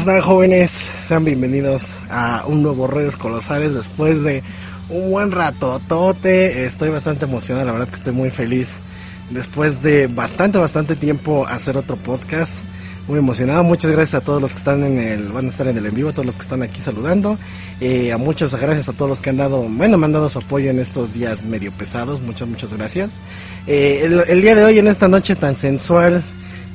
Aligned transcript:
están 0.00 0.22
jóvenes? 0.22 0.70
Sean 0.70 1.26
bienvenidos 1.26 1.98
a 2.08 2.46
un 2.46 2.62
nuevo 2.62 2.86
Redes 2.86 3.18
Colosales 3.18 3.74
después 3.74 4.22
de 4.22 4.42
un 4.88 5.10
buen 5.10 5.30
ratotote. 5.30 6.64
Estoy 6.64 6.88
bastante 6.88 7.26
emocionado, 7.26 7.66
la 7.66 7.72
verdad 7.72 7.88
que 7.88 7.96
estoy 7.96 8.14
muy 8.14 8.30
feliz. 8.30 8.80
Después 9.28 9.82
de 9.82 10.06
bastante, 10.06 10.56
bastante 10.56 10.96
tiempo 10.96 11.46
hacer 11.46 11.76
otro 11.76 11.96
podcast. 11.96 12.64
Muy 13.08 13.18
emocionado. 13.18 13.62
Muchas 13.62 13.92
gracias 13.92 14.22
a 14.22 14.24
todos 14.24 14.40
los 14.40 14.52
que 14.52 14.56
están 14.56 14.84
en 14.84 14.98
el, 14.98 15.32
van 15.32 15.44
a 15.44 15.48
estar 15.50 15.68
en 15.68 15.76
el 15.76 15.84
en 15.84 15.94
vivo, 15.94 16.08
a 16.08 16.12
todos 16.12 16.24
los 16.24 16.36
que 16.36 16.42
están 16.42 16.62
aquí 16.62 16.80
saludando. 16.80 17.36
Eh, 17.82 18.10
a 18.10 18.16
muchos 18.16 18.54
gracias 18.58 18.88
a 18.88 18.94
todos 18.94 19.10
los 19.10 19.20
que 19.20 19.28
han 19.28 19.36
dado, 19.36 19.68
bueno, 19.68 19.98
me 19.98 20.06
han 20.06 20.12
dado 20.12 20.30
su 20.30 20.38
apoyo 20.38 20.70
en 20.70 20.78
estos 20.78 21.12
días 21.12 21.44
medio 21.44 21.72
pesados. 21.72 22.22
Muchas, 22.22 22.48
muchas 22.48 22.72
gracias. 22.72 23.20
Eh, 23.66 24.00
el, 24.04 24.24
el 24.26 24.40
día 24.40 24.54
de 24.54 24.64
hoy, 24.64 24.78
en 24.78 24.88
esta 24.88 25.08
noche 25.08 25.36
tan 25.36 25.58
sensual, 25.58 26.24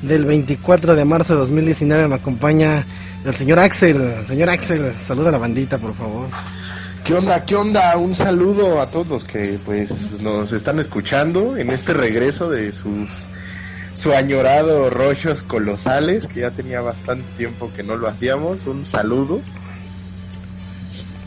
del 0.01 0.25
24 0.25 0.95
de 0.95 1.05
marzo 1.05 1.33
de 1.33 1.39
2019 1.39 2.07
me 2.07 2.15
acompaña 2.15 2.85
el 3.25 3.35
señor 3.35 3.59
Axel. 3.59 4.23
Señor 4.23 4.49
Axel, 4.49 4.93
saluda 5.01 5.29
a 5.29 5.31
la 5.33 5.37
bandita, 5.37 5.77
por 5.77 5.93
favor. 5.93 6.27
¿Qué 7.03 7.13
onda? 7.13 7.43
¿Qué 7.45 7.55
onda? 7.55 7.97
Un 7.97 8.15
saludo 8.15 8.81
a 8.81 8.89
todos 8.89 9.07
los 9.07 9.23
que 9.25 9.59
pues 9.63 10.21
nos 10.21 10.51
están 10.51 10.79
escuchando 10.79 11.57
en 11.57 11.69
este 11.69 11.93
regreso 11.93 12.49
de 12.49 12.73
sus 12.73 13.27
su 13.93 14.13
añorado 14.13 14.89
Rollos 14.89 15.43
Colosales, 15.43 16.27
que 16.27 16.41
ya 16.41 16.51
tenía 16.51 16.81
bastante 16.81 17.25
tiempo 17.37 17.71
que 17.75 17.83
no 17.83 17.95
lo 17.95 18.07
hacíamos. 18.07 18.65
Un 18.65 18.85
saludo. 18.85 19.41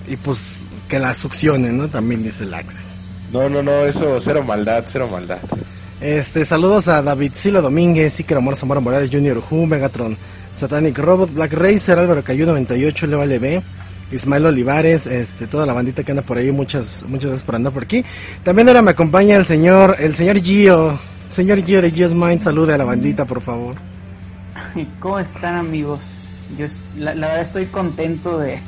Y 0.07 0.17
pues 0.17 0.67
que 0.89 0.99
la 0.99 1.15
succione, 1.15 1.73
¿no? 1.73 1.89
También 1.89 2.23
dice 2.23 2.45
el 2.45 2.55
Axel. 2.55 2.85
No, 3.33 3.49
no, 3.49 3.63
no, 3.63 3.85
eso 3.85 4.19
cero 4.21 4.43
maldad, 4.43 4.85
cero 4.87 5.09
maldad. 5.11 5.39
Este, 6.01 6.45
saludos 6.45 6.87
a 6.89 7.03
David 7.03 7.33
Silo 7.35 7.61
Domínguez, 7.61 8.19
Iker 8.21 8.39
Amor 8.39 8.57
Zamora 8.57 8.81
Morales 8.81 9.11
Jr., 9.11 9.43
Who, 9.51 9.67
Megatron, 9.67 10.17
Satanic 10.59 10.99
Robot, 10.99 11.33
Black 11.33 11.53
Racer, 11.53 11.99
Álvaro 11.99 12.25
Cayu 12.25 12.45
98, 12.45 13.07
Leo 13.07 13.25
LB, 13.25 13.63
Ismael 14.11 14.47
Olivares, 14.47 15.07
este, 15.07 15.47
toda 15.47 15.67
la 15.67 15.73
bandita 15.73 16.03
que 16.03 16.11
anda 16.11 16.23
por 16.23 16.37
ahí, 16.37 16.51
muchas, 16.51 17.05
muchas 17.09 17.31
gracias 17.31 17.45
por 17.45 17.55
andar 17.55 17.73
por 17.73 17.85
aquí. 17.85 18.05
También 18.43 18.67
ahora 18.67 18.83
me 18.83 18.91
acompaña 18.91 19.37
el 19.37 19.47
señor, 19.47 19.97
el 20.01 20.17
señor 20.17 20.41
Gio, 20.41 20.99
señor 21.31 21.63
Gio 21.63 21.81
de 21.81 21.93
Gio's 21.93 22.13
Mind, 22.13 22.43
salude 22.43 22.75
a 22.75 22.79
la 22.79 22.85
bandita, 22.85 23.25
por 23.25 23.41
favor. 23.41 23.77
¿Cómo 25.01 25.21
están 25.21 25.55
amigos? 25.55 26.01
Yo 26.59 26.67
la, 26.97 27.13
verdad 27.13 27.43
estoy 27.43 27.67
contento 27.67 28.39
de, 28.41 28.61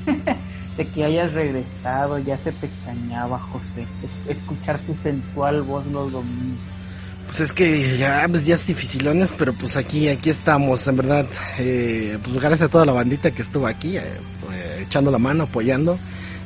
que 0.94 1.04
hayas 1.04 1.32
regresado, 1.32 2.18
ya 2.18 2.38
se 2.38 2.52
te 2.52 2.66
extrañaba 2.66 3.38
José, 3.38 3.84
es, 4.04 4.16
escuchar 4.28 4.78
tu 4.80 4.94
sensual 4.94 5.62
voz 5.62 5.84
los 5.86 6.12
domingos. 6.12 6.69
Pues 7.30 7.42
es 7.42 7.52
que 7.52 7.96
ya, 7.96 8.26
pues 8.28 8.44
ya 8.44 8.56
es 8.56 8.66
dificilones, 8.66 9.32
pero 9.38 9.52
pues 9.52 9.76
aquí, 9.76 10.08
aquí 10.08 10.30
estamos, 10.30 10.88
en 10.88 10.96
verdad. 10.96 11.26
Eh, 11.60 12.18
pues 12.24 12.40
gracias 12.40 12.62
a 12.62 12.68
toda 12.68 12.84
la 12.84 12.92
bandita 12.92 13.30
que 13.30 13.40
estuvo 13.40 13.68
aquí, 13.68 13.96
eh, 13.96 14.02
eh, 14.52 14.80
echando 14.82 15.12
la 15.12 15.18
mano, 15.18 15.44
apoyando. 15.44 15.96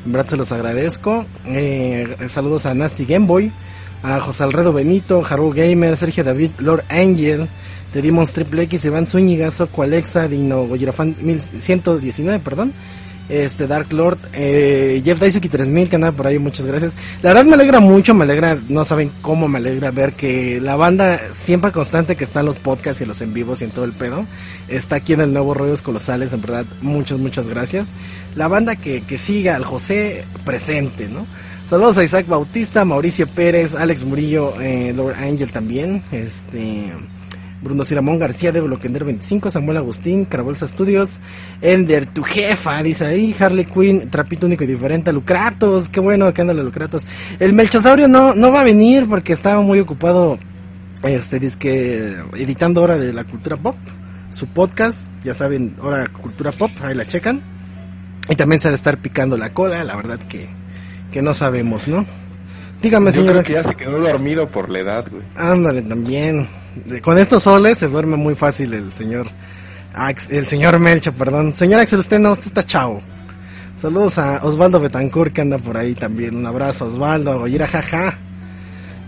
En 0.04 0.12
verdad 0.12 0.28
se 0.28 0.36
los 0.36 0.52
agradezco. 0.52 1.24
Eh, 1.46 2.14
saludos 2.28 2.66
a 2.66 2.74
Nasty 2.74 3.06
Gameboy, 3.06 3.50
a 4.02 4.20
José 4.20 4.44
Alredo 4.44 4.74
Benito, 4.74 5.24
Haru 5.26 5.54
Gamer, 5.54 5.96
Sergio 5.96 6.22
David, 6.22 6.50
Lord 6.58 6.84
Angel, 6.90 7.48
Te 7.90 8.02
Dimos 8.02 8.32
Triple 8.32 8.64
X, 8.64 8.84
Iván 8.84 9.06
Zúñiga, 9.06 9.50
Soco 9.52 9.84
Alexa, 9.84 10.28
Dino 10.28 10.66
Goyerafan 10.66 11.16
1119, 11.18 12.40
perdón 12.40 12.74
este 13.28 13.66
Dark 13.66 13.92
Lord, 13.92 14.18
eh, 14.32 15.00
Jeff 15.04 15.18
Daisuki 15.18 15.48
3000 15.48 15.88
que 15.88 15.96
anda 15.96 16.12
por 16.12 16.26
ahí, 16.26 16.38
muchas 16.38 16.66
gracias. 16.66 16.94
La 17.22 17.30
verdad 17.30 17.44
me 17.44 17.54
alegra 17.54 17.80
mucho, 17.80 18.14
me 18.14 18.24
alegra, 18.24 18.58
no 18.68 18.84
saben 18.84 19.10
cómo 19.22 19.48
me 19.48 19.58
alegra 19.58 19.90
ver 19.90 20.14
que 20.14 20.60
la 20.60 20.76
banda 20.76 21.20
siempre 21.32 21.72
constante 21.72 22.16
que 22.16 22.24
está 22.24 22.40
en 22.40 22.46
los 22.46 22.58
podcasts 22.58 23.00
y 23.00 23.06
los 23.06 23.20
en 23.20 23.32
vivos 23.32 23.60
y 23.60 23.64
en 23.64 23.70
todo 23.70 23.84
el 23.84 23.92
pedo, 23.92 24.26
está 24.68 24.96
aquí 24.96 25.14
en 25.14 25.20
el 25.20 25.32
nuevo 25.32 25.54
Rollos 25.54 25.82
Colosales, 25.82 26.32
en 26.32 26.42
verdad, 26.42 26.66
muchas, 26.80 27.18
muchas 27.18 27.48
gracias. 27.48 27.92
La 28.34 28.48
banda 28.48 28.76
que, 28.76 29.02
que 29.02 29.18
siga 29.18 29.56
al 29.56 29.64
José 29.64 30.24
presente, 30.44 31.08
¿no? 31.08 31.26
Saludos 31.68 31.96
a 31.96 32.04
Isaac 32.04 32.26
Bautista, 32.26 32.84
Mauricio 32.84 33.26
Pérez, 33.26 33.74
Alex 33.74 34.04
Murillo, 34.04 34.60
eh, 34.60 34.92
Lord 34.94 35.16
Angel 35.16 35.50
también, 35.50 36.02
este... 36.12 36.92
Bruno 37.62 37.84
Siramón 37.84 38.18
García 38.18 38.52
de 38.52 38.60
Bloquender 38.60 39.04
25, 39.04 39.50
Samuel 39.50 39.78
Agustín, 39.78 40.26
Carabolsa 40.26 40.68
Studios, 40.68 41.18
Ender, 41.62 42.06
tu 42.06 42.22
jefa, 42.22 42.82
dice 42.82 43.06
ahí, 43.06 43.34
Harley 43.38 43.64
Quinn, 43.64 44.10
Trapito 44.10 44.46
Único 44.46 44.64
y 44.64 44.66
Diferente, 44.66 45.12
Lucratos, 45.12 45.88
qué 45.88 46.00
bueno 46.00 46.32
que 46.34 46.42
anda 46.42 46.52
Lucratos. 46.54 47.06
El 47.40 47.54
Melchosaurio 47.54 48.06
no, 48.08 48.34
no 48.34 48.52
va 48.52 48.60
a 48.60 48.64
venir 48.64 49.06
porque 49.08 49.32
estaba 49.32 49.62
muy 49.62 49.80
ocupado, 49.80 50.38
este, 51.02 51.40
que 51.58 52.16
editando 52.36 52.82
Hora 52.82 52.98
de 52.98 53.12
la 53.12 53.24
Cultura 53.24 53.56
Pop, 53.56 53.76
su 54.30 54.46
podcast, 54.48 55.10
ya 55.22 55.32
saben, 55.32 55.74
Hora 55.80 56.06
Cultura 56.08 56.52
Pop, 56.52 56.70
ahí 56.82 56.94
la 56.94 57.06
checan. 57.06 57.40
Y 58.28 58.36
también 58.36 58.60
se 58.60 58.68
ha 58.68 58.70
de 58.70 58.76
estar 58.76 58.98
picando 58.98 59.36
la 59.36 59.52
cola, 59.52 59.84
la 59.84 59.96
verdad 59.96 60.18
que, 60.18 60.48
que 61.12 61.22
no 61.22 61.34
sabemos, 61.34 61.88
¿no? 61.88 62.06
Dígame, 62.82 63.06
Yo 63.06 63.12
señor. 63.20 63.32
creo 63.32 63.44
que 63.44 63.52
ya 63.52 63.64
se 63.64 63.74
quedó 63.74 63.98
dormido 64.00 64.48
por 64.48 64.68
la 64.70 64.78
edad, 64.80 65.06
güey. 65.10 65.22
Ándale, 65.36 65.82
también. 65.82 66.48
Con 67.02 67.18
estos 67.18 67.42
soles 67.42 67.78
se 67.78 67.88
duerme 67.88 68.16
muy 68.16 68.34
fácil 68.34 68.74
el 68.74 68.94
señor 68.94 69.26
Ax- 69.94 70.28
el 70.30 70.46
señor 70.46 70.78
Melcho, 70.78 71.12
perdón. 71.12 71.54
Señor 71.54 71.80
Axel, 71.80 72.00
usted 72.00 72.18
no, 72.18 72.32
usted 72.32 72.46
está 72.46 72.64
chavo. 72.64 73.00
Saludos 73.76 74.18
a 74.18 74.40
Osvaldo 74.44 74.80
Betancourt 74.80 75.32
que 75.32 75.40
anda 75.40 75.58
por 75.58 75.76
ahí 75.76 75.94
también. 75.94 76.36
Un 76.36 76.46
abrazo, 76.46 76.86
Osvaldo, 76.86 77.32
a 77.32 77.36
Goyera 77.36 77.66
Jaja. 77.66 78.18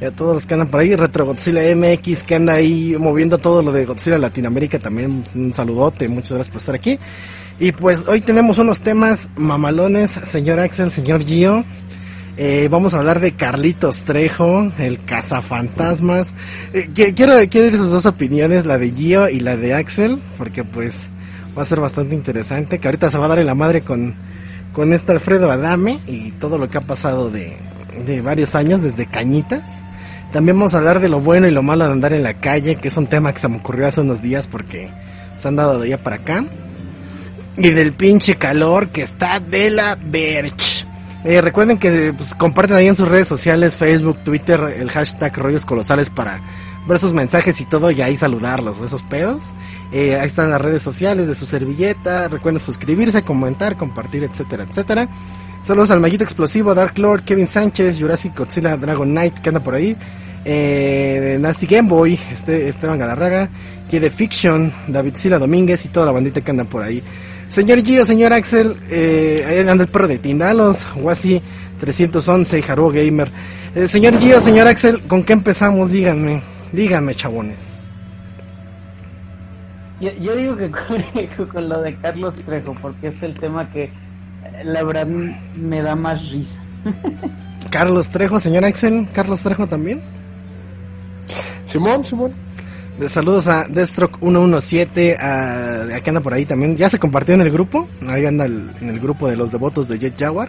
Y 0.00 0.04
a 0.04 0.10
todos 0.10 0.34
los 0.36 0.46
que 0.46 0.54
andan 0.54 0.68
por 0.68 0.80
ahí. 0.80 0.94
Retro 0.94 1.24
Godzilla 1.24 1.62
MX 1.74 2.22
que 2.24 2.34
anda 2.34 2.52
ahí 2.54 2.94
moviendo 2.98 3.38
todo 3.38 3.62
lo 3.62 3.72
de 3.72 3.84
Godzilla 3.86 4.18
Latinoamérica 4.18 4.78
también. 4.78 5.24
Un 5.34 5.54
saludote, 5.54 6.08
muchas 6.08 6.32
gracias 6.32 6.48
por 6.48 6.58
estar 6.60 6.74
aquí. 6.74 6.98
Y 7.58 7.72
pues 7.72 8.06
hoy 8.06 8.20
tenemos 8.20 8.58
unos 8.58 8.80
temas 8.80 9.30
mamalones, 9.36 10.10
señor 10.24 10.60
Axel, 10.60 10.90
señor 10.90 11.24
Gio. 11.24 11.64
Eh, 12.38 12.68
vamos 12.70 12.92
a 12.92 12.98
hablar 12.98 13.20
de 13.20 13.32
Carlitos 13.32 14.02
Trejo, 14.02 14.70
el 14.78 15.02
cazafantasmas. 15.02 16.34
Eh, 16.74 16.90
qui- 16.94 17.14
quiero, 17.14 17.34
quiero 17.48 17.68
ir 17.68 17.76
sus 17.76 17.90
dos 17.90 18.04
opiniones, 18.04 18.66
la 18.66 18.76
de 18.78 18.90
Gio 18.92 19.28
y 19.30 19.40
la 19.40 19.56
de 19.56 19.72
Axel, 19.74 20.20
porque 20.36 20.62
pues 20.62 21.08
va 21.56 21.62
a 21.62 21.64
ser 21.64 21.80
bastante 21.80 22.14
interesante. 22.14 22.78
Que 22.78 22.88
ahorita 22.88 23.10
se 23.10 23.16
va 23.18 23.24
a 23.24 23.28
dar 23.28 23.38
en 23.38 23.46
la 23.46 23.54
madre 23.54 23.80
con, 23.80 24.14
con 24.74 24.92
este 24.92 25.12
Alfredo 25.12 25.50
Adame 25.50 25.98
y 26.06 26.32
todo 26.32 26.58
lo 26.58 26.68
que 26.68 26.76
ha 26.76 26.82
pasado 26.82 27.30
de, 27.30 27.56
de 28.04 28.20
varios 28.20 28.54
años, 28.54 28.82
desde 28.82 29.06
Cañitas. 29.06 29.62
También 30.34 30.58
vamos 30.58 30.74
a 30.74 30.78
hablar 30.78 31.00
de 31.00 31.08
lo 31.08 31.20
bueno 31.20 31.48
y 31.48 31.52
lo 31.52 31.62
malo 31.62 31.86
de 31.86 31.92
andar 31.92 32.12
en 32.12 32.22
la 32.22 32.34
calle, 32.34 32.76
que 32.76 32.88
es 32.88 32.96
un 32.98 33.06
tema 33.06 33.32
que 33.32 33.40
se 33.40 33.48
me 33.48 33.56
ocurrió 33.56 33.86
hace 33.86 34.02
unos 34.02 34.20
días 34.20 34.46
porque 34.46 34.90
se 35.38 35.48
han 35.48 35.56
dado 35.56 35.78
de 35.78 35.86
allá 35.86 36.02
para 36.02 36.16
acá. 36.16 36.44
Y 37.56 37.70
del 37.70 37.94
pinche 37.94 38.34
calor 38.34 38.90
que 38.90 39.00
está 39.00 39.40
de 39.40 39.70
la 39.70 39.94
verch. 39.98 40.75
Eh, 41.26 41.40
recuerden 41.40 41.76
que 41.76 42.14
pues, 42.16 42.36
comparten 42.36 42.76
ahí 42.76 42.86
en 42.86 42.94
sus 42.94 43.08
redes 43.08 43.26
sociales, 43.26 43.74
Facebook, 43.74 44.22
Twitter, 44.22 44.60
el 44.78 44.88
hashtag 44.92 45.36
Rollos 45.36 45.64
Colosales 45.64 46.08
para 46.08 46.40
ver 46.86 47.00
sus 47.00 47.12
mensajes 47.12 47.60
y 47.60 47.64
todo 47.64 47.90
y 47.90 48.00
ahí 48.00 48.16
saludarlos, 48.16 48.80
esos 48.80 49.02
pedos. 49.02 49.52
Eh, 49.90 50.16
ahí 50.20 50.28
están 50.28 50.50
las 50.50 50.60
redes 50.60 50.82
sociales 50.82 51.26
de 51.26 51.34
su 51.34 51.44
servilleta. 51.44 52.28
Recuerden 52.28 52.60
suscribirse, 52.60 53.22
comentar, 53.22 53.76
compartir, 53.76 54.22
etcétera, 54.22 54.62
etcétera. 54.70 55.08
Saludos 55.64 55.90
al 55.90 55.98
Maguito 55.98 56.22
Explosivo, 56.22 56.76
Dark 56.76 56.96
Lord, 56.96 57.24
Kevin 57.24 57.48
Sánchez, 57.48 57.98
Jurassic 57.98 58.38
Godzilla, 58.38 58.76
Dragon 58.76 59.10
Knight, 59.10 59.40
que 59.40 59.48
anda 59.48 59.60
por 59.60 59.74
ahí. 59.74 59.96
Eh, 60.44 61.38
Nasty 61.40 61.66
Game 61.66 61.88
Boy, 61.88 62.16
este, 62.30 62.68
Esteban 62.68 63.00
Galarraga, 63.00 63.48
que 63.90 64.10
Fiction, 64.10 64.72
David 64.86 65.16
Sila 65.16 65.40
Domínguez 65.40 65.84
y 65.84 65.88
toda 65.88 66.06
la 66.06 66.12
bandita 66.12 66.40
que 66.40 66.52
anda 66.52 66.62
por 66.62 66.84
ahí. 66.84 67.02
Señor 67.48 67.82
Gio, 67.82 68.04
señor 68.04 68.32
Axel, 68.32 68.76
eh, 68.90 69.44
ahí 69.46 69.58
anda 69.60 69.84
el 69.84 69.88
perro 69.88 70.08
de 70.08 70.18
Tindalos, 70.18 70.86
Wasi 70.96 71.40
311, 71.80 72.64
Haru 72.68 72.90
Gamer. 72.90 73.30
Eh, 73.74 73.86
señor 73.86 74.18
Gio, 74.18 74.40
señor 74.40 74.66
Axel, 74.66 75.02
¿con 75.02 75.22
qué 75.22 75.32
empezamos? 75.32 75.92
Díganme, 75.92 76.42
díganme, 76.72 77.14
chabones. 77.14 77.84
Yo, 80.00 80.10
yo 80.14 80.36
digo 80.36 80.56
que 80.56 80.70
con, 80.70 81.46
con 81.52 81.68
lo 81.68 81.80
de 81.80 81.94
Carlos 81.96 82.34
Trejo, 82.44 82.76
porque 82.82 83.08
es 83.08 83.22
el 83.22 83.34
tema 83.34 83.70
que 83.70 83.84
eh, 83.84 83.90
la 84.64 84.82
verdad 84.82 85.06
me 85.06 85.82
da 85.82 85.94
más 85.94 86.30
risa. 86.30 86.60
Carlos 87.70 88.08
Trejo, 88.08 88.40
señor 88.40 88.64
Axel, 88.64 89.08
Carlos 89.12 89.40
Trejo 89.42 89.66
también. 89.66 90.02
Simón, 91.64 92.04
Simón. 92.04 92.45
Saludos 93.08 93.46
a 93.48 93.64
Deathstroke 93.68 94.18
117, 94.20 95.16
a, 95.18 95.96
a 95.96 96.00
que 96.00 96.10
anda 96.10 96.22
por 96.22 96.32
ahí 96.32 96.46
también. 96.46 96.76
Ya 96.76 96.88
se 96.88 96.98
compartió 96.98 97.34
en 97.34 97.42
el 97.42 97.50
grupo, 97.50 97.86
ahí 98.08 98.24
anda 98.24 98.46
el- 98.46 98.70
en 98.80 98.88
el 98.88 98.98
grupo 98.98 99.28
de 99.28 99.36
los 99.36 99.52
devotos 99.52 99.88
de 99.88 99.98
Jet 99.98 100.18
Jaguar. 100.18 100.48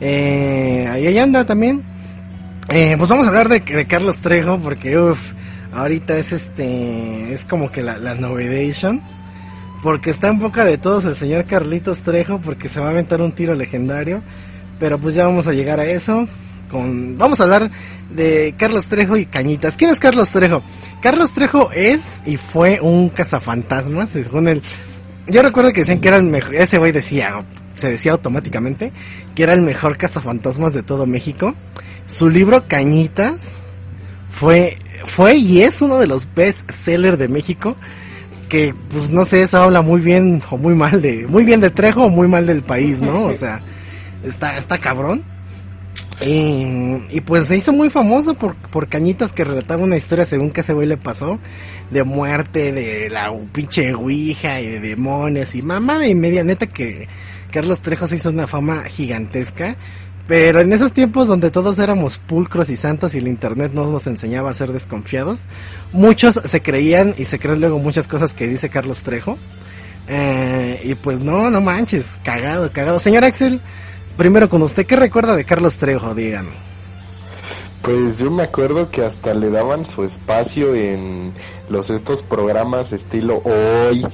Eh, 0.00 0.86
ahí, 0.90 1.18
anda 1.18 1.44
también. 1.46 1.82
Eh, 2.68 2.94
pues 2.98 3.08
vamos 3.08 3.26
a 3.26 3.28
hablar 3.30 3.48
de, 3.48 3.60
de 3.60 3.86
Carlos 3.86 4.16
Trejo 4.18 4.58
porque 4.60 4.98
uff, 4.98 5.32
ahorita 5.72 6.16
es 6.18 6.32
este, 6.32 7.32
es 7.32 7.44
como 7.44 7.70
que 7.72 7.82
la, 7.82 7.98
la 7.98 8.14
novedation. 8.14 9.00
Porque 9.82 10.10
está 10.10 10.28
en 10.28 10.38
boca 10.38 10.66
de 10.66 10.76
todos 10.76 11.06
el 11.06 11.16
señor 11.16 11.46
Carlitos 11.46 12.00
Trejo 12.02 12.38
porque 12.38 12.68
se 12.68 12.80
va 12.80 12.88
a 12.88 12.90
aventar 12.90 13.22
un 13.22 13.32
tiro 13.32 13.54
legendario. 13.54 14.22
Pero 14.78 14.98
pues 14.98 15.14
ya 15.14 15.26
vamos 15.26 15.46
a 15.48 15.52
llegar 15.54 15.80
a 15.80 15.86
eso. 15.86 16.28
Con, 16.70 17.18
vamos 17.18 17.40
a 17.40 17.44
hablar 17.44 17.70
de 18.10 18.54
Carlos 18.56 18.86
Trejo 18.86 19.16
y 19.16 19.26
Cañitas. 19.26 19.76
¿Quién 19.76 19.90
es 19.90 19.98
Carlos 19.98 20.28
Trejo? 20.28 20.62
Carlos 21.02 21.32
Trejo 21.32 21.70
es 21.72 22.20
y 22.26 22.36
fue 22.36 22.80
un 22.80 23.08
cazafantasmas, 23.08 24.10
según 24.10 24.62
yo 25.30 25.42
recuerdo 25.42 25.72
que 25.72 25.80
decían 25.80 26.00
que 26.00 26.08
era 26.08 26.16
el 26.16 26.24
mejor, 26.24 26.54
ese 26.54 26.78
güey 26.78 26.92
decía, 26.92 27.44
se 27.76 27.90
decía 27.90 28.12
automáticamente, 28.12 28.92
que 29.34 29.42
era 29.42 29.52
el 29.52 29.62
mejor 29.62 29.96
cazafantasmas 29.96 30.74
de 30.74 30.82
todo 30.82 31.06
México. 31.06 31.54
Su 32.06 32.28
libro 32.28 32.66
Cañitas 32.66 33.64
fue, 34.28 34.76
fue 35.04 35.36
y 35.36 35.62
es 35.62 35.80
uno 35.82 35.98
de 35.98 36.06
los 36.06 36.28
best 36.34 36.70
sellers 36.70 37.18
de 37.18 37.28
México. 37.28 37.76
Que, 38.48 38.74
pues 38.90 39.10
no 39.10 39.24
sé, 39.24 39.42
eso 39.42 39.60
habla 39.60 39.80
muy 39.80 40.00
bien 40.00 40.42
o 40.50 40.56
muy 40.56 40.74
mal 40.74 41.00
de, 41.00 41.26
muy 41.28 41.44
bien 41.44 41.60
de 41.60 41.70
Trejo 41.70 42.06
o 42.06 42.10
muy 42.10 42.26
mal 42.26 42.46
del 42.46 42.62
país, 42.62 43.00
¿no? 43.00 43.26
O 43.26 43.32
sea, 43.32 43.60
está, 44.24 44.56
está 44.56 44.78
cabrón. 44.78 45.22
Y, 46.20 46.66
y, 47.10 47.20
pues 47.22 47.46
se 47.46 47.56
hizo 47.56 47.72
muy 47.72 47.88
famoso 47.88 48.34
por, 48.34 48.54
por 48.54 48.88
Cañitas 48.88 49.32
que 49.32 49.44
relataba 49.44 49.82
una 49.82 49.96
historia 49.96 50.26
según 50.26 50.50
que 50.50 50.60
ese 50.60 50.74
güey 50.74 50.86
le 50.86 50.98
pasó, 50.98 51.38
de 51.90 52.04
muerte, 52.04 52.72
de 52.72 53.08
la 53.08 53.32
pinche 53.52 53.94
ouija 53.94 54.60
y 54.60 54.66
de 54.66 54.80
demonios 54.80 55.54
y 55.54 55.62
mamá 55.62 55.98
de 55.98 56.14
media 56.14 56.44
neta 56.44 56.66
que 56.66 57.08
Carlos 57.50 57.80
Trejo 57.80 58.06
se 58.06 58.16
hizo 58.16 58.30
una 58.30 58.46
fama 58.46 58.84
gigantesca. 58.84 59.76
Pero 60.26 60.60
en 60.60 60.72
esos 60.72 60.92
tiempos 60.92 61.26
donde 61.26 61.50
todos 61.50 61.80
éramos 61.80 62.18
pulcros 62.18 62.70
y 62.70 62.76
santos 62.76 63.14
y 63.14 63.18
el 63.18 63.26
internet 63.26 63.72
no 63.74 63.90
nos 63.90 64.06
enseñaba 64.06 64.50
a 64.50 64.54
ser 64.54 64.70
desconfiados, 64.70 65.48
muchos 65.92 66.40
se 66.44 66.62
creían 66.62 67.16
y 67.18 67.24
se 67.24 67.40
creen 67.40 67.58
luego 67.58 67.80
muchas 67.80 68.06
cosas 68.06 68.32
que 68.32 68.46
dice 68.46 68.68
Carlos 68.68 69.02
Trejo. 69.02 69.38
Eh, 70.06 70.82
y 70.84 70.94
pues 70.94 71.20
no, 71.20 71.50
no 71.50 71.60
manches, 71.60 72.20
cagado, 72.22 72.70
cagado. 72.72 73.00
Señor 73.00 73.24
Axel, 73.24 73.60
primero 74.16 74.48
con 74.48 74.62
usted, 74.62 74.86
¿qué 74.86 74.96
recuerda 74.96 75.36
de 75.36 75.44
Carlos 75.44 75.78
Trejo? 75.78 76.14
Dígame. 76.14 76.70
Pues 77.82 78.18
yo 78.18 78.30
me 78.30 78.42
acuerdo 78.42 78.90
que 78.90 79.02
hasta 79.02 79.32
le 79.32 79.50
daban 79.50 79.86
su 79.86 80.04
espacio 80.04 80.74
en 80.74 81.32
los 81.70 81.88
estos 81.88 82.22
programas 82.22 82.92
estilo 82.92 83.42
Hoy, 83.42 84.04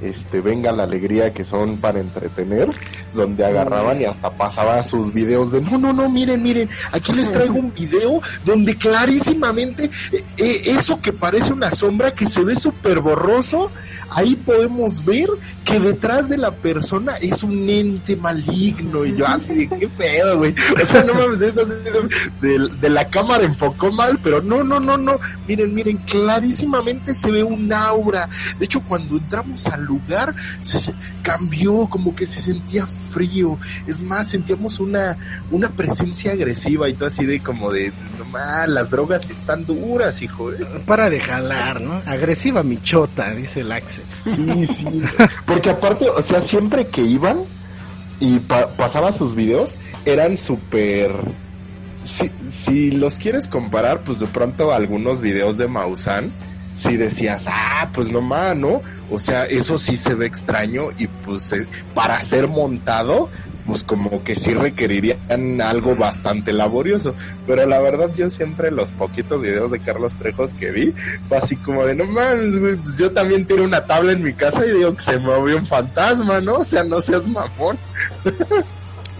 este 0.00 0.40
Venga 0.40 0.70
la 0.72 0.84
Alegría 0.84 1.32
que 1.32 1.42
son 1.42 1.78
para 1.78 2.00
entretener, 2.00 2.68
donde 3.14 3.44
agarraban 3.44 4.00
y 4.00 4.04
hasta 4.04 4.30
pasaba 4.30 4.82
sus 4.82 5.12
videos 5.12 5.50
de 5.50 5.60
no, 5.60 5.76
no, 5.76 5.92
no, 5.92 6.08
miren, 6.08 6.42
miren, 6.42 6.68
aquí 6.92 7.12
les 7.12 7.32
traigo 7.32 7.54
un 7.54 7.72
video 7.72 8.20
donde 8.44 8.76
clarísimamente 8.76 9.90
eh, 10.12 10.24
eh, 10.36 10.62
eso 10.66 11.00
que 11.00 11.12
parece 11.12 11.52
una 11.52 11.70
sombra 11.70 12.12
que 12.12 12.26
se 12.26 12.42
ve 12.42 12.56
súper 12.56 13.00
borroso, 13.00 13.70
ahí 14.10 14.36
podemos 14.36 15.04
ver 15.04 15.28
que 15.64 15.80
detrás 15.80 16.28
de 16.28 16.36
la 16.36 16.52
persona 16.52 17.16
es 17.16 17.42
un 17.42 17.68
ente 17.68 18.16
maligno 18.16 19.04
y 19.04 19.16
yo 19.16 19.26
así 19.26 19.54
de 19.54 19.68
qué 19.68 19.88
pedo, 19.88 20.38
güey. 20.38 20.54
O 20.80 20.84
sea, 20.84 21.02
no 21.02 21.14
mames, 21.14 21.40
esto 21.40 21.66
de, 21.66 22.68
de, 22.80 22.88
la 22.88 23.08
cámara 23.10 23.44
enfocó 23.44 23.90
mal, 23.90 24.18
pero 24.22 24.40
no, 24.42 24.62
no, 24.62 24.78
no, 24.78 24.96
no. 24.96 25.18
Miren, 25.48 25.74
miren, 25.74 25.98
clarísimamente 25.98 27.14
se 27.14 27.30
ve 27.30 27.42
un 27.42 27.72
aura. 27.72 28.28
De 28.58 28.64
hecho, 28.64 28.80
cuando 28.82 29.16
entramos 29.16 29.66
al 29.66 29.84
lugar, 29.84 30.34
se, 30.60 30.94
cambió, 31.22 31.88
como 31.88 32.14
que 32.14 32.26
se 32.26 32.40
sentía 32.40 32.86
frío. 32.86 33.58
Es 33.86 34.00
más, 34.00 34.28
sentíamos 34.28 34.78
una, 34.78 35.16
una 35.50 35.68
presencia 35.68 36.32
agresiva 36.32 36.88
y 36.88 36.94
todo 36.94 37.08
así 37.08 37.24
de 37.24 37.40
como 37.40 37.72
de, 37.72 37.92
no 38.18 38.26
las 38.66 38.90
drogas 38.90 39.30
están 39.30 39.66
duras, 39.66 40.22
hijo. 40.22 40.52
¿eh? 40.52 40.58
Para 40.86 41.10
de 41.10 41.20
jalar, 41.20 41.80
¿no? 41.80 42.02
Agresiva 42.06 42.62
michota, 42.62 43.34
dice 43.34 43.60
el 43.60 43.72
Axel. 43.72 43.95
Sí, 44.24 44.66
sí. 44.66 45.02
Porque 45.46 45.70
aparte, 45.70 46.08
o 46.08 46.22
sea, 46.22 46.40
siempre 46.40 46.86
que 46.86 47.02
iban 47.02 47.38
y 48.20 48.38
pasaba 48.38 49.12
sus 49.12 49.34
videos, 49.34 49.76
eran 50.04 50.36
súper... 50.36 51.12
Si, 52.02 52.30
si 52.50 52.92
los 52.92 53.18
quieres 53.18 53.48
comparar, 53.48 54.04
pues 54.04 54.20
de 54.20 54.26
pronto 54.26 54.72
algunos 54.72 55.20
videos 55.20 55.58
de 55.58 55.66
Mausan, 55.66 56.30
si 56.76 56.96
decías, 56.96 57.46
ah, 57.50 57.90
pues 57.92 58.12
no 58.12 58.20
¿no? 58.54 58.82
O 59.10 59.18
sea, 59.18 59.44
eso 59.46 59.78
sí 59.78 59.96
se 59.96 60.14
ve 60.14 60.26
extraño 60.26 60.88
y 60.98 61.06
pues 61.06 61.52
eh, 61.52 61.66
para 61.94 62.20
ser 62.20 62.48
montado, 62.48 63.30
pues 63.66 63.82
como 63.82 64.22
que 64.22 64.36
sí 64.36 64.54
requerirían 64.54 65.60
algo 65.60 65.96
bastante 65.96 66.52
laborioso. 66.52 67.14
Pero 67.46 67.66
la 67.66 67.80
verdad 67.80 68.10
yo 68.14 68.30
siempre 68.30 68.70
los 68.70 68.90
poquitos 68.90 69.42
videos 69.42 69.70
de 69.70 69.80
Carlos 69.80 70.14
Trejos 70.16 70.54
que 70.54 70.70
vi, 70.70 70.94
fue 71.28 71.38
así 71.38 71.56
como 71.56 71.84
de, 71.84 71.94
no 71.94 72.04
mames, 72.04 72.54
pues 72.58 72.96
yo 72.96 73.10
también 73.10 73.46
tengo 73.46 73.64
una 73.64 73.84
tabla 73.86 74.12
en 74.12 74.22
mi 74.22 74.32
casa 74.32 74.64
y 74.66 74.76
digo 74.76 74.94
que 74.94 75.02
se 75.02 75.18
movió 75.18 75.56
un 75.56 75.66
fantasma, 75.66 76.40
¿no? 76.40 76.56
O 76.56 76.64
sea, 76.64 76.84
no 76.84 77.02
seas 77.02 77.26
mamón. 77.26 77.78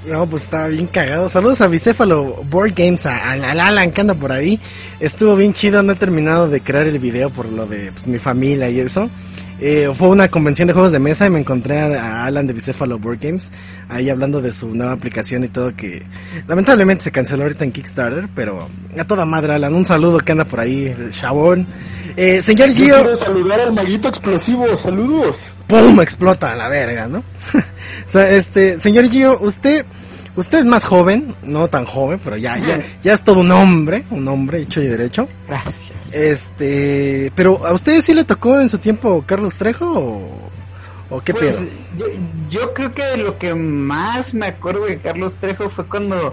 No, 0.06 0.24
pues 0.28 0.42
estaba 0.42 0.68
bien 0.68 0.86
cagado. 0.86 1.28
Saludos 1.28 1.60
a 1.60 1.66
Bicéfalo 1.66 2.44
Board 2.44 2.74
Games, 2.76 3.04
a, 3.06 3.32
Alan 3.32 3.90
que 3.90 4.00
anda 4.00 4.14
por 4.14 4.30
ahí. 4.30 4.60
Estuvo 5.00 5.34
bien 5.34 5.52
chido, 5.52 5.82
no 5.82 5.94
he 5.94 5.96
terminado 5.96 6.48
de 6.48 6.60
crear 6.60 6.86
el 6.86 7.00
video 7.00 7.30
por 7.30 7.46
lo 7.46 7.66
de 7.66 7.90
pues, 7.90 8.06
mi 8.06 8.18
familia 8.18 8.70
y 8.70 8.78
eso. 8.78 9.10
Eh, 9.58 9.90
fue 9.94 10.08
una 10.08 10.28
convención 10.28 10.68
de 10.68 10.74
juegos 10.74 10.92
de 10.92 10.98
mesa 10.98 11.26
y 11.26 11.30
me 11.30 11.38
encontré 11.38 11.78
a, 11.78 12.26
Alan 12.26 12.46
de 12.46 12.52
Bicéfalo 12.52 12.98
Board 12.98 13.18
Games 13.20 13.50
ahí 13.88 14.10
hablando 14.10 14.42
de 14.42 14.52
su 14.52 14.74
nueva 14.74 14.92
aplicación 14.92 15.44
y 15.44 15.48
todo 15.48 15.74
que 15.74 16.02
lamentablemente 16.46 17.04
se 17.04 17.10
canceló 17.10 17.44
ahorita 17.44 17.64
en 17.64 17.72
Kickstarter, 17.72 18.28
pero 18.34 18.68
a 18.98 19.04
toda 19.04 19.24
madre 19.24 19.54
Alan, 19.54 19.74
un 19.74 19.86
saludo 19.86 20.18
que 20.18 20.32
anda 20.32 20.44
por 20.44 20.60
ahí, 20.60 20.94
chabón. 21.10 21.66
Eh, 22.16 22.42
señor 22.42 22.70
Gio. 22.70 22.94
Quiero 22.94 23.16
saludar 23.16 23.60
al 23.60 23.72
maguito 23.72 24.08
explosivo, 24.08 24.76
saludos. 24.76 25.44
¡Pum! 25.66 26.00
Explota 26.00 26.52
a 26.52 26.56
la 26.56 26.68
verga, 26.68 27.06
¿no? 27.06 27.18
o 28.08 28.10
sea, 28.10 28.30
este, 28.30 28.78
señor 28.78 29.08
Gio, 29.08 29.38
usted, 29.40 29.86
usted 30.36 30.58
es 30.58 30.64
más 30.64 30.84
joven, 30.84 31.34
no 31.42 31.68
tan 31.68 31.84
joven, 31.84 32.20
pero 32.22 32.36
ya, 32.36 32.56
ya, 32.58 32.78
ya 33.02 33.12
es 33.12 33.22
todo 33.22 33.40
un 33.40 33.50
hombre, 33.50 34.04
un 34.10 34.28
hombre 34.28 34.60
hecho 34.60 34.80
y 34.80 34.86
derecho. 34.86 35.28
Gracias. 35.48 35.92
Este, 36.12 37.32
pero 37.34 37.66
¿a 37.66 37.72
usted 37.72 38.00
sí 38.02 38.14
le 38.14 38.24
tocó 38.24 38.60
en 38.60 38.68
su 38.68 38.78
tiempo 38.78 39.24
Carlos 39.26 39.54
Trejo 39.54 40.40
o, 41.10 41.20
qué 41.20 41.34
pues, 41.34 41.56
pedo? 41.56 42.10
Yo, 42.48 42.74
creo 42.74 42.92
que 42.92 43.16
lo 43.16 43.38
que 43.38 43.54
más 43.54 44.32
me 44.32 44.46
acuerdo 44.46 44.86
de 44.86 44.98
Carlos 44.98 45.36
Trejo 45.36 45.68
fue 45.68 45.86
cuando 45.86 46.32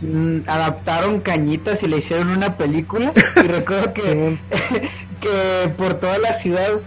mm, 0.00 0.40
adaptaron 0.46 1.20
Cañitas 1.20 1.82
y 1.82 1.88
le 1.88 1.98
hicieron 1.98 2.30
una 2.30 2.56
película 2.56 3.12
y 3.36 3.46
recuerdo 3.46 3.92
que, 3.92 4.38
que 5.20 5.68
por 5.76 5.94
toda 5.94 6.18
la 6.18 6.34
ciudad 6.34 6.80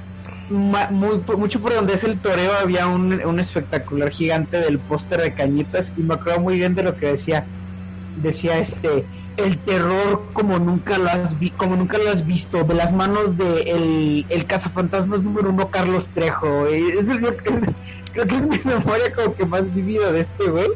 muy, 0.49 1.21
mucho 1.37 1.59
por 1.59 1.73
donde 1.73 1.93
es 1.93 2.03
el 2.03 2.19
toreo 2.19 2.51
había 2.53 2.87
un, 2.87 3.13
un 3.25 3.39
espectacular 3.39 4.11
gigante 4.11 4.57
del 4.57 4.79
póster 4.79 5.21
de 5.21 5.33
Cañitas 5.33 5.91
y 5.97 6.01
me 6.01 6.13
acuerdo 6.13 6.41
muy 6.41 6.57
bien 6.57 6.75
de 6.75 6.83
lo 6.83 6.95
que 6.95 7.07
decía 7.07 7.45
decía 8.21 8.59
este 8.59 9.05
el 9.37 9.57
terror 9.57 10.23
como 10.33 10.59
nunca 10.59 10.97
lo 10.97 11.09
has 11.09 11.37
vi 11.39 11.49
como 11.49 11.75
nunca 11.75 11.97
lo 11.97 12.09
has 12.09 12.25
visto 12.25 12.63
de 12.63 12.73
las 12.73 12.93
manos 12.93 13.37
de 13.37 13.61
el, 13.63 14.25
el 14.29 14.45
cazafantasmas 14.45 15.21
número 15.21 15.49
uno 15.49 15.69
Carlos 15.69 16.09
Trejo 16.13 16.67
es 16.67 17.07
creo 18.15 18.27
que 18.27 18.35
es 18.35 18.47
mi 18.47 18.59
memoria 18.63 19.13
como 19.13 19.35
que 19.35 19.45
más 19.45 19.71
vivida 19.73 20.11
de 20.11 20.21
este 20.21 20.45
güey. 20.45 20.69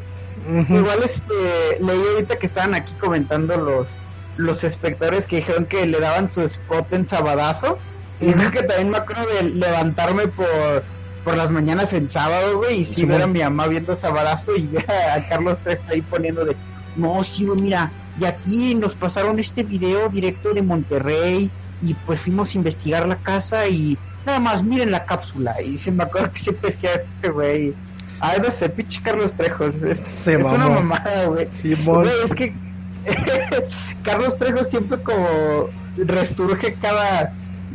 Igual 0.46 1.00
este 1.04 1.80
leí 1.80 2.02
ahorita 2.14 2.38
que 2.38 2.46
estaban 2.46 2.74
aquí 2.74 2.94
comentando 3.00 3.56
los 3.56 3.88
los 4.36 4.64
espectadores 4.64 5.26
que 5.26 5.36
dijeron 5.36 5.66
que 5.66 5.86
le 5.86 6.00
daban 6.00 6.30
su 6.30 6.42
spot 6.42 6.92
en 6.92 7.08
sabadazo 7.08 7.78
y 8.20 8.32
creo 8.32 8.50
que 8.50 8.62
también 8.62 8.90
me 8.90 8.98
acuerdo 8.98 9.26
de 9.26 9.44
levantarme 9.44 10.28
por 10.28 10.84
por 11.24 11.36
las 11.36 11.50
mañanas 11.50 11.92
en 11.92 12.08
sábado 12.08 12.58
güey 12.58 12.80
y 12.80 12.84
si 12.84 13.04
ver 13.04 13.22
a 13.22 13.26
mi 13.26 13.40
mamá 13.40 13.66
viendo 13.66 13.94
sabadazo 13.94 14.56
y 14.56 14.66
ver 14.66 14.90
a 14.90 15.28
Carlos 15.28 15.58
Trejo 15.62 15.82
ahí 15.88 16.02
poniendo 16.02 16.44
de 16.44 16.56
no 16.96 17.22
sí 17.24 17.44
güey 17.44 17.60
mira 17.60 17.90
y 18.18 18.24
aquí 18.24 18.74
nos 18.74 18.94
pasaron 18.94 19.38
este 19.38 19.62
video 19.62 20.08
directo 20.08 20.52
de 20.52 20.62
Monterrey 20.62 21.50
y 21.82 21.94
pues 21.94 22.20
fuimos 22.20 22.54
a 22.54 22.58
investigar 22.58 23.06
la 23.06 23.16
casa 23.16 23.66
y 23.68 23.96
nada 24.26 24.40
más 24.40 24.62
miren 24.62 24.90
la 24.90 25.04
cápsula 25.04 25.60
y 25.62 25.78
se 25.78 25.90
me 25.90 26.04
acuerdo 26.04 26.32
que 26.32 26.38
siempre 26.38 26.70
decía 26.70 26.90
ese 26.94 27.30
güey. 27.30 27.74
Ay 28.22 28.38
no 28.42 28.50
sé 28.50 28.68
pinche 28.68 29.00
Carlos 29.02 29.32
Trejos 29.32 29.74
es, 29.82 30.26
una 30.36 30.68
mamada 30.68 31.26
güey 31.26 31.48
es 32.24 32.34
que 32.34 32.52
Carlos 34.02 34.36
Trejo 34.36 34.64
siempre 34.66 35.02
como 35.02 35.70
resurge 35.96 36.74
cada 36.82 37.32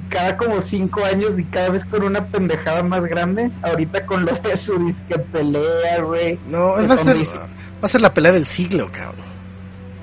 cada 0.10 0.38
como 0.38 0.62
cinco 0.62 1.04
años 1.04 1.38
y 1.40 1.44
cada 1.46 1.70
vez 1.70 1.86
con 1.86 2.04
una 2.04 2.24
pendejada 2.26 2.84
más 2.84 3.04
grande. 3.04 3.52
Ahorita 3.62 4.06
con 4.06 4.26
lo 4.26 4.34
de 4.34 4.58
su 4.58 4.78
disque 4.86 5.18
pelea, 5.18 6.02
güey. 6.02 6.40
No, 6.48 6.74
va 6.88 6.94
a 6.94 6.98
ser, 6.98 7.18
va 7.18 7.48
a 7.82 7.88
ser 7.88 8.02
la 8.02 8.14
pelea 8.14 8.32
del 8.32 8.48
siglo, 8.48 8.90
cabrón 8.92 9.36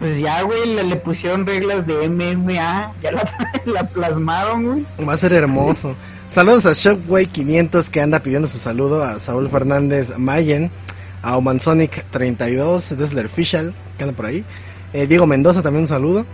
pues 0.02 0.18
ya, 0.18 0.42
güey, 0.42 0.74
le, 0.74 0.96
pusieron 0.96 1.46
reglas 1.46 1.86
de 1.86 2.08
MMA, 2.08 2.92
ya 3.00 3.12
la, 3.66 3.86
plasmaron, 3.86 4.64
güey. 4.64 5.06
Va 5.08 5.12
a 5.12 5.16
ser 5.16 5.32
hermoso. 5.32 5.94
Saludos 6.28 6.66
a 6.66 6.72
Shockway 6.72 7.26
500 7.26 7.88
que 7.88 8.00
anda 8.00 8.18
pidiendo 8.18 8.48
su 8.48 8.58
saludo, 8.58 9.04
a 9.04 9.20
Saúl 9.20 9.48
Fernández 9.48 10.18
Mayen, 10.18 10.72
a 11.22 11.36
Omansonic 11.36 12.04
32, 12.10 12.98
Desler 12.98 13.28
Fischel, 13.28 13.72
que 13.96 14.02
anda 14.02 14.16
por 14.16 14.26
ahí. 14.26 14.44
Eh, 14.92 15.06
Diego 15.06 15.24
Mendoza 15.28 15.62
también 15.62 15.82
un 15.82 15.88
saludo. 15.88 16.26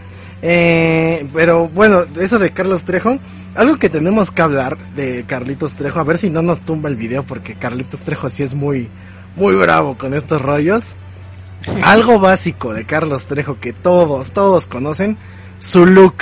Eh, 0.42 1.26
pero 1.34 1.68
bueno, 1.68 2.04
eso 2.20 2.38
de 2.38 2.52
Carlos 2.52 2.82
Trejo, 2.84 3.18
algo 3.54 3.78
que 3.78 3.88
tenemos 3.88 4.30
que 4.30 4.42
hablar 4.42 4.78
de 4.94 5.24
Carlitos 5.26 5.74
Trejo, 5.74 5.98
a 5.98 6.04
ver 6.04 6.18
si 6.18 6.30
no 6.30 6.42
nos 6.42 6.60
tumba 6.60 6.88
el 6.88 6.96
video 6.96 7.24
porque 7.24 7.56
Carlitos 7.56 8.02
Trejo 8.02 8.30
sí 8.30 8.42
es 8.44 8.54
muy, 8.54 8.88
muy 9.36 9.54
bravo 9.56 9.98
con 9.98 10.14
estos 10.14 10.40
rollos. 10.40 10.96
Algo 11.82 12.20
básico 12.20 12.72
de 12.72 12.84
Carlos 12.84 13.26
Trejo 13.26 13.58
que 13.58 13.72
todos, 13.72 14.32
todos 14.32 14.66
conocen, 14.66 15.18
su 15.58 15.86
look. 15.86 16.16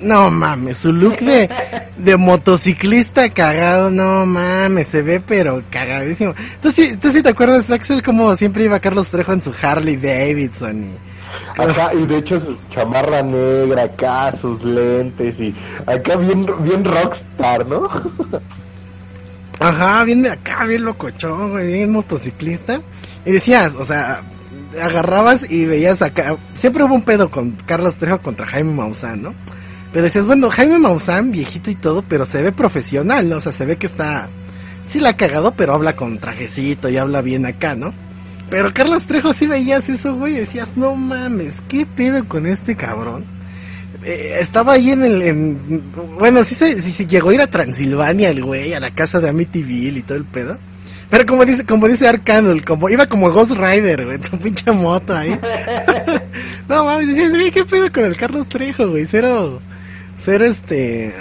No 0.00 0.30
mames, 0.30 0.78
su 0.78 0.92
look 0.92 1.18
de, 1.18 1.48
de 1.98 2.16
motociclista 2.16 3.28
cagado, 3.28 3.90
no 3.90 4.24
mames, 4.26 4.88
se 4.88 5.02
ve 5.02 5.20
pero 5.20 5.62
cagadísimo. 5.70 6.34
¿Tú 6.60 6.72
sí, 6.72 6.96
tú 6.96 7.10
sí 7.10 7.22
te 7.22 7.28
acuerdas, 7.28 7.70
Axel, 7.70 8.02
como 8.02 8.34
siempre 8.34 8.64
iba 8.64 8.80
Carlos 8.80 9.08
Trejo 9.08 9.32
en 9.32 9.42
su 9.42 9.54
Harley 9.62 9.96
Davidson 9.96 10.82
y... 10.82 11.09
Ajá, 11.58 11.94
y 11.94 12.06
de 12.06 12.18
hecho 12.18 12.38
su 12.38 12.56
chamarra 12.68 13.22
negra 13.22 13.84
acá, 13.84 14.32
sus 14.32 14.64
lentes 14.64 15.40
y 15.40 15.54
acá 15.86 16.16
bien, 16.16 16.46
bien 16.60 16.84
rockstar, 16.84 17.66
¿no? 17.66 17.86
Ajá, 19.60 20.04
bien 20.04 20.22
de 20.22 20.30
acá, 20.30 20.64
bien 20.64 20.84
locochón, 20.84 21.50
güey, 21.50 21.66
bien 21.66 21.92
motociclista. 21.92 22.80
Y 23.26 23.32
decías, 23.32 23.74
o 23.74 23.84
sea, 23.84 24.22
agarrabas 24.80 25.50
y 25.50 25.66
veías 25.66 26.00
acá, 26.00 26.36
siempre 26.54 26.84
hubo 26.84 26.94
un 26.94 27.02
pedo 27.02 27.30
con 27.30 27.50
Carlos 27.66 27.96
Trejo 27.98 28.20
contra 28.20 28.46
Jaime 28.46 28.72
Maussan, 28.72 29.22
¿no? 29.22 29.34
Pero 29.92 30.04
decías, 30.04 30.24
bueno, 30.24 30.50
Jaime 30.50 30.78
Maussan, 30.78 31.30
viejito 31.30 31.70
y 31.70 31.74
todo, 31.74 32.02
pero 32.08 32.24
se 32.24 32.42
ve 32.42 32.52
profesional, 32.52 33.28
¿no? 33.28 33.36
O 33.36 33.40
sea, 33.40 33.52
se 33.52 33.66
ve 33.66 33.76
que 33.76 33.86
está, 33.86 34.30
sí 34.82 34.98
la 35.00 35.10
ha 35.10 35.16
cagado, 35.16 35.54
pero 35.54 35.74
habla 35.74 35.94
con 35.94 36.18
trajecito 36.18 36.88
y 36.88 36.96
habla 36.96 37.20
bien 37.20 37.44
acá, 37.44 37.74
¿no? 37.74 37.92
Pero 38.50 38.74
Carlos 38.74 39.06
Trejo 39.06 39.32
sí 39.32 39.46
veías 39.46 39.88
eso, 39.88 40.16
güey, 40.16 40.34
decías, 40.34 40.76
no 40.76 40.96
mames, 40.96 41.62
¿qué 41.68 41.86
pedo 41.86 42.26
con 42.26 42.46
este 42.46 42.74
cabrón? 42.74 43.24
Eh, 44.02 44.38
estaba 44.40 44.72
ahí 44.72 44.90
en 44.90 45.04
el, 45.04 45.22
en, 45.22 45.82
bueno, 46.18 46.42
sí 46.42 46.56
se, 46.56 46.80
sí, 46.80 47.06
llegó 47.06 47.30
a 47.30 47.34
ir 47.34 47.40
a 47.42 47.46
Transilvania 47.46 48.30
el 48.30 48.42
güey, 48.42 48.74
a 48.74 48.80
la 48.80 48.90
casa 48.92 49.20
de 49.20 49.28
Amityville 49.28 49.98
y 49.98 50.02
todo 50.02 50.18
el 50.18 50.24
pedo. 50.24 50.58
Pero 51.10 51.26
como 51.26 51.44
dice, 51.44 51.64
como 51.64 51.86
dice 51.86 52.08
Arcanul, 52.08 52.64
como, 52.64 52.88
iba 52.88 53.06
como 53.06 53.30
Ghost 53.30 53.52
Rider, 53.52 54.04
güey, 54.06 54.18
su 54.30 54.36
pinche 54.38 54.72
moto 54.72 55.16
ahí. 55.16 55.30
no 56.68 56.84
mames, 56.84 57.08
decías, 57.08 57.52
¿qué 57.52 57.64
pedo 57.64 57.92
con 57.92 58.04
el 58.04 58.16
Carlos 58.16 58.48
Trejo, 58.48 58.88
güey? 58.88 59.06
Cero, 59.06 59.60
cero 60.16 60.44
este, 60.44 61.14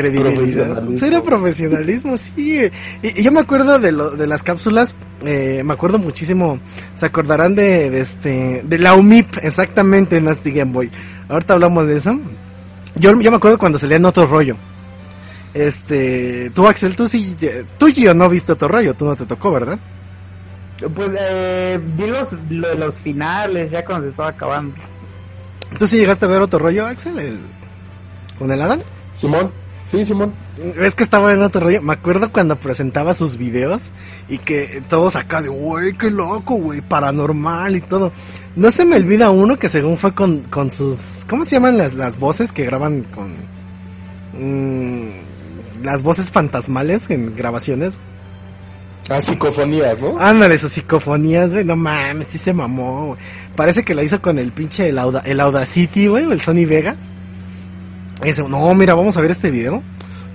credibilidad. 0.00 0.82
Cero 0.96 1.22
profesionalismo, 1.22 2.16
sí. 2.16 2.70
Y, 3.02 3.22
yo 3.22 3.32
me 3.32 3.40
acuerdo 3.40 3.78
de, 3.78 3.92
lo, 3.92 4.10
de 4.10 4.26
las 4.26 4.42
cápsulas, 4.42 4.94
eh, 5.24 5.62
me 5.64 5.72
acuerdo 5.72 5.98
muchísimo, 5.98 6.60
se 6.94 7.06
acordarán 7.06 7.54
de, 7.54 7.90
de 7.90 8.00
este, 8.00 8.62
de 8.64 8.78
la 8.78 8.94
UMIP, 8.94 9.38
exactamente, 9.42 10.16
en 10.16 10.24
Nasty 10.24 10.52
Game 10.52 10.72
Boy. 10.72 10.90
Ahorita 11.28 11.54
hablamos 11.54 11.86
de 11.86 11.96
eso. 11.96 12.18
Yo, 12.96 13.18
yo 13.20 13.30
me 13.30 13.36
acuerdo 13.36 13.58
cuando 13.58 13.78
salía 13.78 13.96
en 13.96 14.04
otro 14.04 14.26
rollo. 14.26 14.56
Este, 15.52 16.50
tú 16.50 16.66
Axel, 16.68 16.94
tú 16.94 17.08
sí, 17.08 17.36
tú 17.76 17.88
y 17.88 17.92
yo 17.92 18.14
no 18.14 18.28
viste 18.28 18.52
otro 18.52 18.68
rollo, 18.68 18.94
tú 18.94 19.04
no 19.04 19.16
te 19.16 19.26
tocó, 19.26 19.50
¿verdad? 19.50 19.78
Pues 20.94 21.12
eh, 21.18 21.78
vi 21.98 22.06
los, 22.06 22.32
los 22.50 22.98
finales 22.98 23.70
ya 23.70 23.84
cuando 23.84 24.04
se 24.04 24.10
estaba 24.10 24.30
acabando. 24.30 24.74
¿Tú 25.78 25.86
sí 25.86 25.98
llegaste 25.98 26.24
a 26.24 26.28
ver 26.28 26.40
otro 26.40 26.58
rollo, 26.58 26.86
Axel? 26.86 27.40
¿Con 28.38 28.50
el 28.50 28.62
Adam? 28.62 28.80
Simón, 29.12 29.50
sí, 29.90 30.04
Simón. 30.04 30.32
Es 30.78 30.94
que 30.94 31.02
estaba 31.02 31.32
en 31.32 31.42
otro 31.42 31.62
rollo. 31.62 31.82
Me 31.82 31.92
acuerdo 31.92 32.30
cuando 32.30 32.56
presentaba 32.56 33.14
sus 33.14 33.36
videos 33.36 33.92
y 34.28 34.38
que 34.38 34.82
todos 34.88 35.16
acá 35.16 35.42
de, 35.42 35.48
güey, 35.48 35.96
qué 35.96 36.10
loco, 36.10 36.54
güey, 36.56 36.80
paranormal 36.80 37.76
y 37.76 37.80
todo. 37.80 38.12
No 38.56 38.70
se 38.70 38.84
me 38.84 38.96
olvida 38.96 39.30
uno 39.30 39.58
que 39.58 39.68
según 39.68 39.96
fue 39.96 40.14
con, 40.14 40.40
con 40.42 40.70
sus, 40.70 41.24
¿cómo 41.28 41.44
se 41.44 41.56
llaman 41.56 41.78
las, 41.78 41.94
las 41.94 42.18
voces 42.18 42.52
que 42.52 42.64
graban 42.64 43.02
con... 43.02 43.34
Mmm, 44.32 45.10
las 45.82 46.02
voces 46.02 46.30
fantasmales 46.30 47.08
en 47.10 47.34
grabaciones. 47.34 47.98
Ah, 49.08 49.20
psicofonías, 49.20 50.00
¿no? 50.00 50.18
Ándale, 50.18 50.58
sus 50.58 50.72
psicofonías, 50.72 51.50
güey. 51.50 51.64
No 51.64 51.74
mames, 51.74 52.28
sí 52.28 52.38
se 52.38 52.52
mamó, 52.52 53.06
güey. 53.06 53.18
Parece 53.56 53.82
que 53.82 53.94
la 53.94 54.02
hizo 54.02 54.22
con 54.22 54.38
el 54.38 54.52
pinche 54.52 54.88
el, 54.88 55.00
el 55.24 55.40
Audacity, 55.40 56.06
güey, 56.06 56.26
o 56.26 56.32
el 56.32 56.40
Sony 56.40 56.66
Vegas. 56.66 57.12
Ese, 58.22 58.42
no, 58.42 58.74
mira, 58.74 58.94
vamos 58.94 59.16
a 59.16 59.20
ver 59.20 59.30
este 59.30 59.50
video. 59.50 59.82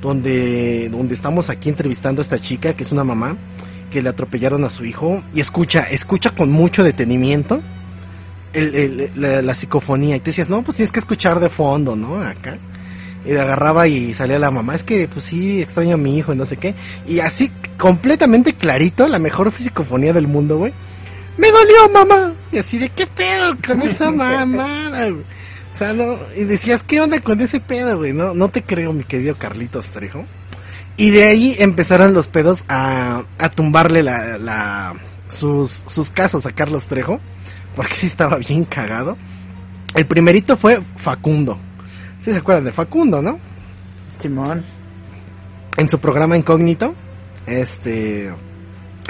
Donde, 0.02 0.90
donde 0.90 1.16
estamos 1.16 1.50
aquí 1.50 1.70
entrevistando 1.70 2.22
a 2.22 2.24
esta 2.24 2.38
chica, 2.38 2.74
que 2.74 2.84
es 2.84 2.92
una 2.92 3.04
mamá, 3.04 3.38
que 3.90 4.04
le 4.04 4.10
atropellaron 4.10 4.64
a 4.64 4.70
su 4.70 4.86
hijo. 4.86 5.24
Y 5.34 5.40
escucha, 5.40 5.84
escucha 5.84 6.30
con 6.32 6.52
mucho 6.52 6.84
detenimiento 6.84 7.62
el, 8.54 9.12
la, 9.16 9.42
la, 9.42 9.56
psicofonía. 9.56 10.16
Y 10.16 10.20
tú 10.20 10.26
decías, 10.26 10.50
no, 10.50 10.64
pues 10.64 10.78
tienes 10.78 10.92
que 10.92 11.00
escuchar 11.00 11.40
de 11.40 11.50
fondo, 11.50 11.96
¿no? 11.96 12.22
Acá 12.22 12.60
y 13.26 13.36
agarraba 13.36 13.88
y 13.88 14.14
salía 14.14 14.40
la 14.40 14.52
mamá, 14.52 14.76
es 14.76 14.84
que 14.84 15.08
pues 15.08 15.26
sí, 15.26 15.62
extraño 15.62 15.96
a 15.96 15.98
mi 15.98 16.18
hijo 16.18 16.34
y 16.34 16.36
no 16.36 16.46
sé 16.46 16.58
qué. 16.58 16.76
Y 17.08 17.20
así, 17.20 17.52
completamente 17.78 18.54
clarito, 18.54 19.08
la 19.08 19.20
mejor 19.20 19.52
psicofonía 19.52 20.14
del 20.14 20.28
mundo, 20.28 20.58
güey. 20.58 20.74
Me 21.38 21.52
dolió, 21.52 21.90
mamá. 21.90 22.34
Y 22.52 22.60
así 22.60 22.78
de, 22.78 22.90
¿qué 22.90 23.08
pedo 23.08 23.56
con 23.66 23.82
esa 23.82 24.12
mamada, 24.12 25.10
güey? 25.10 25.24
O 25.76 25.78
sea, 25.78 25.92
no, 25.92 26.18
y 26.38 26.46
decías, 26.46 26.84
¿qué 26.84 27.02
onda 27.02 27.20
con 27.20 27.42
ese 27.42 27.60
pedo, 27.60 27.98
güey? 27.98 28.14
No, 28.14 28.34
no 28.34 28.48
te 28.48 28.64
creo, 28.64 28.94
mi 28.94 29.04
querido 29.04 29.36
Carlitos 29.36 29.90
Trejo. 29.90 30.24
Y 30.96 31.10
de 31.10 31.26
ahí 31.26 31.54
empezaron 31.60 32.14
los 32.14 32.30
pedos 32.30 32.64
a, 32.70 33.24
a 33.38 33.50
tumbarle 33.50 34.02
la, 34.02 34.38
la, 34.38 34.94
sus, 35.28 35.84
sus 35.86 36.12
casos 36.12 36.46
a 36.46 36.54
Carlos 36.54 36.88
Trejo, 36.88 37.20
porque 37.76 37.94
sí 37.94 38.08
estaba 38.08 38.38
bien 38.38 38.64
cagado. 38.64 39.18
El 39.96 40.06
primerito 40.06 40.56
fue 40.56 40.80
Facundo. 40.96 41.60
¿Sí 42.22 42.32
se 42.32 42.38
acuerdan 42.38 42.64
de 42.64 42.72
Facundo, 42.72 43.22
no? 43.22 43.38
Simón. 44.20 44.64
En 45.76 45.90
su 45.90 46.00
programa 46.00 46.38
Incógnito, 46.38 46.96
este 47.48 48.34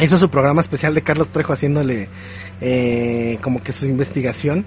hizo 0.02 0.18
su 0.18 0.32
programa 0.32 0.62
especial 0.62 0.96
de 0.96 1.04
Carlos 1.04 1.30
Trejo 1.30 1.54
haciéndole 1.54 2.10
eh, 2.60 3.38
como 3.44 3.62
que 3.62 3.72
su 3.72 3.86
investigación. 3.86 4.66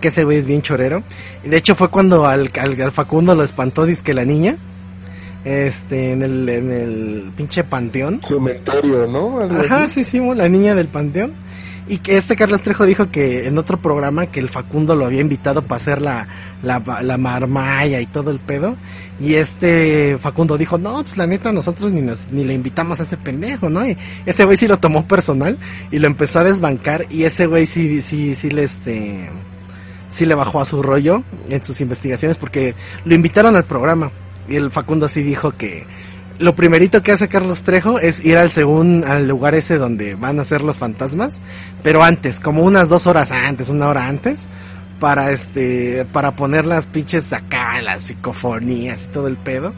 Que 0.00 0.08
ese 0.08 0.24
güey 0.24 0.38
es 0.38 0.46
bien 0.46 0.62
chorero. 0.62 1.02
De 1.44 1.56
hecho 1.56 1.74
fue 1.74 1.88
cuando 1.88 2.26
al, 2.26 2.50
al, 2.60 2.92
Facundo 2.92 3.34
lo 3.34 3.42
espantó, 3.42 3.86
que 4.04 4.14
la 4.14 4.24
niña. 4.24 4.56
Este, 5.44 6.12
en 6.12 6.22
el, 6.22 6.48
en 6.48 6.70
el 6.70 7.32
pinche 7.36 7.64
panteón. 7.64 8.20
Cementerio, 8.22 9.08
¿no? 9.08 9.40
Ajá, 9.40 9.88
sí, 9.88 10.04
sí, 10.04 10.20
la 10.36 10.48
niña 10.48 10.74
del 10.76 10.86
panteón. 10.86 11.32
Y 11.88 11.98
que 11.98 12.16
este 12.16 12.36
Carlos 12.36 12.62
Trejo 12.62 12.86
dijo 12.86 13.10
que 13.10 13.48
en 13.48 13.58
otro 13.58 13.82
programa 13.82 14.26
que 14.26 14.38
el 14.38 14.48
Facundo 14.48 14.94
lo 14.94 15.04
había 15.04 15.20
invitado 15.20 15.62
para 15.62 15.80
hacer 15.80 16.00
la, 16.00 16.28
la, 16.62 16.80
la 17.02 17.18
marmaya 17.18 18.00
y 18.00 18.06
todo 18.06 18.30
el 18.30 18.38
pedo. 18.38 18.76
Y 19.20 19.34
este 19.34 20.16
Facundo 20.20 20.56
dijo, 20.56 20.78
no, 20.78 21.02
pues 21.02 21.16
la 21.16 21.26
neta 21.26 21.52
nosotros 21.52 21.92
ni 21.92 22.00
nos, 22.00 22.30
ni 22.30 22.44
le 22.44 22.54
invitamos 22.54 23.00
a 23.00 23.02
ese 23.02 23.16
pendejo, 23.16 23.68
¿no? 23.68 23.84
Y 23.86 23.96
ese 24.26 24.44
güey 24.44 24.56
sí 24.56 24.68
lo 24.68 24.78
tomó 24.78 25.06
personal 25.06 25.58
y 25.90 25.98
lo 25.98 26.06
empezó 26.06 26.38
a 26.38 26.44
desbancar 26.44 27.06
y 27.10 27.24
ese 27.24 27.46
güey 27.46 27.66
sí, 27.66 28.00
sí, 28.00 28.34
sí 28.36 28.50
le 28.50 28.62
este, 28.62 29.28
sí 30.12 30.26
le 30.26 30.36
bajó 30.36 30.60
a 30.60 30.64
su 30.64 30.82
rollo 30.82 31.24
en 31.48 31.64
sus 31.64 31.80
investigaciones 31.80 32.38
porque 32.38 32.74
lo 33.04 33.14
invitaron 33.14 33.56
al 33.56 33.64
programa. 33.64 34.12
Y 34.48 34.56
el 34.56 34.70
Facundo 34.70 35.08
sí 35.08 35.22
dijo 35.22 35.52
que, 35.52 35.86
lo 36.38 36.56
primerito 36.56 37.02
que 37.02 37.12
hace 37.12 37.28
Carlos 37.28 37.62
Trejo 37.62 37.98
es 37.98 38.24
ir 38.24 38.36
al 38.36 38.50
según 38.50 39.04
al 39.06 39.28
lugar 39.28 39.54
ese 39.54 39.78
donde 39.78 40.14
van 40.14 40.40
a 40.40 40.44
ser 40.44 40.62
los 40.62 40.78
fantasmas, 40.78 41.40
pero 41.82 42.02
antes, 42.02 42.40
como 42.40 42.62
unas 42.62 42.88
dos 42.88 43.06
horas 43.06 43.30
antes, 43.32 43.68
una 43.68 43.88
hora 43.88 44.08
antes, 44.08 44.48
para 44.98 45.30
este, 45.30 46.04
para 46.12 46.32
poner 46.32 46.64
las 46.64 46.86
pinches 46.86 47.32
acá, 47.32 47.80
las 47.80 48.04
psicofonías 48.04 49.04
y 49.04 49.08
todo 49.08 49.26
el 49.26 49.36
pedo, 49.36 49.72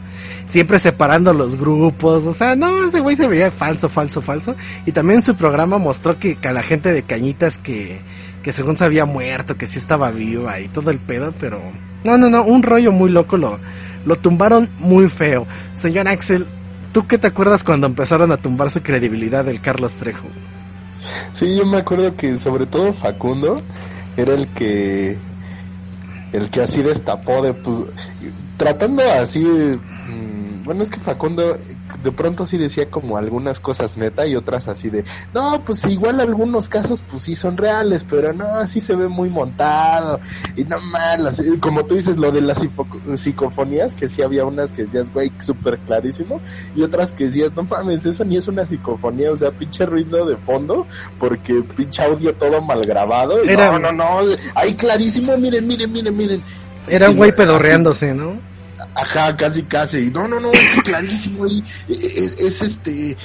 siempre 0.47 0.79
separando 0.79 1.33
los 1.33 1.55
grupos, 1.55 2.23
o 2.25 2.33
sea, 2.33 2.55
no, 2.55 2.87
ese 2.87 2.99
güey 2.99 3.15
se 3.15 3.27
veía 3.27 3.51
falso, 3.51 3.89
falso, 3.89 4.21
falso, 4.21 4.55
y 4.85 4.91
también 4.91 5.23
su 5.23 5.35
programa 5.35 5.77
mostró 5.77 6.19
que, 6.19 6.37
a 6.43 6.51
la 6.51 6.63
gente 6.63 6.93
de 6.93 7.03
Cañitas 7.03 7.57
que, 7.57 8.01
que 8.45 8.53
según 8.53 8.77
se 8.77 8.85
había 8.85 9.05
muerto, 9.05 9.57
que 9.57 9.65
sí 9.65 9.79
estaba 9.79 10.11
viva 10.11 10.59
y 10.59 10.67
todo 10.67 10.91
el 10.91 10.99
pedo, 10.99 11.33
pero 11.39 11.59
no, 12.03 12.15
no, 12.15 12.29
no, 12.29 12.43
un 12.43 12.61
rollo 12.61 12.91
muy 12.91 13.09
loco 13.09 13.37
lo, 13.37 13.57
lo 14.05 14.17
tumbaron 14.17 14.69
muy 14.77 15.09
feo. 15.09 15.47
Señor 15.73 16.07
Axel, 16.07 16.45
¿tú 16.93 17.07
qué 17.07 17.17
te 17.17 17.25
acuerdas 17.25 17.63
cuando 17.63 17.87
empezaron 17.87 18.31
a 18.31 18.37
tumbar 18.37 18.69
su 18.69 18.83
credibilidad 18.83 19.45
del 19.45 19.61
Carlos 19.61 19.93
Trejo? 19.93 20.27
Sí, 21.33 21.57
yo 21.57 21.65
me 21.65 21.79
acuerdo 21.79 22.15
que 22.15 22.37
sobre 22.37 22.67
todo 22.67 22.93
Facundo 22.93 23.63
era 24.15 24.35
el 24.35 24.47
que 24.49 25.17
el 26.31 26.51
que 26.51 26.61
así 26.61 26.83
destapó 26.83 27.41
de 27.41 27.55
pues 27.55 27.77
tratando 28.57 29.01
así 29.11 29.39
mm, 29.39 30.65
bueno 30.65 30.83
es 30.83 30.91
que 30.91 30.99
Facundo 30.99 31.57
de 32.05 32.11
pronto 32.11 32.45
sí 32.45 32.57
decía 32.57 32.89
como 32.89 33.17
algunas 33.17 33.59
cosas 33.59 33.97
neta 33.97 34.27
y 34.27 34.35
otras 34.35 34.67
así 34.67 34.91
de, 34.91 35.03
no, 35.33 35.61
pues 35.65 35.83
igual 35.85 36.21
algunos 36.21 36.69
casos 36.69 37.03
pues 37.09 37.23
sí 37.23 37.35
son 37.35 37.57
reales, 37.57 38.05
pero 38.07 38.31
no, 38.31 38.45
así 38.45 38.79
se 38.79 38.95
ve 38.95 39.07
muy 39.07 39.29
montado 39.29 40.19
y 40.55 40.63
no 40.65 40.79
malas, 40.79 41.41
como 41.59 41.83
tú 41.85 41.95
dices 41.95 42.17
lo 42.17 42.31
de 42.31 42.41
las 42.41 42.61
psicofonías, 43.15 43.95
que 43.95 44.07
sí 44.07 44.21
había 44.21 44.45
unas 44.45 44.71
que 44.71 44.83
decías, 44.83 45.11
güey, 45.11 45.31
súper 45.39 45.79
clarísimo, 45.79 46.39
y 46.75 46.83
otras 46.83 47.11
que 47.11 47.25
decías, 47.25 47.51
no 47.55 47.63
mames, 47.63 48.05
eso 48.05 48.23
ni 48.23 48.37
es 48.37 48.47
una 48.47 48.67
psicofonía, 48.67 49.31
o 49.31 49.37
sea, 49.37 49.49
pinche 49.49 49.85
ruido 49.87 50.27
de 50.27 50.37
fondo, 50.37 50.85
porque 51.19 51.63
pinche 51.75 52.03
audio 52.03 52.35
todo 52.35 52.61
mal 52.61 52.81
grabado, 52.81 53.41
no, 53.43 53.79
no, 53.79 53.91
no, 53.91 54.19
ahí 54.53 54.75
clarísimo, 54.75 55.35
miren, 55.37 55.65
miren, 55.65 55.91
miren, 55.91 56.15
miren. 56.15 56.43
Era 56.87 57.09
un 57.09 57.17
güey 57.17 57.31
pedorreándose, 57.31 58.13
¿no? 58.13 58.54
Ajá, 58.95 59.35
casi, 59.35 59.63
casi. 59.63 60.09
No, 60.09 60.27
no, 60.27 60.39
no, 60.39 60.51
es 60.53 60.81
clarísimo. 60.83 61.45
Y, 61.47 61.63
es, 61.89 62.61
este. 62.61 63.17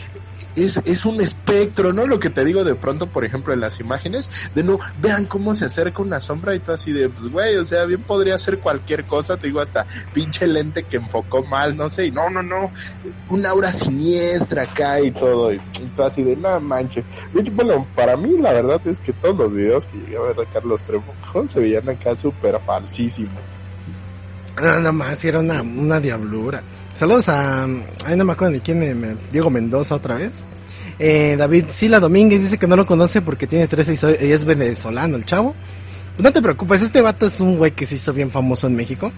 es, 0.56 0.78
es 0.78 1.04
un 1.04 1.20
espectro, 1.20 1.92
¿no? 1.92 2.06
Lo 2.06 2.18
que 2.18 2.28
te 2.28 2.44
digo 2.44 2.64
de 2.64 2.74
pronto, 2.74 3.06
por 3.06 3.24
ejemplo, 3.24 3.54
en 3.54 3.60
las 3.60 3.78
imágenes, 3.78 4.28
de 4.52 4.64
no, 4.64 4.80
vean 5.00 5.26
cómo 5.26 5.54
se 5.54 5.66
acerca 5.66 6.02
una 6.02 6.18
sombra 6.18 6.56
y 6.56 6.58
todo 6.58 6.74
así 6.74 6.90
de, 6.90 7.08
pues, 7.08 7.30
güey, 7.30 7.56
o 7.56 7.64
sea, 7.64 7.84
bien 7.84 8.02
podría 8.02 8.36
ser 8.36 8.58
cualquier 8.58 9.04
cosa, 9.04 9.36
te 9.36 9.46
digo, 9.46 9.60
hasta 9.60 9.86
pinche 10.12 10.48
lente 10.48 10.82
que 10.82 10.96
enfocó 10.96 11.44
mal, 11.44 11.76
no 11.76 11.88
sé, 11.88 12.06
y 12.06 12.10
no, 12.10 12.28
no, 12.30 12.42
no, 12.42 12.72
un 13.28 13.46
aura 13.46 13.72
siniestra 13.72 14.62
acá 14.62 15.00
y 15.00 15.12
todo, 15.12 15.52
y, 15.52 15.60
todo 15.94 16.06
así 16.06 16.24
de, 16.24 16.34
no 16.34 16.58
manches. 16.58 17.04
Bueno, 17.52 17.86
para 17.94 18.16
mí 18.16 18.38
la 18.38 18.52
verdad 18.52 18.80
es 18.86 18.98
que 18.98 19.12
todos 19.12 19.36
los 19.36 19.54
videos 19.54 19.86
que 19.86 19.98
llegué 19.98 20.16
a 20.16 20.20
ver 20.20 20.36
de 20.36 20.46
Carlos 20.46 20.82
Trejo 20.82 21.04
se 21.46 21.60
veían 21.60 21.88
acá 21.88 22.16
súper 22.16 22.58
falsísimos. 22.58 23.59
Nada 24.60 24.92
más, 24.92 25.24
era 25.24 25.38
una, 25.38 25.62
una 25.62 26.00
diablura. 26.00 26.62
Saludos 26.94 27.28
a. 27.28 27.64
Ay, 28.04 28.16
no 28.16 28.24
me 28.24 28.32
acuerdo 28.32 28.54
de 28.54 28.60
quién, 28.60 28.78
me, 28.78 29.16
Diego 29.32 29.50
Mendoza 29.50 29.94
otra 29.94 30.16
vez. 30.16 30.44
Eh, 30.98 31.36
David 31.38 31.64
Sila 31.72 31.98
Domínguez 31.98 32.42
dice 32.42 32.58
que 32.58 32.66
no 32.66 32.76
lo 32.76 32.86
conoce 32.86 33.22
porque 33.22 33.46
tiene 33.46 33.66
13 33.66 34.18
y, 34.22 34.30
es 34.30 34.44
venezolano 34.44 35.16
el 35.16 35.24
chavo. 35.24 35.54
No 36.18 36.30
te 36.30 36.42
preocupes, 36.42 36.82
este 36.82 37.00
vato 37.00 37.26
es 37.26 37.40
un 37.40 37.56
güey 37.56 37.70
que 37.70 37.86
se 37.86 37.94
hizo 37.94 38.12
bien 38.12 38.30
famoso 38.30 38.66
en 38.66 38.76
México. 38.76 39.10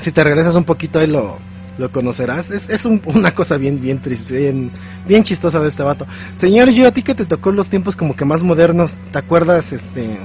Si 0.00 0.12
te 0.12 0.24
regresas 0.24 0.54
un 0.54 0.64
poquito 0.64 0.98
ahí 0.98 1.06
lo, 1.06 1.36
lo 1.76 1.92
conocerás. 1.92 2.50
Es, 2.50 2.70
es 2.70 2.86
una 2.86 3.34
cosa 3.34 3.58
bien, 3.58 3.80
bien 3.82 4.00
triste, 4.00 4.38
bien, 4.38 4.70
bien 5.06 5.24
chistosa 5.24 5.60
de 5.60 5.68
este 5.68 5.82
vato. 5.82 6.06
Señor, 6.36 6.70
yo 6.70 6.88
a 6.88 6.92
ti 6.92 7.02
que 7.02 7.14
te 7.14 7.26
tocó 7.26 7.52
los 7.52 7.68
tiempos 7.68 7.96
como 7.96 8.16
que 8.16 8.24
más 8.24 8.42
modernos, 8.42 8.96
¿te 9.12 9.18
acuerdas 9.18 9.72
este 9.72 10.16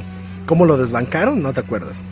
cómo 0.46 0.66
lo 0.66 0.78
desbancaron? 0.78 1.44
¿No 1.44 1.52
te 1.52 1.60
acuerdas? 1.60 2.06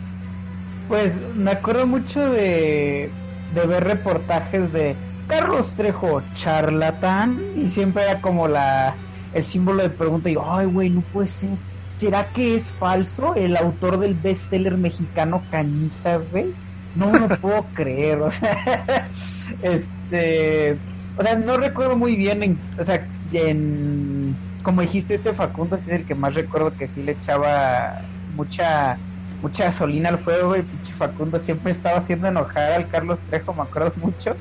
Pues 0.88 1.20
me 1.34 1.52
acuerdo 1.52 1.86
mucho 1.86 2.30
de, 2.30 3.18
de 3.46 3.66
ver 3.66 3.84
reportajes 3.84 4.72
de 4.72 5.02
Carlos 5.26 5.74
Trejo, 5.76 6.30
charlatán, 6.32 7.50
y 7.54 7.68
siempre 7.68 8.04
era 8.04 8.20
como 8.22 8.48
la 8.48 9.02
el 9.32 9.44
símbolo 9.44 9.82
de 9.82 9.90
pregunta 9.90 10.30
y 10.30 10.36
ay 10.42 10.66
güey, 10.66 10.90
no 10.90 11.04
puede 11.04 11.28
ser. 11.28 11.60
¿Será 11.86 12.32
que 12.32 12.54
es 12.56 12.76
falso 12.76 13.34
el 13.36 13.56
autor 13.56 13.98
del 13.98 14.14
bestseller 14.18 14.78
mexicano 14.78 15.46
Cañitas, 15.50 16.30
güey? 16.30 16.56
No 16.94 17.14
me 17.16 17.28
puedo 17.38 17.72
creer, 17.74 18.20
o 18.22 18.30
sea, 18.30 19.12
este, 19.60 20.82
o 21.16 21.22
sea, 21.22 21.36
no 21.38 21.58
recuerdo 21.58 21.96
muy 21.98 22.16
bien 22.16 22.42
en, 22.42 22.64
o 22.78 22.84
sea, 22.84 23.06
en, 23.32 24.42
como 24.62 24.82
dijiste 24.82 25.14
este 25.16 25.34
Facundo 25.34 25.76
es 25.76 25.88
el 25.88 26.06
que 26.06 26.14
más 26.14 26.34
recuerdo 26.34 26.76
que 26.76 26.88
sí 26.88 27.02
le 27.02 27.12
echaba 27.12 28.08
mucha 28.26 29.02
mucha 29.42 29.64
gasolina 29.64 30.08
al 30.08 30.18
fuego, 30.18 30.56
y 30.56 30.62
pinche 30.62 30.92
Facundo 30.94 31.38
siempre 31.38 31.72
estaba 31.72 31.98
haciendo 31.98 32.28
enojar 32.28 32.72
al 32.72 32.88
Carlos 32.88 33.18
Trejo, 33.28 33.54
me 33.54 33.62
acuerdo 33.62 33.92
mucho. 33.96 34.34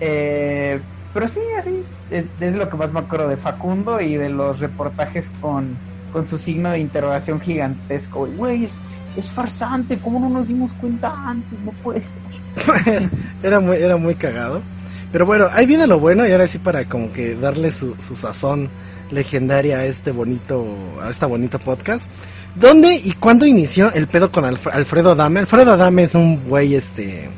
eh, 0.00 0.80
pero 1.14 1.28
sí, 1.28 1.40
así, 1.58 1.84
es, 2.10 2.54
lo 2.54 2.68
que 2.68 2.76
más 2.76 2.92
me 2.92 3.00
acuerdo 3.00 3.28
de 3.28 3.36
Facundo 3.36 4.00
y 4.00 4.16
de 4.16 4.30
los 4.30 4.60
reportajes 4.60 5.30
con, 5.40 5.76
con 6.12 6.26
su 6.26 6.38
signo 6.38 6.70
de 6.70 6.78
interrogación 6.78 7.40
gigantesco. 7.40 8.26
Güey, 8.26 8.64
es, 8.64 8.78
es, 9.16 9.30
farsante, 9.30 9.98
¿cómo 9.98 10.20
no 10.20 10.30
nos 10.30 10.48
dimos 10.48 10.72
cuenta 10.74 11.12
antes? 11.26 11.58
No 11.60 11.72
puede 11.82 12.02
ser. 12.02 13.10
era, 13.42 13.60
muy, 13.60 13.76
era 13.76 13.96
muy 13.96 14.14
cagado. 14.14 14.62
Pero 15.10 15.26
bueno, 15.26 15.48
ahí 15.52 15.66
viene 15.66 15.86
lo 15.86 16.00
bueno 16.00 16.26
y 16.26 16.32
ahora 16.32 16.48
sí 16.48 16.58
para 16.58 16.86
como 16.86 17.12
que 17.12 17.34
darle 17.34 17.70
su, 17.72 17.94
su 17.98 18.14
sazón 18.14 18.70
legendaria 19.10 19.78
a 19.78 19.84
este 19.84 20.10
bonito, 20.10 20.66
a 21.02 21.10
esta 21.10 21.26
bonito 21.26 21.58
podcast. 21.58 22.10
¿Dónde 22.54 22.94
y 22.94 23.12
cuándo 23.12 23.46
inició 23.46 23.92
el 23.92 24.08
pedo 24.08 24.30
con 24.30 24.44
Alfredo 24.44 25.12
Adame? 25.12 25.40
Alfredo 25.40 25.72
Adame 25.72 26.02
es 26.02 26.14
un 26.14 26.44
güey, 26.44 26.74
este, 26.74 27.30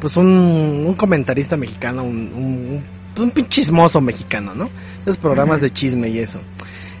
pues 0.00 0.16
un, 0.16 0.26
un 0.86 0.94
comentarista 0.94 1.56
mexicano, 1.56 2.04
un, 2.04 2.32
un, 2.34 2.84
un 3.22 3.30
pinchismoso 3.30 4.00
mexicano, 4.00 4.54
¿no? 4.54 4.70
Esos 5.02 5.18
programas 5.18 5.60
de 5.60 5.72
chisme 5.72 6.08
y 6.08 6.20
eso. 6.20 6.40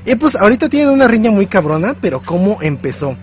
Y 0.04 0.14
pues 0.16 0.36
ahorita 0.36 0.68
tienen 0.68 0.90
una 0.90 1.08
riña 1.08 1.30
muy 1.30 1.46
cabrona, 1.46 1.94
pero 2.00 2.20
¿cómo 2.20 2.58
empezó? 2.62 3.16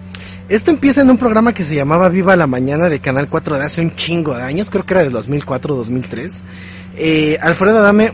Esto 0.50 0.72
empieza 0.72 1.02
en 1.02 1.10
un 1.10 1.18
programa 1.18 1.54
que 1.54 1.64
se 1.64 1.76
llamaba 1.76 2.10
Viva 2.10 2.36
la 2.36 2.48
Mañana 2.48 2.90
de 2.90 3.00
Canal 3.00 3.30
4 3.30 3.58
de 3.58 3.66
hace 3.66 3.82
un 3.82 3.96
chingo 3.96 4.36
de 4.36 4.44
años, 4.44 4.70
creo 4.70 4.86
que 4.86 4.94
era 4.94 5.04
de 5.04 5.10
2004 5.10 5.76
2003. 5.76 6.42
Eh, 6.96 7.38
Alfredo 7.42 7.80
Adame 7.80 8.14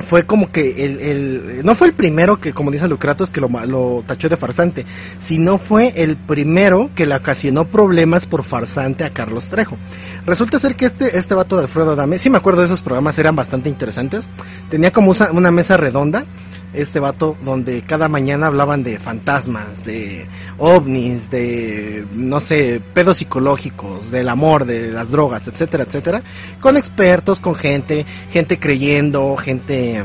fue 0.00 0.26
como 0.26 0.50
que 0.50 0.84
el, 0.84 1.00
el, 1.00 1.60
no 1.64 1.74
fue 1.74 1.88
el 1.88 1.92
primero 1.92 2.40
que, 2.40 2.52
como 2.52 2.70
dice 2.70 2.88
Lucratos, 2.88 3.30
que 3.30 3.40
lo, 3.40 3.48
lo 3.66 4.02
tachó 4.06 4.28
de 4.28 4.36
farsante, 4.36 4.86
sino 5.18 5.58
fue 5.58 5.92
el 5.96 6.16
primero 6.16 6.90
que 6.94 7.06
le 7.06 7.14
ocasionó 7.14 7.66
problemas 7.66 8.26
por 8.26 8.44
farsante 8.44 9.04
a 9.04 9.10
Carlos 9.10 9.48
Trejo. 9.48 9.76
Resulta 10.26 10.58
ser 10.58 10.76
que 10.76 10.86
este, 10.86 11.18
este 11.18 11.34
vato 11.34 11.56
de 11.56 11.64
Alfredo 11.64 11.92
Adame, 11.92 12.18
sí 12.18 12.30
me 12.30 12.38
acuerdo 12.38 12.60
de 12.60 12.66
esos 12.66 12.80
programas, 12.80 13.18
eran 13.18 13.36
bastante 13.36 13.68
interesantes. 13.68 14.28
Tenía 14.70 14.92
como 14.92 15.14
una 15.32 15.50
mesa 15.50 15.76
redonda 15.76 16.24
este 16.72 17.00
vato 17.00 17.36
donde 17.42 17.82
cada 17.82 18.08
mañana 18.08 18.48
hablaban 18.48 18.82
de 18.82 18.98
fantasmas, 18.98 19.84
de 19.84 20.26
ovnis, 20.58 21.30
de 21.30 22.06
no 22.14 22.40
sé, 22.40 22.80
pedos 22.94 23.18
psicológicos, 23.18 24.10
del 24.10 24.28
amor, 24.28 24.64
de 24.64 24.90
las 24.90 25.10
drogas, 25.10 25.46
etcétera, 25.48 25.84
etcétera, 25.84 26.22
con 26.60 26.76
expertos, 26.76 27.40
con 27.40 27.54
gente, 27.54 28.04
gente 28.30 28.58
creyendo, 28.58 29.36
gente 29.36 30.04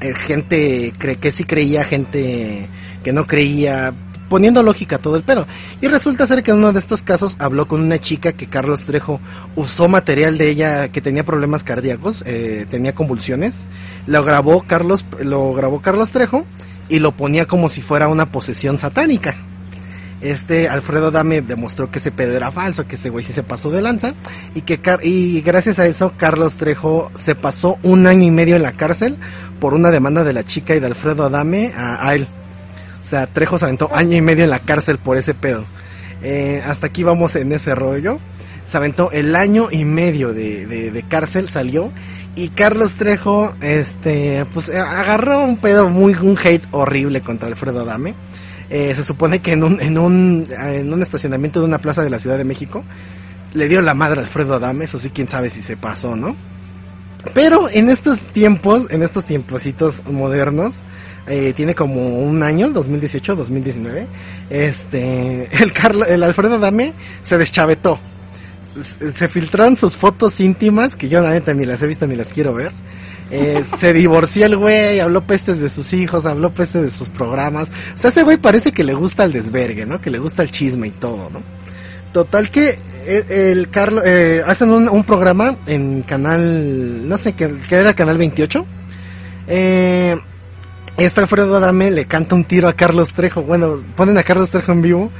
eh, 0.00 0.14
gente 0.14 0.92
que 0.98 1.32
sí 1.32 1.44
creía, 1.44 1.84
gente 1.84 2.68
que 3.04 3.12
no 3.12 3.26
creía, 3.26 3.94
poniendo 4.32 4.62
lógica 4.62 4.96
a 4.96 4.98
todo 4.98 5.16
el 5.16 5.24
pedo. 5.24 5.46
Y 5.82 5.88
resulta 5.88 6.26
ser 6.26 6.42
que 6.42 6.52
en 6.52 6.56
uno 6.56 6.72
de 6.72 6.78
estos 6.78 7.02
casos 7.02 7.36
habló 7.38 7.68
con 7.68 7.82
una 7.82 7.98
chica 7.98 8.32
que 8.32 8.46
Carlos 8.46 8.80
Trejo 8.80 9.20
usó 9.56 9.88
material 9.88 10.38
de 10.38 10.48
ella 10.48 10.88
que 10.88 11.02
tenía 11.02 11.22
problemas 11.22 11.64
cardíacos, 11.64 12.24
eh, 12.24 12.64
tenía 12.70 12.94
convulsiones. 12.94 13.66
Lo 14.06 14.24
grabó 14.24 14.62
Carlos, 14.66 15.04
lo 15.22 15.52
grabó 15.52 15.82
Carlos 15.82 16.12
Trejo 16.12 16.46
y 16.88 17.00
lo 17.00 17.14
ponía 17.14 17.44
como 17.44 17.68
si 17.68 17.82
fuera 17.82 18.08
una 18.08 18.32
posesión 18.32 18.78
satánica. 18.78 19.34
Este 20.22 20.66
Alfredo 20.66 21.10
Dame 21.10 21.42
demostró 21.42 21.90
que 21.90 21.98
ese 21.98 22.10
pedo 22.10 22.34
era 22.34 22.50
falso, 22.50 22.86
que 22.86 22.94
ese 22.94 23.10
güey 23.10 23.26
sí 23.26 23.34
se 23.34 23.42
pasó 23.42 23.70
de 23.70 23.82
lanza 23.82 24.14
y 24.54 24.62
que 24.62 24.80
y 25.02 25.42
gracias 25.42 25.78
a 25.78 25.86
eso 25.86 26.14
Carlos 26.16 26.54
Trejo 26.54 27.10
se 27.14 27.34
pasó 27.34 27.76
un 27.82 28.06
año 28.06 28.22
y 28.22 28.30
medio 28.30 28.56
en 28.56 28.62
la 28.62 28.72
cárcel 28.72 29.18
por 29.60 29.74
una 29.74 29.90
demanda 29.90 30.24
de 30.24 30.32
la 30.32 30.42
chica 30.42 30.74
y 30.74 30.80
de 30.80 30.86
Alfredo 30.86 31.26
Adame 31.26 31.74
a 31.76 32.14
él. 32.14 32.28
O 33.02 33.04
sea, 33.04 33.26
Trejo 33.26 33.58
se 33.58 33.64
aventó 33.64 33.90
año 33.92 34.16
y 34.16 34.20
medio 34.20 34.44
en 34.44 34.50
la 34.50 34.60
cárcel 34.60 34.98
por 34.98 35.16
ese 35.16 35.34
pedo. 35.34 35.66
Eh, 36.22 36.62
hasta 36.64 36.86
aquí 36.86 37.02
vamos 37.02 37.34
en 37.36 37.52
ese 37.52 37.74
rollo. 37.74 38.18
Se 38.64 38.76
aventó 38.76 39.10
el 39.10 39.34
año 39.34 39.68
y 39.72 39.84
medio 39.84 40.32
de, 40.32 40.66
de, 40.66 41.02
cárcel, 41.02 41.48
salió. 41.48 41.90
Y 42.36 42.50
Carlos 42.50 42.94
Trejo, 42.94 43.54
este, 43.60 44.46
pues 44.54 44.68
eh, 44.68 44.78
agarró 44.78 45.42
un 45.42 45.56
pedo 45.56 45.90
muy, 45.90 46.14
un 46.14 46.38
hate 46.42 46.64
horrible 46.70 47.20
contra 47.20 47.48
Alfredo 47.48 47.80
Adame. 47.80 48.14
Eh, 48.70 48.94
se 48.94 49.02
supone 49.02 49.40
que 49.40 49.52
en 49.52 49.64
un, 49.64 49.80
en 49.80 49.98
un, 49.98 50.46
en 50.50 50.92
un 50.92 51.02
estacionamiento 51.02 51.60
de 51.60 51.66
una 51.66 51.78
plaza 51.78 52.02
de 52.02 52.08
la 52.08 52.20
Ciudad 52.20 52.38
de 52.38 52.44
México, 52.44 52.84
le 53.52 53.68
dio 53.68 53.82
la 53.82 53.94
madre 53.94 54.20
a 54.20 54.22
Alfredo 54.22 54.54
Adame, 54.54 54.84
eso 54.84 54.98
sí, 54.98 55.10
quién 55.10 55.28
sabe 55.28 55.50
si 55.50 55.60
se 55.60 55.76
pasó, 55.76 56.16
¿no? 56.16 56.34
Pero 57.34 57.68
en 57.68 57.88
estos 57.88 58.20
tiempos, 58.20 58.86
en 58.90 59.02
estos 59.02 59.24
tiempositos 59.24 60.04
modernos, 60.06 60.84
eh, 61.26 61.52
tiene 61.54 61.74
como 61.74 62.20
un 62.20 62.42
año, 62.42 62.70
2018, 62.70 63.36
2019, 63.36 64.06
este, 64.50 65.48
el, 65.62 65.72
Carlos, 65.72 66.08
el 66.08 66.22
Alfredo 66.22 66.58
Dame 66.58 66.94
se 67.22 67.38
deschavetó. 67.38 67.98
Se 69.14 69.28
filtraron 69.28 69.76
sus 69.76 69.96
fotos 69.96 70.40
íntimas, 70.40 70.96
que 70.96 71.08
yo 71.08 71.20
la 71.20 71.30
neta 71.30 71.52
ni 71.52 71.66
las 71.66 71.82
he 71.82 71.86
visto 71.86 72.06
ni 72.06 72.16
las 72.16 72.32
quiero 72.32 72.54
ver. 72.54 72.72
Eh, 73.30 73.62
se 73.78 73.92
divorció 73.92 74.46
el 74.46 74.56
güey, 74.56 74.98
habló 75.00 75.26
pestes 75.26 75.58
de 75.58 75.68
sus 75.68 75.92
hijos, 75.92 76.26
habló 76.26 76.52
pestes 76.52 76.82
de 76.82 76.90
sus 76.90 77.10
programas. 77.10 77.68
O 77.94 77.98
sea, 77.98 78.10
ese 78.10 78.22
güey 78.22 78.38
parece 78.38 78.72
que 78.72 78.82
le 78.82 78.94
gusta 78.94 79.24
el 79.24 79.32
desvergue, 79.32 79.86
¿no? 79.86 80.00
Que 80.00 80.10
le 80.10 80.18
gusta 80.18 80.42
el 80.42 80.50
chisme 80.50 80.88
y 80.88 80.92
todo, 80.92 81.30
¿no? 81.30 81.42
Total 82.12 82.50
que 82.50 82.78
eh, 83.06 83.52
el, 83.52 83.68
Carlos, 83.70 84.02
eh, 84.06 84.42
hacen 84.46 84.70
un, 84.70 84.88
un, 84.88 85.04
programa 85.04 85.56
en 85.66 86.02
canal, 86.02 87.08
no 87.08 87.16
sé, 87.16 87.32
que, 87.32 87.58
que 87.68 87.74
era 87.76 87.94
canal 87.94 88.18
28. 88.18 88.66
Eh, 89.48 89.81
este 91.04 91.20
Alfredo 91.20 91.56
Adame 91.56 91.90
le 91.90 92.06
canta 92.06 92.34
un 92.34 92.44
tiro 92.44 92.68
a 92.68 92.74
Carlos 92.74 93.12
Trejo. 93.12 93.42
Bueno, 93.42 93.82
ponen 93.96 94.18
a 94.18 94.22
Carlos 94.22 94.50
Trejo 94.50 94.72
en 94.72 94.82
vivo 94.82 95.10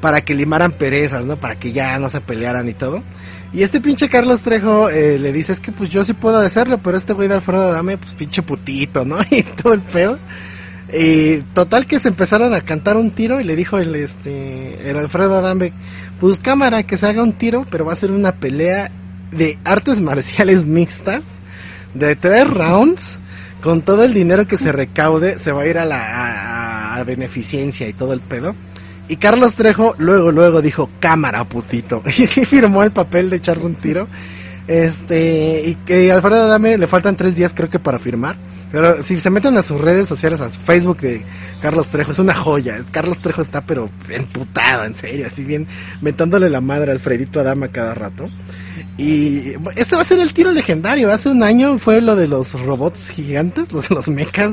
para 0.00 0.20
que 0.20 0.34
limaran 0.34 0.72
perezas, 0.72 1.24
¿no? 1.24 1.36
Para 1.36 1.56
que 1.56 1.72
ya 1.72 1.98
no 1.98 2.08
se 2.08 2.20
pelearan 2.20 2.68
y 2.68 2.74
todo. 2.74 3.02
Y 3.52 3.62
este 3.62 3.80
pinche 3.80 4.08
Carlos 4.08 4.42
Trejo 4.42 4.90
eh, 4.90 5.18
le 5.18 5.32
dice, 5.32 5.52
es 5.52 5.60
que 5.60 5.72
pues 5.72 5.88
yo 5.90 6.04
sí 6.04 6.12
puedo 6.12 6.38
hacerlo, 6.38 6.78
pero 6.78 6.96
este 6.96 7.14
güey 7.14 7.28
de 7.28 7.34
Alfredo 7.34 7.70
Adame, 7.70 7.96
pues 7.96 8.14
pinche 8.14 8.42
putito, 8.42 9.04
¿no? 9.04 9.18
Y 9.30 9.42
todo 9.42 9.72
el 9.74 9.82
pedo. 9.82 10.18
Y 10.92 11.38
total 11.54 11.86
que 11.86 12.00
se 12.00 12.08
empezaron 12.08 12.54
a 12.54 12.62
cantar 12.62 12.96
un 12.96 13.10
tiro 13.10 13.40
y 13.40 13.44
le 13.44 13.56
dijo 13.56 13.78
el 13.78 13.94
este 13.94 14.90
el 14.90 14.96
Alfredo 14.96 15.36
Adame, 15.36 15.72
pues 16.18 16.40
cámara 16.40 16.82
que 16.82 16.96
se 16.96 17.06
haga 17.06 17.22
un 17.22 17.34
tiro, 17.34 17.66
pero 17.70 17.84
va 17.84 17.92
a 17.92 17.96
ser 17.96 18.10
una 18.10 18.32
pelea 18.32 18.90
de 19.30 19.58
artes 19.64 20.00
marciales 20.00 20.64
mixtas 20.64 21.24
de 21.94 22.16
tres 22.16 22.48
rounds 22.48 23.18
con 23.62 23.82
todo 23.82 24.04
el 24.04 24.14
dinero 24.14 24.46
que 24.46 24.58
se 24.58 24.72
recaude 24.72 25.38
se 25.38 25.52
va 25.52 25.62
a 25.62 25.66
ir 25.66 25.78
a 25.78 25.84
la 25.84 26.94
a, 26.94 27.04
beneficencia 27.04 27.88
y 27.88 27.92
todo 27.92 28.12
el 28.12 28.20
pedo. 28.20 28.54
Y 29.08 29.16
Carlos 29.16 29.54
Trejo 29.54 29.94
luego, 29.98 30.32
luego 30.32 30.60
dijo, 30.60 30.90
cámara, 31.00 31.48
putito. 31.48 32.02
Y 32.06 32.26
sí 32.26 32.44
firmó 32.44 32.82
el 32.82 32.90
papel 32.90 33.30
de 33.30 33.36
echarse 33.36 33.66
un 33.66 33.76
tiro. 33.76 34.08
Este, 34.66 35.62
y 35.64 35.76
que 35.76 36.12
Alfredo 36.12 36.42
Adame 36.42 36.76
le 36.76 36.86
faltan 36.86 37.16
tres 37.16 37.34
días 37.34 37.54
creo 37.54 37.70
que 37.70 37.78
para 37.78 37.98
firmar. 37.98 38.36
Pero 38.70 39.02
si 39.02 39.18
se 39.18 39.30
meten 39.30 39.56
a 39.56 39.62
sus 39.62 39.80
redes 39.80 40.08
sociales, 40.08 40.40
a 40.40 40.50
su 40.50 40.60
Facebook 40.60 40.98
de 40.98 41.24
Carlos 41.62 41.88
Trejo, 41.88 42.12
es 42.12 42.18
una 42.18 42.34
joya. 42.34 42.84
Carlos 42.90 43.18
Trejo 43.18 43.40
está 43.40 43.64
pero 43.64 43.88
emputado, 44.10 44.84
en 44.84 44.94
serio, 44.94 45.26
así 45.26 45.42
bien, 45.42 45.66
mentándole 46.02 46.50
la 46.50 46.60
madre 46.60 46.90
a 46.90 46.94
Alfredito 46.94 47.40
Adama 47.40 47.68
cada 47.68 47.94
rato. 47.94 48.28
Y 48.98 49.54
este 49.76 49.94
va 49.94 50.02
a 50.02 50.04
ser 50.04 50.18
el 50.18 50.34
tiro 50.34 50.50
legendario. 50.50 51.12
Hace 51.12 51.28
un 51.28 51.44
año 51.44 51.78
fue 51.78 52.00
lo 52.00 52.16
de 52.16 52.26
los 52.26 52.60
robots 52.60 53.10
gigantes, 53.10 53.70
los 53.72 53.88
de 53.88 53.94
los 53.94 54.08
mechas. 54.08 54.50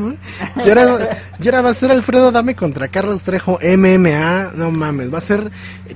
Y 0.63 0.69
ahora, 0.69 1.17
y 1.39 1.47
ahora 1.47 1.61
va 1.63 1.69
a 1.71 1.73
ser 1.73 1.89
Alfredo 1.89 2.31
Dame 2.31 2.55
contra 2.55 2.87
Carlos 2.89 3.23
Trejo 3.23 3.57
MMA. 3.59 4.51
No 4.53 4.69
mames, 4.69 5.11
va 5.11 5.17
a 5.17 5.21
ser 5.21 5.51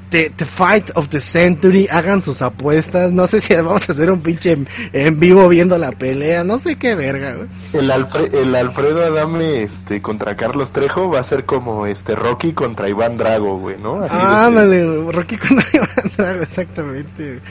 the, 0.10 0.32
Fight 0.46 0.90
of 0.96 1.10
the 1.10 1.22
Century. 1.22 1.88
Hagan 1.92 2.24
sus 2.24 2.42
apuestas. 2.42 3.12
No 3.12 3.28
sé 3.28 3.40
si 3.40 3.54
vamos 3.62 3.88
a 3.88 3.92
hacer 3.92 4.12
un 4.12 4.22
pinche 4.22 4.58
en, 4.94 5.20
vivo 5.20 5.48
viendo 5.48 5.78
la 5.78 5.92
pelea. 5.92 6.44
No 6.44 6.60
sé 6.60 6.76
qué 6.76 6.96
verga, 6.96 7.36
güey. 7.36 7.50
El, 7.74 7.92
el 8.34 8.56
Alfredo 8.56 9.06
Adame 9.06 9.62
este, 9.62 10.02
contra 10.02 10.36
Carlos 10.36 10.72
Trejo 10.72 11.12
va 11.12 11.20
a 11.20 11.24
ser 11.24 11.46
como 11.46 11.86
este 11.86 12.16
Rocky 12.16 12.54
contra 12.54 12.90
Iván 12.90 13.16
Drago, 13.16 13.60
güey, 13.60 13.78
¿no? 13.78 14.02
Así 14.04 14.16
Ándale, 14.20 15.12
Rocky 15.12 15.38
contra 15.38 15.68
Iván 15.74 16.12
Drago, 16.18 16.42
exactamente. 16.42 17.42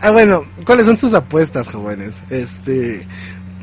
Ah, 0.00 0.12
bueno, 0.12 0.35
¿cuáles 0.64 0.86
son 0.86 0.98
sus 0.98 1.14
apuestas, 1.14 1.68
jóvenes? 1.68 2.22
Este, 2.30 3.06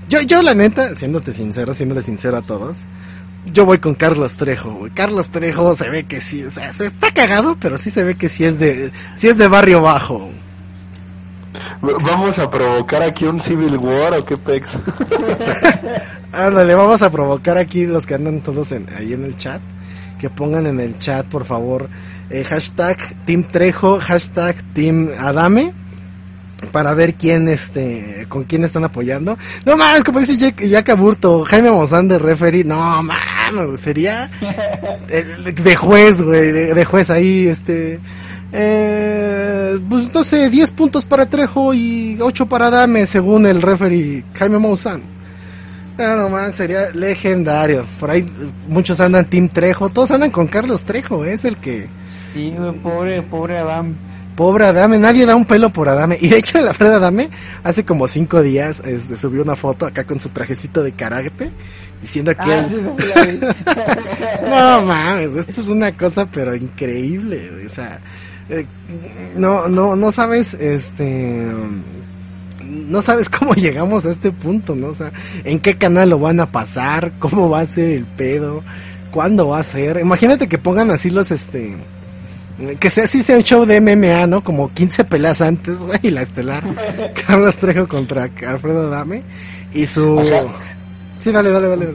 yo, 0.09 0.21
yo 0.21 0.41
la 0.41 0.53
neta, 0.53 0.95
siéndote 0.95 1.33
sincero, 1.33 1.73
siéndole 1.73 2.01
sincero 2.01 2.37
a 2.37 2.41
todos, 2.41 2.85
yo 3.51 3.65
voy 3.65 3.79
con 3.79 3.95
Carlos 3.95 4.35
Trejo, 4.37 4.87
Carlos 4.93 5.29
Trejo 5.29 5.75
se 5.75 5.89
ve 5.89 6.05
que 6.05 6.21
sí, 6.21 6.43
o 6.43 6.51
sea, 6.51 6.71
se 6.73 6.85
está 6.85 7.11
cagado, 7.11 7.57
pero 7.59 7.77
sí 7.77 7.89
se 7.89 8.03
ve 8.03 8.15
que 8.15 8.29
sí 8.29 8.45
es 8.45 8.59
de, 8.59 8.91
sí 9.17 9.27
es 9.27 9.37
de 9.37 9.47
barrio 9.47 9.81
bajo. 9.81 10.29
Vamos 11.81 12.39
a 12.39 12.49
provocar 12.49 13.01
aquí 13.01 13.25
un 13.25 13.39
Civil 13.39 13.77
War 13.77 14.13
o 14.13 14.25
qué 14.25 14.37
pex. 14.37 14.69
Ándale, 16.31 16.73
vamos 16.75 17.01
a 17.01 17.11
provocar 17.11 17.57
aquí 17.57 17.85
los 17.85 18.05
que 18.05 18.15
andan 18.15 18.41
todos 18.41 18.71
ahí 18.71 19.13
en 19.13 19.25
el 19.25 19.37
chat. 19.37 19.61
Que 20.17 20.29
pongan 20.29 20.65
en 20.67 20.79
el 20.79 20.97
chat, 20.97 21.25
por 21.25 21.43
favor, 21.43 21.89
eh, 22.29 22.45
hashtag 22.45 22.97
Team 23.25 23.43
Trejo, 23.43 23.99
hashtag 23.99 24.55
Team 24.73 25.09
Adame 25.19 25.73
para 26.71 26.93
ver 26.93 27.15
quién 27.15 27.47
este 27.47 28.25
con 28.29 28.43
quién 28.43 28.63
están 28.63 28.83
apoyando. 28.83 29.37
No 29.65 29.77
mames, 29.77 30.03
como 30.03 30.19
dice 30.19 30.37
Jack, 30.37 30.89
Aburto, 30.89 31.43
Jaime 31.45 31.71
Mozán 31.71 32.07
de 32.07 32.19
referee, 32.19 32.63
no 32.63 33.03
mames, 33.03 33.79
sería 33.79 34.29
de, 35.07 35.75
juez, 35.75 36.21
güey, 36.21 36.51
de, 36.51 36.85
juez 36.85 37.09
ahí 37.09 37.47
este 37.47 37.99
eh, 38.51 39.79
pues 39.89 40.13
no 40.13 40.23
sé, 40.23 40.49
10 40.49 40.71
puntos 40.73 41.05
para 41.05 41.25
Trejo 41.25 41.73
y 41.73 42.17
8 42.21 42.45
para 42.47 42.69
Dame 42.69 43.07
según 43.07 43.45
el 43.45 43.61
referee 43.61 44.23
Jaime 44.35 44.59
Maussan. 44.59 45.01
No, 45.97 46.15
no 46.15 46.29
man, 46.29 46.53
sería 46.55 46.89
legendario. 46.91 47.85
Por 47.99 48.09
ahí 48.09 48.27
muchos 48.67 48.99
andan 48.99 49.25
Team 49.25 49.49
Trejo, 49.49 49.89
todos 49.89 50.09
andan 50.11 50.31
con 50.31 50.47
Carlos 50.47 50.83
Trejo, 50.83 51.23
es 51.23 51.45
el 51.45 51.57
que 51.57 51.87
Sí, 52.33 52.51
pobre 52.81 53.21
pobre 53.21 53.59
Adam. 53.59 53.95
Pobre 54.35 54.65
Adame, 54.65 54.99
nadie 54.99 55.25
da 55.25 55.35
un 55.35 55.45
pelo 55.45 55.71
por 55.71 55.89
Adame. 55.89 56.17
Y 56.19 56.29
de 56.29 56.37
hecho, 56.37 56.61
la 56.61 56.73
Fred 56.73 56.91
Adame 56.91 57.29
hace 57.63 57.85
como 57.85 58.07
cinco 58.07 58.41
días 58.41 58.81
este, 58.85 59.15
subió 59.15 59.43
una 59.43 59.55
foto 59.55 59.85
acá 59.85 60.03
con 60.03 60.19
su 60.19 60.29
trajecito 60.29 60.83
de 60.83 60.91
karate 60.93 61.51
diciendo 62.01 62.33
que 62.35 62.53
ah, 62.53 62.65
no 64.81 64.85
mames, 64.85 65.35
esto 65.35 65.61
es 65.61 65.69
una 65.69 65.95
cosa 65.95 66.29
pero 66.29 66.53
increíble, 66.53 67.65
o 67.65 67.69
sea, 67.69 68.01
eh, 68.49 68.65
no 69.37 69.69
no 69.69 69.95
no 69.95 70.11
sabes 70.11 70.53
este 70.53 71.47
no 72.61 73.01
sabes 73.01 73.29
cómo 73.29 73.53
llegamos 73.55 74.05
a 74.05 74.11
este 74.11 74.31
punto, 74.31 74.75
¿no? 74.75 74.87
O 74.87 74.95
sea, 74.95 75.11
en 75.43 75.59
qué 75.59 75.77
canal 75.77 76.09
lo 76.09 76.19
van 76.19 76.39
a 76.39 76.51
pasar, 76.51 77.13
cómo 77.19 77.49
va 77.49 77.61
a 77.61 77.65
ser 77.65 77.91
el 77.91 78.05
pedo, 78.05 78.63
cuándo 79.11 79.47
va 79.47 79.59
a 79.59 79.63
ser. 79.63 79.97
Imagínate 79.99 80.49
que 80.49 80.57
pongan 80.57 80.91
así 80.91 81.09
los 81.09 81.31
este 81.31 81.77
que 82.79 82.89
sea 82.89 83.05
así 83.05 83.23
sea 83.23 83.37
un 83.37 83.43
show 83.43 83.65
de 83.65 83.81
MMA, 83.81 84.27
¿no? 84.27 84.43
Como 84.43 84.71
15 84.73 85.05
peleas 85.05 85.41
antes, 85.41 85.79
güey, 85.79 85.99
y 86.03 86.11
la 86.11 86.21
estelar. 86.21 86.63
Carlos 87.27 87.55
Trejo 87.57 87.87
contra 87.87 88.29
Alfredo 88.47 88.89
Dame. 88.89 89.23
Y 89.73 89.87
su... 89.87 90.21
Sí, 91.19 91.31
dale, 91.31 91.51
dale, 91.51 91.67
dale. 91.67 91.87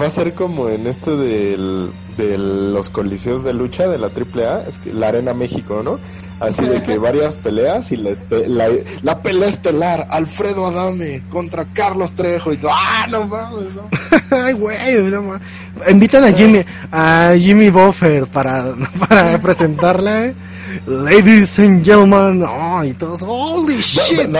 Va, 0.00 0.06
a 0.06 0.10
ser 0.10 0.34
como 0.34 0.68
en 0.68 0.86
este 0.86 1.16
del, 1.16 1.92
de 2.16 2.38
los 2.38 2.90
coliseos 2.90 3.42
de 3.42 3.52
lucha 3.52 3.88
de 3.88 3.98
la 3.98 4.08
AAA, 4.08 4.62
es 4.62 4.78
que 4.78 4.92
la 4.92 5.08
Arena 5.08 5.34
México, 5.34 5.82
¿no? 5.82 5.98
Así 6.40 6.64
de 6.64 6.82
que 6.82 6.96
varias 6.96 7.36
peleas 7.36 7.92
y 7.92 7.96
la, 7.96 8.68
la, 9.02 9.22
pelea 9.22 9.48
estelar, 9.48 10.06
Alfredo 10.08 10.68
Adame 10.68 11.22
contra 11.28 11.66
Carlos 11.72 12.14
Trejo. 12.14 12.52
Y 12.54 12.58
¡ah, 12.68 13.06
no 13.10 13.26
mames! 13.26 13.74
No. 13.74 13.88
Ay, 14.30 14.54
güey, 14.54 15.02
no 15.02 15.38
Invitan 15.88 16.24
a 16.24 16.32
Jimmy, 16.32 16.64
a 16.90 17.34
Jimmy 17.38 17.68
Buffer 17.68 18.26
para, 18.26 18.74
para 19.08 19.38
presentarla. 19.38 20.26
¿eh? 20.26 20.34
Ladies 20.86 21.58
and 21.58 21.84
gentlemen, 21.84 22.42
oh, 22.42 22.84
y 22.84 22.94
todos, 22.94 23.22
holy 23.22 23.80
shit. 23.80 24.28
No, 24.28 24.38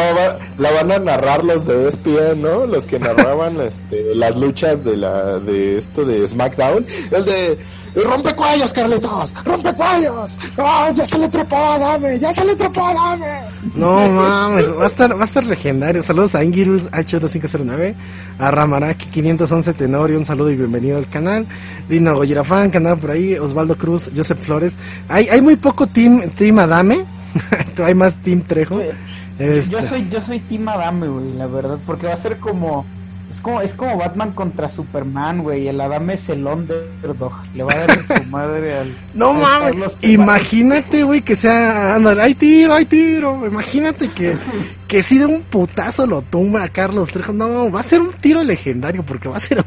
la 0.58 0.70
van 0.70 0.92
a 0.92 0.98
narrar 0.98 1.44
los 1.44 1.66
de 1.66 1.88
ESPN, 1.88 2.40
¿no? 2.40 2.66
Los 2.66 2.86
que 2.86 2.98
narraban 2.98 3.60
este, 3.66 4.14
las 4.14 4.36
luchas 4.36 4.84
de 4.84 4.96
la 4.96 5.40
de 5.40 5.78
esto 5.78 6.04
de 6.04 6.26
SmackDown. 6.26 6.86
El 7.10 7.24
de 7.24 7.58
rompe 7.94 8.34
cuellos, 8.34 8.72
Carlitos, 8.72 9.34
rompe 9.44 9.72
cuellos. 9.74 10.36
Oh, 10.56 10.88
ya 10.94 11.06
se 11.06 11.18
le 11.18 11.28
trepó 11.28 11.56
a 11.56 11.78
Dame, 11.78 12.18
ya 12.18 12.32
se 12.32 12.44
le 12.44 12.56
trepó 12.56 12.86
a 12.86 12.94
Dame. 12.94 13.42
No 13.74 14.08
mames, 14.08 14.72
va 14.72 14.84
a 14.84 14.88
estar, 14.88 15.16
va 15.16 15.22
a 15.22 15.24
estar 15.24 15.44
legendario. 15.44 16.02
Saludos 16.02 16.34
a 16.34 16.44
Ingirus 16.44 16.90
H2509, 16.90 17.94
a 18.38 18.50
Ramaraki 18.50 19.06
511 19.06 19.72
Tenorio, 19.74 20.18
un 20.18 20.24
saludo 20.24 20.50
y 20.50 20.56
bienvenido 20.56 20.98
al 20.98 21.08
canal. 21.08 21.46
Dino 21.88 22.14
Goyerafán, 22.14 22.70
que 22.70 22.78
andaba 22.78 22.96
por 22.96 23.10
ahí, 23.10 23.34
Osvaldo 23.36 23.76
Cruz, 23.76 24.10
Joseph 24.14 24.40
Flores. 24.40 24.78
Hay, 25.08 25.28
hay 25.28 25.40
muy 25.40 25.56
poco 25.56 25.86
team, 25.86 26.30
team 26.30 26.58
Adame, 26.58 27.04
hay 27.84 27.94
más 27.94 28.16
team 28.16 28.42
Trejo. 28.42 28.80
Yo 28.80 29.46
este. 29.46 29.82
soy, 29.82 30.08
yo 30.10 30.20
soy 30.20 30.40
team 30.40 30.68
Adame, 30.68 31.08
güey, 31.08 31.32
la 31.32 31.46
verdad, 31.46 31.78
porque 31.86 32.06
va 32.06 32.12
a 32.14 32.18
ser 32.18 32.38
como 32.38 32.84
es 33.30 33.40
como, 33.40 33.60
es 33.60 33.74
como 33.74 33.96
Batman 33.96 34.32
contra 34.32 34.68
Superman, 34.68 35.44
güey. 35.44 35.68
El 35.68 35.80
Adame 35.80 36.14
es 36.14 36.28
el 36.28 36.44
underdog. 36.44 37.32
Le 37.54 37.62
va 37.62 37.72
a 37.74 37.86
dar 37.86 37.98
su 37.98 38.24
madre 38.28 38.76
al. 38.76 38.96
No 39.14 39.32
mames. 39.32 39.96
Imagínate, 40.02 41.04
güey, 41.04 41.22
que 41.22 41.36
sea. 41.36 41.94
Ándale, 41.94 42.22
hay 42.22 42.34
tiro, 42.34 42.74
hay 42.74 42.86
tiro. 42.86 43.46
Imagínate 43.46 44.08
que, 44.08 44.36
que 44.88 45.02
si 45.02 45.18
de 45.18 45.26
un 45.26 45.42
putazo 45.42 46.06
lo 46.06 46.22
tumba 46.22 46.64
a 46.64 46.68
Carlos 46.68 47.12
Trejo. 47.12 47.32
No, 47.32 47.70
va 47.70 47.80
a 47.80 47.84
ser 47.84 48.00
un 48.00 48.12
tiro 48.12 48.42
legendario 48.42 49.04
porque 49.06 49.28
va 49.28 49.36
a 49.36 49.40
ser 49.40 49.64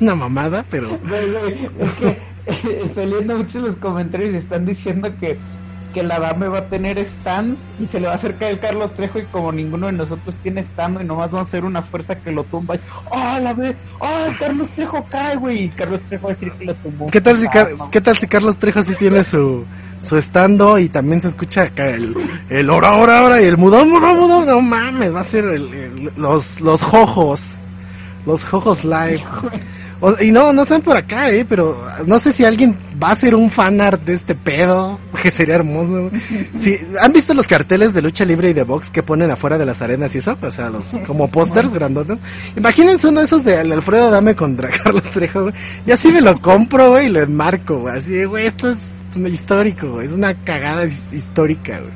una 0.00 0.14
mamada, 0.14 0.64
pero. 0.70 0.98
es 1.78 1.92
que 1.92 2.82
estoy 2.82 3.06
leyendo 3.06 3.36
muchos 3.36 3.62
los 3.62 3.76
comentarios 3.76 4.32
y 4.32 4.36
están 4.36 4.64
diciendo 4.64 5.14
que 5.20 5.36
que 5.92 6.02
la 6.02 6.18
dame 6.18 6.48
va 6.48 6.58
a 6.58 6.64
tener 6.66 6.98
stand 6.98 7.56
y 7.78 7.86
se 7.86 8.00
le 8.00 8.06
va 8.06 8.12
a 8.12 8.16
acercar 8.16 8.50
el 8.50 8.60
Carlos 8.60 8.92
Trejo 8.92 9.18
y 9.18 9.24
como 9.24 9.52
ninguno 9.52 9.86
de 9.86 9.92
nosotros 9.92 10.36
tiene 10.42 10.62
stand 10.62 11.00
y 11.00 11.04
nomás 11.04 11.34
va 11.34 11.40
a 11.40 11.44
ser 11.44 11.64
una 11.64 11.82
fuerza 11.82 12.16
que 12.16 12.32
lo 12.32 12.44
tumba. 12.44 12.76
¡Ah, 13.10 13.38
la 13.40 13.52
ve! 13.52 13.76
¡Ah, 14.00 14.28
Carlos 14.38 14.70
Trejo 14.70 15.04
cae, 15.08 15.36
güey! 15.36 15.64
Y 15.64 15.68
Carlos 15.68 16.00
Trejo 16.08 16.26
va 16.26 16.32
a 16.32 16.34
decir 16.34 16.52
que 16.52 16.64
lo 16.64 16.74
tumbó. 16.74 17.06
¿Qué 17.10 17.20
tal 17.20 17.38
si, 17.38 17.46
¿qué 17.90 18.00
tal 18.00 18.16
si 18.16 18.26
Carlos 18.26 18.58
Trejo 18.58 18.82
sí 18.82 18.94
tiene 18.96 19.22
su, 19.24 19.64
su 20.00 20.16
estando 20.16 20.78
y 20.78 20.88
también 20.88 21.20
se 21.20 21.28
escucha 21.28 21.62
acá 21.62 21.90
el, 21.90 22.14
el 22.48 22.70
hora, 22.70 22.92
hora, 22.92 23.22
hora 23.22 23.40
y 23.40 23.44
el 23.44 23.56
mudón, 23.56 23.90
mudón, 23.90 24.18
mudón? 24.18 24.46
No 24.46 24.60
mames, 24.60 25.14
va 25.14 25.20
a 25.20 25.24
ser 25.24 25.44
los, 26.16 26.60
los 26.60 26.82
jojos. 26.82 27.58
Los 28.24 28.44
jojos 28.44 28.84
live 28.84 29.24
y 30.20 30.32
no, 30.32 30.52
no 30.52 30.64
sean 30.64 30.82
por 30.82 30.96
acá, 30.96 31.30
eh, 31.30 31.44
pero 31.48 31.80
no 32.06 32.18
sé 32.18 32.32
si 32.32 32.44
alguien 32.44 32.76
va 33.00 33.08
a 33.08 33.12
hacer 33.12 33.34
un 33.34 33.50
fanart 33.50 34.02
de 34.04 34.14
este 34.14 34.34
pedo, 34.34 34.98
que 35.22 35.30
sería 35.30 35.54
hermoso. 35.56 36.10
Si, 36.60 36.76
¿Han 37.00 37.12
visto 37.12 37.34
los 37.34 37.48
carteles 37.48 37.92
de 37.92 38.02
lucha 38.02 38.24
libre 38.24 38.50
y 38.50 38.52
de 38.52 38.62
box 38.62 38.90
que 38.90 39.02
ponen 39.02 39.30
afuera 39.30 39.58
de 39.58 39.66
las 39.66 39.82
arenas 39.82 40.14
y 40.14 40.18
eso? 40.18 40.36
O 40.40 40.50
sea, 40.50 40.70
los 40.70 40.94
como 41.06 41.30
pósters 41.30 41.72
grandotes. 41.72 42.18
Imagínense 42.56 43.08
uno 43.08 43.20
de 43.20 43.26
esos 43.26 43.44
de 43.44 43.58
Alfredo 43.58 44.10
Dame 44.10 44.34
contra 44.34 44.68
Carlos 44.84 45.02
Trejo, 45.10 45.42
güey. 45.42 45.54
Y 45.86 45.92
así 45.92 46.10
me 46.12 46.20
lo 46.20 46.40
compro, 46.40 46.90
güey, 46.90 47.06
y 47.06 47.08
lo 47.08 47.20
enmarco, 47.20 47.80
güey. 47.80 47.96
Así, 47.96 48.24
güey, 48.24 48.46
esto 48.46 48.70
es 48.70 48.78
histórico, 49.16 49.90
güey. 49.90 50.06
Es 50.06 50.12
una 50.12 50.34
cagada 50.34 50.84
histórica, 50.84 51.78
güey. 51.80 51.92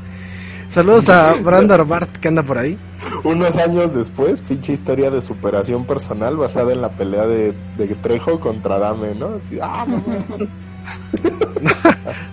Saludos 0.68 1.08
a 1.08 1.34
Brandon 1.34 1.88
Bart 1.88 2.16
que 2.18 2.28
anda 2.28 2.42
por 2.42 2.58
ahí. 2.58 2.78
Unos 3.24 3.56
años 3.56 3.94
después, 3.94 4.40
pinche 4.40 4.72
historia 4.72 5.10
de 5.10 5.20
superación 5.20 5.86
personal 5.86 6.36
basada 6.36 6.72
en 6.72 6.80
la 6.80 6.90
pelea 6.90 7.26
de, 7.26 7.54
Trejo 8.02 8.40
contra 8.40 8.78
Dame, 8.78 9.14
¿no? 9.14 9.36
Así, 9.36 9.58
ah, 9.60 9.84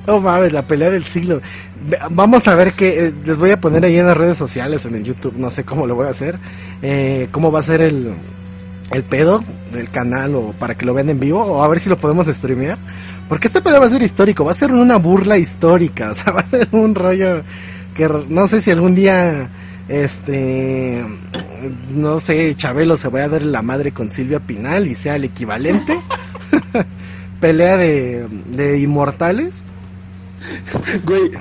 no 0.06 0.20
mames, 0.20 0.52
la 0.54 0.68
pelea 0.68 0.92
del 0.92 1.06
siglo. 1.06 1.42
Vamos 2.12 2.48
a 2.48 2.56
ver 2.56 2.74
que 2.74 3.08
eh, 3.08 3.14
les 3.26 3.38
voy 3.38 3.52
a 3.52 3.60
poner 3.60 3.84
ahí 3.86 3.98
en 3.98 4.08
las 4.08 4.18
redes 4.18 4.38
sociales, 4.38 4.86
en 4.86 4.96
el 4.96 5.04
YouTube, 5.04 5.36
no 5.36 5.50
sé 5.50 5.64
cómo 5.64 5.88
lo 5.88 5.96
voy 5.96 6.08
a 6.08 6.12
hacer, 6.12 6.38
eh, 6.82 7.28
cómo 7.32 7.52
va 7.52 7.60
a 7.60 7.64
ser 7.64 7.82
el, 7.82 8.14
el 8.92 9.04
pedo 9.04 9.44
del 9.72 9.90
canal 9.90 10.36
o 10.36 10.54
para 10.54 10.76
que 10.76 10.86
lo 10.86 10.94
vean 10.94 11.10
en 11.10 11.20
vivo 11.20 11.44
o 11.44 11.64
a 11.64 11.68
ver 11.68 11.80
si 11.80 11.90
lo 11.90 11.98
podemos 11.98 12.28
streamear. 12.28 12.78
Porque 13.28 13.48
este 13.48 13.62
pedo 13.62 13.80
va 13.80 13.86
a 13.86 13.90
ser 13.90 14.04
histórico, 14.04 14.46
va 14.46 14.52
a 14.52 14.56
ser 14.56 14.72
una 14.72 14.98
burla 14.98 15.38
histórica, 15.38 16.12
o 16.12 16.14
sea, 16.14 16.34
va 16.34 16.42
a 16.42 16.46
ser 16.46 16.68
un 16.72 16.96
rollo 16.96 17.44
que 17.96 18.10
no 18.30 18.48
sé 18.48 18.62
si 18.62 18.72
algún 18.72 18.96
día 18.96 19.50
este, 19.94 21.06
no 21.92 22.20
sé, 22.20 22.56
Chabelo 22.56 22.98
se 22.98 23.10
vaya 23.10 23.26
a 23.26 23.30
dar 23.30 23.44
la 23.44 23.62
madre 23.62 23.92
con 23.92 24.10
Silvia 24.10 24.40
Pinal 24.40 24.88
y 24.88 24.96
sea 24.96 25.18
el 25.18 25.26
equivalente. 25.26 26.02
Pelea 27.40 27.78
de, 27.78 28.28
de 28.48 28.80
inmortales. 28.80 29.64
Güey, 31.06 31.32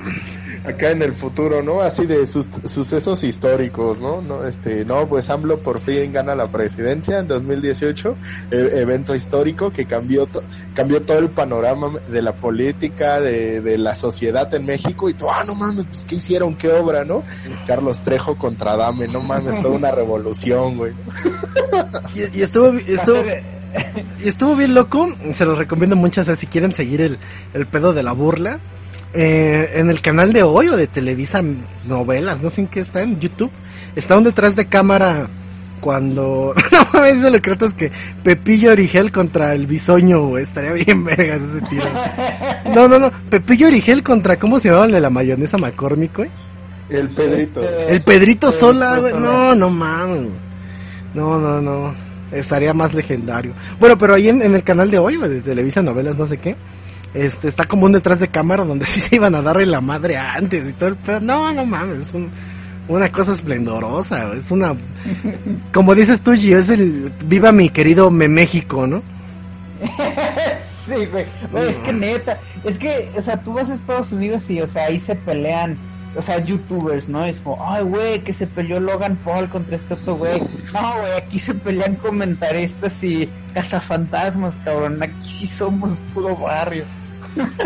acá 0.63 0.91
en 0.91 1.01
el 1.01 1.13
futuro, 1.13 1.61
¿no? 1.61 1.81
Así 1.81 2.05
de 2.05 2.25
sus, 2.25 2.49
sucesos 2.67 3.23
históricos, 3.23 3.99
¿no? 3.99 4.21
¿no? 4.21 4.43
Este, 4.43 4.85
no, 4.85 5.07
pues 5.07 5.29
AMLO 5.29 5.59
por 5.59 5.79
fin 5.79 6.13
gana 6.13 6.35
la 6.35 6.49
presidencia 6.49 7.19
en 7.19 7.27
2018, 7.27 8.15
e, 8.51 8.69
evento 8.79 9.15
histórico 9.15 9.71
que 9.71 9.85
cambió, 9.85 10.27
cambió 10.73 11.01
todo 11.01 11.19
el 11.19 11.29
panorama 11.29 11.91
de 12.07 12.21
la 12.21 12.33
política, 12.33 13.19
de, 13.19 13.61
de 13.61 13.77
la 13.77 13.95
sociedad 13.95 14.53
en 14.53 14.65
México 14.65 15.09
y 15.09 15.13
todo, 15.13 15.31
ah, 15.31 15.43
no 15.45 15.55
mames, 15.55 15.87
pues 15.87 16.05
qué 16.05 16.15
hicieron, 16.15 16.55
qué 16.55 16.71
obra, 16.71 17.03
¿no? 17.03 17.23
Carlos 17.67 18.01
Trejo 18.01 18.37
contra 18.37 18.77
Dame, 18.77 19.07
no 19.07 19.21
mames, 19.21 19.61
toda 19.61 19.75
una 19.75 19.91
revolución, 19.91 20.77
güey. 20.77 20.93
y, 22.15 22.41
estuvo, 22.41 22.67
estuvo, 22.77 23.21
y 24.23 24.27
estuvo 24.27 24.55
bien 24.55 24.73
loco, 24.73 25.09
se 25.33 25.45
los 25.45 25.57
recomiendo 25.57 25.95
mucho, 25.95 26.21
o 26.21 26.35
si 26.35 26.47
quieren 26.47 26.73
seguir 26.73 27.01
el, 27.01 27.19
el 27.53 27.67
pedo 27.67 27.93
de 27.93 28.03
la 28.03 28.13
burla, 28.13 28.59
eh, 29.13 29.71
en 29.75 29.89
el 29.89 30.01
canal 30.01 30.33
de 30.33 30.43
hoy 30.43 30.69
o 30.69 30.77
de 30.77 30.87
Televisa 30.87 31.43
Novelas, 31.85 32.41
no 32.41 32.49
sé 32.49 32.61
en 32.61 32.67
qué 32.67 32.79
está, 32.79 33.01
en 33.01 33.19
YouTube, 33.19 33.51
está 33.95 34.17
un 34.17 34.23
detrás 34.23 34.55
de 34.55 34.65
cámara 34.65 35.29
cuando... 35.79 36.55
no 36.71 36.87
mames, 36.93 37.21
lo 37.21 37.41
que 37.41 37.51
es 37.51 37.73
que 37.73 37.91
Pepillo 38.23 38.71
Origel 38.71 39.11
contra 39.11 39.53
el 39.53 39.67
bisoño, 39.67 40.37
estaría 40.37 40.73
bien 40.73 41.03
vergas 41.05 41.41
ese 41.41 41.61
tiro. 41.61 41.85
No, 42.73 42.87
no, 42.87 42.97
no, 42.97 43.11
Pepillo 43.29 43.67
Origel 43.67 44.01
contra, 44.01 44.39
¿cómo 44.39 44.59
se 44.59 44.69
llamaba 44.69 44.87
el 44.87 44.93
de 44.93 45.01
la 45.01 45.09
mayonesa 45.09 45.57
McCormick, 45.57 46.15
güey? 46.15 46.31
El 46.89 47.09
Pedrito. 47.09 47.61
El 47.61 48.03
Pedrito 48.03 48.51
Sola, 48.51 48.97
güey, 48.97 49.13
no, 49.13 49.55
no 49.55 49.69
mames. 49.69 50.29
No, 51.13 51.39
no, 51.39 51.61
no. 51.61 51.93
Estaría 52.31 52.73
más 52.73 52.93
legendario. 52.93 53.53
Bueno, 53.79 53.97
pero 53.97 54.15
ahí 54.15 54.29
en, 54.29 54.41
en 54.41 54.55
el 54.55 54.63
canal 54.63 54.89
de 54.89 54.97
hoy, 54.97 55.17
de 55.17 55.41
Televisa 55.41 55.81
Novelas, 55.81 56.17
no 56.17 56.25
sé 56.25 56.37
qué, 56.37 56.55
este, 57.13 57.47
está 57.47 57.65
como 57.65 57.85
un 57.85 57.91
detrás 57.91 58.19
de 58.19 58.27
cámara 58.27 58.63
donde 58.63 58.85
sí 58.87 58.99
se 58.99 59.15
iban 59.15 59.35
a 59.35 59.41
darle 59.41 59.65
la 59.65 59.81
madre 59.81 60.17
antes 60.17 60.67
y 60.69 60.73
todo 60.73 60.89
el 60.89 60.95
pedo. 60.95 61.21
No, 61.21 61.53
no 61.53 61.65
mames, 61.65 61.99
es 61.99 62.15
una 62.87 63.11
cosa 63.11 63.33
esplendorosa, 63.33 64.33
es 64.33 64.51
una, 64.51 64.75
como 65.73 65.95
dices 65.95 66.21
tú, 66.21 66.33
Gio, 66.33 66.57
es 66.57 66.69
el, 66.69 67.13
viva 67.25 67.51
mi 67.51 67.69
querido 67.69 68.09
Me 68.11 68.27
México, 68.27 68.87
¿no? 68.87 69.01
sí, 70.85 71.05
güey, 71.05 71.25
es 71.67 71.77
que 71.79 71.93
neta, 71.93 72.39
es 72.63 72.77
que, 72.77 73.09
o 73.17 73.21
sea, 73.21 73.41
tú 73.41 73.53
vas 73.53 73.69
a 73.69 73.73
Estados 73.73 74.11
Unidos 74.11 74.49
y, 74.49 74.61
o 74.61 74.67
sea, 74.67 74.85
ahí 74.85 74.99
se 74.99 75.15
pelean, 75.15 75.77
o 76.15 76.21
sea, 76.21 76.43
youtubers, 76.43 77.09
¿no? 77.09 77.25
Es 77.25 77.39
como, 77.39 77.57
ay, 77.65 77.83
güey, 77.83 78.19
que 78.23 78.33
se 78.33 78.47
peleó 78.47 78.79
Logan 78.79 79.17
Paul 79.17 79.49
contra 79.49 79.75
este 79.75 79.95
otro 79.95 80.15
güey. 80.15 80.41
No, 80.73 80.99
güey, 80.99 81.13
aquí 81.17 81.39
se 81.39 81.53
pelean 81.55 81.95
comentaristas 81.95 83.03
y 83.03 83.29
cazafantasmas, 83.53 84.55
cabrón. 84.63 85.01
Aquí 85.01 85.29
sí 85.29 85.47
somos 85.47 85.91
puro 86.13 86.35
barrio. 86.35 86.85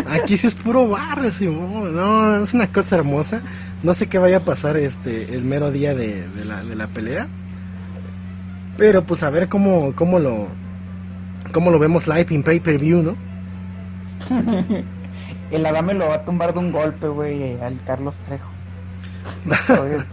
Aquí 0.06 0.36
sí 0.36 0.46
es 0.46 0.54
puro 0.54 0.88
barrio, 0.88 1.30
No, 1.50 2.42
es 2.42 2.54
una 2.54 2.66
cosa 2.68 2.96
hermosa. 2.96 3.42
No 3.82 3.94
sé 3.94 4.06
qué 4.06 4.18
vaya 4.18 4.38
a 4.38 4.44
pasar 4.44 4.76
este 4.76 5.34
el 5.34 5.42
mero 5.44 5.70
día 5.70 5.94
de, 5.94 6.26
la, 6.44 6.62
de 6.62 6.76
la 6.76 6.86
pelea. 6.88 7.28
Pero 8.76 9.04
pues 9.04 9.22
a 9.22 9.30
ver 9.30 9.48
cómo, 9.48 9.92
cómo 9.94 10.18
lo 10.18 10.48
cómo 11.52 11.70
lo 11.70 11.78
vemos 11.78 12.06
live 12.06 12.26
en 12.30 12.42
pay 12.42 12.60
per 12.60 12.78
view, 12.78 13.02
¿no? 13.02 13.16
el 15.50 15.66
Adame 15.66 15.94
lo 15.94 16.08
va 16.08 16.16
a 16.16 16.24
tumbar 16.24 16.52
de 16.52 16.58
un 16.60 16.72
golpe, 16.72 17.08
güey, 17.08 17.60
al 17.60 17.82
Carlos 17.84 18.16
Trejo. 18.26 18.50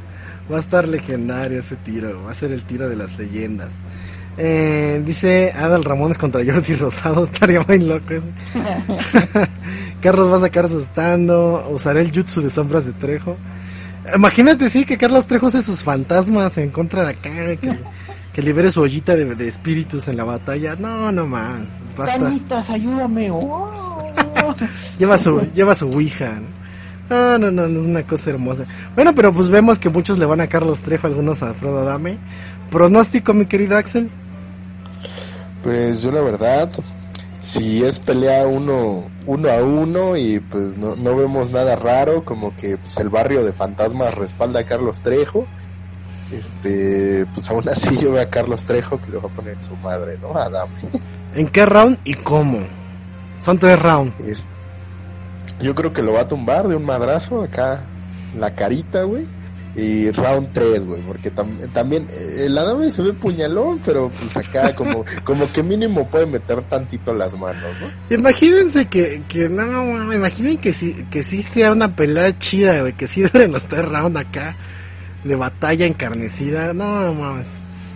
va 0.52 0.58
a 0.58 0.60
estar 0.60 0.88
legendario 0.88 1.60
ese 1.60 1.76
tiro, 1.76 2.24
va 2.24 2.32
a 2.32 2.36
ser 2.36 2.52
el 2.52 2.64
tiro 2.64 2.88
de 2.90 2.96
las 2.96 3.18
leyendas. 3.18 3.74
Eh, 4.38 5.02
dice 5.06 5.54
Adal 5.56 5.84
Ramones 5.86 6.18
contra 6.18 6.44
Jordi 6.44 6.76
Rosado, 6.76 7.24
estaría 7.32 7.62
muy 7.62 7.80
loco 7.80 8.14
eso. 8.14 8.28
Carlos 10.02 10.32
va 10.32 10.38
a 10.38 10.42
sacar 10.42 10.70
su 10.70 10.80
estando, 10.80 11.68
usaré 11.72 12.02
el 12.02 12.12
jutsu 12.12 12.42
de 12.42 12.50
sombras 12.50 12.86
de 12.86 12.94
Trejo. 12.94 13.38
Imagínate, 14.14 14.70
sí, 14.70 14.86
que 14.86 14.98
Carlos 14.98 15.26
Trejo 15.26 15.48
hace 15.48 15.64
sus 15.64 15.84
fantasmas 15.84 16.58
en 16.58 16.70
contra 16.70 17.04
de 17.04 17.10
acá, 17.12 17.32
que, 18.34 18.42
libere 18.42 18.70
su 18.70 18.82
ollita 18.82 19.16
de, 19.16 19.48
espíritus 19.48 20.08
en 20.08 20.18
la 20.18 20.26
batalla. 20.26 20.76
No, 20.76 21.12
no 21.12 21.26
más. 21.26 21.96
Basta. 21.98 22.32
ayúdame. 22.72 23.30
Oh. 23.32 24.14
lleva 25.00 25.18
su, 25.18 25.42
lleva 25.54 25.74
su 25.74 25.90
ouija. 25.90 26.40
No, 27.10 27.38
no, 27.38 27.50
no, 27.52 27.68
no, 27.68 27.80
es 27.80 27.86
una 27.86 28.04
cosa 28.04 28.32
hermosa. 28.32 28.66
Bueno, 28.96 29.16
pero 29.16 29.32
pues 29.32 29.50
vemos 29.50 29.80
que 29.80 29.90
muchos 29.90 30.18
le 30.18 30.26
van 30.26 30.42
a 30.42 30.48
Carlos 30.48 30.82
Trejo, 30.82 31.08
algunos 31.08 31.42
a 31.42 31.54
Frodo 31.54 31.84
Dame. 31.84 32.18
Pronóstico, 32.70 33.34
mi 33.34 33.46
querido 33.46 33.78
Axel. 33.78 34.12
Pues 35.66 36.04
yo 36.04 36.12
la 36.12 36.22
verdad, 36.22 36.70
si 37.42 37.84
es 37.84 38.00
pelea 38.00 38.46
uno, 38.46 39.04
uno 39.26 39.50
a 39.50 39.64
uno 39.64 40.16
y 40.16 40.40
pues 40.40 40.78
no, 40.78 40.96
no 40.96 41.16
vemos 41.16 41.50
nada 41.50 41.76
raro, 41.76 42.24
como 42.24 42.56
que 42.56 42.78
pues, 42.78 42.96
el 42.98 43.10
barrio 43.10 43.44
de 43.44 43.52
fantasmas 43.52 44.14
respalda 44.14 44.60
a 44.60 44.64
Carlos 44.64 45.02
Trejo, 45.02 45.48
este, 46.32 47.26
pues 47.34 47.50
aún 47.50 47.68
así 47.68 47.98
yo 47.98 48.12
veo 48.12 48.22
a 48.22 48.28
Carlos 48.28 48.64
Trejo 48.66 49.02
que 49.02 49.10
le 49.10 49.18
va 49.18 49.28
a 49.28 49.34
poner 49.34 49.58
su 49.64 49.76
madre, 49.78 50.20
¿no? 50.22 50.38
Adam. 50.38 50.70
¿En 51.34 51.48
qué 51.48 51.66
round 51.66 51.98
y 52.04 52.14
cómo? 52.14 52.60
Son 53.40 53.58
tres 53.58 53.82
rounds. 53.82 54.46
yo 55.60 55.74
creo 55.74 55.92
que 55.92 56.04
lo 56.04 56.14
va 56.14 56.22
a 56.22 56.28
tumbar 56.28 56.68
de 56.68 56.76
un 56.76 56.86
madrazo 56.86 57.42
acá, 57.42 57.82
la 58.38 58.54
carita, 58.54 59.02
güey 59.02 59.26
y 59.76 60.10
round 60.12 60.54
3, 60.54 60.86
güey, 60.86 61.02
porque 61.02 61.32
también 61.32 62.08
eh, 62.10 62.46
el 62.46 62.58
Adame 62.58 62.92
se 62.92 63.02
ve 63.02 63.14
puñalón, 63.14 63.82
pero 63.84 64.10
pues 64.10 64.38
acá 64.38 64.74
como, 64.74 65.04
como 65.24 65.52
que 65.52 65.62
mínimo 65.64 66.08
puede 66.10 66.26
meter 66.26 66.62
tantito 66.64 67.14
las 67.14 67.38
manos, 67.38 67.64
¿no? 67.82 68.16
Imagínense 68.16 68.88
que, 68.88 69.24
que 69.28 69.50
no, 69.50 69.66
no, 69.66 70.14
imaginen 70.14 70.58
que 70.58 70.72
sí, 70.72 71.06
que 71.12 71.24
sí 71.24 71.42
sea 71.44 71.74
una 71.74 71.96
pelea 71.96 72.38
chida, 72.40 72.80
güey, 72.80 72.94
que 72.94 73.08
sí 73.08 73.22
duren 73.22 73.52
los 73.52 73.68
tres 73.68 73.84
rounds 73.84 74.20
acá 74.20 74.56
de 75.26 75.36
batalla 75.36 75.86
encarnecida, 75.86 76.74
no, 76.74 77.02
no 77.02 77.14
mames. 77.14 77.48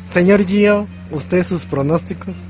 Señor 0.10 0.46
Gio, 0.46 0.88
¿usted 1.12 1.44
sus 1.46 1.66
pronósticos? 1.66 2.50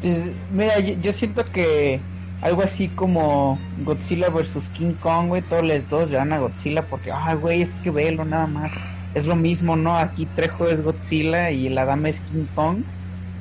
Pues, 0.00 0.18
mira, 0.52 0.78
yo 0.78 1.12
siento 1.12 1.44
que 1.44 2.00
algo 2.42 2.62
así 2.62 2.88
como 2.88 3.58
Godzilla 3.84 4.28
vs 4.28 4.70
King 4.74 4.94
Kong, 5.00 5.28
güey, 5.28 5.42
todos 5.42 5.64
los 5.64 5.88
dos 5.88 6.10
van 6.10 6.32
a 6.32 6.38
Godzilla 6.38 6.82
porque, 6.82 7.10
ay, 7.12 7.36
güey, 7.36 7.62
es 7.62 7.74
que 7.82 7.90
velo 7.90 8.24
nada 8.24 8.46
más. 8.46 8.70
Es 9.14 9.26
lo 9.26 9.36
mismo, 9.36 9.76
¿no? 9.76 9.96
Aquí 9.96 10.26
Trejo 10.26 10.68
es 10.68 10.82
Godzilla 10.82 11.50
y 11.50 11.68
el 11.68 11.78
Adame 11.78 12.10
es 12.10 12.20
King 12.20 12.44
Kong. 12.54 12.78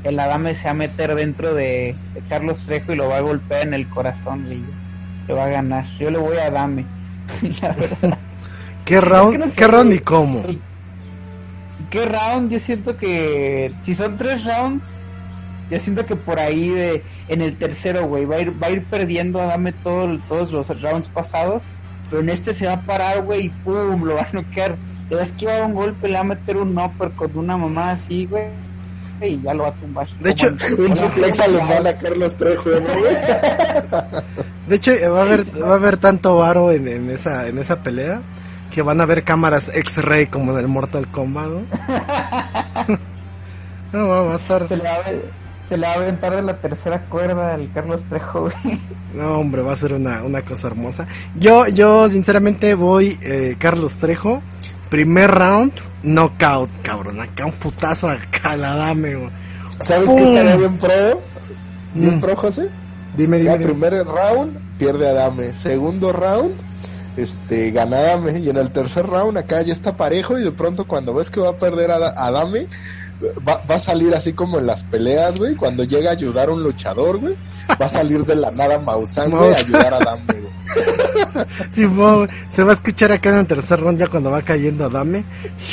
El 0.03 0.19
Adame 0.19 0.55
se 0.55 0.65
va 0.65 0.71
a 0.71 0.75
meter 0.75 1.13
dentro 1.15 1.53
de, 1.53 1.95
Carlos 2.29 2.61
Trejo 2.65 2.93
y 2.93 2.95
lo 2.95 3.09
va 3.09 3.17
a 3.17 3.21
golpear 3.21 3.67
en 3.67 3.73
el 3.73 3.87
corazón 3.89 4.47
y 4.51 5.27
le 5.27 5.33
va 5.33 5.45
a 5.45 5.49
ganar. 5.49 5.85
Yo 5.99 6.09
le 6.09 6.17
voy 6.17 6.37
a 6.37 6.47
Adame, 6.47 6.85
la 7.61 7.69
verdad. 7.69 8.17
¿Qué 8.85 9.01
round, 9.01 9.53
¿qué 9.55 9.67
round 9.67 9.93
y 9.93 9.99
cómo? 9.99 10.43
¿Qué 11.89 12.05
round? 12.05 12.51
Yo 12.51 12.59
siento 12.59 12.95
que 12.97 13.73
si 13.81 13.95
son 13.95 14.15
tres 14.17 14.45
rounds, 14.45 14.87
ya 15.69 15.79
siento 15.79 16.05
que 16.05 16.15
por 16.15 16.39
ahí 16.39 16.69
de 16.69 17.03
en 17.27 17.41
el 17.41 17.57
tercero, 17.57 18.07
güey, 18.07 18.25
va 18.25 18.35
a 18.35 18.41
ir, 18.41 18.61
va 18.61 18.67
a 18.67 18.71
ir 18.71 18.83
perdiendo 18.83 19.41
a 19.41 19.45
Dame 19.45 19.71
todo, 19.71 20.17
todos 20.27 20.51
los 20.51 20.81
rounds 20.81 21.07
pasados, 21.07 21.67
pero 22.09 22.21
en 22.21 22.29
este 22.29 22.53
se 22.53 22.67
va 22.67 22.73
a 22.73 22.81
parar, 22.81 23.23
güey, 23.23 23.45
y 23.45 23.49
pum, 23.49 24.03
lo 24.03 24.15
va 24.15 24.21
a 24.21 24.29
noquear. 24.31 24.75
Te 25.09 25.15
vas 25.15 25.31
que 25.31 25.45
va 25.45 25.65
un 25.65 25.73
golpe, 25.73 26.07
le 26.07 26.15
va 26.15 26.19
a 26.21 26.23
meter 26.23 26.57
un 26.57 26.77
upper 26.77 27.11
con 27.11 27.37
una 27.37 27.57
mamá 27.57 27.91
así, 27.91 28.25
güey. 28.25 28.45
Y 29.21 29.41
ya 29.41 29.53
lo 29.53 29.63
va 29.63 29.69
a 29.69 29.73
tumbar. 29.73 30.07
De 30.19 30.31
hecho, 30.31 30.47
un 30.77 30.95
suplex 30.95 31.39
alemán 31.39 31.87
a 31.87 31.97
Carlos 31.97 32.35
Trejo, 32.35 32.69
güey. 32.69 33.15
De 34.67 34.75
hecho, 34.75 34.91
va 35.11 35.19
a 35.19 35.21
haber, 35.21 35.63
va 35.63 35.73
a 35.73 35.75
haber 35.75 35.97
tanto 35.97 36.37
varo 36.37 36.71
en, 36.71 36.87
en, 36.87 37.09
esa, 37.09 37.47
en 37.47 37.57
esa 37.59 37.81
pelea 37.81 38.21
que 38.71 38.81
van 38.81 38.99
a 38.99 39.03
haber 39.03 39.23
cámaras 39.23 39.71
X-Ray 39.73 40.27
como 40.27 40.51
en 40.51 40.59
el 40.59 40.67
Mortal 40.67 41.07
Kombat, 41.07 41.47
¿no? 41.47 41.61
no 43.93 44.07
va, 44.07 44.33
a 44.33 44.35
estar... 44.35 44.67
Se 44.67 44.75
le 44.75 44.83
va 44.83 44.95
a 44.95 45.01
ver 45.03 45.44
se 45.67 45.77
le 45.77 45.87
va 45.87 45.93
a 45.93 45.95
aventar 45.95 46.35
de 46.35 46.41
la 46.41 46.57
tercera 46.57 47.05
cuerda 47.05 47.53
al 47.53 47.71
Carlos 47.73 48.03
Trejo, 48.09 48.41
güey. 48.41 48.79
No, 49.13 49.39
hombre, 49.39 49.61
va 49.61 49.73
a 49.73 49.75
ser 49.75 49.93
una, 49.93 50.23
una 50.23 50.41
cosa 50.41 50.67
hermosa. 50.67 51.07
Yo, 51.39 51.67
yo, 51.67 52.09
sinceramente, 52.09 52.73
voy 52.75 53.17
eh, 53.21 53.55
Carlos 53.57 53.97
Trejo. 53.97 54.41
Primer 54.89 55.31
round, 55.31 55.73
knockout, 56.03 56.69
cabrón. 56.81 57.19
Acá 57.19 57.45
un 57.45 57.53
putazo 57.53 58.09
acá 58.09 58.55
la 58.55 58.75
dame, 58.75 59.15
güey. 59.15 59.31
¿Sabes 59.79 60.13
qué 60.13 60.23
estaría 60.23 60.55
bien 60.55 60.77
pro? 60.77 61.21
¿Bien 61.93 62.17
mm. 62.17 62.19
pro, 62.19 62.35
José? 62.35 62.69
Dime, 63.15 63.39
dime. 63.39 63.57
primer 63.57 63.93
round, 64.05 64.57
pierde 64.77 65.07
Adame. 65.07 65.53
Segundo 65.53 66.11
round, 66.11 66.53
este, 67.17 67.71
gana 67.71 67.97
Adame. 67.97 68.39
Y 68.39 68.49
en 68.49 68.57
el 68.57 68.71
tercer 68.71 69.07
round, 69.07 69.37
acá 69.37 69.61
ya 69.61 69.73
está 69.73 69.97
parejo. 69.97 70.37
Y 70.37 70.43
de 70.43 70.51
pronto, 70.51 70.85
cuando 70.85 71.13
ves 71.13 71.31
que 71.31 71.39
va 71.39 71.49
a 71.49 71.57
perder 71.57 71.91
a 71.91 71.95
Adame, 71.95 72.67
va, 73.47 73.61
va, 73.69 73.75
a 73.75 73.79
salir 73.79 74.13
así 74.13 74.33
como 74.33 74.59
en 74.59 74.67
las 74.67 74.83
peleas, 74.83 75.37
güey, 75.37 75.55
cuando 75.55 75.83
llega 75.83 76.09
a 76.09 76.13
ayudar 76.13 76.49
a 76.49 76.53
un 76.53 76.63
luchador, 76.63 77.17
güey, 77.17 77.35
va 77.81 77.85
a 77.85 77.89
salir 77.89 78.25
de 78.25 78.35
la 78.35 78.51
nada 78.51 78.79
Maussan, 78.79 79.31
güey, 79.31 79.53
a 79.53 79.57
ayudar 79.57 79.93
a 79.93 79.99
Dame, 79.99 80.25
güey. 80.27 80.55
Simón, 81.71 82.29
se 82.49 82.63
va 82.63 82.71
a 82.71 82.73
escuchar 82.73 83.11
acá 83.11 83.29
en 83.29 83.37
el 83.37 83.47
tercer 83.47 83.79
round 83.79 83.99
ya 83.99 84.07
cuando 84.07 84.31
va 84.31 84.41
cayendo 84.41 84.85
Adame. 84.85 85.23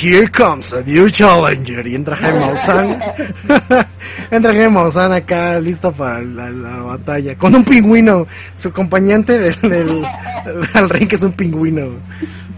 Here 0.00 0.30
comes 0.30 0.72
a 0.72 0.82
new 0.82 1.08
challenger. 1.08 1.86
Y 1.86 1.94
entra 1.94 2.16
Jaime 2.16 2.40
Maussan. 2.40 3.00
entra 4.30 4.52
Jaime 4.52 4.68
Maussan 4.70 5.12
acá 5.12 5.58
listo 5.60 5.92
para 5.92 6.20
la, 6.20 6.76
batalla. 6.82 7.36
Con 7.36 7.54
un 7.54 7.64
pingüino. 7.64 8.26
Su 8.56 8.68
acompañante 8.68 9.38
del, 9.38 9.60
del, 9.62 10.06
del 10.74 10.88
ring 10.88 11.08
que 11.08 11.16
es 11.16 11.22
un 11.22 11.32
pingüino. 11.32 11.88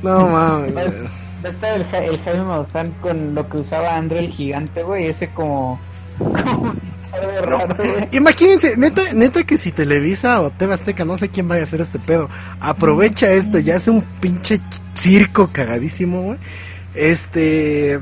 No 0.02 0.28
mames. 0.28 0.74
Estar 1.48 1.74
el, 1.74 1.86
el 2.04 2.18
Jaime 2.20 2.44
Maussan 2.44 2.92
con 3.00 3.34
lo 3.34 3.48
que 3.48 3.58
usaba 3.58 3.96
André 3.96 4.20
el 4.20 4.28
gigante, 4.28 4.82
güey. 4.82 5.06
Ese 5.06 5.28
como... 5.28 5.78
como 6.18 6.74
imagínense, 8.12 8.76
neta, 8.76 9.12
neta 9.12 9.44
que 9.44 9.58
si 9.58 9.72
Televisa 9.72 10.40
o 10.40 10.50
TV 10.50 10.74
Azteca, 10.74 11.04
no 11.04 11.18
sé 11.18 11.28
quién 11.28 11.48
vaya 11.48 11.62
a 11.62 11.64
hacer 11.64 11.80
este 11.80 11.98
pedo, 11.98 12.28
aprovecha 12.60 13.32
esto 13.32 13.58
y 13.58 13.70
hace 13.70 13.90
un 13.90 14.02
pinche 14.20 14.60
circo 14.94 15.50
cagadísimo, 15.52 16.22
güey. 16.22 16.38
Este, 16.94 18.00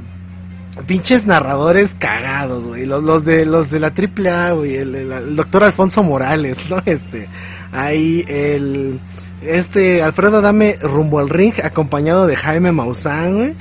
pinches 0.87 1.27
narradores 1.27 1.95
cagados, 1.99 2.67
güey. 2.67 2.87
Los, 2.87 3.03
los 3.03 3.25
de 3.25 3.47
los 3.47 3.71
de 3.71 3.81
la 3.81 3.89
AAA, 3.89 4.53
güey, 4.53 4.77
el, 4.77 5.37
doctor 5.37 5.65
Alfonso 5.65 6.03
Morales, 6.03 6.71
¿no? 6.71 6.83
Este, 6.85 7.29
ahí 7.73 8.25
el 8.29 9.01
este 9.45 10.03
Alfredo 10.03 10.41
Dame 10.41 10.77
rumbo 10.81 11.19
al 11.19 11.29
ring 11.29 11.55
acompañado 11.63 12.27
de 12.27 12.37
Jaime 12.37 12.73
Maussan, 12.73 13.35
güey, 13.37 13.55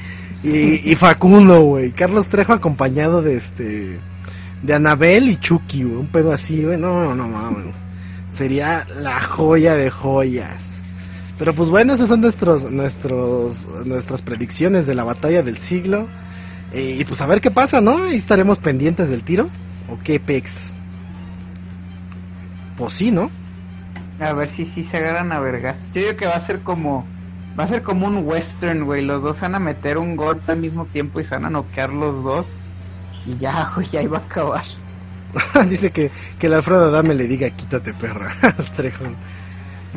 y, 0.44 0.92
y 0.92 0.96
Facundo, 0.96 1.62
güey. 1.62 1.92
Carlos 1.92 2.28
Trejo 2.28 2.54
acompañado 2.54 3.22
de 3.22 3.36
este 3.36 4.00
de 4.62 4.74
Anabel 4.74 5.30
y 5.30 5.38
Chucky, 5.38 5.84
un 5.84 6.08
pedo 6.08 6.32
así, 6.32 6.64
güey. 6.64 6.78
No, 6.78 7.16
no 7.16 7.28
mames. 7.28 7.78
Sería 8.32 8.86
la 9.00 9.20
joya 9.20 9.76
de 9.76 9.90
joyas. 9.90 10.80
Pero 11.38 11.54
pues 11.54 11.70
bueno, 11.70 11.94
esas 11.94 12.10
son 12.10 12.22
nuestros, 12.22 12.70
nuestros, 12.72 13.68
nuestras 13.86 14.22
predicciones 14.22 14.86
de 14.86 14.96
la 14.96 15.04
batalla 15.04 15.42
del 15.42 15.58
siglo. 15.58 16.08
Eh, 16.72 16.98
y 17.00 17.06
pues 17.06 17.22
a 17.22 17.28
ver 17.28 17.42
qué 17.42 17.52
pasa, 17.52 17.82
¿no? 17.82 18.04
Ahí 18.04 18.16
estaremos 18.16 18.60
pendientes 18.60 19.10
del 19.10 19.24
tiro. 19.24 19.50
¿O 19.90 20.00
qué, 20.04 20.20
Pex? 20.20 20.72
Pues 22.78 22.94
sí, 22.94 23.12
¿no? 23.12 23.30
A 24.22 24.34
ver 24.34 24.48
si 24.48 24.66
sí 24.66 24.84
se 24.84 24.98
agarran 24.98 25.32
a 25.32 25.40
vergas. 25.40 25.88
Yo 25.94 26.02
digo 26.02 26.16
que 26.16 26.28
va 26.28 26.36
a 26.36 26.40
ser 26.40 26.60
como... 26.62 27.06
Va 27.60 27.66
a 27.66 27.68
ser 27.68 27.82
como 27.82 28.08
un 28.08 28.26
western, 28.26 28.86
güey. 28.86 29.02
Los 29.02 29.24
dos 29.24 29.42
van 29.42 29.56
a 29.56 29.60
meter 29.60 29.98
un 29.98 30.16
golpe 30.16 30.54
al 30.54 30.60
mismo 30.60 30.86
tiempo 30.86 31.20
y 31.20 31.26
se 31.26 31.32
van 31.32 31.46
a 31.46 31.50
noquear 31.50 31.92
los 31.92 32.24
dos. 32.24 32.48
Y 33.26 33.38
ya, 33.38 33.70
ya 33.92 34.02
iba 34.02 34.20
a 34.20 34.22
acabar. 34.22 34.64
Dice 35.68 35.92
que, 35.92 36.12
que 36.40 36.48
el 36.48 36.54
Alfredo 36.54 36.92
Dame 36.92 37.14
le 37.14 37.28
diga 37.28 37.50
quítate 37.50 37.94
perra 37.94 38.32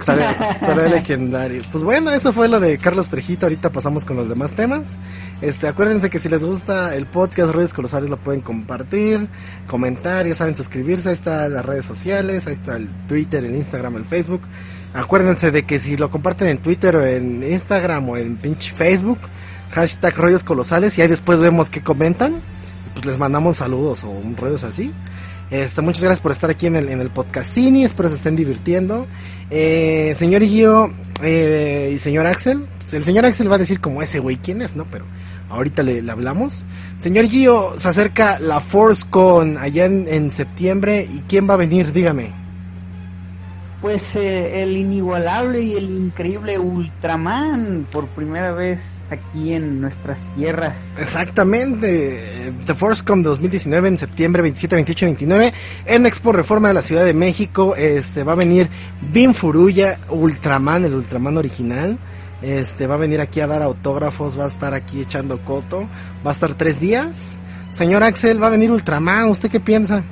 Trejo. 0.04 0.44
Estará, 0.44 0.88
legendario. 0.88 1.62
Pues 1.70 1.84
bueno, 1.84 2.10
eso 2.10 2.32
fue 2.32 2.48
lo 2.48 2.60
de 2.60 2.78
Carlos 2.78 3.08
Trejito. 3.08 3.46
Ahorita 3.46 3.70
pasamos 3.70 4.04
con 4.04 4.16
los 4.16 4.28
demás 4.28 4.52
temas. 4.52 4.92
Este, 5.40 5.68
acuérdense 5.68 6.10
que 6.10 6.18
si 6.18 6.28
les 6.28 6.44
gusta 6.44 6.94
el 6.94 7.06
podcast 7.06 7.52
Ruidos 7.52 7.74
Colosales 7.74 8.10
lo 8.10 8.16
pueden 8.16 8.40
compartir, 8.40 9.28
comentar, 9.66 10.26
ya 10.26 10.34
saben 10.34 10.56
suscribirse. 10.56 11.10
Ahí 11.10 11.14
está 11.14 11.48
las 11.48 11.64
redes 11.64 11.86
sociales, 11.86 12.46
ahí 12.46 12.54
está 12.54 12.76
el 12.76 12.88
Twitter, 13.06 13.44
el 13.44 13.54
Instagram, 13.54 13.96
el 13.96 14.04
Facebook. 14.04 14.42
Acuérdense 14.94 15.50
de 15.50 15.64
que 15.64 15.78
si 15.78 15.96
lo 15.96 16.10
comparten 16.10 16.48
en 16.48 16.58
Twitter 16.58 16.96
o 16.96 17.04
en 17.04 17.42
Instagram 17.42 18.08
o 18.08 18.16
en 18.16 18.36
pinche 18.36 18.72
Facebook, 18.72 19.18
hashtag 19.70 20.16
Rollos 20.16 20.44
Colosales 20.44 20.96
y 20.98 21.02
ahí 21.02 21.08
después 21.08 21.40
vemos 21.40 21.68
qué 21.70 21.82
comentan 21.82 22.40
pues 22.94 23.04
les 23.04 23.18
mandamos 23.18 23.58
saludos 23.58 24.04
o 24.04 24.08
un 24.08 24.36
rollos 24.36 24.64
así. 24.64 24.92
Este, 25.50 25.82
muchas 25.82 26.02
gracias 26.02 26.20
por 26.20 26.32
estar 26.32 26.48
aquí 26.48 26.66
en 26.66 26.76
el, 26.76 26.88
en 26.88 27.00
el 27.00 27.10
podcastini, 27.10 27.84
espero 27.84 28.08
se 28.08 28.16
estén 28.16 28.36
divirtiendo. 28.36 29.06
Eh, 29.56 30.14
señor 30.16 30.42
Gio 30.42 30.92
eh, 31.22 31.92
y 31.94 31.98
señor 32.00 32.26
Axel, 32.26 32.66
el 32.90 33.04
señor 33.04 33.24
Axel 33.24 33.48
va 33.48 33.54
a 33.54 33.58
decir 33.58 33.80
como 33.80 34.02
ese 34.02 34.18
güey 34.18 34.36
quién 34.36 34.60
es, 34.60 34.74
¿no? 34.74 34.84
Pero 34.90 35.04
ahorita 35.48 35.84
le, 35.84 36.10
hablamos. 36.10 36.66
Señor 36.98 37.26
Gio, 37.26 37.72
se 37.78 37.88
acerca 37.88 38.40
la 38.40 38.58
Force 38.58 39.04
con 39.08 39.56
allá 39.56 39.84
en, 39.84 40.06
en 40.08 40.32
septiembre 40.32 41.08
y 41.08 41.20
quién 41.28 41.48
va 41.48 41.54
a 41.54 41.58
venir, 41.58 41.92
dígame 41.92 42.43
pues 43.84 44.16
eh, 44.16 44.62
el 44.62 44.78
inigualable 44.78 45.60
y 45.60 45.76
el 45.76 45.90
increíble 45.90 46.58
Ultraman 46.58 47.86
por 47.92 48.06
primera 48.06 48.50
vez 48.52 48.80
aquí 49.10 49.52
en 49.52 49.78
nuestras 49.82 50.24
tierras. 50.36 50.94
Exactamente, 50.98 52.50
The 52.64 52.74
Force 52.74 53.04
2019 53.04 53.88
en 53.88 53.98
septiembre 53.98 54.40
27, 54.40 54.76
28 54.76 55.04
y 55.04 55.08
29 55.08 55.52
en 55.84 56.06
Expo 56.06 56.32
Reforma 56.32 56.68
de 56.68 56.74
la 56.74 56.80
Ciudad 56.80 57.04
de 57.04 57.12
México. 57.12 57.76
Este 57.76 58.24
va 58.24 58.32
a 58.32 58.36
venir 58.36 58.70
Bim 59.12 59.34
Furuya, 59.34 60.00
Ultraman, 60.08 60.86
el 60.86 60.94
Ultraman 60.94 61.36
original. 61.36 61.98
Este 62.40 62.86
va 62.86 62.94
a 62.94 62.96
venir 62.96 63.20
aquí 63.20 63.40
a 63.40 63.46
dar 63.46 63.60
autógrafos, 63.60 64.38
va 64.38 64.44
a 64.44 64.48
estar 64.48 64.72
aquí 64.72 65.02
echando 65.02 65.44
coto, 65.44 65.86
va 66.26 66.30
a 66.30 66.32
estar 66.32 66.54
tres 66.54 66.80
días. 66.80 67.38
Señor 67.70 68.02
Axel, 68.02 68.42
va 68.42 68.46
a 68.46 68.50
venir 68.50 68.70
Ultraman, 68.70 69.28
¿usted 69.28 69.50
qué 69.50 69.60
piensa? 69.60 70.02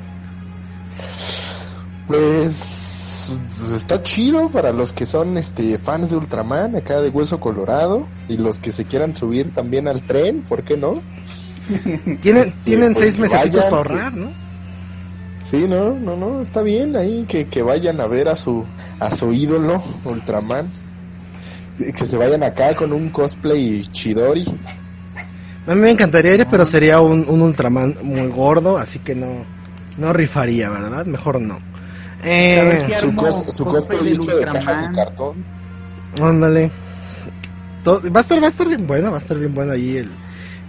Pues 2.07 2.82
está 3.71 4.03
chido 4.03 4.49
para 4.49 4.73
los 4.73 4.93
que 4.93 5.07
son 5.07 5.39
este 5.39 5.79
fans 5.79 6.11
de 6.11 6.17
Ultraman, 6.17 6.77
acá 6.77 7.01
de 7.01 7.09
Hueso 7.11 7.39
Colorado, 7.39 8.07
y 8.29 8.37
los 8.37 8.59
que 8.59 8.73
se 8.73 8.85
quieran 8.85 9.15
subir 9.15 9.53
también 9.55 9.89
al 9.89 10.03
tren, 10.03 10.43
¿por 10.43 10.65
qué 10.65 10.77
no? 10.77 10.95
tienen 12.21 12.53
tienen 12.65 12.95
pues, 12.95 13.05
seis 13.05 13.19
meses 13.19 13.51
para 13.51 13.77
ahorrar, 13.77 14.15
¿no? 14.15 14.31
Sí, 15.45 15.67
no, 15.69 15.99
no, 15.99 16.17
no, 16.17 16.41
está 16.41 16.63
bien 16.63 16.97
ahí 16.97 17.25
que, 17.29 17.47
que 17.47 17.63
vayan 17.63 18.01
a 18.01 18.07
ver 18.07 18.29
a 18.29 18.37
su 18.37 18.65
a 19.01 19.15
su 19.15 19.33
ídolo 19.33 19.83
Ultraman. 20.05 20.69
Que 21.79 22.07
se 22.07 22.17
vayan 22.17 22.43
acá 22.43 22.77
con 22.77 22.93
un 22.93 23.09
cosplay 23.09 23.83
chidori. 23.93 24.45
A 25.67 25.75
mí 25.75 25.81
me 25.81 25.91
encantaría 25.91 26.35
ir, 26.35 26.47
pero 26.51 26.65
sería 26.65 27.01
un, 27.01 27.27
un 27.29 27.43
Ultraman 27.43 27.97
muy 28.03 28.29
gordo, 28.29 28.79
así 28.79 28.99
que 29.01 29.15
no, 29.15 29.45
no 29.99 30.13
rifaría, 30.13 30.71
¿verdad? 30.71 31.07
Mejor 31.07 31.41
no. 31.41 31.72
Eh, 32.25 32.89
su, 33.01 33.65
cosplay 33.65 34.17
de 34.17 34.45
cajas 34.45 34.89
de 34.89 34.95
cartón. 34.95 35.45
Ándale. 36.21 36.71
Va 37.87 38.21
a 38.21 38.23
estar, 38.23 38.41
va 38.41 38.47
a 38.47 38.51
estar 38.51 38.69
bien 38.69 38.87
bueno, 38.87 39.11
va 39.11 39.17
a 39.17 39.21
estar 39.21 39.37
bien 39.37 39.55
bueno 39.55 39.73
ahí 39.73 39.97
el, 39.97 40.11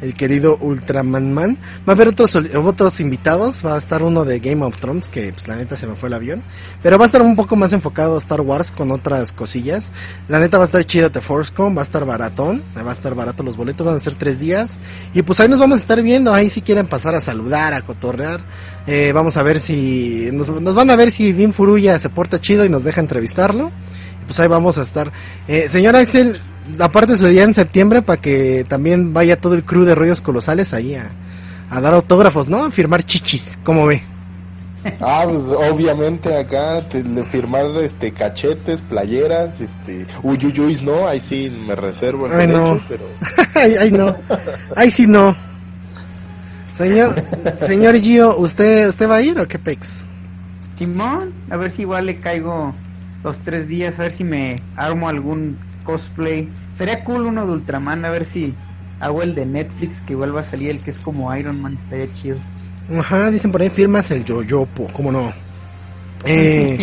el 0.04 0.14
querido 0.14 0.58
Ultraman 0.60 1.34
Man. 1.34 1.58
Va 1.88 1.94
a 1.94 1.96
haber 1.96 2.10
otros, 2.10 2.36
otros 2.36 3.00
invitados, 3.00 3.66
va 3.66 3.76
a 3.76 3.78
estar 3.78 4.04
uno 4.04 4.26
de 4.26 4.40
Game 4.40 4.64
of 4.64 4.78
Thrones, 4.78 5.08
que 5.08 5.32
pues 5.32 5.48
la 5.48 5.56
neta 5.56 5.76
se 5.76 5.88
me 5.88 5.96
fue 5.96 6.10
el 6.10 6.14
avión. 6.14 6.44
Pero 6.82 6.98
va 6.98 7.06
a 7.06 7.08
estar 7.08 7.22
un 7.22 7.36
poco 7.36 7.56
más 7.56 7.74
enfocado 7.74 8.16
a 8.16 8.18
Star 8.20 8.42
Wars 8.42 8.72
con 8.72 8.92
otras 8.92 9.32
cosillas. 9.32 9.92
La 10.28 10.40
neta 10.40 10.58
va 10.58 10.66
a 10.66 10.68
estar 10.68 10.84
chido 10.84 11.12
The 11.12 11.22
Forcecon, 11.22 11.76
va 11.76 11.82
a 11.82 11.84
estar 11.84 12.06
baratón, 12.06 12.62
va 12.78 12.92
a 12.92 12.94
estar 12.94 13.16
barato 13.16 13.44
los 13.44 13.58
boletos, 13.58 13.86
van 13.86 13.96
a 13.96 14.00
ser 14.00 14.16
tres 14.16 14.40
días. 14.40 14.80
Y 15.14 15.22
pues 15.22 15.40
ahí 15.40 15.48
nos 15.48 15.60
vamos 15.60 15.78
a 15.78 15.82
estar 15.82 16.02
viendo, 16.02 16.34
ahí 16.34 16.50
si 16.50 16.62
quieren 16.62 16.88
pasar 16.88 17.16
a 17.16 17.22
saludar, 17.22 17.74
a 17.74 17.82
cotorrear. 17.82 18.42
Eh, 18.86 19.12
vamos 19.14 19.38
a 19.38 19.44
ver 19.44 19.60
si, 19.60 20.30
nos, 20.34 20.76
van 20.76 20.90
a 20.90 20.96
ver 20.96 21.12
si 21.12 21.32
Vin 21.32 21.54
Furuya 21.54 21.98
se 22.00 22.10
porta 22.10 22.40
chido 22.42 22.66
y 22.66 22.70
nos 22.70 22.84
deja 22.84 23.02
entrevistarlo. 23.02 23.72
Pues 24.26 24.40
ahí 24.40 24.48
vamos 24.48 24.78
a 24.78 24.84
estar. 24.84 25.12
Eh, 25.48 25.68
señor 25.68 25.96
Axel, 25.96 26.42
aparte 26.80 27.18
su 27.18 27.28
día 27.28 27.44
en 27.44 27.54
septiembre 27.54 28.02
para 28.02 28.22
que 28.22 28.66
también 28.68 29.14
vaya 29.14 29.40
todo 29.40 29.56
el 29.56 29.64
crew 29.64 29.84
de 29.84 29.96
rollos 29.96 30.22
colosales 30.22 30.74
ahí 30.74 30.96
a, 30.96 31.12
dar 31.82 31.94
autógrafos, 31.94 32.48
¿no? 32.48 32.66
A 32.66 32.72
firmar 32.72 33.04
chichis, 33.04 33.60
¿cómo 33.64 33.88
ve? 33.88 34.04
Ah, 35.00 35.24
pues 35.26 35.44
obviamente 35.48 36.38
acá 36.38 36.82
te, 36.82 37.04
firmar 37.24 37.66
este 37.82 38.12
cachetes, 38.12 38.82
playeras, 38.82 39.62
este 39.62 40.06
uyuyuis, 40.22 40.82
no, 40.82 41.08
ahí 41.08 41.20
sí 41.20 41.50
me 41.50 41.76
reservo 41.76 42.28
el 42.28 42.34
ay, 42.34 42.48
no. 42.48 42.80
pero 42.88 43.06
ay, 43.80 43.92
no. 43.92 44.16
Ahí 44.76 44.92
sí 44.92 45.08
no. 45.08 45.36
Señor, 46.76 47.16
señor 47.62 47.96
Gio, 47.98 48.38
¿usted 48.38 48.90
usted 48.90 49.10
va 49.10 49.16
a 49.16 49.22
ir 49.22 49.40
o 49.40 49.48
qué 49.48 49.58
pex? 49.58 50.06
Simón, 50.78 51.32
a 51.50 51.58
ver 51.58 51.72
si 51.72 51.84
igual 51.84 52.08
le 52.08 52.20
caigo 52.20 52.74
los 53.24 53.38
tres 53.40 53.68
días, 53.68 53.98
a 54.00 54.04
ver 54.04 54.12
si 54.12 54.24
me 54.24 54.58
armo 54.76 55.08
algún 55.08 55.58
cosplay. 55.84 56.50
Sería 56.78 57.04
cool 57.04 57.26
uno 57.26 57.46
de 57.46 57.52
Ultraman, 57.52 58.06
a 58.06 58.10
ver 58.10 58.26
si 58.26 58.54
hago 59.00 59.22
el 59.22 59.36
de 59.36 59.46
Netflix, 59.46 60.02
que 60.02 60.14
igual 60.14 60.36
va 60.36 60.42
a 60.42 60.46
salir 60.46 60.70
el 60.70 60.82
que 60.82 60.92
es 60.92 60.98
como 60.98 61.36
Iron 61.36 61.62
Man, 61.62 61.78
estaría 61.84 62.14
chido. 62.14 62.38
Ajá, 62.98 63.32
dicen 63.32 63.52
por 63.52 63.62
ahí 63.62 63.70
firmas 63.70 64.12
el 64.12 64.26
Yoyopo, 64.26 64.90
¿cómo 64.94 65.12
no? 65.12 65.34
Eh... 66.26 66.78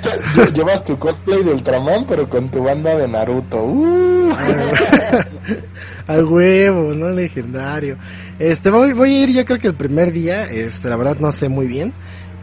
Llevas 0.54 0.84
tu 0.84 0.98
cosplay 0.98 1.42
de 1.42 1.52
Ultraman, 1.52 2.06
pero 2.06 2.28
con 2.28 2.50
tu 2.50 2.62
banda 2.62 2.96
de 2.96 3.06
Naruto. 3.06 3.62
Uh. 3.62 4.32
Al 6.06 6.24
huevo, 6.24 6.94
no 6.94 7.10
legendario. 7.10 7.96
Este, 8.38 8.70
voy, 8.70 8.92
voy 8.92 9.14
a 9.14 9.22
ir 9.24 9.32
yo 9.32 9.44
creo 9.44 9.58
que 9.58 9.68
el 9.68 9.74
primer 9.74 10.12
día, 10.12 10.44
este, 10.44 10.88
la 10.88 10.96
verdad 10.96 11.18
no 11.20 11.32
sé 11.32 11.48
muy 11.48 11.66
bien, 11.66 11.92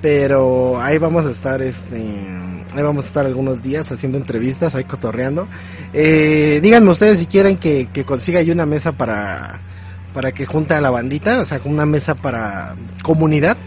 pero 0.01 0.81
ahí 0.81 0.97
vamos 0.97 1.25
a 1.25 1.31
estar, 1.31 1.61
este, 1.61 1.97
Ahí 2.75 2.81
vamos 2.81 3.03
a 3.03 3.07
estar 3.07 3.25
algunos 3.25 3.61
días 3.61 3.91
haciendo 3.91 4.17
entrevistas, 4.17 4.73
ahí 4.75 4.83
cotorreando. 4.83 5.47
Eh, 5.93 6.59
díganme 6.63 6.89
ustedes 6.91 7.19
si 7.19 7.27
quieren 7.27 7.57
que, 7.57 7.87
consiga 8.05 8.41
yo 8.41 8.53
una 8.53 8.65
mesa 8.65 8.93
para, 8.93 9.61
para 10.13 10.31
que 10.31 10.45
junte 10.45 10.73
a 10.73 10.81
la 10.81 10.89
bandita, 10.89 11.39
o 11.39 11.45
sea, 11.45 11.61
una 11.65 11.85
mesa 11.85 12.15
para 12.15 12.75
comunidad. 13.03 13.57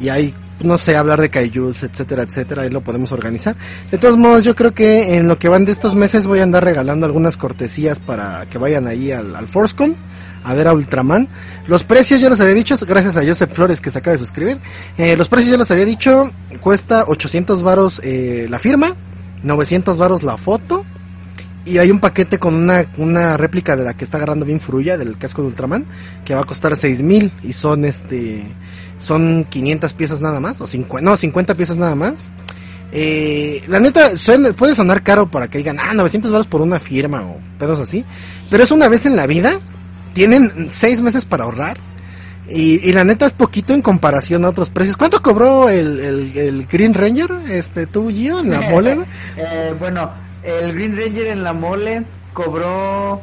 Y 0.00 0.08
ahí 0.08 0.34
no 0.60 0.76
sé, 0.76 0.96
hablar 0.96 1.20
de 1.20 1.30
kaijus, 1.30 1.82
etcétera, 1.84 2.24
etcétera, 2.24 2.62
ahí 2.62 2.70
lo 2.70 2.80
podemos 2.80 3.12
organizar. 3.12 3.56
De 3.90 3.98
todos 3.98 4.16
modos, 4.16 4.44
yo 4.44 4.54
creo 4.54 4.74
que 4.74 5.16
en 5.16 5.28
lo 5.28 5.38
que 5.38 5.48
van 5.48 5.64
de 5.64 5.72
estos 5.72 5.94
meses 5.94 6.26
voy 6.26 6.40
a 6.40 6.42
andar 6.44 6.64
regalando 6.64 7.06
algunas 7.06 7.36
cortesías 7.36 8.00
para 8.00 8.46
que 8.46 8.58
vayan 8.58 8.86
ahí 8.86 9.12
al, 9.12 9.36
al 9.36 9.48
Forcecon 9.48 9.96
a 10.44 10.54
ver 10.54 10.68
a 10.68 10.72
Ultraman. 10.72 11.28
Los 11.66 11.84
precios 11.84 12.20
ya 12.20 12.28
los 12.28 12.40
había 12.40 12.54
dicho, 12.54 12.76
gracias 12.86 13.16
a 13.16 13.26
Joseph 13.26 13.52
Flores 13.52 13.80
que 13.80 13.90
se 13.90 13.98
acaba 13.98 14.12
de 14.12 14.18
suscribir. 14.18 14.58
Eh, 14.96 15.16
los 15.16 15.28
precios 15.28 15.50
ya 15.50 15.58
los 15.58 15.70
había 15.70 15.84
dicho, 15.84 16.30
cuesta 16.60 17.04
800 17.06 17.62
varos 17.62 18.00
eh, 18.04 18.46
la 18.48 18.58
firma, 18.58 18.94
900 19.42 19.98
varos 19.98 20.22
la 20.22 20.36
foto. 20.36 20.84
Y 21.64 21.76
hay 21.76 21.90
un 21.90 22.00
paquete 22.00 22.38
con 22.38 22.54
una, 22.54 22.86
una 22.96 23.36
réplica 23.36 23.76
de 23.76 23.84
la 23.84 23.94
que 23.94 24.04
está 24.04 24.16
agarrando 24.16 24.46
bien 24.46 24.58
Furuya, 24.58 24.96
del 24.96 25.18
casco 25.18 25.42
de 25.42 25.48
Ultraman, 25.48 25.84
que 26.24 26.34
va 26.34 26.40
a 26.40 26.44
costar 26.44 26.74
6000 26.74 27.30
y 27.42 27.52
son 27.52 27.84
este 27.84 28.46
son 28.98 29.44
500 29.44 29.92
piezas 29.94 30.20
nada 30.20 30.40
más, 30.40 30.60
o 30.60 30.66
50, 30.66 31.08
no, 31.08 31.16
50 31.16 31.54
piezas 31.54 31.76
nada 31.76 31.94
más. 31.94 32.30
Eh, 32.90 33.62
la 33.68 33.80
neta, 33.80 34.12
puede 34.56 34.74
sonar 34.74 35.02
caro 35.02 35.30
para 35.30 35.48
que 35.48 35.58
digan, 35.58 35.78
ah, 35.78 35.92
900 35.92 36.32
varos 36.32 36.46
por 36.46 36.62
una 36.62 36.80
firma 36.80 37.22
o 37.22 37.38
pedos 37.58 37.78
así, 37.80 38.04
pero 38.50 38.62
es 38.62 38.70
una 38.70 38.88
vez 38.88 39.04
en 39.04 39.14
la 39.14 39.26
vida 39.26 39.60
tienen 40.18 40.68
seis 40.70 41.00
meses 41.00 41.24
para 41.24 41.44
ahorrar. 41.44 41.78
Y, 42.50 42.92
la 42.92 43.04
neta 43.04 43.24
es 43.24 43.32
poquito 43.32 43.72
en 43.72 43.82
comparación 43.82 44.44
a 44.44 44.48
otros 44.48 44.68
precios. 44.68 44.96
¿Cuánto 44.96 45.22
cobró 45.22 45.68
el, 45.68 46.00
el, 46.00 46.66
Green 46.66 46.92
Ranger, 46.92 47.30
este, 47.48 47.86
tú, 47.86 48.08
Gio, 48.10 48.40
en 48.40 48.50
la 48.50 48.60
mole? 48.70 48.98
eh, 49.36 49.74
bueno, 49.78 50.10
el 50.42 50.72
Green 50.72 50.96
Ranger 50.96 51.28
en 51.28 51.44
la 51.44 51.52
mole 51.52 52.02
cobró 52.32 53.20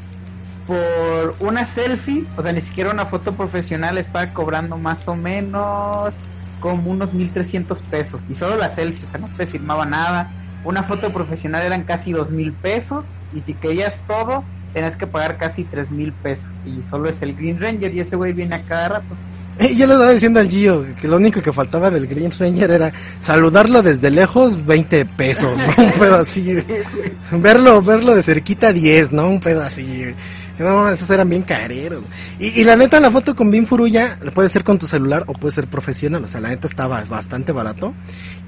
por 0.67 1.35
una 1.39 1.65
selfie, 1.65 2.23
o 2.37 2.41
sea, 2.41 2.53
ni 2.53 2.61
siquiera 2.61 2.91
una 2.91 3.07
foto 3.07 3.33
profesional, 3.35 3.97
estaba 3.97 4.31
cobrando 4.31 4.77
más 4.77 5.05
o 5.07 5.15
menos 5.17 6.13
como 6.61 6.91
unos 6.91 7.13
1300 7.13 7.81
pesos. 7.81 8.21
Y 8.29 8.35
solo 8.35 8.55
la 8.55 8.69
selfie, 8.69 9.03
o 9.03 9.07
sea, 9.07 9.19
no 9.19 9.27
te 9.35 9.45
firmaba 9.47 9.85
nada. 9.85 10.31
Una 10.63 10.83
foto 10.83 11.11
profesional 11.11 11.63
eran 11.63 11.83
casi 11.83 12.13
dos 12.13 12.31
mil 12.31 12.53
pesos. 12.53 13.05
Y 13.33 13.41
si 13.41 13.53
querías 13.53 14.01
todo, 14.07 14.45
tenías 14.75 14.97
que 14.97 15.07
pagar 15.07 15.37
casi 15.37 15.63
tres 15.63 15.89
mil 15.89 16.11
pesos. 16.11 16.49
Y 16.65 16.83
solo 16.89 17.09
es 17.09 17.21
el 17.21 17.33
Green 17.33 17.59
Ranger 17.59 17.95
y 17.95 18.01
ese 18.01 18.17
güey 18.17 18.33
viene 18.33 18.55
a 18.55 18.61
cada 18.61 18.89
rato. 18.89 19.15
Eh, 19.57 19.73
yo 19.73 19.87
le 19.87 19.93
estaba 19.93 20.11
diciendo 20.11 20.41
al 20.41 20.49
Gio 20.49 20.85
que 20.99 21.07
lo 21.07 21.15
único 21.15 21.41
que 21.41 21.53
faltaba 21.53 21.89
del 21.89 22.07
Green 22.07 22.29
Ranger 22.37 22.71
era 22.71 22.91
saludarlo 23.21 23.81
desde 23.81 24.11
lejos 24.11 24.65
20 24.65 25.05
pesos, 25.05 25.57
¿no? 25.57 25.83
Un 25.85 25.91
pedo 25.93 26.15
así. 26.15 26.57
verlo, 27.31 27.81
verlo 27.81 28.15
de 28.15 28.21
cerquita 28.21 28.73
10, 28.73 29.13
¿no? 29.13 29.29
Un 29.29 29.39
pedo 29.39 29.61
así. 29.61 30.13
No, 30.59 30.89
esos 30.89 31.09
eran 31.09 31.29
bien 31.29 31.43
careros. 31.43 32.03
Y, 32.37 32.59
y, 32.59 32.63
la 32.65 32.75
neta, 32.75 32.99
la 32.99 33.11
foto 33.11 33.33
con 33.33 33.49
Bin 33.49 33.65
Furuya 33.65 34.19
puede 34.33 34.49
ser 34.49 34.65
con 34.65 34.77
tu 34.77 34.87
celular 34.87 35.23
o 35.27 35.33
puede 35.33 35.55
ser 35.55 35.67
profesional. 35.67 36.25
O 36.25 36.27
sea, 36.27 36.41
la 36.41 36.49
neta 36.49 36.67
estaba 36.67 37.01
bastante 37.05 37.53
barato. 37.53 37.93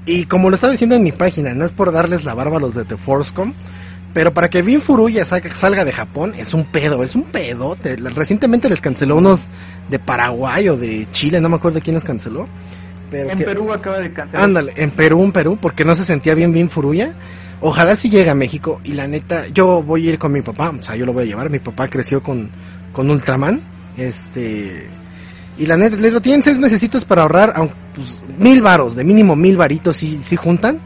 Y 0.04 0.26
como 0.26 0.50
lo 0.50 0.56
estaba 0.56 0.72
diciendo 0.72 0.94
en 0.94 1.02
mi 1.02 1.12
página, 1.12 1.54
no 1.54 1.64
es 1.64 1.72
por 1.72 1.90
darles 1.90 2.24
la 2.24 2.34
barba 2.34 2.58
a 2.58 2.60
los 2.60 2.74
de 2.74 2.84
The 2.84 2.96
Forcecom, 2.98 3.54
pero 4.14 4.32
para 4.32 4.48
que 4.48 4.62
Bin 4.62 4.80
Furuya 4.80 5.24
salga, 5.24 5.84
de 5.84 5.92
Japón 5.92 6.34
es 6.36 6.54
un 6.54 6.64
pedo, 6.64 7.02
es 7.02 7.14
un 7.14 7.24
pedo. 7.24 7.76
Recientemente 8.14 8.68
les 8.68 8.80
canceló 8.80 9.16
unos 9.16 9.48
de 9.90 9.98
Paraguay 9.98 10.68
o 10.68 10.76
de 10.76 11.06
Chile, 11.12 11.40
no 11.40 11.48
me 11.48 11.56
acuerdo 11.56 11.80
quién 11.80 11.94
les 11.94 12.04
canceló. 12.04 12.48
Pero 13.10 13.30
en 13.30 13.38
Perú 13.38 13.72
acaba 13.72 13.98
de 13.98 14.12
cancelar. 14.12 14.44
Ándale, 14.44 14.72
en 14.76 14.90
Perú, 14.90 15.24
en 15.24 15.32
Perú, 15.32 15.58
porque 15.60 15.84
no 15.84 15.94
se 15.94 16.04
sentía 16.04 16.34
bien 16.34 16.52
Bin 16.52 16.68
Furuya. 16.68 17.14
Ojalá 17.60 17.96
si 17.96 18.08
llegue 18.08 18.30
a 18.30 18.34
México 18.34 18.80
y 18.84 18.92
la 18.92 19.08
neta, 19.08 19.48
yo 19.48 19.82
voy 19.82 20.06
a 20.06 20.10
ir 20.12 20.18
con 20.18 20.32
mi 20.32 20.42
papá, 20.42 20.70
o 20.70 20.82
sea, 20.82 20.94
yo 20.94 21.06
lo 21.06 21.12
voy 21.12 21.24
a 21.24 21.26
llevar. 21.26 21.50
Mi 21.50 21.58
papá 21.58 21.88
creció 21.88 22.22
con, 22.22 22.50
con 22.92 23.10
Ultraman, 23.10 23.60
este, 23.96 24.86
y 25.58 25.66
la 25.66 25.76
neta, 25.76 25.96
le 25.96 26.08
digo, 26.08 26.20
tienen 26.20 26.42
seis 26.42 26.56
mesecitos 26.56 27.04
para 27.04 27.22
ahorrar, 27.22 27.52
pues, 27.94 28.22
mil 28.38 28.62
varos, 28.62 28.94
de 28.94 29.02
mínimo 29.04 29.34
mil 29.34 29.56
varitos 29.56 29.96
si, 29.96 30.16
si 30.16 30.36
juntan 30.36 30.78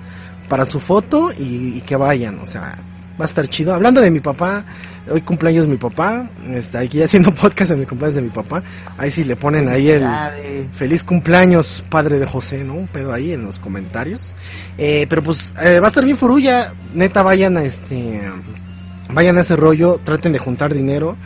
para 0.48 0.64
su 0.64 0.80
foto 0.80 1.30
y 1.36 1.82
que 1.82 1.96
vayan, 1.96 2.38
o 2.38 2.46
sea, 2.46 2.78
va 3.20 3.24
a 3.24 3.28
estar 3.28 3.46
chido. 3.48 3.74
Hablando 3.74 4.00
de 4.00 4.10
mi 4.10 4.20
papá, 4.20 4.64
hoy 5.10 5.20
cumpleaños 5.22 5.66
mi 5.66 5.76
papá, 5.76 6.28
está 6.52 6.80
aquí 6.80 7.02
haciendo 7.02 7.34
podcast 7.34 7.72
en 7.72 7.80
el 7.80 7.86
cumpleaños 7.86 8.16
de 8.16 8.22
mi 8.22 8.30
papá. 8.30 8.62
Ahí 8.98 9.10
sí 9.10 9.24
le 9.24 9.36
ponen 9.36 9.68
ahí 9.68 9.90
el 9.90 10.06
feliz 10.72 11.04
cumpleaños, 11.04 11.84
padre 11.88 12.18
de 12.18 12.26
José, 12.26 12.64
¿no? 12.64 12.74
Un 12.74 12.88
pedo 12.88 13.12
ahí 13.12 13.32
en 13.32 13.44
los 13.44 13.58
comentarios. 13.58 14.34
Eh, 14.78 15.06
pero 15.08 15.22
pues 15.22 15.52
eh, 15.62 15.80
va 15.80 15.86
a 15.86 15.88
estar 15.88 16.04
bien 16.04 16.16
furulla, 16.16 16.72
neta 16.94 17.22
vayan 17.22 17.56
a 17.56 17.64
este, 17.64 18.22
vayan 19.12 19.36
a 19.38 19.42
ese 19.42 19.56
rollo, 19.56 20.00
traten 20.02 20.32
de 20.32 20.38
juntar 20.38 20.72
dinero. 20.74 21.16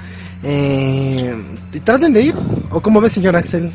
Eh, 0.42 1.34
traten 1.82 2.12
de 2.12 2.22
ir, 2.22 2.34
o 2.70 2.80
como 2.80 3.00
ve 3.00 3.08
señor 3.08 3.36
Axel, 3.36 3.70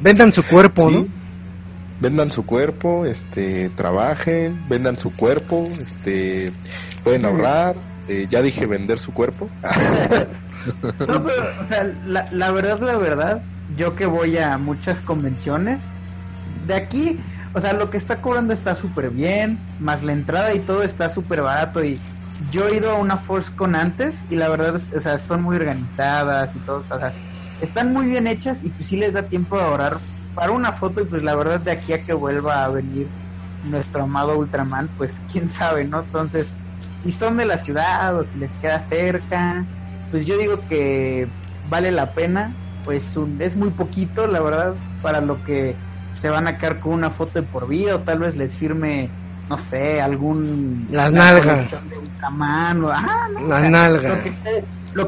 vendan 0.00 0.30
su 0.30 0.42
cuerpo, 0.42 0.90
¿no? 0.90 1.19
Vendan 2.00 2.32
su 2.32 2.44
cuerpo, 2.44 3.04
este, 3.04 3.68
trabajen, 3.70 4.60
vendan 4.68 4.98
su 4.98 5.14
cuerpo, 5.14 5.68
este, 5.80 6.52
pueden 7.04 7.24
ahorrar. 7.24 7.76
Eh, 8.08 8.26
ya 8.28 8.42
dije 8.42 8.66
vender 8.66 8.98
su 8.98 9.12
cuerpo. 9.12 9.48
no, 10.82 10.92
pero, 10.98 11.44
o 11.62 11.66
sea, 11.68 11.84
la, 12.06 12.28
la 12.32 12.50
verdad, 12.50 12.80
la 12.80 12.96
verdad, 12.96 13.42
yo 13.76 13.94
que 13.94 14.06
voy 14.06 14.36
a 14.38 14.58
muchas 14.58 14.98
convenciones, 15.00 15.80
de 16.66 16.74
aquí, 16.74 17.20
o 17.54 17.60
sea, 17.60 17.72
lo 17.72 17.90
que 17.90 17.98
está 17.98 18.16
cobrando 18.16 18.52
está 18.52 18.74
súper 18.74 19.10
bien, 19.10 19.58
más 19.78 20.02
la 20.02 20.12
entrada 20.12 20.54
y 20.54 20.60
todo 20.60 20.82
está 20.82 21.08
súper 21.08 21.42
barato 21.42 21.84
y 21.84 22.00
yo 22.50 22.66
he 22.66 22.76
ido 22.76 22.90
a 22.90 22.94
una 22.94 23.16
Force 23.16 23.52
con 23.54 23.76
antes 23.76 24.18
y 24.30 24.36
la 24.36 24.48
verdad, 24.48 24.80
o 24.96 25.00
sea, 25.00 25.18
son 25.18 25.42
muy 25.42 25.56
organizadas 25.56 26.50
y 26.56 26.58
todo, 26.60 26.84
o 26.90 26.98
sea, 26.98 27.12
están 27.60 27.92
muy 27.92 28.06
bien 28.06 28.26
hechas 28.26 28.64
y 28.64 28.70
pues 28.70 28.88
sí 28.88 28.96
les 28.96 29.12
da 29.12 29.22
tiempo 29.22 29.56
de 29.56 29.62
ahorrar 29.62 29.98
para 30.34 30.52
una 30.52 30.72
foto 30.72 31.00
y 31.00 31.04
pues 31.04 31.22
la 31.22 31.34
verdad 31.34 31.60
de 31.60 31.72
aquí 31.72 31.92
a 31.92 32.02
que 32.02 32.12
vuelva 32.12 32.64
a 32.64 32.68
venir 32.68 33.06
nuestro 33.64 34.02
amado 34.02 34.38
Ultraman, 34.38 34.88
pues 34.96 35.20
quién 35.32 35.48
sabe, 35.48 35.84
¿no? 35.84 36.00
Entonces, 36.00 36.46
si 37.04 37.12
son 37.12 37.36
de 37.36 37.46
la 37.46 37.58
ciudad 37.58 38.16
o 38.16 38.24
si 38.24 38.38
les 38.38 38.50
queda 38.60 38.80
cerca, 38.80 39.64
pues 40.10 40.26
yo 40.26 40.36
digo 40.38 40.58
que 40.68 41.28
vale 41.68 41.90
la 41.92 42.12
pena, 42.12 42.52
pues 42.84 43.04
es 43.38 43.56
muy 43.56 43.70
poquito, 43.70 44.26
la 44.26 44.40
verdad, 44.40 44.74
para 45.02 45.20
lo 45.20 45.42
que 45.44 45.74
se 46.20 46.28
van 46.28 46.46
a 46.46 46.58
quedar 46.58 46.80
con 46.80 46.92
una 46.92 47.10
foto 47.10 47.40
de 47.40 47.42
por 47.42 47.68
vida 47.68 47.96
o 47.96 48.00
tal 48.00 48.18
vez 48.18 48.36
les 48.36 48.54
firme 48.54 49.08
no 49.50 49.58
sé, 49.58 50.00
algún... 50.00 50.86
Las 50.90 51.10
nalgas. 51.10 51.74
Ah, 52.22 53.28
Las 53.48 53.62
nalgas 53.68 54.04
lo 54.04 54.22
que 54.22 54.32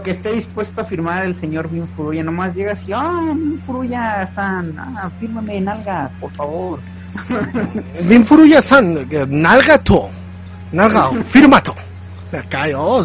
esté 0.07 0.33
dispuesto 0.33 0.81
a 0.81 0.85
firmar 0.85 1.25
el 1.25 1.35
señor 1.35 1.69
Bin 1.69 1.87
Furuya. 1.97 2.23
Nomás 2.23 2.55
llegas 2.55 2.87
y, 2.89 2.93
ah, 2.93 3.33
Bin 3.35 3.61
Furuya-san, 3.67 4.75
ah, 4.79 5.11
fírmame 5.19 5.61
nalga, 5.61 6.11
por 6.21 6.31
favor. 6.33 6.81
Bin 8.09 8.25
Furuya-san, 8.25 9.09
nalga 9.29 9.79
to, 9.79 10.09
nalga, 10.73 11.11
firma 11.25 11.63
to. 11.63 11.75
Acá, 12.33 12.67
oh, 12.77 13.05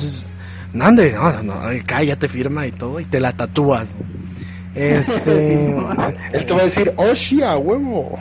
nande, 0.74 1.14
no, 1.14 1.44
no, 1.44 1.54
acá 1.54 2.04
ya 2.04 2.16
te 2.16 2.28
firma 2.28 2.66
y 2.66 2.72
todo, 2.72 3.00
y 3.00 3.06
te 3.06 3.20
la 3.20 3.34
tatúas. 3.34 3.98
Este. 4.74 5.72
Él 6.34 6.46
te 6.46 6.54
va 6.54 6.62
a 6.62 6.64
decir, 6.64 6.94
Oshia, 6.96 7.58
huevo. 7.58 8.18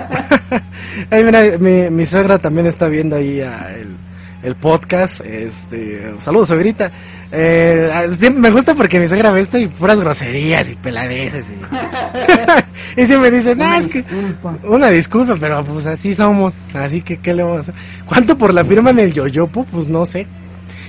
Ay, 1.10 1.24
mira, 1.24 1.58
mi, 1.58 1.90
mi 1.90 2.04
suegra 2.04 2.38
también 2.38 2.66
está 2.66 2.88
viendo 2.88 3.16
ahí 3.16 3.40
a 3.40 3.74
el 3.76 3.96
el 4.44 4.54
podcast. 4.56 5.22
Este, 5.24 6.14
saludos, 6.18 6.48
suegrita. 6.48 6.92
Eh, 7.36 7.90
me 8.36 8.50
gusta 8.50 8.74
porque 8.74 9.00
mi 9.00 9.08
suegra 9.08 9.32
ve 9.32 9.40
esto 9.40 9.58
y 9.58 9.66
puras 9.66 9.98
groserías 9.98 10.70
y 10.70 10.76
peladeces. 10.76 11.46
Y, 12.96 13.00
y 13.02 13.06
siempre 13.06 13.30
dice, 13.32 13.56
no, 13.56 13.74
es 13.74 13.88
que 13.88 14.04
una 14.62 14.90
disculpa, 14.90 15.36
pero 15.38 15.64
pues 15.64 15.86
así 15.86 16.14
somos. 16.14 16.54
Así 16.74 17.02
que, 17.02 17.18
¿qué 17.18 17.34
le 17.34 17.42
vamos 17.42 17.58
a 17.58 17.60
hacer? 17.62 17.74
¿Cuánto 18.06 18.38
por 18.38 18.54
la 18.54 18.64
firma 18.64 18.90
en 18.90 19.00
el 19.00 19.12
Yoyopo? 19.12 19.64
Pues 19.64 19.88
no 19.88 20.06
sé. 20.06 20.26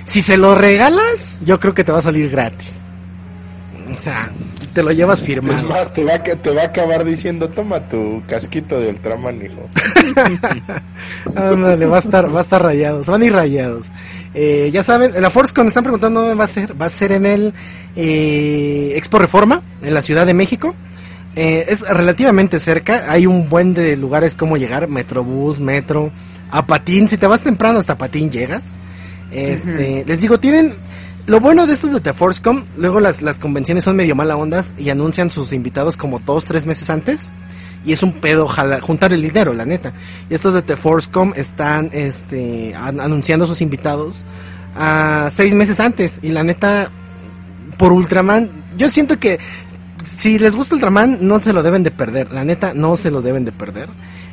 Si 0.04 0.22
se 0.22 0.36
lo 0.36 0.54
regalas, 0.54 1.36
yo 1.44 1.58
creo 1.58 1.74
que 1.74 1.82
te 1.82 1.90
va 1.90 1.98
a 1.98 2.02
salir 2.02 2.30
gratis. 2.30 2.80
O 3.92 3.98
sea, 3.98 4.30
te 4.72 4.82
lo 4.82 4.90
llevas 4.92 5.22
firmado. 5.22 5.58
Es 5.58 5.64
más, 5.64 5.92
te 5.92 6.04
va, 6.04 6.14
a, 6.14 6.22
te 6.22 6.50
va 6.50 6.62
a 6.62 6.66
acabar 6.66 7.04
diciendo, 7.04 7.48
toma 7.48 7.88
tu 7.88 8.22
casquito 8.26 8.78
de 8.80 8.90
Ultraman, 8.90 9.40
hijo. 9.42 9.68
Ándale, 11.36 11.86
va 11.86 11.96
a 11.96 12.00
estar, 12.00 12.34
va 12.34 12.40
a 12.40 12.42
estar 12.42 12.62
rayados, 12.62 13.06
van 13.06 13.22
a 13.22 13.24
ir 13.24 13.32
rayados. 13.32 13.92
Eh, 14.38 14.70
ya 14.70 14.82
saben, 14.82 15.12
la 15.18 15.30
Force 15.30 15.54
cuando 15.54 15.70
están 15.70 15.82
preguntando 15.82 16.20
dónde 16.20 16.34
va 16.34 16.44
a 16.44 16.48
ser, 16.48 16.80
va 16.80 16.86
a 16.86 16.90
ser 16.90 17.12
en 17.12 17.24
el 17.24 17.54
eh, 17.96 18.92
Expo 18.94 19.18
Reforma, 19.18 19.62
en 19.80 19.94
la 19.94 20.02
Ciudad 20.02 20.26
de 20.26 20.34
México. 20.34 20.74
Eh, 21.34 21.64
es 21.68 21.88
relativamente 21.88 22.58
cerca, 22.58 23.06
hay 23.08 23.24
un 23.26 23.48
buen 23.48 23.72
de 23.72 23.96
lugares 23.96 24.34
como 24.34 24.58
llegar, 24.58 24.88
Metrobús, 24.88 25.58
Metro, 25.58 26.12
a 26.50 26.66
Patín, 26.66 27.08
si 27.08 27.16
te 27.16 27.26
vas 27.26 27.40
temprano 27.40 27.78
hasta 27.78 27.96
Patín 27.96 28.30
llegas. 28.30 28.78
Este, 29.32 30.04
les 30.06 30.20
digo, 30.20 30.38
tienen 30.38 30.74
lo 31.26 31.40
bueno 31.40 31.66
de 31.66 31.72
estos 31.72 31.92
de 31.92 32.00
The 32.00 32.12
Forcecom, 32.12 32.64
luego 32.76 33.00
las, 33.00 33.22
las 33.22 33.38
convenciones 33.38 33.84
son 33.84 33.96
medio 33.96 34.14
mala 34.14 34.36
ondas 34.36 34.74
y 34.76 34.90
anuncian 34.90 35.30
sus 35.30 35.54
invitados 35.54 35.96
como 35.96 36.18
dos, 36.18 36.44
tres 36.44 36.66
meses 36.66 36.90
antes. 36.90 37.32
Y 37.86 37.92
es 37.92 38.02
un 38.02 38.12
pedo 38.14 38.48
juntar 38.82 39.12
el 39.12 39.22
dinero, 39.22 39.54
la 39.54 39.64
neta. 39.64 39.92
Y 40.28 40.34
estos 40.34 40.52
de 40.52 40.62
The 40.62 40.76
Forcecom 40.76 41.32
están 41.36 41.88
este, 41.92 42.74
anunciando 42.74 43.46
sus 43.46 43.62
invitados 43.62 44.24
a 44.74 45.28
seis 45.30 45.54
meses 45.54 45.78
antes. 45.80 46.18
Y 46.22 46.30
la 46.30 46.42
neta, 46.42 46.90
por 47.78 47.92
Ultraman, 47.92 48.50
yo 48.76 48.90
siento 48.90 49.18
que 49.18 49.38
si 50.04 50.38
les 50.38 50.56
gusta 50.56 50.74
Ultraman, 50.74 51.18
no 51.20 51.40
se 51.40 51.52
lo 51.52 51.62
deben 51.62 51.84
de 51.84 51.92
perder. 51.92 52.32
La 52.32 52.44
neta, 52.44 52.74
no 52.74 52.96
se 52.96 53.10
lo 53.10 53.22
deben 53.22 53.44
de 53.44 53.52
perder. 53.52 53.88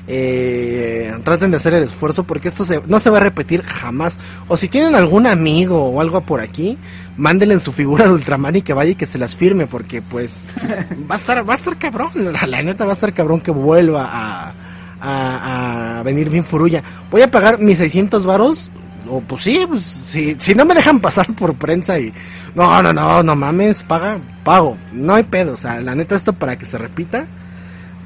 Eh, 0.05 1.13
traten 1.23 1.51
de 1.51 1.57
hacer 1.57 1.73
el 1.73 1.83
esfuerzo 1.83 2.25
porque 2.25 2.49
esto 2.49 2.65
se, 2.65 2.81
no 2.87 2.99
se 2.99 3.09
va 3.09 3.17
a 3.17 3.21
repetir 3.21 3.63
jamás. 3.63 4.17
O 4.47 4.57
si 4.57 4.67
tienen 4.67 4.95
algún 4.95 5.27
amigo 5.27 5.85
o 5.85 6.01
algo 6.01 6.21
por 6.21 6.41
aquí, 6.41 6.77
mándenle 7.17 7.55
en 7.55 7.61
su 7.61 7.71
figura 7.71 8.05
de 8.05 8.13
Ultraman 8.13 8.57
y 8.57 8.61
que 8.61 8.73
vaya 8.73 8.91
y 8.91 8.95
que 8.95 9.05
se 9.05 9.17
las 9.17 9.35
firme 9.35 9.67
porque 9.67 10.01
pues 10.01 10.45
va 11.09 11.15
a 11.15 11.17
estar, 11.17 11.47
va 11.47 11.53
a 11.53 11.57
estar 11.57 11.77
cabrón. 11.77 12.11
La, 12.33 12.45
la 12.47 12.63
neta 12.63 12.85
va 12.85 12.91
a 12.91 12.95
estar 12.95 13.13
cabrón 13.13 13.41
que 13.41 13.51
vuelva 13.51 14.09
a, 14.11 14.53
a, 14.99 15.99
a 15.99 16.03
venir 16.03 16.29
bien 16.29 16.43
Furuya. 16.43 16.83
Voy 17.09 17.21
a 17.21 17.31
pagar 17.31 17.59
mis 17.59 17.77
600 17.77 18.25
varos. 18.25 18.71
O 19.05 19.19
pues 19.19 19.43
sí, 19.43 19.65
pues 19.67 19.83
si, 19.83 20.35
si 20.39 20.55
no 20.55 20.63
me 20.63 20.73
dejan 20.73 21.01
pasar 21.01 21.27
por 21.35 21.55
prensa 21.55 21.99
y 21.99 22.13
no, 22.55 22.81
no, 22.81 22.93
no, 22.93 23.21
no 23.21 23.35
mames, 23.35 23.83
paga, 23.83 24.17
pago, 24.45 24.77
no 24.93 25.15
hay 25.15 25.23
pedo, 25.23 25.53
o 25.53 25.57
sea, 25.57 25.81
la 25.81 25.93
neta 25.93 26.15
esto 26.15 26.31
para 26.31 26.57
que 26.57 26.63
se 26.63 26.77
repita, 26.77 27.27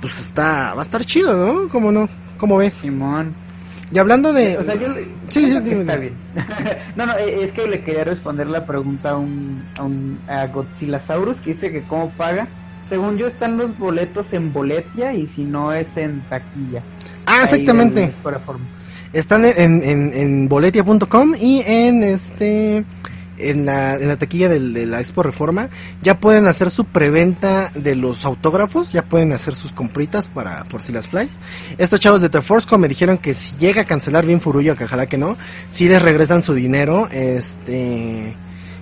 pues 0.02 0.20
está, 0.20 0.74
va 0.74 0.82
a 0.82 0.86
estar 0.86 1.04
chido, 1.06 1.34
¿no? 1.36 1.70
¿Cómo 1.70 1.92
no? 1.92 2.08
¿Cómo 2.38 2.58
ves? 2.58 2.76
Simón. 2.76 3.34
Y 3.92 3.98
hablando 4.00 4.34
de... 4.34 4.58
O 4.58 4.64
sea, 4.64 4.76
yo 4.76 4.90
le- 4.90 5.06
Sí, 5.30 5.46
sí, 5.52 5.60
dime, 5.62 5.82
está 5.82 5.96
bien. 5.96 6.14
no, 6.96 7.06
no, 7.06 7.14
eh, 7.18 7.44
es 7.44 7.52
que 7.52 7.68
le 7.68 7.84
quería 7.84 8.04
responder 8.04 8.48
la 8.48 8.66
pregunta 8.66 9.12
a 9.12 9.18
un, 9.18 9.64
a 9.78 9.84
un 9.84 10.20
a 10.28 10.46
Godzillasaurus 10.48 11.38
que 11.40 11.54
dice 11.54 11.72
que 11.72 11.82
cómo 11.82 12.10
paga. 12.12 12.48
Según 12.88 13.18
yo 13.18 13.28
están 13.28 13.58
los 13.58 13.78
boletos 13.78 14.32
en 14.34 14.54
boletia 14.54 15.14
y 15.14 15.28
si 15.28 15.44
no 15.44 15.74
es 15.74 15.96
en 15.98 16.22
taquilla. 16.30 16.82
Ah, 17.26 17.42
exactamente. 17.44 18.12
Están 19.14 19.46
en, 19.46 19.84
en, 19.84 20.14
en 20.14 20.48
boletia.com 20.50 21.34
y 21.40 21.62
en 21.66 22.04
este 22.04 22.84
en 23.38 23.66
la, 23.66 23.96
en 23.96 24.08
la 24.08 24.18
taquilla 24.18 24.50
del- 24.50 24.74
de 24.74 24.86
la 24.86 25.00
Expo 25.00 25.24
Reforma 25.24 25.70
ya 26.02 26.20
pueden 26.20 26.48
hacer 26.48 26.70
su 26.70 26.86
preventa 26.86 27.72
de 27.76 27.96
los 27.96 28.26
autógrafos, 28.26 28.92
ya 28.92 29.04
pueden 29.04 29.32
hacer 29.34 29.56
sus 29.56 29.72
compritas 29.72 30.28
para 30.30 30.64
por 30.66 30.82
si 30.82 30.92
las 30.92 31.08
flies. 31.08 31.40
Estos 31.78 32.00
chavos 32.00 32.22
de 32.22 32.30
The 32.30 32.40
me 32.78 32.88
dijeron 32.88 33.18
que 33.18 33.34
si 33.34 33.56
llega 33.58 33.82
a 33.82 33.86
cancelar 33.86 34.26
bien 34.26 34.42
Furuya, 34.42 34.76
que 34.76 34.86
ojalá 34.86 35.06
que 35.08 35.18
no, 35.18 35.38
si 35.70 35.88
les 35.88 36.02
regresan 36.02 36.44
su 36.44 36.54
dinero, 36.54 37.08
este 37.12 38.36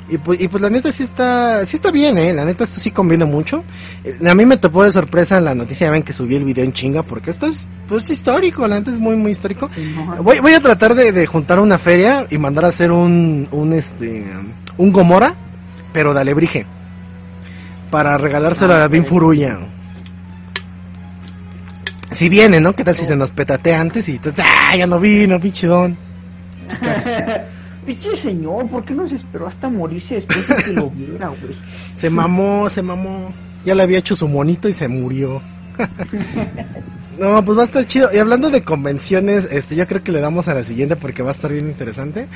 y 0.09 0.17
pues, 0.19 0.39
y 0.39 0.47
pues 0.47 0.61
la 0.61 0.69
neta 0.69 0.91
sí 0.91 1.03
está, 1.03 1.65
sí 1.65 1.77
está 1.77 1.89
bien, 1.91 2.17
eh, 2.17 2.31
la 2.33 2.45
neta 2.45 2.63
esto 2.63 2.79
sí 2.79 2.91
conviene 2.91 3.25
mucho. 3.25 3.63
Eh, 4.03 4.17
A 4.29 4.35
mí 4.35 4.45
me 4.45 4.57
topó 4.57 4.83
de 4.83 4.91
sorpresa 4.91 5.39
la 5.41 5.55
noticia, 5.55 5.87
ya 5.87 5.91
ven 5.91 6.03
que 6.03 6.13
subí 6.13 6.35
el 6.35 6.43
video 6.43 6.63
en 6.63 6.73
chinga, 6.73 7.03
porque 7.03 7.31
esto 7.31 7.47
es, 7.47 7.65
pues 7.87 8.09
histórico, 8.09 8.67
la 8.67 8.79
neta 8.79 8.91
es 8.91 8.99
muy, 8.99 9.15
muy 9.15 9.31
histórico. 9.31 9.69
Voy, 10.21 10.39
voy 10.39 10.53
a 10.53 10.59
tratar 10.61 10.93
de, 10.95 11.11
de 11.11 11.25
juntar 11.25 11.59
una 11.59 11.77
feria 11.77 12.27
y 12.29 12.37
mandar 12.37 12.65
a 12.65 12.67
hacer 12.67 12.91
un, 12.91 13.47
un 13.51 13.73
este, 13.73 14.25
un 14.77 14.91
Gomora, 14.91 15.33
pero 15.91 16.13
de 16.13 16.21
alebrije. 16.21 16.65
Para 17.89 18.17
regalárselo 18.17 18.73
Ah, 18.75 18.83
a 18.83 18.87
Bin. 18.87 19.05
Furuya. 19.05 19.57
Si 22.11 22.29
viene, 22.29 22.59
¿no? 22.59 22.73
¿Qué 22.75 22.83
tal 22.83 22.95
si 22.95 23.05
se 23.05 23.15
nos 23.15 23.31
petatea 23.31 23.81
antes 23.81 24.07
y 24.09 24.13
entonces, 24.17 24.45
¡ah, 24.47 24.75
ya 24.75 24.85
no 24.87 24.99
vino, 24.99 25.39
pinche 25.39 25.67
don! 25.67 25.97
Pinche 27.85 28.15
señor, 28.15 28.67
¿por 28.67 28.83
qué 28.83 28.93
no 28.93 29.07
se 29.07 29.15
esperó 29.15 29.47
hasta 29.47 29.69
morirse 29.69 30.15
después 30.15 30.47
de 30.47 30.55
que 30.55 30.73
lo 30.73 30.89
viera, 30.89 31.27
güey? 31.27 31.55
Se 31.95 32.09
mamó, 32.09 32.67
se 32.67 32.81
mamó. 32.81 33.31
Ya 33.63 33.73
le 33.73 33.83
había 33.83 33.99
hecho 33.99 34.15
su 34.15 34.27
monito 34.27 34.67
y 34.67 34.73
se 34.73 34.87
murió. 34.87 35.41
no, 37.19 37.43
pues 37.43 37.57
va 37.57 37.63
a 37.63 37.65
estar 37.65 37.85
chido. 37.85 38.09
Y 38.13 38.17
hablando 38.17 38.49
de 38.49 38.63
convenciones, 38.63 39.51
este, 39.51 39.75
yo 39.75 39.87
creo 39.87 40.03
que 40.03 40.11
le 40.11 40.19
damos 40.19 40.47
a 40.47 40.53
la 40.53 40.63
siguiente 40.63 40.95
porque 40.95 41.23
va 41.23 41.29
a 41.29 41.33
estar 41.33 41.51
bien 41.51 41.67
interesante. 41.67 42.27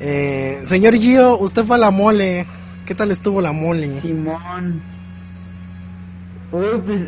Eh, 0.00 0.60
señor 0.64 0.94
Gio, 0.96 1.38
usted 1.38 1.64
fue 1.64 1.76
a 1.76 1.78
la 1.78 1.90
mole. 1.90 2.44
¿Qué 2.84 2.94
tal 2.94 3.10
estuvo 3.12 3.40
la 3.40 3.52
mole? 3.52 4.00
Simón. 4.00 4.82
Uy, 6.52 6.82
pues, 6.84 7.06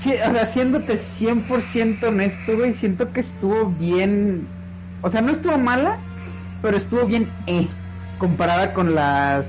sí, 0.00 0.12
o 0.12 0.32
sea, 0.32 0.46
siéndote 0.46 0.98
100% 0.98 2.02
honesto, 2.08 2.56
güey, 2.56 2.72
siento 2.72 3.12
que 3.12 3.20
estuvo 3.20 3.66
bien. 3.78 4.46
O 5.02 5.10
sea, 5.10 5.20
no 5.20 5.32
estuvo 5.32 5.56
mala, 5.58 5.98
pero 6.62 6.76
estuvo 6.76 7.04
bien, 7.06 7.28
eh, 7.46 7.66
comparada 8.18 8.72
con 8.72 8.94
las 8.94 9.46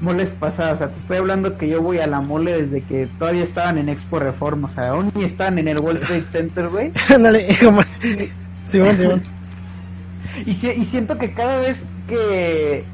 moles 0.00 0.30
pasadas. 0.30 0.74
O 0.74 0.76
sea, 0.78 0.88
te 0.88 0.98
estoy 1.00 1.16
hablando 1.18 1.56
que 1.56 1.68
yo 1.68 1.80
voy 1.82 1.98
a 1.98 2.06
la 2.06 2.20
mole 2.20 2.62
desde 2.62 2.82
que 2.82 3.08
todavía 3.18 3.44
estaban 3.44 3.78
en 3.78 3.88
Expo 3.88 4.18
Reforma. 4.18 4.68
O 4.68 4.70
sea, 4.70 4.88
aún 4.90 5.10
ni 5.14 5.24
estaban 5.24 5.58
en 5.58 5.68
el 5.68 5.78
World 5.80 6.00
Trade 6.06 6.24
Center, 6.32 6.68
güey. 6.68 6.92
Ándale, 7.14 7.46
como... 7.64 7.80
Simón, 8.66 8.98
Simón. 8.98 9.22
Y, 10.46 10.54
si- 10.54 10.68
y 10.70 10.84
siento 10.84 11.16
que 11.18 11.32
cada 11.32 11.58
vez 11.60 11.88
que, 12.08 12.84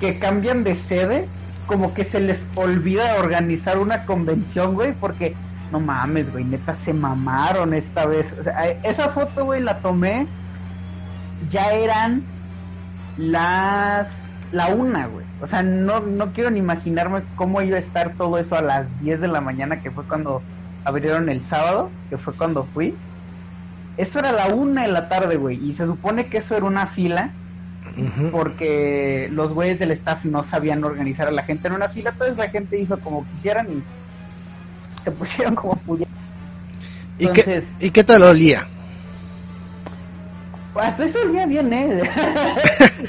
que 0.00 0.18
cambian 0.18 0.62
de 0.64 0.76
sede, 0.76 1.26
como 1.66 1.94
que 1.94 2.04
se 2.04 2.20
les 2.20 2.46
olvida 2.54 3.16
organizar 3.18 3.78
una 3.78 4.04
convención, 4.04 4.74
güey, 4.74 4.92
porque 4.94 5.34
no 5.72 5.80
mames, 5.80 6.30
güey, 6.30 6.44
neta 6.44 6.74
se 6.74 6.92
mamaron 6.92 7.74
esta 7.74 8.06
vez. 8.06 8.34
O 8.38 8.42
sea, 8.44 8.68
esa 8.84 9.08
foto, 9.08 9.44
güey, 9.46 9.60
la 9.62 9.78
tomé, 9.78 10.26
ya 11.50 11.72
eran 11.72 12.22
las 13.16 14.34
la 14.52 14.68
una, 14.68 15.06
güey. 15.06 15.26
O 15.40 15.46
sea, 15.46 15.62
no, 15.62 16.00
no 16.00 16.32
quiero 16.32 16.50
ni 16.50 16.58
imaginarme 16.58 17.22
cómo 17.34 17.62
iba 17.62 17.76
a 17.76 17.80
estar 17.80 18.14
todo 18.14 18.38
eso 18.38 18.56
a 18.56 18.62
las 18.62 18.88
10 19.02 19.20
de 19.20 19.28
la 19.28 19.40
mañana, 19.40 19.80
que 19.82 19.90
fue 19.90 20.04
cuando 20.04 20.42
abrieron 20.84 21.28
el 21.28 21.40
sábado, 21.40 21.90
que 22.08 22.16
fue 22.16 22.32
cuando 22.32 22.64
fui. 22.64 22.94
Eso 23.96 24.18
era 24.18 24.32
la 24.32 24.54
una 24.54 24.82
de 24.82 24.88
la 24.88 25.08
tarde, 25.08 25.36
güey. 25.36 25.58
Y 25.62 25.72
se 25.72 25.86
supone 25.86 26.26
que 26.26 26.38
eso 26.38 26.56
era 26.56 26.66
una 26.66 26.86
fila 26.86 27.30
porque 28.30 29.28
los 29.32 29.54
güeyes 29.54 29.78
del 29.78 29.90
staff 29.92 30.24
no 30.26 30.42
sabían 30.42 30.84
organizar 30.84 31.28
a 31.28 31.30
la 31.30 31.42
gente 31.42 31.68
en 31.68 31.74
una 31.74 31.88
fila. 31.88 32.10
Entonces 32.10 32.36
la 32.36 32.48
gente 32.48 32.78
hizo 32.78 32.98
como 33.00 33.26
quisieran 33.32 33.68
y 33.70 35.02
se 35.02 35.10
pusieron 35.10 35.54
como 35.54 35.76
pudieran. 35.76 36.14
¿Y, 37.18 37.28
qué, 37.28 37.64
¿Y 37.80 37.90
qué 37.90 38.04
tal 38.04 38.22
olía? 38.22 38.68
Hasta 40.80 41.04
eso 41.04 41.18
olía 41.26 41.46
bien, 41.46 41.72
¿eh? 41.72 42.02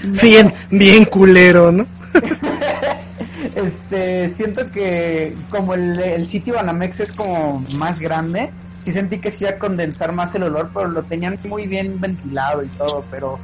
Bien, 0.22 0.54
bien 0.72 1.06
culero, 1.06 1.72
¿no? 1.72 1.86
este, 3.56 4.30
siento 4.30 4.66
que 4.72 5.36
como 5.50 5.74
el, 5.74 6.00
el 6.00 6.26
sitio 6.26 6.56
Banamex 6.56 7.00
es 7.02 7.12
como 7.14 7.64
más 7.76 8.00
grande, 8.00 8.50
sí 8.84 8.92
sentí 8.92 9.18
que 9.20 9.32
se 9.32 9.44
iba 9.46 9.52
a 9.52 9.60
condensar 9.60 10.14
más 10.14 10.34
el 10.36 10.44
olor, 10.44 10.70
pero 10.74 10.88
lo 10.90 11.04
tenían 11.04 11.38
muy 11.48 11.68
bien 11.68 12.00
ventilado 12.00 12.64
y 12.64 12.68
todo, 12.70 13.04
pero 13.12 13.40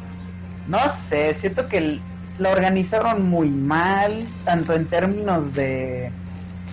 no 0.67 0.80
sé, 0.89 1.34
siento 1.34 1.67
que 1.67 1.78
el- 1.78 2.01
lo 2.39 2.49
organizaron 2.51 3.30
muy 3.30 3.49
mal, 3.49 4.24
tanto 4.43 4.74
en 4.74 4.86
términos 4.88 5.53
de, 5.53 6.11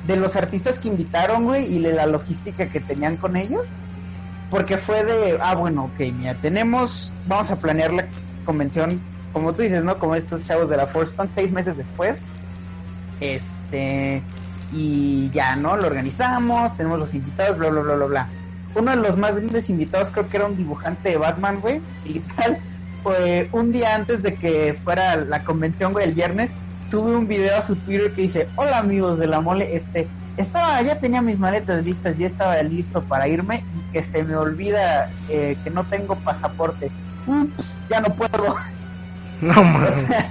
de 0.07 0.17
los 0.17 0.35
artistas 0.37 0.79
que 0.79 0.89
invitaron, 0.89 1.45
güey, 1.45 1.77
y 1.77 1.81
de 1.83 1.93
la 1.93 2.07
logística 2.07 2.67
que 2.71 2.81
tenían 2.81 3.17
con 3.17 3.37
ellos. 3.37 3.63
Porque 4.51 4.79
fue 4.79 5.05
de, 5.05 5.39
ah, 5.41 5.55
bueno, 5.55 5.85
ok, 5.85 6.13
mira, 6.13 6.35
tenemos, 6.35 7.13
vamos 7.29 7.51
a 7.51 7.57
planear 7.57 7.93
la 7.93 8.05
convención, 8.45 9.01
como 9.33 9.53
tú 9.55 9.63
dices, 9.63 9.85
¿no? 9.85 9.97
Como 9.99 10.17
estos 10.17 10.45
chavos 10.45 10.69
de 10.69 10.77
la 10.77 10.87
Force 10.87 11.15
Con, 11.15 11.31
seis 11.31 11.53
meses 11.53 11.77
después. 11.77 12.23
Este, 13.21 14.23
y 14.73 15.31
ya, 15.31 15.55
¿no? 15.55 15.77
Lo 15.77 15.87
organizamos, 15.87 16.77
tenemos 16.77 16.99
los 16.99 17.15
invitados, 17.15 17.59
bla, 17.59 17.71
bla, 17.71 17.83
bla, 17.83 17.95
bla, 17.95 18.07
bla. 18.07 18.29
Uno 18.75 18.91
de 18.91 18.97
los 18.97 19.17
más 19.17 19.37
grandes 19.37 19.71
invitados 19.71 20.11
creo 20.11 20.29
que 20.29 20.37
era 20.37 20.47
un 20.47 20.57
dibujante 20.57 21.11
de 21.11 21.17
Batman, 21.17 21.61
güey, 21.61 21.81
y 22.05 22.19
tal. 22.21 22.59
Fue 23.03 23.49
un 23.53 23.73
día 23.73 23.95
antes 23.95 24.23
de 24.23 24.35
que 24.35 24.77
fuera 24.85 25.17
la 25.17 25.43
convención, 25.45 25.93
güey, 25.93 26.07
el 26.07 26.15
viernes, 26.15 26.51
sube 26.89 27.15
un 27.15 27.29
video 27.29 27.57
a 27.57 27.63
su 27.63 27.77
Twitter 27.77 28.13
que 28.13 28.23
dice, 28.23 28.49
hola 28.57 28.79
amigos 28.79 29.19
de 29.19 29.27
la 29.27 29.41
mole, 29.41 29.77
este, 29.77 30.09
estaba, 30.43 30.81
ya 30.83 30.99
tenía 30.99 31.23
mis 31.23 31.39
maletas 31.39 31.85
listas, 31.85 32.17
ya 32.19 32.27
estaba 32.27 32.63
listo 32.63 33.03
para 33.03 33.29
irme 33.29 33.65
y 33.77 33.93
que 33.93 34.03
se 34.03 34.23
me 34.25 34.35
olvida 34.37 35.11
eh, 35.29 35.57
que 35.65 35.71
no 35.71 35.85
tengo 35.85 36.15
pasaporte. 36.17 36.91
Ups, 37.27 37.79
ya 37.89 38.01
no 38.01 38.15
puedo. 38.15 38.55
No 39.41 39.59
O 39.59 39.65
mames. 39.65 39.97
sea, 39.97 40.31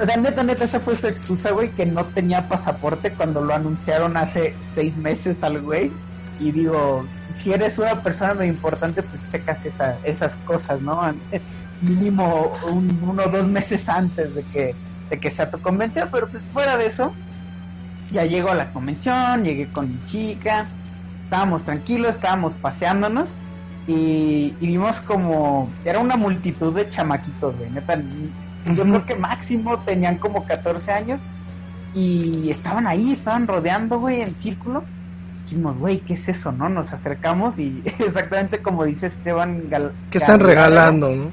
o 0.00 0.04
sea, 0.04 0.16
neta, 0.16 0.42
neta, 0.42 0.64
esa 0.64 0.80
fue 0.80 0.96
su 0.96 1.06
excusa, 1.06 1.52
güey, 1.52 1.70
que 1.70 1.86
no 1.86 2.04
tenía 2.06 2.48
pasaporte 2.48 3.12
cuando 3.12 3.40
lo 3.40 3.54
anunciaron 3.54 4.16
hace 4.16 4.56
seis 4.74 4.96
meses 4.96 5.40
al 5.42 5.60
güey. 5.60 5.92
Y 6.40 6.50
digo, 6.50 7.06
si 7.36 7.52
eres 7.52 7.78
una 7.78 7.94
persona 8.02 8.34
muy 8.34 8.46
importante, 8.46 9.02
pues 9.04 9.20
checas 9.28 9.64
esa, 9.64 9.96
esas 10.02 10.34
cosas, 10.44 10.80
¿no? 10.80 11.00
Mínimo 11.80 12.52
un, 12.68 12.98
uno 13.02 13.22
o 13.24 13.28
dos 13.28 13.46
meses 13.46 13.88
antes 13.88 14.34
de 14.34 14.42
que, 14.44 14.74
de 15.10 15.20
que 15.20 15.30
sea 15.30 15.48
tu 15.50 15.60
convención, 15.60 16.08
pero 16.10 16.26
pues 16.28 16.42
fuera 16.52 16.76
de 16.76 16.86
eso, 16.86 17.14
ya 18.12 18.24
llego 18.24 18.50
a 18.50 18.54
la 18.54 18.70
convención, 18.72 19.44
llegué 19.44 19.66
con 19.68 19.90
mi 19.90 19.98
chica, 20.06 20.66
estábamos 21.24 21.64
tranquilos, 21.64 22.16
estábamos 22.16 22.54
paseándonos 22.54 23.28
y, 23.86 24.54
y 24.60 24.66
vimos 24.66 25.00
como 25.00 25.68
era 25.84 25.98
una 25.98 26.16
multitud 26.16 26.74
de 26.74 26.88
chamaquitos, 26.88 27.56
güey, 27.56 27.70
neta, 27.70 27.98
yo 28.66 28.82
creo 28.84 29.04
que 29.06 29.14
máximo 29.16 29.78
tenían 29.80 30.18
como 30.18 30.44
14 30.44 30.92
años 30.92 31.20
y 31.94 32.50
estaban 32.50 32.86
ahí, 32.86 33.12
estaban 33.12 33.46
rodeando, 33.46 33.98
güey, 33.98 34.22
en 34.22 34.30
círculo. 34.34 34.84
Dijimos, 35.44 35.76
güey, 35.78 35.98
¿qué 35.98 36.14
es 36.14 36.28
eso, 36.28 36.50
no? 36.52 36.68
Nos 36.70 36.92
acercamos 36.92 37.58
y 37.58 37.82
exactamente 37.98 38.62
como 38.62 38.84
dice 38.84 39.08
Esteban 39.08 39.68
Gal 39.68 39.92
¿Qué 40.10 40.18
están 40.18 40.38
Gal- 40.40 40.46
regalando, 40.46 41.10
no? 41.14 41.24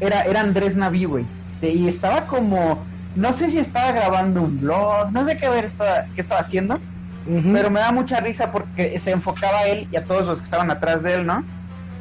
Era, 0.00 0.22
era 0.24 0.40
Andrés 0.40 0.76
Naví, 0.76 1.04
güey. 1.04 1.24
Y 1.62 1.88
estaba 1.88 2.22
como, 2.26 2.78
no 3.16 3.32
sé 3.32 3.50
si 3.50 3.58
estaba 3.58 3.92
grabando 3.92 4.42
un 4.42 4.60
blog, 4.60 5.12
no 5.12 5.24
sé 5.24 5.36
qué 5.38 5.48
ver 5.48 5.64
estaba, 5.64 6.06
qué 6.14 6.20
estaba 6.20 6.40
haciendo. 6.40 6.78
Pero 7.26 7.70
me 7.70 7.80
da 7.80 7.90
mucha 7.90 8.20
risa 8.20 8.52
porque 8.52 8.98
se 9.00 9.10
enfocaba 9.10 9.60
a 9.60 9.66
él 9.68 9.88
y 9.90 9.96
a 9.96 10.04
todos 10.04 10.26
los 10.26 10.38
que 10.38 10.44
estaban 10.44 10.70
atrás 10.70 11.02
de 11.02 11.14
él, 11.14 11.26
¿no? 11.26 11.42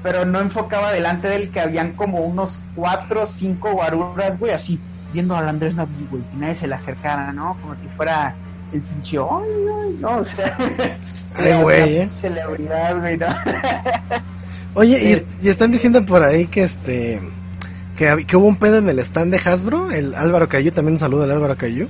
Pero 0.01 0.26
no 0.26 0.41
enfocaba 0.41 0.91
delante 0.91 1.30
de 1.30 1.38
él 1.38 1.49
que 1.49 1.61
habían 1.61 1.93
como 1.93 2.20
unos 2.20 2.59
cuatro 2.76 3.24
o 3.24 3.26
cinco 3.26 3.72
guaruras, 3.72 4.38
güey, 4.38 4.51
así, 4.51 4.78
viendo 5.14 5.38
al 5.38 5.47
Andrés 5.47 5.76
Naví, 5.76 6.07
güey, 6.11 6.22
y 6.34 6.38
nadie 6.38 6.55
se 6.55 6.68
le 6.68 6.76
acercara, 6.76 7.32
¿no? 7.32 7.57
Como 7.61 7.74
si 7.74 7.88
fuera 7.95 8.36
el 8.74 8.82
pinche, 8.82 9.18
ay, 9.18 9.49
ay, 9.82 9.97
no, 10.01 10.18
o 10.18 10.24
sea, 10.26 10.57
Ay, 11.36 11.61
güey, 11.61 11.97
¿eh? 11.99 12.09
celebridad, 12.09 12.99
güey, 12.99 13.18
¿no? 13.18 13.28
Oye, 14.74 15.24
y, 15.41 15.45
y 15.45 15.49
están 15.49 15.72
diciendo 15.72 16.05
por 16.05 16.22
ahí 16.22 16.47
que 16.47 16.64
este 16.64 17.22
que, 17.98 18.36
hubo 18.38 18.48
un 18.48 18.56
pedo 18.56 18.78
en 18.78 18.89
el 18.89 19.00
stand 19.00 19.32
de 19.34 19.38
Hasbro, 19.38 19.91
el 19.91 20.16
Álvaro 20.16 20.50
Cayu, 20.50 20.72
también 20.72 20.94
un 20.94 21.00
saludo 21.00 21.24
al 21.24 21.32
Álvaro 21.32 21.56
Cayu. 21.56 21.88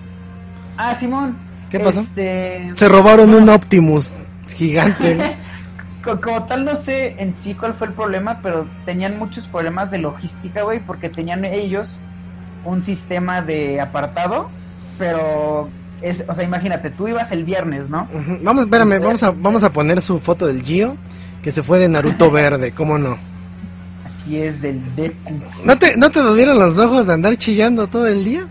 Ah, 0.77 0.93
Simón. 0.95 1.37
¿Qué 1.69 1.79
pasó? 1.79 2.01
Este... 2.01 2.69
Se 2.75 2.87
robaron 2.87 3.33
un 3.33 3.49
Optimus 3.49 4.13
gigante. 4.47 5.37
Co- 6.03 6.19
Como 6.19 6.43
tal, 6.43 6.65
no 6.65 6.75
sé 6.75 7.15
en 7.19 7.33
sí 7.33 7.53
cuál 7.53 7.73
fue 7.73 7.87
el 7.87 7.93
problema, 7.93 8.39
pero 8.43 8.67
tenían 8.85 9.17
muchos 9.17 9.47
problemas 9.47 9.89
de 9.89 9.99
logística, 9.99 10.63
güey, 10.63 10.79
porque 10.81 11.09
tenían 11.09 11.45
ellos 11.45 11.99
un 12.65 12.81
sistema 12.81 13.41
de 13.41 13.79
apartado, 13.79 14.49
pero 14.99 15.69
es, 16.01 16.23
o 16.27 16.35
sea, 16.35 16.43
imagínate, 16.43 16.89
tú 16.89 17.07
ibas 17.07 17.31
el 17.31 17.45
viernes, 17.45 17.89
¿no? 17.89 18.07
Vamos, 18.41 18.65
espérame, 18.65 19.01
vamos 19.01 19.23
a, 19.23 19.31
vamos 19.31 19.63
a 19.63 19.71
poner 19.71 20.01
su 20.01 20.19
foto 20.19 20.45
del 20.45 20.61
Gio, 20.63 20.97
que 21.41 21.51
se 21.51 21.63
fue 21.63 21.79
de 21.79 21.87
Naruto 21.87 22.29
verde, 22.31 22.71
¿cómo 22.73 22.97
no? 22.97 23.17
Es 24.31 24.61
del 24.61 24.81
Deku. 24.95 25.39
¿No 25.65 25.77
te, 25.77 25.97
¿No 25.97 26.09
te 26.09 26.19
dolieron 26.19 26.57
los 26.59 26.77
ojos 26.79 27.07
de 27.07 27.13
andar 27.13 27.35
chillando 27.37 27.87
todo 27.87 28.07
el 28.07 28.23
día? 28.23 28.47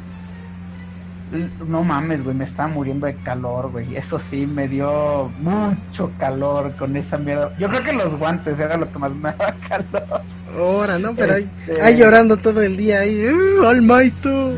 No 1.66 1.82
mames, 1.82 2.22
güey, 2.22 2.36
me 2.36 2.44
estaba 2.44 2.68
muriendo 2.68 3.06
de 3.06 3.14
calor, 3.14 3.70
güey. 3.70 3.96
Eso 3.96 4.18
sí, 4.18 4.46
me 4.46 4.68
dio 4.68 5.30
mucho 5.40 6.12
calor 6.18 6.72
con 6.76 6.94
esa 6.96 7.16
mierda. 7.16 7.52
Yo 7.58 7.68
creo 7.68 7.82
que 7.82 7.92
los 7.94 8.14
guantes 8.18 8.58
era 8.60 8.76
lo 8.76 8.90
que 8.92 8.98
más 8.98 9.14
me 9.14 9.30
daba 9.32 9.54
calor. 9.66 10.22
Ahora, 10.58 10.98
¿no? 10.98 11.14
Pero 11.14 11.34
ahí, 11.34 11.48
Este- 11.66 11.80
ahí 11.80 11.96
llorando 11.96 12.36
todo 12.36 12.60
el 12.62 12.76
día, 12.76 13.00
ahí, 13.00 13.26
¡uh, 13.30 13.66
Almaito! 13.66 14.52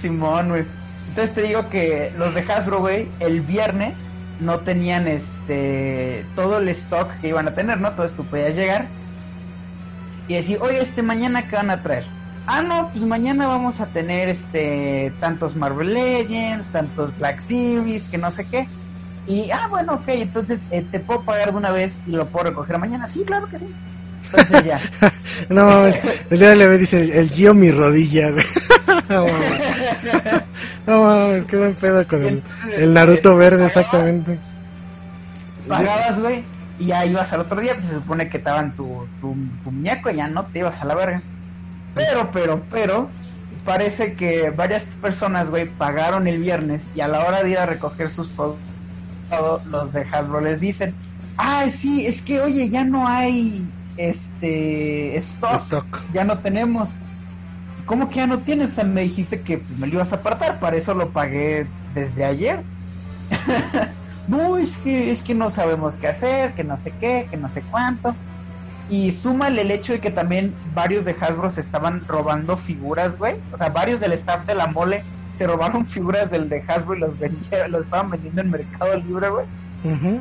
Simón, 0.00 0.50
güey. 0.50 0.64
Entonces 1.08 1.34
te 1.34 1.42
digo 1.42 1.68
que 1.68 2.12
los 2.16 2.32
de 2.34 2.42
Hasbro, 2.42 2.78
güey, 2.78 3.08
el 3.18 3.40
viernes 3.40 4.12
no 4.38 4.60
tenían 4.60 5.08
este 5.08 6.24
todo 6.36 6.58
el 6.58 6.68
stock 6.68 7.08
que 7.20 7.28
iban 7.30 7.48
a 7.48 7.54
tener, 7.54 7.80
¿no? 7.80 7.88
Entonces 7.88 8.16
tú 8.16 8.24
podías 8.24 8.54
llegar 8.54 8.86
y 10.28 10.34
decir, 10.34 10.58
oye, 10.60 10.80
este 10.80 11.02
mañana 11.02 11.48
qué 11.48 11.56
van 11.56 11.70
a 11.70 11.82
traer. 11.82 12.04
Ah, 12.46 12.62
no, 12.62 12.90
pues 12.90 13.04
mañana 13.04 13.46
vamos 13.46 13.80
a 13.80 13.86
tener 13.86 14.28
este 14.28 15.12
tantos 15.20 15.56
Marvel 15.56 15.92
Legends, 15.92 16.70
tantos 16.70 17.16
Black 17.18 17.40
Series, 17.40 18.04
que 18.04 18.18
no 18.18 18.30
sé 18.30 18.44
qué. 18.44 18.68
Y, 19.26 19.50
ah, 19.50 19.66
bueno, 19.68 19.94
ok, 19.94 20.08
entonces 20.08 20.60
eh, 20.70 20.84
te 20.90 21.00
puedo 21.00 21.22
pagar 21.22 21.50
de 21.52 21.58
una 21.58 21.70
vez 21.70 22.00
y 22.06 22.12
lo 22.12 22.26
puedo 22.26 22.46
recoger 22.46 22.78
mañana. 22.78 23.06
Sí, 23.06 23.22
claro 23.26 23.46
que 23.48 23.58
sí. 23.58 23.66
Entonces 24.24 24.64
ya. 24.64 24.80
No 25.50 25.66
mames, 25.66 25.96
el 26.30 26.38
día 26.38 26.54
le 26.54 26.78
dice 26.78 27.00
el, 27.00 27.12
el 27.12 27.30
Gio 27.30 27.54
mi 27.54 27.70
rodilla, 27.70 28.30
güey. 28.30 28.44
No 29.08 29.26
mames. 29.26 29.62
No 30.86 31.02
mames, 31.02 31.44
qué 31.44 31.56
buen 31.56 31.74
pedo 31.74 32.06
con 32.08 32.24
el, 32.24 32.42
el 32.76 32.94
Naruto 32.94 33.36
verde, 33.36 33.66
exactamente. 33.66 34.38
pagabas, 35.68 36.18
güey, 36.18 36.42
y 36.78 36.86
ya 36.86 37.04
ibas 37.04 37.32
al 37.32 37.40
otro 37.40 37.60
día, 37.60 37.74
pues 37.74 37.86
se 37.88 37.94
supone 37.94 38.28
que 38.28 38.38
te 38.38 38.44
daban 38.44 38.74
tu, 38.76 39.06
tu, 39.20 39.36
tu 39.64 39.70
muñeco 39.70 40.10
y 40.10 40.16
ya 40.16 40.28
no 40.28 40.46
te 40.46 40.60
ibas 40.60 40.80
a 40.80 40.84
la 40.84 40.94
verga. 40.94 41.22
Pero, 41.94 42.30
pero, 42.32 42.62
pero, 42.70 43.08
parece 43.64 44.14
que 44.14 44.50
varias 44.50 44.84
personas, 45.02 45.50
güey, 45.50 45.68
pagaron 45.68 46.28
el 46.28 46.38
viernes 46.38 46.88
y 46.94 47.00
a 47.00 47.08
la 47.08 47.24
hora 47.24 47.42
de 47.42 47.50
ir 47.50 47.58
a 47.58 47.66
recoger 47.66 48.10
sus 48.10 48.28
productos, 48.28 48.62
los 49.66 49.92
de 49.92 50.06
Hasbro 50.10 50.40
les 50.40 50.60
dicen, 50.60 50.94
ah, 51.36 51.66
sí, 51.68 52.06
es 52.06 52.22
que, 52.22 52.40
oye, 52.40 52.68
ya 52.68 52.84
no 52.84 53.06
hay, 53.06 53.66
este, 53.96 55.16
stock, 55.16 55.62
Stock. 55.64 56.00
ya 56.12 56.24
no 56.24 56.38
tenemos. 56.38 56.90
¿Cómo 57.86 58.08
que 58.08 58.16
ya 58.16 58.26
no 58.26 58.38
tienes? 58.38 58.70
O 58.70 58.74
sea, 58.74 58.84
me 58.84 59.02
dijiste 59.02 59.40
que 59.40 59.58
pues, 59.58 59.78
me 59.78 59.86
lo 59.86 59.94
ibas 59.94 60.12
a 60.12 60.16
apartar, 60.16 60.60
para 60.60 60.76
eso 60.76 60.94
lo 60.94 61.10
pagué 61.10 61.66
desde 61.94 62.24
ayer. 62.24 62.62
no, 64.28 64.58
es 64.58 64.76
que, 64.76 65.10
es 65.10 65.22
que 65.22 65.34
no 65.34 65.50
sabemos 65.50 65.96
qué 65.96 66.08
hacer, 66.08 66.52
que 66.52 66.62
no 66.62 66.78
sé 66.78 66.92
qué, 67.00 67.26
que 67.30 67.36
no 67.36 67.48
sé 67.48 67.62
cuánto. 67.70 68.14
Y 68.90 69.12
súmale 69.12 69.62
el 69.62 69.70
hecho 69.70 69.94
de 69.94 70.00
que 70.00 70.10
también 70.10 70.54
varios 70.74 71.04
de 71.04 71.16
Hasbro 71.18 71.50
se 71.50 71.60
estaban 71.60 72.06
robando 72.06 72.56
figuras, 72.56 73.18
güey. 73.18 73.36
O 73.52 73.56
sea, 73.56 73.70
varios 73.70 74.00
del 74.00 74.12
staff 74.12 74.46
de 74.46 74.54
la 74.54 74.66
mole 74.66 75.02
se 75.32 75.46
robaron 75.46 75.86
figuras 75.88 76.30
del 76.30 76.48
de 76.48 76.62
Hasbro 76.66 76.96
y 76.96 77.00
los, 77.00 77.18
vendía, 77.18 77.68
los 77.68 77.82
estaban 77.82 78.10
vendiendo 78.10 78.42
en 78.42 78.50
Mercado 78.50 78.96
Libre, 78.96 79.30
güey. 79.30 79.46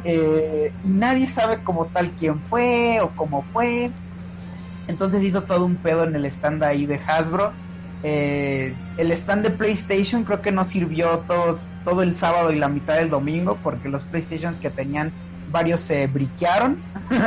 Eh, 0.03 0.71
y 0.83 0.87
nadie 0.87 1.25
sabe 1.25 1.63
como 1.63 1.87
tal 1.87 2.11
quién 2.11 2.39
fue 2.39 2.99
o 3.01 3.09
cómo 3.09 3.43
fue. 3.53 3.91
Entonces 4.87 5.23
hizo 5.23 5.43
todo 5.43 5.65
un 5.65 5.75
pedo 5.75 6.03
en 6.05 6.15
el 6.15 6.25
stand 6.25 6.63
ahí 6.63 6.85
de 6.85 6.95
Hasbro. 6.95 7.51
Eh, 8.03 8.73
el 8.97 9.11
stand 9.11 9.43
de 9.43 9.49
PlayStation 9.49 10.23
creo 10.23 10.41
que 10.41 10.51
no 10.51 10.65
sirvió 10.65 11.23
todos, 11.27 11.61
todo 11.83 12.03
el 12.03 12.13
sábado 12.13 12.51
y 12.51 12.57
la 12.57 12.67
mitad 12.67 12.95
del 12.95 13.09
domingo 13.09 13.57
porque 13.63 13.89
los 13.89 14.03
PlayStations 14.03 14.59
que 14.59 14.69
tenían 14.69 15.11
varios 15.51 15.81
se 15.81 16.07
briquearon. 16.07 16.77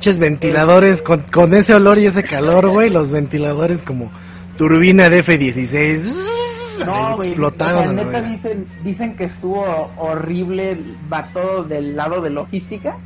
Ches 0.00 0.18
ventiladores 0.18 1.02
con, 1.02 1.22
con 1.22 1.54
ese 1.54 1.74
olor 1.74 1.98
y 1.98 2.06
ese 2.06 2.22
calor, 2.24 2.68
güey. 2.68 2.90
Los 2.90 3.10
ventiladores 3.10 3.82
como 3.82 4.10
turbina 4.56 5.08
de 5.08 5.18
F-16. 5.20 6.84
No, 6.86 7.22
explotaron. 7.22 7.88
o 7.88 7.92
sea, 7.94 8.04
neta 8.04 8.22
dicen, 8.22 8.66
dicen 8.84 9.16
que 9.16 9.24
estuvo 9.24 9.90
horrible, 9.96 10.78
va 11.12 11.28
todo 11.32 11.64
del 11.64 11.96
lado 11.96 12.20
de 12.20 12.30
logística. 12.30 12.96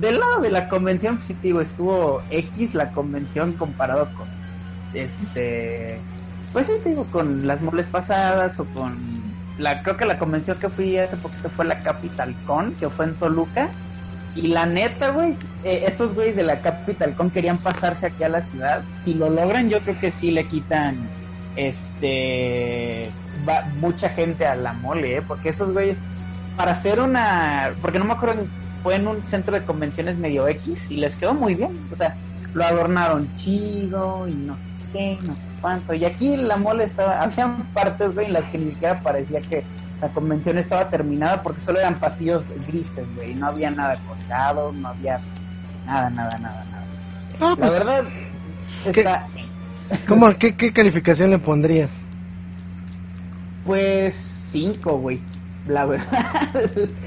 Del 0.00 0.18
lado 0.18 0.40
de 0.40 0.50
la 0.50 0.68
convención, 0.68 1.16
pues 1.16 1.28
sí 1.28 1.34
te 1.34 1.48
digo, 1.48 1.60
estuvo 1.60 2.22
X 2.30 2.74
la 2.74 2.90
convención 2.90 3.52
comparado 3.52 4.08
con 4.16 4.26
este 4.92 6.00
pues 6.54 6.68
sí 6.68 6.72
te 6.82 6.90
digo 6.90 7.04
con 7.10 7.46
las 7.46 7.60
moles 7.60 7.84
pasadas 7.86 8.58
o 8.60 8.64
con 8.66 8.96
la 9.58 9.82
creo 9.82 9.96
que 9.96 10.04
la 10.04 10.18
convención 10.18 10.56
que 10.58 10.68
fui 10.68 10.96
hace 10.96 11.16
poquito 11.16 11.50
fue 11.50 11.64
la 11.64 11.80
Capital 11.80 12.34
Con, 12.46 12.72
que 12.74 12.88
fue 12.88 13.06
en 13.06 13.14
Toluca. 13.14 13.68
Y 14.36 14.48
la 14.48 14.64
neta, 14.64 15.10
güey, 15.10 15.32
eh, 15.62 15.84
estos 15.86 16.14
güeyes 16.14 16.36
de 16.36 16.44
la 16.44 16.60
Capital 16.60 17.14
Con 17.14 17.30
querían 17.30 17.58
pasarse 17.58 18.06
aquí 18.06 18.22
a 18.22 18.28
la 18.28 18.40
ciudad. 18.40 18.82
Si 19.00 19.14
lo 19.14 19.30
logran, 19.30 19.68
yo 19.68 19.80
creo 19.80 19.98
que 19.98 20.10
sí 20.10 20.30
le 20.30 20.46
quitan 20.46 20.96
este 21.56 23.10
mucha 23.80 24.08
gente 24.08 24.46
a 24.46 24.54
la 24.54 24.72
mole, 24.72 25.18
¿eh? 25.18 25.22
porque 25.22 25.50
esos 25.50 25.72
güeyes 25.72 25.98
para 26.56 26.72
hacer 26.72 27.00
una, 27.00 27.72
porque 27.82 27.98
no 27.98 28.06
me 28.06 28.14
acuerdo, 28.14 28.46
fue 28.82 28.94
en 28.94 29.06
un 29.06 29.24
centro 29.24 29.58
de 29.58 29.66
convenciones 29.66 30.16
medio 30.16 30.48
X 30.48 30.90
y 30.90 30.96
les 30.96 31.14
quedó 31.16 31.34
muy 31.34 31.54
bien, 31.54 31.88
o 31.92 31.96
sea, 31.96 32.16
lo 32.54 32.64
adornaron 32.64 33.32
chido 33.34 34.26
y 34.26 34.32
no 34.32 34.54
sé 34.54 34.73
qué, 34.94 35.18
no 35.26 35.34
sé 35.34 35.42
cuánto, 35.60 35.92
y 35.94 36.04
aquí 36.06 36.36
la 36.36 36.56
mole 36.56 36.84
estaba, 36.84 37.20
había 37.22 37.54
partes, 37.74 38.14
güey, 38.14 38.26
en 38.28 38.32
las 38.34 38.44
que 38.46 38.58
ni 38.58 38.70
siquiera 38.70 39.00
parecía 39.00 39.40
que 39.42 39.62
la 40.00 40.08
convención 40.08 40.56
estaba 40.58 40.88
terminada 40.88 41.42
porque 41.42 41.60
solo 41.60 41.78
eran 41.80 41.94
pasillos 41.96 42.44
grises, 42.66 43.04
güey, 43.16 43.34
no 43.34 43.48
había 43.48 43.70
nada 43.70 43.96
cortado, 44.08 44.72
no 44.72 44.88
había 44.88 45.20
nada, 45.86 46.08
nada, 46.10 46.38
nada, 46.38 46.64
nada. 46.70 46.84
Ah, 47.40 47.50
La 47.50 47.56
pues, 47.56 47.72
verdad, 47.72 48.04
¿qué? 48.92 49.00
está, 49.00 49.26
¿cómo, 50.08 50.32
qué, 50.38 50.54
¿Qué 50.56 50.72
calificación 50.72 51.30
le 51.30 51.38
pondrías? 51.38 52.06
pues 53.66 54.14
cinco, 54.14 54.98
güey, 54.98 55.20
la 55.66 55.86
verdad. 55.86 56.52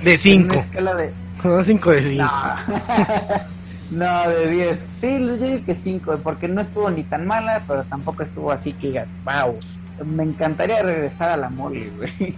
De 0.03 0.13
En 0.13 0.17
5. 0.17 0.53
una 0.55 0.61
escala 0.61 0.95
de... 0.95 1.13
5 1.65 1.91
de 1.91 2.01
5. 2.01 2.23
No. 3.91 4.29
de 4.29 4.49
10. 4.49 4.89
Sí, 4.99 5.07
yo 5.19 5.37
digo 5.37 5.65
que 5.65 5.75
5, 5.75 6.19
porque 6.23 6.47
no 6.47 6.61
estuvo 6.61 6.89
ni 6.89 7.03
tan 7.03 7.25
mala, 7.25 7.63
pero 7.67 7.83
tampoco 7.83 8.23
estuvo 8.23 8.51
así 8.51 8.71
que 8.71 8.87
digas, 8.87 9.07
wow. 9.25 9.57
Me 10.05 10.23
encantaría 10.23 10.83
regresar 10.83 11.29
a 11.29 11.37
la 11.37 11.49
mole, 11.49 11.89
güey. 11.97 12.35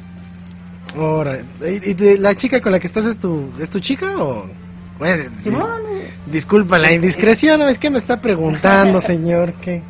Ahora, 0.95 1.37
¿y, 1.61 1.93
de 1.93 2.17
la 2.17 2.33
chica 2.33 2.61
con 2.61 2.71
la 2.71 2.79
que 2.79 2.87
estás 2.87 3.05
es 3.05 3.19
tu, 3.19 3.51
es 3.59 3.69
tu 3.69 3.79
chica 3.79 4.17
o...? 4.17 4.47
Bueno, 4.97 5.31
disculpa 6.25 6.77
la 6.77 6.91
indiscreción, 6.91 7.61
es 7.61 7.77
que 7.77 7.89
me 7.89 7.99
está 7.99 8.19
preguntando, 8.21 8.99
señor, 8.99 9.53
que... 9.53 9.81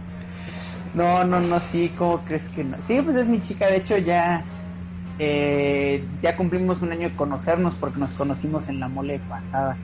No, 0.93 1.23
no, 1.23 1.39
no, 1.39 1.59
sí, 1.59 1.91
¿cómo 1.97 2.19
crees 2.19 2.43
que 2.55 2.63
no? 2.63 2.77
Sí, 2.87 3.01
pues 3.01 3.15
es 3.17 3.27
mi 3.27 3.41
chica, 3.41 3.67
de 3.67 3.77
hecho 3.77 3.97
ya 3.97 4.43
eh, 5.19 6.01
ya 6.21 6.37
cumplimos 6.37 6.81
un 6.81 6.93
año 6.93 7.09
de 7.09 7.15
conocernos 7.15 7.75
porque 7.75 7.99
nos 7.99 8.13
conocimos 8.13 8.69
en 8.69 8.79
la 8.79 8.87
mole 8.87 9.19
pasada. 9.27 9.75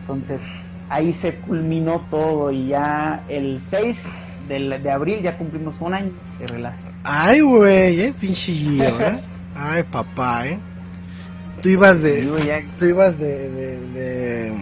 Entonces 0.00 0.42
ahí 0.88 1.12
se 1.12 1.34
culminó 1.36 2.00
todo 2.10 2.50
y 2.50 2.68
ya 2.68 3.22
el 3.28 3.60
6 3.60 4.06
del- 4.48 4.82
de 4.82 4.90
abril 4.90 5.22
ya 5.22 5.36
cumplimos 5.36 5.76
un 5.80 5.94
año 5.94 6.10
de 6.38 6.46
relación. 6.46 6.92
Ay, 7.04 7.40
güey, 7.40 8.00
eh, 8.00 8.14
pinche 8.18 8.52
¿eh? 8.52 9.20
Ay, 9.56 9.82
papá, 9.84 10.46
¿eh? 10.46 10.58
Tú 11.62 11.68
ibas 11.70 12.02
de... 12.02 12.28
Tú 12.78 12.84
ibas 12.84 13.18
de, 13.18 13.48
de, 13.50 13.80
de- 13.90 14.52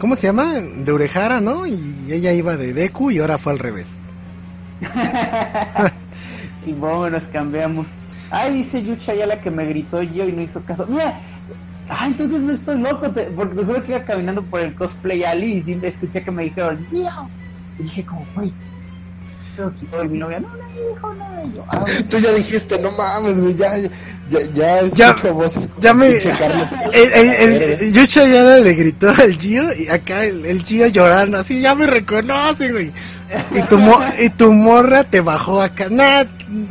¿Cómo 0.00 0.16
se 0.16 0.26
llama? 0.28 0.54
De 0.54 0.92
Urejara, 0.92 1.40
¿no? 1.40 1.66
Y 1.66 2.06
ella 2.10 2.32
iba 2.32 2.56
de 2.56 2.72
Deku 2.72 3.10
y 3.10 3.18
ahora 3.18 3.36
fue 3.38 3.52
al 3.52 3.58
revés. 3.58 3.96
Simón, 6.64 7.12
nos 7.12 7.24
cambiamos. 7.24 7.86
Ay, 8.30 8.54
dice 8.54 8.82
Yucha 8.82 9.14
ya 9.14 9.26
la 9.26 9.40
que 9.40 9.50
me 9.50 9.64
gritó 9.66 10.02
yo 10.02 10.26
y 10.28 10.32
no 10.32 10.42
hizo 10.42 10.60
caso. 10.62 10.86
Mira, 10.86 11.20
ah, 11.88 12.06
entonces 12.06 12.40
no 12.40 12.52
estoy 12.52 12.78
loco, 12.80 13.10
te- 13.10 13.24
porque 13.24 13.56
te 13.56 13.64
juro 13.64 13.82
que 13.84 13.92
iba 13.92 14.04
caminando 14.04 14.42
por 14.42 14.60
el 14.60 14.74
cosplay 14.74 15.24
alley 15.24 15.58
y 15.58 15.62
siempre 15.62 15.88
escuché 15.90 16.22
que 16.22 16.30
me 16.30 16.44
dijeron, 16.44 16.86
Gio. 16.90 17.10
Y 17.78 17.82
dije 17.84 18.04
como, 18.04 18.26
güey, 18.34 18.52
y 20.04 20.08
mi 20.08 20.18
novia, 20.18 20.38
no, 20.38 20.48
no 21.02 21.14
nada. 21.14 21.44
Y 21.44 21.52
yo, 21.52 21.64
ah. 21.70 21.84
Tú 22.08 22.18
ya 22.18 22.32
dijiste, 22.32 22.78
no 22.78 22.92
mames, 22.92 23.40
güey, 23.40 23.56
ya, 23.56 23.76
ya, 23.76 23.88
ya 24.54 24.82
Ya- 24.92 25.08
escucho 25.10 25.34
voces. 25.34 25.68
ya 25.80 25.92
me-. 25.94 26.06
El, 26.08 26.22
el, 26.92 27.32
el- 27.32 27.62
el 27.80 27.92
Yucha 27.92 28.24
ya 28.24 28.44
le 28.58 28.72
gritó 28.74 29.10
al 29.10 29.32
Gio 29.36 29.64
y 29.74 29.88
acá 29.88 30.24
el, 30.24 30.46
el 30.46 30.62
Gio 30.62 30.86
llorando, 30.86 31.38
así 31.38 31.60
ya 31.60 31.74
me 31.74 31.86
reconoce, 31.88 32.70
güey. 32.70 32.92
Y 33.52 33.62
tu, 33.62 33.78
mo- 33.78 34.00
y 34.22 34.30
tu 34.30 34.52
morra 34.52 35.02
te 35.04 35.20
bajó 35.20 35.60
acá, 35.60 35.88
nah, 35.90 36.22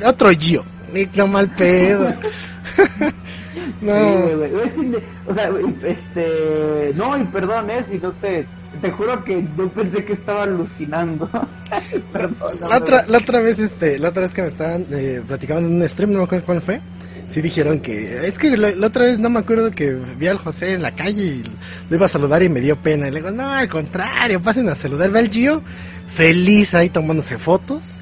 otro 0.05 0.29
Gio, 0.31 0.63
ni 0.93 1.07
no 1.13 1.27
mal 1.27 1.49
pedo. 1.51 2.13
no, 3.81 4.37
güey. 4.37 4.51
Es 4.63 4.73
que, 4.73 5.03
o 5.27 5.33
sea, 5.33 5.51
este, 5.83 6.93
no, 6.95 7.17
y 7.17 7.23
perdón, 7.25 7.69
eh, 7.69 7.83
si 7.83 7.97
no 7.99 8.11
te, 8.13 8.45
te 8.81 8.91
juro 8.91 9.23
que 9.23 9.43
yo 9.57 9.69
pensé 9.69 10.03
que 10.03 10.13
estaba 10.13 10.43
alucinando. 10.43 11.29
Perdón, 12.11 12.53
la 12.69 12.77
otra, 12.77 13.05
la 13.07 13.17
otra 13.17 13.41
vez, 13.41 13.59
este, 13.59 13.99
la 13.99 14.09
otra 14.09 14.23
vez 14.23 14.33
que 14.33 14.41
me 14.41 14.47
estaban 14.47 14.85
eh, 14.91 15.21
platicando 15.25 15.67
en 15.67 15.81
un 15.81 15.87
stream, 15.87 16.11
no 16.11 16.19
me 16.19 16.25
acuerdo 16.25 16.45
cuál 16.45 16.61
fue. 16.61 16.81
Sí 17.27 17.41
dijeron 17.41 17.81
que, 17.81 18.25
es 18.25 18.37
que 18.39 18.55
la, 18.55 18.71
la 18.71 18.87
otra 18.87 19.03
vez 19.03 19.19
no 19.19 19.29
me 19.29 19.39
acuerdo 19.39 19.71
que 19.71 19.93
vi 20.17 20.27
al 20.27 20.37
José 20.37 20.73
en 20.73 20.81
la 20.81 20.95
calle 20.95 21.23
y 21.23 21.43
lo 21.89 21.95
iba 21.97 22.05
a 22.05 22.09
saludar 22.09 22.41
y 22.41 22.47
me 22.47 22.61
dio 22.61 22.81
pena. 22.81 23.07
Y 23.07 23.11
le 23.11 23.19
digo, 23.19 23.31
no, 23.31 23.49
al 23.49 23.67
contrario, 23.67 24.41
pasen 24.41 24.69
a 24.69 24.75
saludar. 24.75 25.11
Ve 25.11 25.19
al 25.19 25.29
Gio, 25.29 25.61
feliz 26.07 26.73
ahí 26.73 26.89
tomándose 26.89 27.37
fotos. 27.37 27.96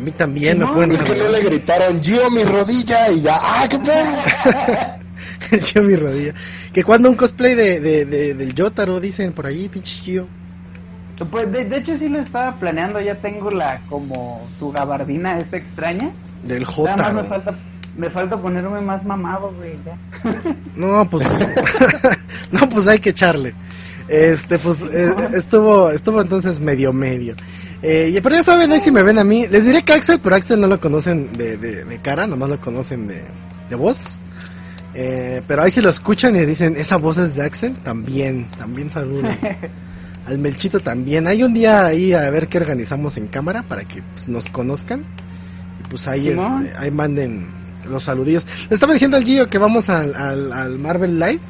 A 0.00 0.02
mí 0.02 0.12
también 0.12 0.58
me 0.58 0.64
No, 0.64 0.72
pueden 0.72 0.92
Es 0.92 1.02
que 1.02 1.14
no 1.14 1.28
le 1.28 1.40
gritaron, 1.42 2.02
Gio, 2.02 2.30
mi 2.30 2.42
rodilla, 2.42 3.10
y 3.10 3.20
ya, 3.20 3.38
¡ah, 3.38 3.66
qué 3.68 3.78
pedo! 3.78 5.60
Gio 5.62 5.82
mi 5.82 5.94
rodilla. 5.94 6.32
Que 6.72 6.82
cuando 6.84 7.10
un 7.10 7.16
cosplay 7.16 7.54
de, 7.54 7.80
de, 7.80 8.06
de- 8.06 8.32
del 8.34 8.54
Yotaro 8.54 8.98
dicen 8.98 9.32
por 9.34 9.44
ahí, 9.46 9.68
pinche 9.68 10.00
Gio. 10.00 10.26
Pues 11.30 11.52
de, 11.52 11.66
de 11.66 11.76
hecho 11.76 11.98
sí 11.98 12.08
lo 12.08 12.20
estaba 12.22 12.58
planeando, 12.58 12.98
ya 12.98 13.14
tengo 13.16 13.50
la, 13.50 13.82
como 13.90 14.48
su 14.58 14.72
gabardina 14.72 15.36
esa 15.38 15.58
extraña. 15.58 16.10
Del 16.44 16.62
Nada 16.62 16.96
más 16.96 17.14
me 17.14 17.22
Jotaro. 17.22 17.28
falta, 17.28 17.54
me 17.98 18.08
falta 18.08 18.36
ponerme 18.38 18.80
más 18.80 19.04
mamado, 19.04 19.52
güey, 19.54 19.74
ya. 19.84 19.98
No, 20.76 21.08
pues. 21.10 21.26
no, 22.52 22.66
pues 22.70 22.86
hay 22.86 23.00
que 23.00 23.10
echarle. 23.10 23.52
Este, 24.08 24.58
pues 24.58 24.78
eh, 24.80 25.12
estuvo, 25.34 25.90
estuvo 25.90 26.22
entonces 26.22 26.58
medio 26.58 26.90
medio. 26.92 27.34
Eh, 27.82 28.20
pero 28.22 28.36
ya 28.36 28.44
saben, 28.44 28.70
ahí 28.72 28.80
si 28.80 28.90
me 28.90 29.02
ven 29.02 29.18
a 29.18 29.24
mí, 29.24 29.46
les 29.48 29.64
diré 29.64 29.82
que 29.82 29.94
Axel, 29.94 30.20
pero 30.22 30.36
Axel 30.36 30.60
no 30.60 30.66
lo 30.66 30.78
conocen 30.78 31.32
de, 31.32 31.56
de, 31.56 31.84
de 31.84 31.98
cara, 32.00 32.26
nomás 32.26 32.50
lo 32.50 32.60
conocen 32.60 33.06
de, 33.06 33.24
de 33.68 33.76
voz. 33.76 34.18
Eh, 34.94 35.42
pero 35.46 35.62
ahí 35.62 35.70
si 35.70 35.80
lo 35.80 35.88
escuchan 35.88 36.36
y 36.36 36.44
dicen, 36.44 36.76
esa 36.76 36.96
voz 36.96 37.18
es 37.18 37.36
de 37.36 37.42
Axel, 37.42 37.76
también, 37.78 38.50
también 38.58 38.90
saludo. 38.90 39.28
Al 40.26 40.38
Melchito 40.38 40.80
también. 40.80 41.26
Hay 41.26 41.42
un 41.42 41.54
día 41.54 41.86
ahí 41.86 42.12
a 42.12 42.28
ver 42.30 42.48
qué 42.48 42.58
organizamos 42.58 43.16
en 43.16 43.26
cámara 43.26 43.62
para 43.62 43.84
que 43.84 44.02
pues, 44.02 44.28
nos 44.28 44.46
conozcan. 44.46 45.04
Y 45.80 45.88
pues 45.88 46.06
ahí, 46.06 46.28
este, 46.28 46.72
ahí 46.78 46.90
manden 46.90 47.48
los 47.88 48.04
saludillos. 48.04 48.46
Le 48.68 48.74
estaba 48.74 48.92
diciendo 48.92 49.16
al 49.16 49.24
Gio 49.24 49.48
que 49.48 49.58
vamos 49.58 49.88
al, 49.88 50.14
al, 50.14 50.52
al 50.52 50.78
Marvel 50.78 51.18
Live. 51.18 51.40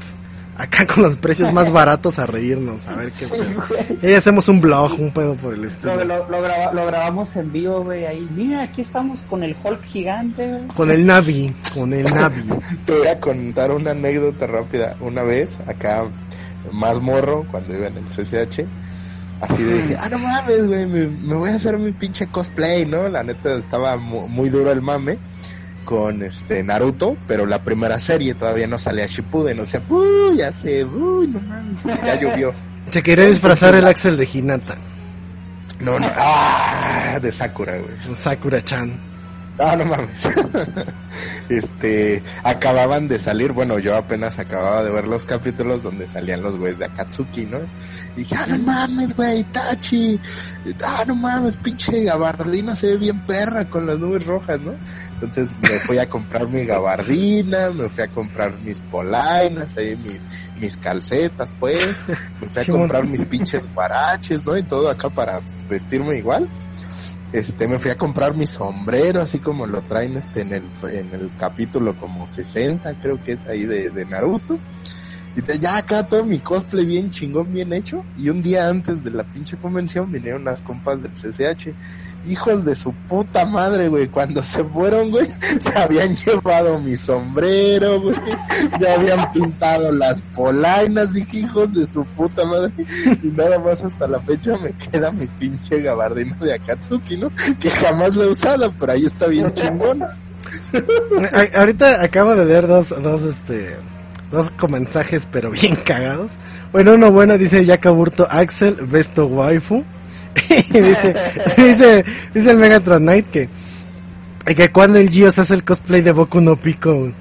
Acá 0.61 0.87
con 0.87 1.03
los 1.03 1.17
precios 1.17 1.53
más 1.53 1.71
baratos 1.71 2.19
a 2.19 2.27
reírnos, 2.27 2.87
a 2.87 2.95
ver 2.95 3.07
qué 3.07 3.25
Sí, 3.25 3.31
pedo. 3.31 3.97
Y 4.03 4.07
ahí 4.09 4.15
hacemos 4.15 4.49
un 4.49 4.61
blog, 4.61 5.01
un 5.01 5.11
pedo 5.11 5.35
por 5.37 5.55
el 5.55 5.63
Lo, 5.63 5.69
estilo. 5.69 6.05
lo, 6.05 6.29
lo 6.29 6.43
graba- 6.43 6.73
lo 6.75 6.87
grabamos 6.87 7.35
en 7.37 7.51
vivo, 7.51 7.83
güey, 7.83 8.05
ahí. 8.05 8.29
Mira, 8.35 8.63
aquí 8.63 8.83
estamos 8.83 9.23
con 9.23 9.43
el 9.43 9.57
Hulk 9.63 9.83
gigante, 9.85 10.47
güey. 10.47 10.67
Con 10.69 10.91
el 10.91 11.07
Navi, 11.07 11.55
con 11.73 11.93
el 11.95 12.05
Navi. 12.05 12.43
Te 12.85 12.95
voy 12.99 13.07
a 13.07 13.19
contar 13.19 13.71
una 13.71 13.93
anécdota 13.93 14.47
rápida. 14.47 14.97
Una 15.01 15.23
vez, 15.23 15.57
acá, 15.67 16.05
más 16.73 17.01
morro, 17.01 17.47
cuando 17.51 17.75
iba 17.75 17.87
en 17.87 17.97
el 17.97 18.05
CCH, 18.05 18.67
así 19.41 19.63
de 19.63 19.75
dije, 19.83 19.97
ah, 19.99 20.09
no 20.11 20.19
mames, 20.19 20.67
güey, 20.67 20.87
me, 20.87 21.07
me 21.07 21.35
voy 21.37 21.49
a 21.51 21.55
hacer 21.55 21.79
mi 21.79 21.93
pinche 21.93 22.27
cosplay, 22.27 22.85
¿no? 22.85 23.09
La 23.09 23.23
neta 23.23 23.55
estaba 23.55 23.97
mu- 23.97 24.29
muy 24.29 24.51
duro 24.51 24.71
el 24.71 24.83
mame 24.83 25.17
con 25.85 26.23
este 26.23 26.63
Naruto, 26.63 27.17
pero 27.27 27.47
la 27.47 27.63
primera 27.63 27.99
serie 27.99 28.35
todavía 28.35 28.67
no 28.67 28.79
salía 28.79 29.07
Shippuden, 29.07 29.61
o 29.61 29.67
sea, 29.67 29.83
uy, 29.89 30.37
ya 30.37 30.53
uy, 30.85 31.29
no 31.29 31.41
mames, 31.41 31.81
ya 31.85 32.21
llovió. 32.21 32.55
Se 32.91 33.03
quería 33.03 33.27
disfrazar 33.27 33.75
el 33.75 33.87
Axel 33.87 34.17
de 34.17 34.29
Hinata, 34.33 34.77
No, 35.81 35.99
no, 35.99 36.07
ah, 36.17 37.19
de 37.21 37.31
Sakura, 37.31 37.79
güey. 37.79 38.17
Sakura-chan. 38.17 39.11
Ah, 39.63 39.77
no 39.77 39.85
mames. 39.85 40.27
este, 41.51 42.23
acababan 42.43 43.09
de 43.09 43.19
salir, 43.19 43.53
bueno, 43.53 43.79
yo 43.79 43.95
apenas 43.95 44.39
acababa 44.39 44.83
de 44.83 44.91
ver 44.91 45.07
los 45.07 45.27
capítulos 45.27 45.83
donde 45.83 46.09
salían 46.09 46.41
los 46.43 46.57
güeyes 46.57 46.79
de 46.79 46.87
Akatsuki, 46.87 47.45
¿no? 47.45 47.59
Y 48.17 48.21
dije, 48.21 48.37
ah, 48.37 48.47
no 48.49 48.59
mames, 48.59 49.15
güey, 49.15 49.45
Tachi. 49.45 50.19
Ah, 50.83 51.05
no 51.07 51.15
mames, 51.15 51.59
pinche 51.59 52.05
gabardina 52.05 52.75
se 52.75 52.87
ve 52.89 52.97
bien 52.97 53.27
perra 53.27 53.67
con 53.69 53.87
las 53.87 53.99
nubes 53.99 54.25
rojas, 54.25 54.61
¿no? 54.61 54.73
Entonces 55.23 55.51
me 55.61 55.79
fui 55.81 55.99
a 55.99 56.09
comprar 56.09 56.49
mi 56.49 56.65
gabardina, 56.65 57.71
me 57.71 57.89
fui 57.89 58.03
a 58.05 58.09
comprar 58.09 58.53
mis 58.61 58.81
polainas, 58.83 59.77
ahí 59.77 59.97
mis, 59.97 60.27
mis 60.59 60.77
calcetas, 60.77 61.55
pues. 61.61 61.85
Me 62.41 62.49
fui 62.49 62.63
a 62.63 62.65
comprar 62.67 63.07
mis 63.07 63.25
pinches 63.27 63.67
paraches, 63.67 64.45
¿no? 64.45 64.57
Y 64.57 64.63
todo 64.63 64.89
acá 64.89 65.11
para 65.11 65.41
vestirme 65.69 66.17
igual 66.17 66.49
este 67.33 67.69
me 67.69 67.79
fui 67.79 67.93
a 67.93 67.97
comprar 67.97 68.35
mi 68.35 68.45
sombrero 68.45 69.21
así 69.23 69.39
como 69.39 69.65
lo 69.65 69.83
traen 69.83 70.17
este 70.17 70.41
en 70.41 70.53
el 70.53 70.65
en 70.91 71.15
el 71.15 71.31
capítulo 71.39 71.95
como 71.97 72.27
60 72.27 72.95
creo 72.95 73.23
que 73.23 73.35
es 73.35 73.47
ahí 73.47 73.67
de, 73.67 73.89
de 73.91 74.05
Naruto 74.05 74.59
y 75.37 75.43
te- 75.43 75.61
ya 75.61 75.77
acá 75.77 76.09
todo 76.09 76.25
mi 76.25 76.41
cosplay 76.41 76.85
bien 76.85 77.13
chingón 77.13 77.53
bien 77.53 77.73
hecho 77.73 78.05
y 78.19 78.31
un 78.31 78.43
día 78.43 78.67
antes 78.67 79.05
de 79.05 79.13
la 79.13 79.23
pinche 79.23 79.57
convención 79.59 80.11
vinieron 80.11 80.43
unas 80.43 80.61
compas 80.63 81.03
del 81.05 81.13
CCH 81.13 81.69
hijos 82.27 82.65
de 82.65 82.75
su 82.75 82.93
puta 83.09 83.45
madre 83.47 83.89
güey 83.89 84.09
cuando 84.09 84.43
se 84.43 84.63
fueron 84.65 85.11
güey 85.11 85.29
se 85.61 85.79
habían 85.79 86.15
llevado 86.15 86.79
mi 86.81 86.97
sombrero 86.97 88.01
güey 88.01 88.17
ya 88.81 88.95
habían 88.95 89.33
pintado 89.33 89.91
las 89.93 90.21
polainas 90.35 91.15
dije 91.15 91.39
hijos 91.39 91.73
de 91.73 91.87
su 91.87 92.05
puta 92.05 92.45
madre 92.45 92.73
y 93.23 93.29
nada 93.29 93.59
más 93.59 93.83
hasta 93.83 94.07
la 94.07 94.21
fecha 94.21 94.53
me 94.63 94.73
queda 94.73 95.11
mi 95.13 95.27
pinche 95.27 95.81
gabardina 95.81 96.37
de 96.37 96.55
Akatsuki, 96.55 97.17
¿no? 97.17 97.31
Que 97.59 97.71
jamás 97.71 98.17
la 98.17 98.25
he 98.25 98.29
usado, 98.29 98.73
pero 98.79 98.93
ahí 98.93 99.05
está 99.05 99.27
bien 99.27 99.53
chingona. 99.53 100.17
Ahorita 101.55 102.03
acabo 102.03 102.35
de 102.35 102.45
leer 102.45 102.67
dos, 102.67 102.91
dos, 103.03 103.23
este, 103.23 103.77
dos 104.31 104.51
mensajes, 104.69 105.29
pero 105.31 105.51
bien 105.51 105.77
cagados. 105.77 106.33
Bueno, 106.73 106.95
uno 106.95 107.11
bueno 107.11 107.39
dice 107.39 107.65
Yakaburto 107.65 108.27
Axel, 108.31 108.77
Besto 108.87 109.27
Waifu. 109.27 109.85
y 110.49 110.81
dice, 110.81 111.15
dice, 111.57 112.05
dice 112.35 112.51
el 112.51 112.57
Megatron 112.57 113.03
Knight 113.03 113.31
que, 113.31 113.49
que 114.45 114.71
cuando 114.71 114.99
el 114.99 115.11
Gio 115.11 115.31
se 115.33 115.41
hace 115.41 115.55
el 115.55 115.65
cosplay 115.65 116.01
de 116.03 116.13
Boku 116.13 116.41
no 116.41 116.57
Pico. 116.57 117.13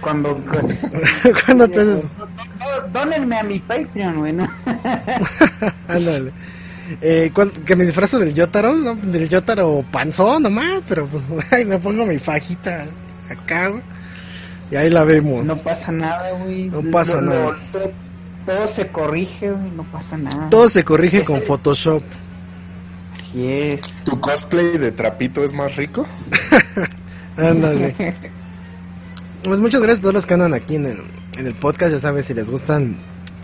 Cuando... 0.00 0.40
cuando 1.44 1.66
te 1.68 1.80
haces, 1.80 2.04
Dónenme 2.92 3.40
a 3.40 3.42
mi 3.42 3.58
Patreon, 3.58 4.18
güey, 4.18 4.32
¿no? 4.32 4.48
ándale. 5.88 6.30
Eh, 7.00 7.32
que 7.64 7.74
me 7.74 7.84
disfrazo 7.84 8.20
del 8.20 8.32
Yotaro, 8.32 8.74
¿no? 8.76 8.94
Del 8.94 9.28
Yotaro 9.28 9.84
panzón 9.90 10.44
nomás, 10.44 10.84
pero 10.88 11.08
pues, 11.08 11.24
ay, 11.50 11.64
me 11.64 11.80
pongo 11.80 12.06
mi 12.06 12.18
fajita 12.18 12.86
acá, 13.28 13.66
güey. 13.66 13.82
Y 14.70 14.76
ahí 14.76 14.90
la 14.90 15.04
vemos. 15.04 15.44
No 15.44 15.56
pasa 15.56 15.92
nada, 15.92 16.30
güey. 16.32 16.64
No 16.64 16.82
pasa 16.90 17.20
nada. 17.20 17.56
Todo 18.46 18.68
se 18.68 18.88
corrige, 18.88 19.50
güey, 19.50 19.70
no 19.72 19.82
pasa 19.82 20.16
nada. 20.16 20.48
Todo 20.50 20.70
se 20.70 20.84
corrige 20.84 21.24
con 21.24 21.42
Photoshop. 21.42 22.02
Así 23.14 23.46
es. 23.46 23.80
¿Tu 24.04 24.18
cosplay 24.20 24.78
de 24.78 24.92
trapito 24.92 25.44
es 25.44 25.52
más 25.52 25.76
rico? 25.76 26.06
Ándale. 27.36 27.94
Pues 29.42 29.58
muchas 29.58 29.82
gracias 29.82 29.98
a 29.98 30.02
todos 30.02 30.14
los 30.14 30.26
que 30.26 30.34
andan 30.34 30.54
aquí 30.54 30.76
en 30.76 30.86
el, 30.86 30.98
en 31.36 31.46
el 31.46 31.54
podcast. 31.54 31.92
Ya 31.92 32.00
sabes, 32.00 32.26
si 32.26 32.34
les 32.34 32.48
gustan 32.48 32.96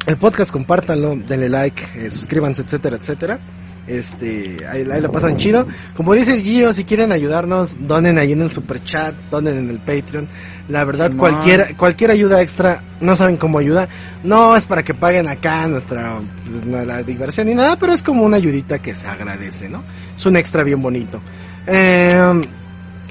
el 0.07 0.17
podcast, 0.17 0.51
compártanlo, 0.51 1.17
denle 1.17 1.49
like, 1.49 1.83
eh, 1.97 2.11
suscríbanse, 2.11 2.63
etcétera, 2.63 2.97
etcétera. 2.97 3.39
Este, 3.87 4.59
ahí, 4.71 4.87
ahí 4.91 5.01
la 5.01 5.11
pasan 5.11 5.37
chido. 5.37 5.67
Como 5.97 6.15
dice 6.15 6.35
el 6.35 6.43
Gio, 6.43 6.73
si 6.73 6.85
quieren 6.85 7.13
ayudarnos, 7.13 7.77
donen 7.81 8.19
ahí 8.19 8.33
en 8.33 8.43
el 8.43 8.51
super 8.51 8.83
chat, 8.85 9.15
donen 9.31 9.59
en 9.59 9.71
el 9.71 9.81
Patreon. 9.81 10.29
La 10.69 10.85
verdad, 10.85 11.13
cualquier, 11.17 11.77
cualquier 11.77 12.11
ayuda 12.13 12.41
extra, 12.41 12.83
no 13.01 13.17
saben 13.17 13.37
cómo 13.37 13.59
ayuda. 13.59 13.89
No 14.23 14.57
es 14.57 14.65
para 14.65 14.83
que 14.83 14.95
paguen 14.95 15.29
acá 15.29 15.67
nuestra, 15.67 16.21
pues, 16.49 16.67
la 16.67 17.03
diversión 17.03 17.49
ni 17.49 17.55
nada, 17.55 17.77
pero 17.77 17.93
es 17.93 18.03
como 18.03 18.23
una 18.23 18.37
ayudita 18.37 18.79
que 18.79 18.95
se 18.95 19.09
agradece, 19.09 19.69
¿no? 19.69 19.83
Es 20.17 20.25
un 20.25 20.37
extra 20.37 20.63
bien 20.63 20.81
bonito. 20.81 21.21
Eh, 21.67 22.43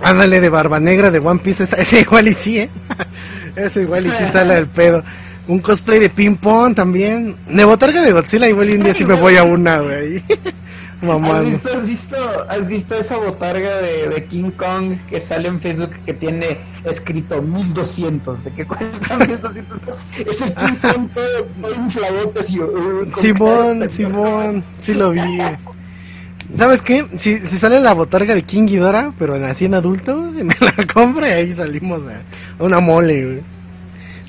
Ándale 0.04 0.42
de 0.42 0.50
Barba 0.50 0.80
Negra 0.80 1.12
de 1.12 1.20
One 1.20 1.40
Piece. 1.40 1.64
Está, 1.64 1.78
ese 1.82 2.02
igual 2.02 2.28
y 2.28 2.34
sí, 2.34 2.60
¿eh? 2.60 2.70
ese 3.56 3.82
igual 3.82 4.08
y 4.08 4.12
sí 4.12 4.26
sale 4.26 4.56
del 4.56 4.68
pedo. 4.68 5.04
Un 5.48 5.60
cosplay 5.60 6.00
de 6.00 6.10
ping 6.10 6.36
pong 6.36 6.76
también. 6.76 7.36
De 7.48 7.66
botarga 7.66 8.02
de 8.02 8.12
Godzilla 8.12 8.48
igual 8.48 8.70
y 8.70 8.74
un 8.74 8.84
día 8.84 8.94
sí 8.94 9.06
me 9.06 9.16
voy 9.16 9.38
a 9.38 9.44
una, 9.44 9.80
güey. 9.80 10.24
¿Has 11.02 11.46
visto, 11.46 11.70
has 11.74 11.84
visto, 11.84 12.16
has 12.48 12.68
visto 12.68 12.96
esa 12.96 13.18
botarga 13.18 13.78
de, 13.78 14.08
de, 14.08 14.26
King 14.26 14.52
Kong 14.52 14.98
que 15.10 15.20
sale 15.20 15.48
en 15.48 15.60
Facebook 15.60 15.90
que 16.06 16.14
tiene 16.14 16.60
escrito 16.84 17.42
1200? 17.42 18.44
¿De 18.44 18.54
qué 18.54 18.68
cuesta 18.68 19.18
1200 19.28 19.98
Es 20.28 20.42
el 20.42 20.54
King 20.54 20.76
Kong 20.80 21.10
todo, 21.12 21.74
infladote 21.76 22.40
uh, 22.40 23.16
Simón, 23.16 23.90
Simón, 23.90 24.64
sí 24.80 24.94
lo 24.94 25.10
vi. 25.10 25.22
¿Sabes 26.56 26.84
qué? 26.84 27.08
Si, 27.18 27.40
si 27.40 27.58
sale 27.58 27.80
la 27.80 27.94
botarga 27.94 28.36
de 28.36 28.44
King 28.44 28.68
Ghidorah, 28.68 29.14
pero 29.18 29.36
así 29.44 29.66
en 29.66 29.74
adulto, 29.74 30.16
me 30.32 30.54
la 30.60 30.86
compro 30.86 31.26
y 31.26 31.32
ahí 31.32 31.54
salimos 31.54 32.02
a, 32.08 32.64
una 32.64 32.80
mole, 32.80 33.26
güey. 33.26 33.42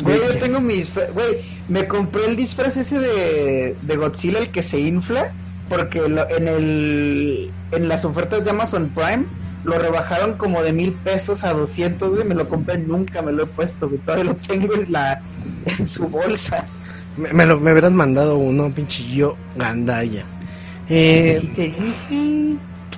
Güey, 0.01 0.19
yo 0.19 0.39
tengo 0.39 0.61
mis... 0.61 0.93
Güey, 0.95 1.39
me 1.69 1.87
compré 1.87 2.27
el 2.27 2.37
disfraz 2.37 2.77
ese 2.77 2.99
de, 2.99 3.77
de 3.81 3.97
Godzilla, 3.97 4.39
el 4.39 4.51
que 4.51 4.63
se 4.63 4.81
infla 4.81 5.33
porque 5.73 6.01
en 6.05 6.49
el 6.49 7.51
en 7.71 7.89
las 7.89 8.05
ofertas 8.05 8.45
de 8.45 8.51
Amazon 8.51 8.91
Prime 8.95 9.25
lo 9.65 9.79
rebajaron 9.79 10.35
como 10.35 10.63
de 10.63 10.73
mil 10.73 10.93
pesos 10.93 11.45
a 11.45 11.53
200, 11.53 12.21
y 12.21 12.25
me 12.25 12.35
lo 12.35 12.49
compré 12.49 12.79
nunca, 12.79 13.23
me 13.23 13.33
lo 13.33 13.45
he 13.45 13.47
puesto, 13.47 13.89
güey, 13.89 14.01
todavía 14.01 14.25
lo 14.25 14.37
tengo 14.37 14.75
en 14.75 14.93
la 14.93 15.23
en 15.65 15.87
su 15.87 16.09
bolsa. 16.09 16.65
Me, 17.17 17.47
lo, 17.47 17.61
me 17.61 17.73
hubieras 17.73 17.93
mandado 17.93 18.37
uno, 18.37 18.71
pinche 18.71 19.05
yo, 19.05 19.37
gandaya. 19.55 20.25
Eh, 20.89 21.41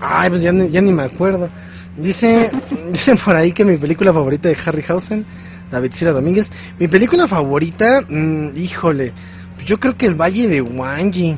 ay, 0.01 0.31
pues 0.31 0.43
ya, 0.43 0.53
ya 0.53 0.81
ni 0.81 0.93
me 0.93 1.03
acuerdo. 1.03 1.49
Dice, 1.97 2.51
dicen 2.93 3.19
por 3.19 3.37
ahí 3.37 3.53
que 3.53 3.65
mi 3.65 3.77
película 3.77 4.13
favorita 4.13 4.49
de 4.49 4.57
Harryhausen, 4.65 5.27
David 5.71 5.93
Sira 5.93 6.13
Domínguez, 6.13 6.51
mi 6.79 6.89
película 6.89 7.27
favorita, 7.27 8.03
mm, 8.09 8.57
híjole, 8.57 9.13
pues 9.55 9.67
yo 9.67 9.79
creo 9.81 9.97
que 9.97 10.07
el 10.07 10.15
Valle 10.15 10.49
de 10.49 10.61
Wanji, 10.61 11.37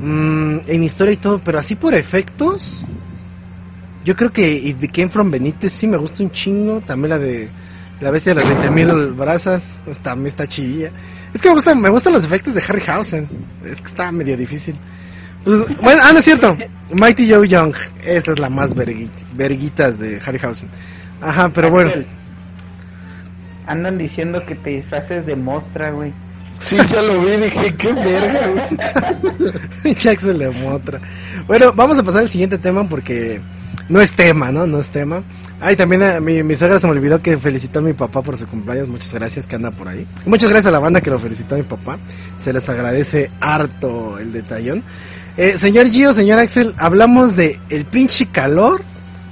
Mm, 0.00 0.60
en 0.66 0.82
historia 0.82 1.12
y 1.12 1.18
todo, 1.18 1.40
pero 1.44 1.58
así 1.58 1.76
por 1.76 1.94
efectos. 1.94 2.82
Yo 4.02 4.16
creo 4.16 4.32
que 4.32 4.50
It 4.50 4.80
Became 4.80 5.10
From 5.10 5.30
Benítez 5.30 5.72
sí 5.72 5.86
me 5.86 5.98
gusta 5.98 6.22
un 6.22 6.30
chingo. 6.30 6.80
También 6.80 7.10
la 7.10 7.18
de 7.18 7.50
La 8.00 8.10
Bestia 8.10 8.34
de 8.34 8.40
las 8.40 8.48
20 8.48 8.70
mil 8.70 9.08
brazas. 9.12 9.82
También 10.02 10.28
está 10.28 10.46
chidilla. 10.46 10.90
Es 11.34 11.42
que 11.42 11.48
me 11.48 11.54
gustan, 11.54 11.80
me 11.80 11.90
gustan 11.90 12.14
los 12.14 12.24
efectos 12.24 12.54
de 12.54 12.62
Harryhausen. 12.66 13.28
Es 13.64 13.76
que 13.82 13.88
está 13.88 14.10
medio 14.10 14.38
difícil. 14.38 14.74
Pues, 15.44 15.66
bueno, 15.82 16.00
ah, 16.02 16.12
no 16.12 16.18
es 16.20 16.24
cierto. 16.24 16.56
Mighty 16.94 17.30
Joe 17.30 17.46
Young. 17.46 17.74
Esa 18.02 18.32
es 18.32 18.38
la 18.38 18.48
más 18.48 18.74
verguitas 18.74 19.98
de 19.98 20.18
Harryhausen. 20.24 20.70
Ajá, 21.20 21.50
pero 21.50 21.70
bueno. 21.70 21.92
Andan 23.70 23.98
diciendo 23.98 24.44
que 24.44 24.56
te 24.56 24.70
disfraces 24.70 25.26
de 25.26 25.36
Motra, 25.36 25.90
güey. 25.90 26.12
Sí, 26.60 26.76
ya 26.90 27.02
lo 27.02 27.20
vi, 27.22 27.36
dije, 27.36 27.74
qué 27.76 27.92
verga, 27.92 28.48
güey. 28.48 29.94
Jack 29.94 30.20
se 30.20 30.34
le 30.34 30.50
motra. 30.50 31.00
Bueno, 31.46 31.72
vamos 31.72 31.98
a 31.98 32.02
pasar 32.02 32.22
al 32.22 32.30
siguiente 32.30 32.58
tema 32.58 32.88
porque 32.88 33.40
no 33.88 34.00
es 34.00 34.12
tema, 34.12 34.52
¿no? 34.52 34.66
No 34.66 34.80
es 34.80 34.90
tema. 34.90 35.22
Ay, 35.60 35.76
también 35.76 36.02
a 36.02 36.16
eh, 36.16 36.20
mi, 36.20 36.42
mi 36.42 36.56
suegra 36.56 36.80
se 36.80 36.86
me 36.86 36.92
olvidó 36.92 37.22
que 37.22 37.38
felicitó 37.38 37.78
a 37.78 37.82
mi 37.82 37.92
papá 37.92 38.22
por 38.22 38.36
su 38.36 38.46
cumpleaños. 38.48 38.88
Muchas 38.88 39.14
gracias 39.14 39.46
que 39.46 39.56
anda 39.56 39.70
por 39.70 39.88
ahí. 39.88 40.06
Muchas 40.26 40.50
gracias 40.50 40.66
a 40.66 40.72
la 40.72 40.80
banda 40.80 41.00
que 41.00 41.10
lo 41.10 41.18
felicitó 41.18 41.54
a 41.54 41.58
mi 41.58 41.64
papá. 41.64 41.98
Se 42.38 42.52
les 42.52 42.68
agradece 42.68 43.30
harto 43.40 44.18
el 44.18 44.32
detallón. 44.32 44.82
Eh, 45.36 45.58
señor 45.58 45.88
Gio, 45.88 46.12
señor 46.12 46.40
Axel, 46.40 46.74
hablamos 46.76 47.36
de 47.36 47.58
el 47.70 47.86
pinche 47.86 48.26
calor 48.26 48.82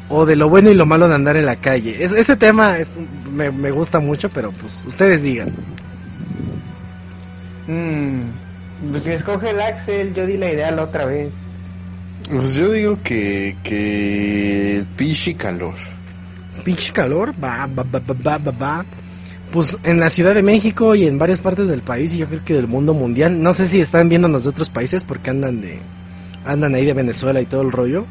o 0.08 0.26
de 0.26 0.36
lo 0.36 0.48
bueno 0.48 0.70
y 0.70 0.74
lo 0.74 0.86
malo 0.86 1.08
de 1.08 1.14
andar 1.14 1.36
en 1.36 1.46
la 1.46 1.56
calle. 1.56 2.02
ese 2.02 2.36
tema 2.36 2.78
es, 2.78 2.88
me, 3.32 3.50
me 3.50 3.70
gusta 3.70 4.00
mucho, 4.00 4.28
pero 4.30 4.52
pues 4.52 4.84
ustedes 4.86 5.22
digan. 5.22 5.52
Mm, 7.66 8.20
pues 8.90 9.04
si 9.04 9.10
escoge 9.10 9.50
el 9.50 9.60
Axel, 9.60 10.14
yo 10.14 10.26
di 10.26 10.36
la 10.36 10.50
idea 10.50 10.70
la 10.70 10.84
otra 10.84 11.04
vez. 11.04 11.30
Pues 12.30 12.54
yo 12.54 12.72
digo 12.72 12.96
que, 13.02 13.56
que 13.62 14.84
pinche 14.96 15.34
calor. 15.34 15.74
Pinche 16.64 16.92
calor, 16.92 17.32
va, 17.42 17.66
va, 17.66 17.82
va, 17.82 18.00
va, 18.00 18.38
va, 18.38 18.50
va. 18.50 18.86
Pues 19.52 19.78
en 19.82 19.98
la 19.98 20.10
Ciudad 20.10 20.34
de 20.34 20.42
México 20.42 20.94
y 20.94 21.06
en 21.06 21.18
varias 21.18 21.40
partes 21.40 21.68
del 21.68 21.82
país 21.82 22.12
y 22.12 22.18
yo 22.18 22.28
creo 22.28 22.44
que 22.44 22.54
del 22.54 22.68
mundo 22.68 22.92
mundial. 22.92 23.42
No 23.42 23.54
sé 23.54 23.66
si 23.66 23.80
están 23.80 24.08
viendo 24.08 24.28
los 24.28 24.46
otros 24.46 24.68
países 24.68 25.04
porque 25.04 25.30
andan 25.30 25.60
de, 25.60 25.78
andan 26.44 26.74
ahí 26.74 26.84
de 26.84 26.94
Venezuela 26.94 27.40
y 27.40 27.46
todo 27.46 27.62
el 27.62 27.72
rollo. 27.72 28.04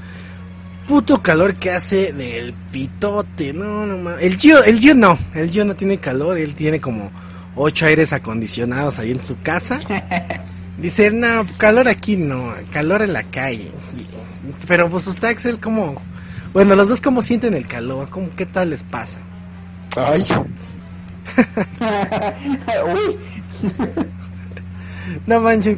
Puto 0.87 1.21
calor 1.21 1.55
que 1.55 1.71
hace 1.71 2.13
del 2.13 2.53
pitote, 2.53 3.51
no, 3.51 3.85
no 3.85 4.17
El 4.17 4.37
Gio, 4.37 4.63
el 4.63 4.79
Gio 4.79 4.95
no, 4.95 5.19
el 5.33 5.49
Gio 5.49 5.65
no 5.65 5.75
tiene 5.75 5.97
calor, 5.97 6.37
él 6.37 6.55
tiene 6.55 6.79
como 6.79 7.11
ocho 7.55 7.85
aires 7.85 8.13
acondicionados 8.13 8.97
ahí 8.99 9.11
en 9.11 9.21
su 9.21 9.41
casa. 9.41 9.81
Dice, 10.77 11.11
no, 11.11 11.45
calor 11.57 11.89
aquí 11.89 12.15
no, 12.15 12.53
calor 12.71 13.01
en 13.01 13.11
la 13.11 13.23
calle. 13.23 13.71
Pero 14.67 14.89
pues 14.89 15.07
usted, 15.07 15.27
Axel, 15.27 15.59
¿cómo? 15.59 16.01
Bueno, 16.53 16.75
los 16.75 16.87
dos 16.87 17.01
cómo 17.01 17.21
sienten 17.21 17.53
el 17.53 17.67
calor, 17.67 18.09
¿cómo, 18.09 18.29
¿qué 18.35 18.45
tal 18.45 18.69
les 18.69 18.83
pasa? 18.83 19.19
Ay. 19.95 20.25
no 25.25 25.41
manches, 25.41 25.77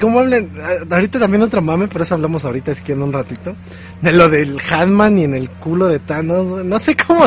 ¿cómo 0.00 0.20
hablen? 0.20 0.50
Ahorita 0.90 1.18
también 1.18 1.42
otro 1.42 1.62
mame, 1.62 1.88
pero 1.88 2.04
eso 2.04 2.14
hablamos 2.14 2.44
ahorita, 2.44 2.72
es 2.72 2.82
que 2.82 2.92
en 2.92 3.02
un 3.02 3.12
ratito. 3.12 3.54
De 4.00 4.12
lo 4.12 4.28
del 4.28 4.60
Hanman 4.70 5.18
y 5.18 5.24
en 5.24 5.34
el 5.34 5.50
culo 5.50 5.86
de 5.86 5.98
Thanos, 5.98 6.64
no 6.64 6.78
sé 6.78 6.96
cómo, 6.96 7.24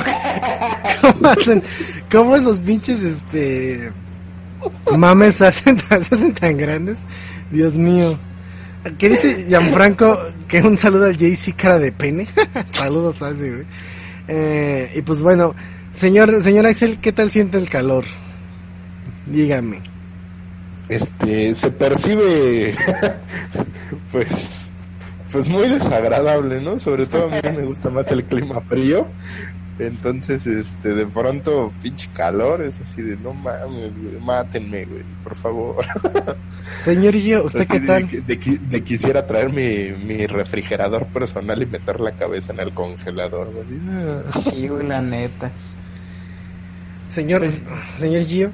cómo 1.02 1.28
hacen, 1.28 1.64
cómo 2.12 2.36
esos 2.36 2.60
pinches, 2.60 3.02
este, 3.02 3.92
mames 4.96 5.36
se 5.36 5.48
hacen 5.48 6.34
tan 6.34 6.58
grandes. 6.58 7.00
Dios 7.52 7.78
mío. 7.78 8.18
¿Qué 8.98 9.10
dice 9.10 9.46
Gianfranco? 9.48 10.18
Que 10.48 10.62
un 10.62 10.78
saludo 10.78 11.06
al 11.06 11.18
JC 11.18 11.56
cara 11.56 11.80
de 11.80 11.92
pene. 11.92 12.28
Saludos 12.72 13.22
a 13.22 13.32
ese, 13.32 13.50
güey. 13.50 13.66
Eh, 14.28 14.92
y 14.96 15.02
pues 15.02 15.22
bueno, 15.22 15.54
señor, 15.92 16.42
señor 16.42 16.66
Axel, 16.66 17.00
¿qué 17.00 17.12
tal 17.12 17.30
siente 17.30 17.58
el 17.58 17.70
calor? 17.70 18.06
Dígame. 19.26 19.82
Este, 20.90 21.54
se 21.54 21.70
percibe, 21.70 22.74
pues, 24.12 24.72
pues 25.32 25.48
muy 25.48 25.70
desagradable, 25.70 26.62
¿no? 26.62 26.80
Sobre 26.80 27.06
todo 27.06 27.26
a 27.26 27.30
mí 27.30 27.58
me 27.58 27.64
gusta 27.64 27.92
más 27.92 28.12
el 28.12 28.24
clima 28.26 28.60
frío. 28.62 29.08
Entonces, 29.78 30.46
este, 30.46 30.90
de 30.90 31.06
pronto, 31.06 31.72
pinche 31.82 32.10
calor, 32.14 32.62
es 32.62 32.82
así 32.82 33.02
de, 33.02 33.16
no 33.16 33.34
mames, 33.34 33.94
güey, 33.98 34.20
mátenme, 34.20 34.84
güey, 34.84 35.04
por 35.24 35.36
favor. 35.36 35.86
Señorillo, 36.82 37.46
¿usted 37.46 37.66
qué 37.66 37.80
tal? 37.80 38.08
De, 38.10 38.84
quisiera 38.84 39.26
traer 39.26 39.54
mi, 39.54 39.92
mi 40.04 40.28
refrigerador 40.28 41.06
personal 41.08 41.62
y 41.62 41.66
meter 41.66 42.02
la 42.02 42.12
cabeza 42.12 42.52
en 42.52 42.60
el 42.60 42.74
congelador, 42.74 43.54
güey. 43.54 43.80
Sí, 44.44 44.68
güey, 44.68 44.86
la 44.86 45.02
neta. 45.02 45.50
Señor, 47.10 47.40
pues, 47.40 47.64
señor 47.98 48.24
Gio. 48.24 48.52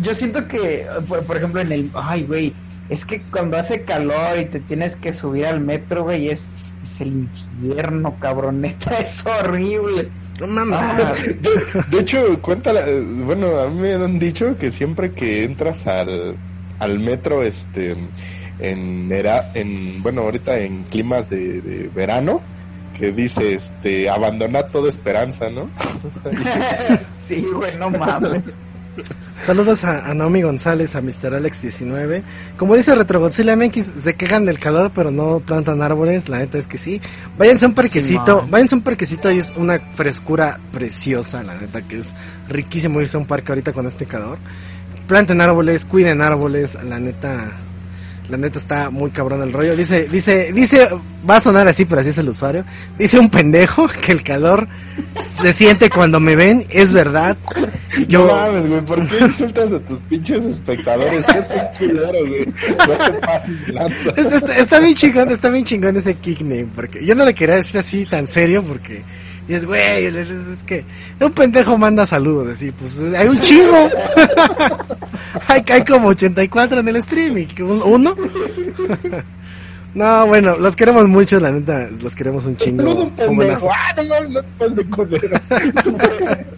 Yo 0.00 0.14
siento 0.14 0.46
que, 0.46 0.86
por, 1.06 1.36
ejemplo, 1.36 1.60
en 1.60 1.72
el, 1.72 1.90
ay, 1.94 2.24
güey, 2.24 2.54
es 2.88 3.04
que 3.04 3.22
cuando 3.22 3.56
hace 3.56 3.82
calor 3.82 4.38
y 4.38 4.46
te 4.46 4.60
tienes 4.60 4.96
que 4.96 5.12
subir 5.12 5.46
al 5.46 5.60
metro, 5.60 6.04
güey, 6.04 6.28
es 6.28 6.46
es 6.82 7.00
el 7.00 7.08
infierno, 7.08 8.16
cabroneta, 8.18 8.98
es 9.00 9.24
horrible. 9.26 10.08
No 10.40 10.46
mames. 10.46 10.78
Ah, 10.80 11.12
de, 11.90 12.00
hecho, 12.00 12.40
cuéntala, 12.40 12.80
bueno, 13.24 13.58
a 13.58 13.68
mí 13.68 13.80
me 13.80 13.92
han 13.92 14.18
dicho 14.18 14.56
que 14.56 14.70
siempre 14.70 15.10
que 15.10 15.44
entras 15.44 15.86
al, 15.86 16.36
al 16.78 16.98
metro, 16.98 17.42
este, 17.42 17.94
en, 18.58 19.12
era, 19.12 19.50
en, 19.54 20.02
bueno, 20.02 20.22
ahorita 20.22 20.58
en 20.58 20.84
climas 20.84 21.28
de, 21.28 21.60
de 21.60 21.88
verano, 21.88 22.40
que 22.98 23.12
dice, 23.12 23.52
este, 23.52 24.08
abandona 24.08 24.66
toda 24.66 24.88
esperanza, 24.88 25.50
¿no? 25.50 25.68
sí, 27.22 27.44
güey, 27.52 27.76
no 27.76 27.90
mames. 27.90 28.42
Saludos 29.42 29.84
a, 29.84 30.12
Naomi 30.14 30.42
González, 30.42 30.94
a 30.96 31.00
Mr. 31.00 31.32
Alex19. 31.32 32.22
Como 32.58 32.76
dice 32.76 32.94
Retrogodzilla 32.94 33.56
MX, 33.56 33.86
se 34.02 34.14
quejan 34.14 34.44
del 34.44 34.58
calor, 34.58 34.92
pero 34.94 35.10
no 35.10 35.40
plantan 35.40 35.80
árboles. 35.80 36.28
La 36.28 36.38
neta 36.38 36.58
es 36.58 36.66
que 36.66 36.76
sí. 36.76 37.00
Váyanse 37.38 37.64
a 37.64 37.68
un 37.68 37.74
parquecito, 37.74 38.46
váyanse 38.50 38.74
a 38.74 38.78
un 38.78 38.84
parquecito 38.84 39.30
y 39.30 39.38
es 39.38 39.50
una 39.56 39.80
frescura 39.94 40.60
preciosa, 40.72 41.42
la 41.42 41.54
neta, 41.54 41.82
que 41.82 41.98
es 41.98 42.14
riquísimo 42.48 43.00
irse 43.00 43.16
a 43.16 43.20
un 43.20 43.26
parque 43.26 43.52
ahorita 43.52 43.72
con 43.72 43.86
este 43.86 44.06
calor. 44.06 44.38
Planten 45.08 45.40
árboles, 45.40 45.86
cuiden 45.86 46.20
árboles, 46.20 46.76
la 46.84 47.00
neta, 47.00 47.50
la 48.30 48.36
neta 48.36 48.58
está 48.58 48.90
muy 48.90 49.10
cabrón 49.10 49.42
el 49.42 49.52
rollo. 49.52 49.76
Dice, 49.76 50.08
dice, 50.08 50.52
dice, 50.52 50.88
va 51.28 51.36
a 51.36 51.40
sonar 51.40 51.66
así, 51.68 51.84
pero 51.84 52.00
así 52.00 52.10
es 52.10 52.18
el 52.18 52.28
usuario. 52.28 52.64
Dice 52.98 53.18
un 53.18 53.28
pendejo 53.28 53.86
que 54.00 54.12
el 54.12 54.22
calor 54.22 54.68
se 55.42 55.52
siente 55.52 55.90
cuando 55.90 56.20
me 56.20 56.36
ven, 56.36 56.64
es 56.70 56.92
verdad. 56.92 57.36
Yo... 58.08 58.26
No 58.26 58.32
mames, 58.32 58.68
güey, 58.68 58.80
¿por 58.82 59.08
qué 59.08 59.18
insultas 59.18 59.72
a 59.72 59.80
tus 59.80 59.98
pinches 60.00 60.44
espectadores? 60.44 61.28
Es 61.28 61.50
un 61.50 61.78
culero, 61.78 62.26
güey. 62.26 62.46
No 62.46 62.96
te 62.96 63.12
pases 63.14 63.68
lanza. 63.68 64.10
Está, 64.10 64.56
está, 64.56 64.80
bien 64.80 64.94
chingón, 64.94 65.30
está 65.30 65.50
bien 65.50 65.64
chingón 65.64 65.96
ese 65.96 66.14
kickname, 66.14 66.68
porque 66.74 67.04
yo 67.04 67.14
no 67.14 67.24
le 67.24 67.34
quería 67.34 67.56
decir 67.56 67.78
así 67.78 68.06
tan 68.06 68.26
serio 68.26 68.62
porque 68.62 69.02
y 69.50 69.54
es, 69.54 69.66
güey, 69.66 70.06
es, 70.06 70.62
que 70.64 70.84
un 71.18 71.32
pendejo 71.32 71.76
manda 71.76 72.06
saludos, 72.06 72.50
así, 72.50 72.70
pues 72.70 73.00
hay 73.00 73.26
un 73.26 73.40
chingo. 73.40 73.90
hay, 75.48 75.64
hay 75.68 75.84
como 75.84 76.06
84 76.10 76.78
en 76.78 76.88
el 76.88 76.96
streaming, 76.96 77.48
uno. 77.58 78.14
No, 79.94 80.26
bueno, 80.26 80.56
los 80.56 80.76
queremos 80.76 81.08
mucho, 81.08 81.40
la 81.40 81.50
neta, 81.50 81.88
los 82.00 82.14
queremos 82.14 82.46
un 82.46 82.56
chingo. 82.56 82.82
Ah, 83.72 83.92
no, 83.96 84.04
no, 84.04 84.28
no 84.28 84.40
te 84.42 84.48
pases 84.58 84.76
de 84.76 84.84
culero. 84.86 85.36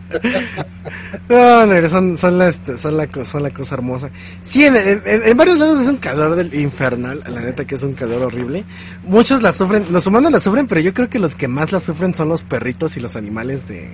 No, 1.29 1.65
no, 1.67 1.89
son, 1.89 2.19
son, 2.19 2.39
la, 2.39 2.49
este, 2.49 2.77
son, 2.77 2.97
la, 2.97 3.09
son 3.25 3.43
la 3.43 3.51
cosa 3.51 3.75
hermosa. 3.77 4.11
Sí, 4.43 4.65
en, 4.65 4.77
en- 4.77 5.03
en 5.07 5.37
varios 5.37 5.59
lados 5.59 5.81
es 5.81 5.89
un 5.89 5.97
calor 5.97 6.35
del 6.35 6.53
infernal, 6.55 7.23
la 7.27 7.41
neta 7.41 7.65
que 7.65 7.77
es 7.77 7.83
un 7.83 7.95
calor 7.95 8.23
horrible. 8.23 8.65
Muchos 9.05 9.41
la 9.43 9.53
sufren, 9.53 9.87
los 9.91 10.07
humanos 10.07 10.31
la 10.33 10.41
sufren, 10.41 10.67
pero 10.67 10.81
yo 10.83 10.93
creo 10.93 11.09
que 11.09 11.19
los 11.19 11.35
que 11.35 11.49
más 11.49 11.73
la 11.73 11.81
sufren 11.81 12.13
son 12.15 12.29
los 12.29 12.43
perritos 12.43 12.97
y 12.97 13.01
los 13.01 13.17
animales 13.17 13.67
de 13.69 13.89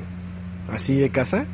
así 0.73 0.97
de 0.97 1.11
casa. 1.11 1.45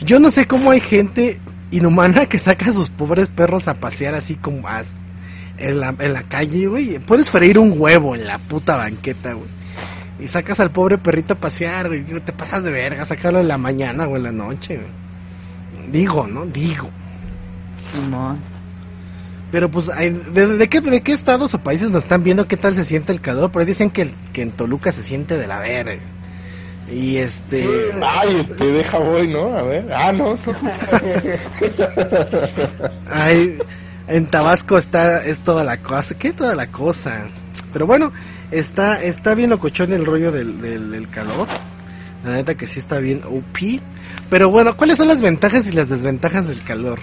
Yo 0.00 0.18
no 0.18 0.30
sé 0.32 0.46
cómo 0.48 0.72
hay 0.72 0.80
gente 0.80 1.38
inhumana 1.70 2.26
que 2.26 2.38
saca 2.38 2.70
a 2.70 2.72
sus 2.72 2.90
pobres 2.90 3.28
perros 3.28 3.68
a 3.68 3.74
pasear 3.74 4.14
así 4.14 4.34
como 4.34 4.66
a- 4.66 4.82
en, 5.58 5.80
la, 5.80 5.94
en 5.98 6.12
la 6.12 6.22
calle, 6.22 6.66
güey. 6.66 6.98
Puedes 6.98 7.30
freír 7.30 7.58
un 7.58 7.74
huevo 7.76 8.14
en 8.14 8.26
la 8.26 8.38
puta 8.38 8.76
banqueta, 8.76 9.32
güey. 9.32 9.48
Y 10.20 10.26
sacas 10.26 10.58
al 10.60 10.70
pobre 10.70 10.98
perrito 10.98 11.34
a 11.34 11.36
pasear, 11.36 11.88
güey. 11.88 12.02
Digo, 12.02 12.20
te 12.20 12.32
pasas 12.32 12.64
de 12.64 12.70
verga, 12.70 13.04
sacarlo 13.04 13.40
en 13.40 13.48
la 13.48 13.58
mañana 13.58 14.06
o 14.06 14.16
en 14.16 14.22
la 14.24 14.32
noche, 14.32 14.76
güey. 14.76 15.90
Digo, 15.92 16.26
¿no? 16.26 16.44
Digo. 16.46 16.90
Simón. 17.76 18.38
Pero 19.50 19.70
pues, 19.70 19.86
¿de, 19.86 20.46
de 20.46 20.68
qué, 20.68 20.80
¿de 20.80 21.00
qué 21.00 21.12
estados 21.12 21.54
o 21.54 21.58
países 21.58 21.90
nos 21.90 22.02
están 22.02 22.22
viendo 22.22 22.46
qué 22.46 22.56
tal 22.58 22.74
se 22.74 22.84
siente 22.84 23.12
el 23.12 23.20
calor? 23.20 23.50
Por 23.50 23.60
ahí 23.60 23.66
dicen 23.66 23.90
que, 23.90 24.12
que 24.32 24.42
en 24.42 24.50
Toluca 24.50 24.92
se 24.92 25.02
siente 25.02 25.38
de 25.38 25.46
la 25.46 25.58
verga. 25.58 26.02
Y 26.92 27.16
este... 27.16 27.66
Ay, 28.02 28.36
este, 28.40 28.64
deja 28.64 28.98
voy, 28.98 29.28
¿no? 29.28 29.56
A 29.56 29.62
ver. 29.62 29.90
Ah, 29.92 30.12
no, 30.12 30.34
no. 30.34 30.58
Ay, 33.10 33.58
en 34.08 34.26
Tabasco 34.26 34.78
está, 34.78 35.24
es 35.24 35.40
toda 35.40 35.64
la 35.64 35.78
cosa. 35.78 36.18
¿Qué 36.18 36.32
toda 36.32 36.54
la 36.54 36.66
cosa? 36.68 37.28
Pero 37.72 37.86
bueno, 37.86 38.12
está, 38.50 39.02
está 39.02 39.34
bien 39.34 39.50
locochón 39.50 39.92
el 39.92 40.06
rollo 40.06 40.32
del, 40.32 40.60
del, 40.60 40.90
del 40.90 41.10
calor. 41.10 41.48
La 42.24 42.32
neta 42.32 42.54
que 42.56 42.66
sí 42.66 42.80
está 42.80 42.98
bien 42.98 43.20
OP. 43.24 43.80
Pero 44.30 44.50
bueno, 44.50 44.76
¿cuáles 44.76 44.96
son 44.98 45.08
las 45.08 45.20
ventajas 45.20 45.66
y 45.66 45.72
las 45.72 45.88
desventajas 45.88 46.48
del 46.48 46.62
calor? 46.64 46.98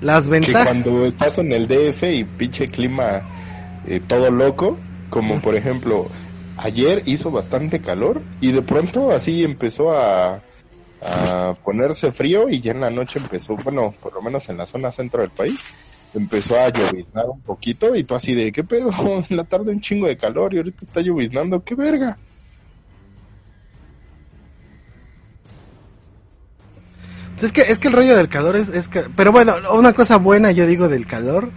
Las 0.00 0.24
Que 0.24 0.30
ventajas... 0.30 0.64
cuando 0.64 1.06
estás 1.06 1.38
en 1.38 1.52
el 1.52 1.66
DF 1.68 2.02
y 2.04 2.24
pinche 2.24 2.66
clima 2.66 3.22
eh, 3.86 4.00
todo 4.06 4.30
loco, 4.30 4.78
como 5.10 5.40
por 5.40 5.54
ejemplo, 5.54 6.08
ayer 6.56 7.02
hizo 7.06 7.30
bastante 7.30 7.80
calor 7.80 8.20
y 8.40 8.52
de 8.52 8.62
pronto 8.62 9.10
así 9.12 9.44
empezó 9.44 9.96
a, 9.96 10.42
a 11.02 11.54
ponerse 11.64 12.12
frío 12.12 12.48
y 12.48 12.60
ya 12.60 12.72
en 12.72 12.80
la 12.80 12.90
noche 12.90 13.18
empezó, 13.18 13.56
bueno, 13.56 13.94
por 14.00 14.14
lo 14.14 14.22
menos 14.22 14.48
en 14.48 14.56
la 14.56 14.66
zona 14.66 14.92
centro 14.92 15.22
del 15.22 15.30
país, 15.30 15.60
empezó 16.14 16.58
a 16.58 16.68
lloviznar 16.70 17.26
un 17.28 17.40
poquito 17.40 17.94
y 17.94 18.04
tú 18.04 18.14
así 18.14 18.34
de, 18.34 18.52
¿qué 18.52 18.64
pedo? 18.64 18.90
En 19.28 19.36
la 19.36 19.44
tarde 19.44 19.72
un 19.72 19.80
chingo 19.80 20.06
de 20.06 20.16
calor 20.16 20.54
y 20.54 20.58
ahorita 20.58 20.84
está 20.84 21.00
lloviznando, 21.00 21.62
¿qué 21.62 21.74
verga? 21.74 22.18
Pues 27.32 27.44
Es 27.44 27.52
que, 27.52 27.60
es 27.60 27.78
que 27.78 27.88
el 27.88 27.94
rollo 27.94 28.16
del 28.16 28.28
calor 28.28 28.56
es, 28.56 28.68
es 28.68 28.88
que, 28.88 29.02
pero 29.14 29.30
bueno, 29.30 29.54
una 29.72 29.92
cosa 29.92 30.16
buena 30.16 30.50
yo 30.50 30.66
digo 30.66 30.88
del 30.88 31.06
calor 31.06 31.50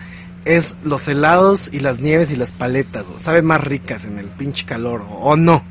es 0.45 0.76
los 0.84 1.08
helados 1.08 1.74
y 1.74 1.80
las 1.80 1.99
nieves 1.99 2.32
y 2.32 2.36
las 2.36 2.52
paletas, 2.52 3.06
o 3.10 3.20
saben 3.20 3.45
más 3.45 3.64
ricas 3.64 4.06
en 4.06 4.20
el 4.20 4.28
pinche 4.28 4.66
calor, 4.66 5.02
o, 5.02 5.16
o 5.16 5.36
no. 5.36 5.64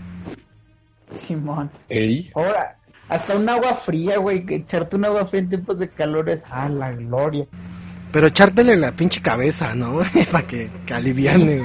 Simón. 1.15 1.71
Ey, 1.89 2.31
Ahora, 2.35 2.77
hasta 3.09 3.37
un 3.37 3.49
agua 3.49 3.75
fría, 3.75 4.19
güey. 4.19 4.47
Que 4.47 4.57
echarte 4.57 4.97
un 4.97 5.05
agua 5.05 5.27
fría 5.27 5.41
en 5.41 5.49
tiempos 5.49 5.79
de 5.79 5.89
calor 5.89 6.29
es. 6.31 6.45
Ah, 6.51 6.69
la 6.69 6.93
gloria. 6.93 7.47
Pero 8.13 8.27
echártele 8.27 8.73
en 8.73 8.81
la 8.81 8.93
pinche 8.93 9.21
cabeza, 9.23 9.75
¿no? 9.75 10.01
Para 10.33 10.47
que, 10.47 10.71
que 10.87 10.95
aliviane. 10.95 11.61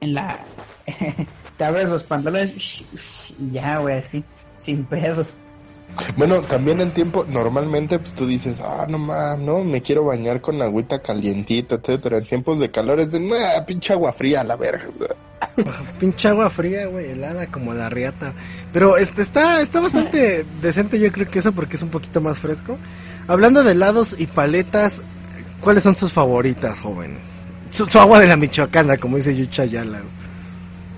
En 0.00 0.14
la. 0.14 0.38
Te 1.56 1.64
abres 1.64 1.88
los 1.88 2.02
pantalones 2.04 2.84
y 3.38 3.50
ya, 3.52 3.78
güey, 3.78 3.98
así. 3.98 4.24
Sin 4.58 4.84
pedos. 4.84 5.36
Bueno, 6.16 6.42
también 6.42 6.80
en 6.80 6.90
tiempo, 6.90 7.24
normalmente 7.28 7.98
pues 7.98 8.12
tú 8.14 8.26
dices, 8.26 8.60
ah, 8.60 8.86
no 8.88 8.98
más, 8.98 9.38
no, 9.38 9.62
me 9.62 9.80
quiero 9.80 10.04
bañar 10.04 10.40
con 10.40 10.60
agüita 10.60 11.00
calientita, 11.00 11.76
etcétera. 11.76 12.18
En 12.18 12.24
tiempos 12.26 12.58
de 12.58 12.70
calor 12.70 12.98
es 13.00 13.12
de, 13.12 13.20
"Nah, 13.20 13.64
pinche 13.66 13.92
agua 13.92 14.12
fría, 14.12 14.40
a 14.40 14.44
la 14.44 14.56
verga. 14.56 14.86
pinche 16.00 16.28
agua 16.28 16.50
fría, 16.50 16.86
güey, 16.86 17.10
helada 17.10 17.46
como 17.46 17.74
la 17.74 17.90
riata. 17.90 18.32
Pero 18.72 18.96
este 18.96 19.22
está, 19.22 19.60
está 19.60 19.80
bastante 19.80 20.44
decente 20.60 20.98
yo 20.98 21.12
creo 21.12 21.28
que 21.28 21.38
eso 21.38 21.52
porque 21.52 21.76
es 21.76 21.82
un 21.82 21.90
poquito 21.90 22.20
más 22.20 22.38
fresco. 22.38 22.76
Hablando 23.28 23.62
de 23.62 23.72
helados 23.72 24.16
y 24.18 24.26
paletas, 24.26 25.04
¿cuáles 25.64 25.82
son 25.82 25.96
sus 25.96 26.12
favoritas, 26.12 26.80
jóvenes? 26.80 27.40
Su, 27.70 27.86
su 27.86 27.98
agua 27.98 28.20
de 28.20 28.28
la 28.28 28.36
michoacana, 28.36 28.96
como 28.96 29.16
dice 29.16 29.34
Yucha 29.34 29.64
güey. 29.64 29.88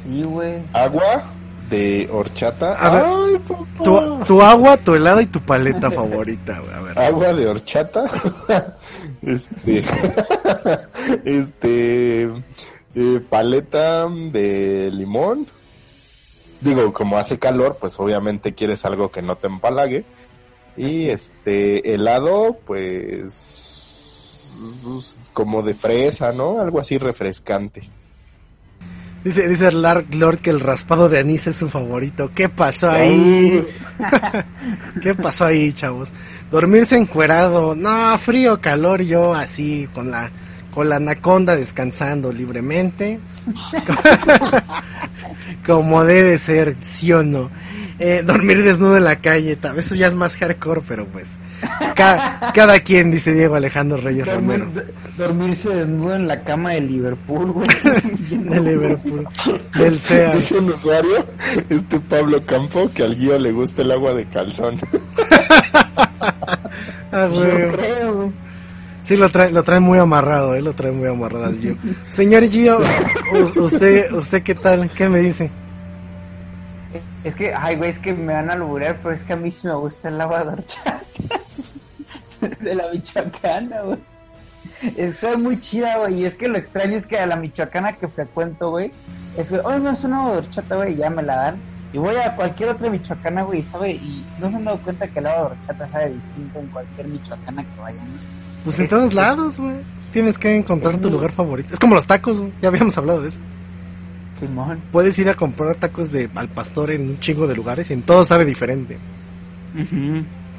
Sí, 0.03 0.23
güey. 0.23 0.63
Agua 0.73 1.25
de 1.71 2.09
horchata. 2.13 2.75
A 2.75 2.91
ver, 2.91 3.05
Ay, 3.07 3.39
papá. 3.39 3.83
Tu, 3.83 4.25
tu 4.27 4.43
agua, 4.43 4.77
tu 4.77 4.95
helado 4.95 5.21
y 5.21 5.27
tu 5.27 5.41
paleta 5.41 5.91
favorita, 5.91 6.61
güey. 6.61 6.75
A 6.75 6.81
ver. 6.81 6.99
Agua 6.99 7.33
de 7.33 7.47
horchata. 7.49 8.05
este. 9.23 9.85
este. 11.25 12.23
eh, 12.95 13.21
paleta 13.29 14.07
de 14.09 14.91
limón. 14.93 15.47
Digo, 16.61 16.93
como 16.93 17.19
hace 17.19 17.39
calor, 17.39 17.77
pues 17.81 17.99
obviamente 18.01 18.55
quieres 18.55 18.85
algo 18.85 19.11
que 19.11 19.23
no 19.23 19.37
te 19.37 19.47
empalague. 19.47 20.05
Y 20.77 21.09
este 21.09 21.95
helado, 21.95 22.59
pues 22.67 23.76
como 25.33 25.63
de 25.63 25.75
fresa, 25.75 26.33
¿no? 26.33 26.61
Algo 26.61 26.81
así 26.81 26.99
refrescante. 26.99 27.89
Dice, 29.25 29.49
dice 29.49 29.73
Lark 29.73 30.15
Lord 30.15 30.39
que 30.39 30.51
el 30.51 30.61
raspado 30.61 31.09
de 31.09 31.19
anís 31.19 31.49
es 31.49 31.57
su 31.57 31.69
favorito. 31.69 32.31
¿Qué 32.33 32.49
pasó 32.49 32.91
ahí? 32.91 33.67
¿Qué 35.03 35.15
pasó 35.17 35.47
ahí, 35.47 35.73
chavos? 35.73 36.13
Dormirse 36.51 36.97
encuerado. 36.97 37.75
No, 37.75 38.17
frío, 38.19 38.61
calor, 38.61 39.03
yo 39.03 39.35
así, 39.35 39.89
con 39.93 40.13
la, 40.13 40.31
con 40.71 40.89
la 40.89 40.97
anaconda 40.97 41.57
descansando 41.57 42.33
libremente. 42.33 43.19
Como 45.67 46.05
debe 46.05 46.39
ser, 46.39 46.77
sí 46.83 47.13
o 47.13 47.25
no. 47.25 47.51
Eh, 47.99 48.23
dormir 48.27 48.63
desnudo 48.63 48.99
en 48.99 49.05
la 49.05 49.17
calle, 49.17 49.57
tal 49.57 49.75
vez 49.77 49.87
eso 49.87 49.95
ya 49.95 50.09
es 50.09 50.15
más 50.15 50.37
hardcore, 50.37 50.83
pero 50.87 51.07
pues. 51.07 51.27
ca- 51.95 52.53
cada 52.55 52.81
quien, 52.81 53.11
dice 53.11 53.33
Diego 53.33 53.55
Alejandro 53.57 53.97
Reyes 53.97 54.27
Romero. 54.27 54.67
Dormir- 54.67 54.93
dormirse 55.17 55.69
desnudo 55.71 56.15
en 56.15 56.29
la 56.29 56.43
cama 56.43 56.73
de 56.73 56.83
Liverpool, 56.83 57.53
güey. 57.53 57.67
De 58.31 58.61
Liverpool. 58.61 59.27
Del 59.79 59.99
Sears. 59.99 60.35
Dice 60.37 60.59
un 60.59 60.73
usuario, 60.73 61.25
este 61.71 61.99
Pablo 62.01 62.45
Campo, 62.45 62.91
que 62.93 63.03
al 63.03 63.17
guío 63.17 63.39
le 63.39 63.53
gusta 63.53 63.81
el 63.81 63.91
agua 63.93 64.13
de 64.13 64.27
calzón. 64.27 64.77
Ah, 67.13 67.29
Yo 67.33 67.41
güey. 67.41 67.73
creo, 67.73 68.15
güey. 68.15 68.31
Sí, 69.03 69.17
lo 69.17 69.29
trae, 69.31 69.51
lo 69.53 69.63
trae 69.63 69.79
muy 69.81 69.99
amarrado, 69.99 70.55
eh, 70.55 70.61
lo 70.63 70.73
trae 70.75 70.91
muy 70.91 71.09
amarrado 71.09 71.45
al 71.47 71.59
Gio. 71.59 71.77
Señor 72.11 72.43
Gio, 72.49 72.79
u- 73.33 73.61
usted, 73.63 74.13
usted 74.13 74.43
qué 74.43 74.55
tal, 74.57 74.91
qué 74.91 75.09
me 75.09 75.21
dice? 75.21 75.51
Es 77.27 77.35
que, 77.35 77.53
ay, 77.55 77.75
güey, 77.77 77.91
es 77.91 77.99
que 77.99 78.15
me 78.15 78.33
van 78.35 78.51
a 78.51 78.53
alburear, 78.53 78.99
pero 79.03 79.15
es 79.15 79.23
que 79.23 79.33
a 79.33 79.37
mí 79.37 79.51
sí 79.51 79.67
me 79.67 79.75
gusta 79.75 80.09
el 80.09 80.21
agua 80.21 80.45
de 80.45 80.53
horchata. 80.53 81.01
de 82.61 82.75
la 82.75 82.89
michoacana, 82.93 83.81
güey. 83.83 83.99
Es 84.97 85.19
soy 85.19 85.37
muy 85.37 85.59
chida, 85.59 85.99
güey. 85.99 86.21
Y 86.21 86.25
es 86.25 86.35
que 86.37 86.49
lo 86.49 86.57
extraño 86.59 86.97
es 86.97 87.07
que 87.07 87.19
a 87.19 87.27
la 87.27 87.37
michoacana 87.37 87.95
que 87.95 88.07
frecuento, 88.09 88.71
güey, 88.71 88.93
es 89.37 89.49
que, 89.49 89.59
oye, 89.59 89.79
me 89.79 89.91
hace 89.91 90.07
un 90.07 90.13
agua 90.15 90.33
de 90.33 90.39
horchata, 90.39 90.77
güey, 90.77 90.93
y 90.93 90.97
ya 90.97 91.11
me 91.11 91.23
la 91.23 91.37
dan. 91.37 91.57
Y 91.93 91.99
voy 91.99 92.15
a 92.17 92.37
cualquier 92.37 92.69
otra 92.69 92.91
michoacana, 92.91 93.43
güey, 93.43 93.63
sabe, 93.63 93.93
y 93.93 94.25
no 94.39 94.49
se 94.51 94.57
han 94.57 94.65
dado 94.65 94.79
cuenta 94.79 95.09
que 95.09 95.19
el 95.19 95.27
agua 95.27 95.49
de 95.51 95.57
horchata 95.57 95.89
sabe 95.91 96.11
distinto 96.15 96.59
en 96.61 96.67
cualquier 96.69 97.09
michoacana 97.09 97.65
que 97.65 97.81
vayan. 97.81 98.07
¿no? 98.07 98.19
Pues 98.65 98.79
en 98.79 98.85
Es- 98.85 98.91
todos 98.91 99.09
es- 99.09 99.15
lados, 99.15 99.59
güey. 99.59 99.77
Tienes 100.13 100.39
que 100.39 100.55
encontrar 100.55 100.95
es 100.95 101.01
tu 101.01 101.09
muy- 101.09 101.17
lugar 101.19 101.33
favorito. 101.33 101.73
Es 101.75 101.81
como 101.81 101.95
los 101.97 102.07
tacos, 102.07 102.41
güey. 102.41 102.53
ya 102.63 102.69
habíamos 102.69 102.97
hablado 102.97 103.23
de 103.23 103.29
eso. 103.31 103.41
Simón. 104.39 104.81
Puedes 104.93 105.19
ir 105.19 105.29
a 105.29 105.35
comprar 105.35 105.75
tacos 105.77 106.13
de 106.13 106.29
al 106.35 106.49
pastor 106.49 106.91
en 106.91 107.09
un 107.09 107.21
chingo 107.21 107.47
de 107.47 107.57
lugares 107.57 107.91
y 107.91 107.95
en 107.95 108.03
todo 108.03 108.25
sabe 108.25 108.45
diferente. 108.45 108.99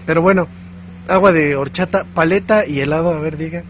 Pero 0.05 0.21
bueno, 0.21 0.47
agua 1.07 1.31
de 1.31 1.55
horchata, 1.55 2.05
paleta 2.05 2.65
y 2.65 2.79
helado, 2.81 3.09
a 3.13 3.19
ver, 3.19 3.37
diga. 3.37 3.63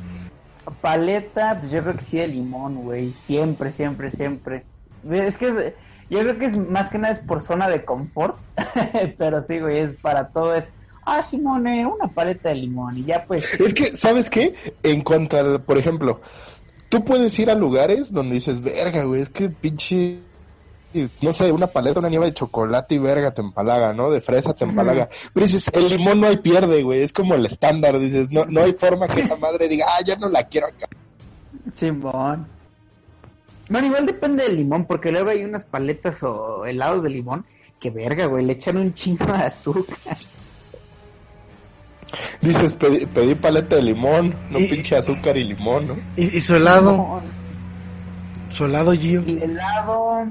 Paleta, 0.82 1.58
pues 1.60 1.72
yo 1.72 1.82
creo 1.82 1.96
que 1.96 2.04
sí 2.04 2.18
de 2.18 2.28
limón, 2.28 2.76
güey. 2.84 3.14
Siempre, 3.14 3.72
siempre, 3.72 4.10
siempre. 4.12 4.64
Es 5.10 5.38
que 5.38 5.48
es- 5.48 5.74
yo 6.10 6.20
creo 6.20 6.38
que 6.38 6.46
es 6.46 6.58
más 6.58 6.90
que 6.90 6.98
nada 6.98 7.14
es 7.14 7.20
por 7.20 7.42
zona 7.42 7.68
de 7.70 7.84
confort. 7.86 8.38
Pero 9.18 9.42
sí, 9.42 9.60
güey, 9.60 9.80
es 9.80 9.94
para 9.94 10.28
todo 10.30 10.56
es. 10.56 10.70
Ah, 11.06 11.22
Simone, 11.22 11.86
una 11.86 12.08
paleta 12.10 12.50
de 12.50 12.56
limón. 12.56 12.98
Y 12.98 13.06
ya 13.06 13.24
pues. 13.26 13.54
Es 13.60 13.74
que, 13.74 13.96
¿sabes 13.96 14.30
qué? 14.30 14.54
En 14.84 15.02
cuanto 15.02 15.38
al, 15.38 15.62
por 15.62 15.78
ejemplo, 15.78 16.20
tú 16.90 17.04
puedes 17.04 17.38
ir 17.40 17.50
a 17.50 17.56
lugares 17.56 18.12
donde 18.12 18.36
dices, 18.36 18.62
verga, 18.62 19.04
güey, 19.04 19.22
es 19.22 19.30
que 19.30 19.50
pinche, 19.50 20.20
no 21.22 21.34
sé, 21.34 21.52
una 21.52 21.68
paleta, 21.68 22.00
una 22.00 22.10
nieve 22.10 22.28
de 22.28 22.34
chocolate 22.34 22.96
y 22.96 23.00
verga 23.00 23.32
te 23.32 23.42
empalaga, 23.42 23.94
¿no? 23.94 24.10
De 24.12 24.22
fresa 24.22 24.54
te 24.54 24.66
empalaga. 24.66 25.10
Pero 25.34 25.46
dices, 25.46 25.70
el 25.74 25.90
limón 25.90 26.22
no 26.22 26.28
hay 26.28 26.38
pierde, 26.38 26.84
güey, 26.84 27.02
es 27.02 27.14
como 27.14 27.36
el 27.36 27.46
estándar, 27.46 28.00
dices, 28.00 28.30
no, 28.32 28.46
no 28.46 28.62
hay 28.62 28.74
forma 28.74 29.08
que 29.08 29.22
esa 29.22 29.36
madre 29.36 29.68
diga, 29.68 29.86
ah, 29.90 30.04
ya 30.06 30.16
no 30.16 30.30
la 30.30 30.44
quiero 30.44 30.68
acá. 30.68 30.88
Simón. 31.76 32.48
Bueno, 33.70 33.88
igual 33.88 34.06
depende 34.06 34.44
del 34.44 34.56
limón, 34.56 34.86
porque 34.86 35.12
luego 35.12 35.30
hay 35.30 35.44
unas 35.44 35.66
paletas 35.66 36.24
o 36.24 36.66
helados 36.66 37.04
de 37.04 37.10
limón 37.10 37.46
que 37.80 37.90
verga, 37.90 38.26
güey, 38.26 38.46
le 38.46 38.54
echan 38.54 38.78
un 38.78 38.94
chingo 38.94 39.26
de 39.26 39.44
azúcar. 39.44 40.18
Dices, 42.42 42.74
pedí, 42.74 43.06
pedí 43.06 43.36
paleta 43.36 43.76
de 43.76 43.82
limón, 43.82 44.34
no 44.50 44.60
Y- 44.60 44.68
pinche 44.70 44.96
azúcar 44.98 45.36
y 45.38 45.44
limón, 45.44 45.88
¿no? 45.90 45.94
¿Y, 46.16 46.38
y 46.38 46.40
su 46.40 46.56
helado? 46.56 46.92
No, 46.94 47.22
Su 48.50 48.66
helado, 48.66 48.94
Gio. 48.94 49.22
el 49.22 49.42
helado. 49.44 50.26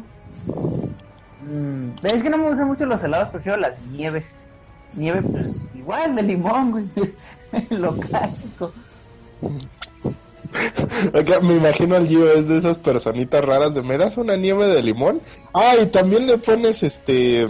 mm, 1.43 1.89
es 2.03 2.23
que 2.23 2.31
no 2.31 2.39
me 2.39 2.49
gustan 2.49 2.67
mucho 2.69 2.87
los 2.87 3.03
helados, 3.05 3.29
prefiero 3.29 3.59
las 3.59 3.79
nieves. 3.93 4.49
Nieve, 4.95 5.21
pues 5.23 5.65
igual 5.75 6.17
de 6.17 6.23
limón, 6.23 6.71
güey. 6.71 6.87
Lo 7.71 7.95
clásico. 7.99 8.73
Acá 11.15 11.41
me 11.41 11.55
imagino 11.57 11.97
al 11.97 12.07
Gio 12.07 12.33
es 12.33 12.49
de 12.49 12.59
esas 12.59 12.79
personitas 12.79 13.45
raras 13.45 13.75
de 13.75 13.83
me 13.83 13.99
das 13.99 14.17
una 14.17 14.37
nieve 14.37 14.67
de 14.69 14.83
limón. 14.83 15.21
Ah, 15.53 15.75
y 15.83 15.87
también 15.87 16.27
le 16.27 16.39
pones 16.39 16.83
este 16.83 17.47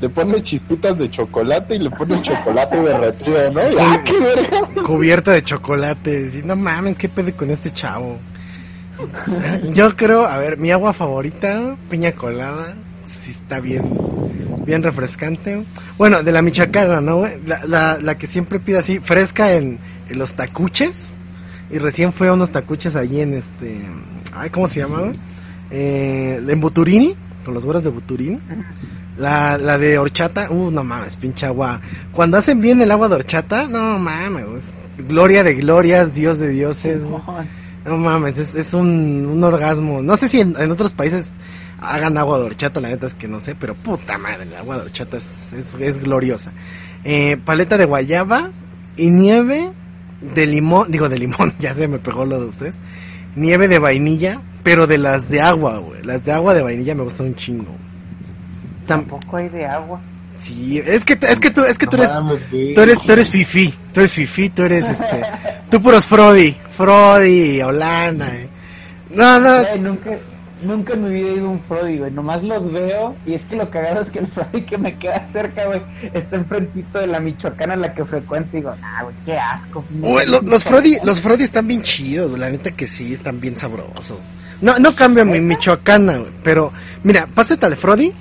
le 0.00 0.08
pones 0.08 0.42
chispitas 0.42 0.98
de 0.98 1.10
chocolate 1.10 1.76
y 1.76 1.78
le 1.80 1.90
pones 1.90 2.22
chocolate 2.22 2.80
derretido, 2.80 3.50
¿no? 3.52 3.60
¡Ah, 3.78 4.02
qué 4.04 4.18
verga! 4.18 4.82
Cubierta 4.86 5.32
de 5.32 5.42
chocolate. 5.42 6.30
Y 6.34 6.46
no 6.46 6.56
mames, 6.56 6.96
¿qué 6.96 7.08
pedo 7.08 7.36
con 7.36 7.50
este 7.50 7.70
chavo? 7.70 8.18
Yo 9.72 9.96
creo, 9.96 10.26
a 10.26 10.38
ver, 10.38 10.58
mi 10.58 10.70
agua 10.70 10.92
favorita, 10.92 11.76
piña 11.88 12.12
colada. 12.12 12.74
Sí 13.04 13.32
está 13.32 13.60
bien, 13.60 13.82
bien 14.64 14.82
refrescante. 14.82 15.64
Bueno, 15.98 16.22
de 16.22 16.32
la 16.32 16.42
michoacana, 16.42 17.00
¿no? 17.00 17.24
La, 17.46 17.64
la, 17.66 17.98
la 18.00 18.18
que 18.18 18.26
siempre 18.26 18.60
pide 18.60 18.78
así, 18.78 19.00
fresca 19.00 19.52
en, 19.52 19.78
en 20.08 20.18
los 20.18 20.34
tacuches. 20.34 21.16
Y 21.70 21.78
recién 21.78 22.12
fue 22.12 22.28
a 22.28 22.32
unos 22.32 22.50
tacuches 22.50 22.96
allí 22.96 23.20
en 23.20 23.34
este... 23.34 23.80
Ay, 24.34 24.50
¿cómo 24.50 24.68
se 24.68 24.80
llama? 24.80 24.98
güey? 25.00 25.12
Eh, 25.70 26.42
en 26.46 26.60
Buturini, 26.60 27.14
con 27.44 27.54
los 27.54 27.64
güeros 27.64 27.84
de 27.84 27.90
Buturini. 27.90 28.40
La, 29.20 29.58
la 29.58 29.76
de 29.76 29.98
horchata, 29.98 30.50
uh, 30.50 30.70
no 30.70 30.82
mames, 30.82 31.16
pinche 31.16 31.44
agua. 31.44 31.78
Cuando 32.10 32.38
hacen 32.38 32.62
bien 32.62 32.80
el 32.80 32.90
agua 32.90 33.06
de 33.10 33.16
horchata, 33.16 33.68
no 33.68 33.98
mames, 33.98 34.46
es 34.46 35.06
gloria 35.06 35.42
de 35.42 35.56
glorias, 35.56 36.14
Dios 36.14 36.38
de 36.38 36.48
dioses. 36.48 37.02
No 37.84 37.96
mames, 37.98 38.38
es, 38.38 38.54
es 38.54 38.72
un, 38.72 39.26
un 39.30 39.44
orgasmo. 39.44 40.00
No 40.00 40.16
sé 40.16 40.26
si 40.30 40.40
en, 40.40 40.54
en 40.58 40.70
otros 40.70 40.94
países 40.94 41.26
hagan 41.82 42.16
agua 42.16 42.38
de 42.38 42.44
horchata, 42.46 42.80
la 42.80 42.88
neta 42.88 43.08
es 43.08 43.14
que 43.14 43.28
no 43.28 43.42
sé, 43.42 43.54
pero 43.54 43.74
puta 43.74 44.16
madre, 44.16 44.44
el 44.44 44.54
agua 44.54 44.76
de 44.76 44.84
horchata 44.84 45.18
es, 45.18 45.52
es, 45.52 45.74
es 45.74 46.02
gloriosa. 46.02 46.52
Eh, 47.04 47.36
paleta 47.44 47.76
de 47.76 47.84
guayaba 47.84 48.50
y 48.96 49.10
nieve 49.10 49.70
de 50.34 50.46
limón, 50.46 50.90
digo 50.90 51.10
de 51.10 51.18
limón, 51.18 51.52
ya 51.58 51.74
se 51.74 51.88
me 51.88 51.98
pegó 51.98 52.24
lo 52.24 52.40
de 52.40 52.46
ustedes. 52.46 52.76
Nieve 53.36 53.68
de 53.68 53.78
vainilla, 53.78 54.40
pero 54.62 54.86
de 54.86 54.96
las 54.96 55.28
de 55.28 55.42
agua, 55.42 55.76
güey. 55.76 56.02
Las 56.04 56.24
de 56.24 56.32
agua 56.32 56.54
de 56.54 56.62
vainilla 56.62 56.94
me 56.94 57.02
gustan 57.02 57.26
un 57.26 57.34
chingo. 57.34 57.76
Tam- 58.90 59.06
Tampoco 59.06 59.36
hay 59.36 59.48
de 59.48 59.66
agua. 59.66 60.00
sí, 60.36 60.82
es 60.84 61.04
que, 61.04 61.18
es 61.20 61.38
que 61.38 61.50
tú, 61.50 61.62
es 61.64 61.78
que 61.78 61.86
tú 61.86 61.96
eres. 61.96 62.10
Tú 62.74 62.80
eres, 62.80 62.98
tú 63.04 63.12
eres 63.12 63.30
fifi, 63.30 63.72
tú 63.92 64.00
eres 64.00 64.12
fifi, 64.12 64.48
tú 64.50 64.62
eres 64.64 64.86
este, 64.88 65.22
tú 65.70 65.80
puros 65.80 66.06
Frodi, 66.06 66.56
Frodi, 66.76 67.62
Holanda, 67.62 68.26
eh. 68.34 68.48
No, 69.10 69.38
no, 69.40 69.60
Güey, 69.62 69.78
nunca, 69.80 70.10
nunca 70.62 70.92
en 70.94 71.04
mi 71.04 71.12
vida 71.14 71.28
he 71.30 71.32
ido 71.34 71.46
a 71.46 71.50
un 71.50 71.60
Frodi, 71.62 71.98
güey. 71.98 72.10
Nomás 72.12 72.42
los 72.44 72.72
veo. 72.72 73.16
Y 73.26 73.34
es 73.34 73.44
que 73.44 73.56
lo 73.56 73.68
cagado 73.70 74.00
es 74.00 74.08
que 74.10 74.20
el 74.20 74.26
Frodi 74.28 74.62
que 74.62 74.78
me 74.78 74.96
queda 74.98 75.22
cerca, 75.24 75.66
güey, 75.66 75.82
está 76.14 76.36
enfrentito 76.36 76.98
de 77.00 77.06
la 77.08 77.18
Michoacana 77.20 77.74
la 77.76 77.92
que 77.92 78.04
frecuento. 78.04 78.56
Y 78.56 78.60
digo, 78.60 78.74
nah, 78.80 79.02
güey, 79.02 79.14
qué 79.26 79.36
asco. 79.36 79.84
Güey, 79.90 80.26
lo- 80.28 80.42
los 80.42 80.62
Frodi, 80.64 80.96
los 81.04 81.20
Frodi 81.20 81.42
están 81.44 81.66
bien 81.66 81.82
chidos, 81.82 82.38
la 82.38 82.48
neta 82.50 82.70
que 82.70 82.86
sí, 82.86 83.12
están 83.12 83.40
bien 83.40 83.56
sabrosos. 83.58 84.20
No, 84.60 84.78
no 84.78 84.94
cambia 84.94 85.24
mi 85.24 85.40
Michoacana, 85.40 86.18
güey, 86.18 86.30
pero, 86.44 86.72
mira, 87.02 87.26
pásate 87.34 87.66
al 87.66 87.76
Frodi, 87.76 88.12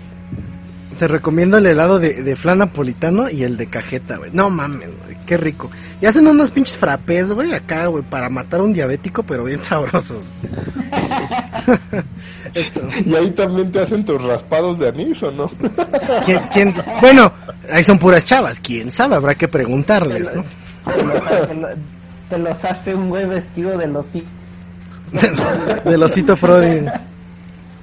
te 1.00 1.08
recomiendo 1.08 1.58
el 1.58 1.66
helado 1.66 1.98
de, 1.98 2.22
de 2.22 2.36
flan 2.36 2.58
napolitano 2.60 3.30
y 3.30 3.44
el 3.44 3.56
de 3.58 3.68
cajeta, 3.68 4.18
güey. 4.18 4.32
No 4.34 4.50
mames, 4.50 4.90
güey, 5.06 5.18
qué 5.26 5.38
rico. 5.38 5.72
Y 6.02 6.06
hacen 6.06 6.28
unos 6.28 6.52
pinches 6.52 6.78
frappés, 6.78 7.30
güey, 7.30 7.54
acá, 7.54 7.86
güey, 7.88 8.04
para 8.04 8.30
matar 8.30 8.60
a 8.60 8.64
un 8.64 8.74
diabético, 8.74 9.24
pero 9.24 9.46
bien 9.46 9.64
sabrosos. 9.64 10.30
Y 13.06 13.16
ahí 13.16 13.32
también 13.32 13.72
te 13.72 13.80
hacen 13.80 14.04
tus 14.06 14.22
raspados 14.22 14.78
de 14.80 14.90
anís, 14.90 15.22
¿o 15.24 15.32
no? 15.32 15.50
¿Quién, 16.26 16.42
quién? 16.52 16.76
Bueno, 17.02 17.32
ahí 17.72 17.84
son 17.84 17.98
puras 17.98 18.26
chavas, 18.26 18.60
quién 18.60 18.92
sabe, 18.92 19.16
habrá 19.16 19.36
que 19.36 19.48
preguntarles, 19.48 20.30
¿no? 20.34 20.44
Te 20.94 21.04
los, 21.04 21.24
te 21.48 21.54
lo- 21.56 21.70
te 22.30 22.38
los 22.38 22.64
hace 22.66 22.94
un 22.94 23.10
güey 23.10 23.26
vestido 23.26 23.76
de 23.78 23.88
los 23.88 24.12
Del 25.86 26.04
osito 26.04 26.36
Frodi. 26.38 26.86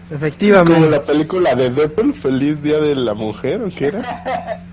Como 0.08 0.18
Efectivamente. 0.18 0.90
la 0.90 1.02
película 1.02 1.54
de 1.54 1.70
Deadpool, 1.70 2.14
Feliz 2.14 2.62
Día 2.62 2.78
de 2.78 2.94
la 2.94 3.14
Mujer, 3.14 3.62
¿o 3.62 3.68
qué 3.70 3.86
era? 3.88 4.60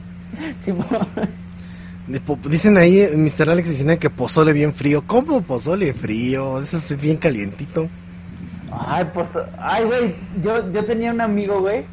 Po- 2.26 2.38
Dicen 2.50 2.78
ahí, 2.78 3.08
Mr. 3.16 3.50
Alex 3.50 3.70
dicen 3.70 3.98
que 3.98 4.10
pozole 4.10 4.52
bien 4.54 4.74
frío. 4.74 5.04
¿Cómo 5.08 5.42
pozole 5.42 5.94
frío? 5.94 6.60
Eso 6.60 6.78
es 6.78 7.00
bien 7.02 7.18
calientito. 7.18 7.88
Ay, 8.72 9.06
pues, 9.14 9.38
ay, 9.60 9.86
güey, 9.86 10.16
yo, 10.44 10.72
yo 10.72 10.84
tenía 10.84 11.12
un 11.14 11.22
amigo, 11.22 11.62
güey, 11.62 11.86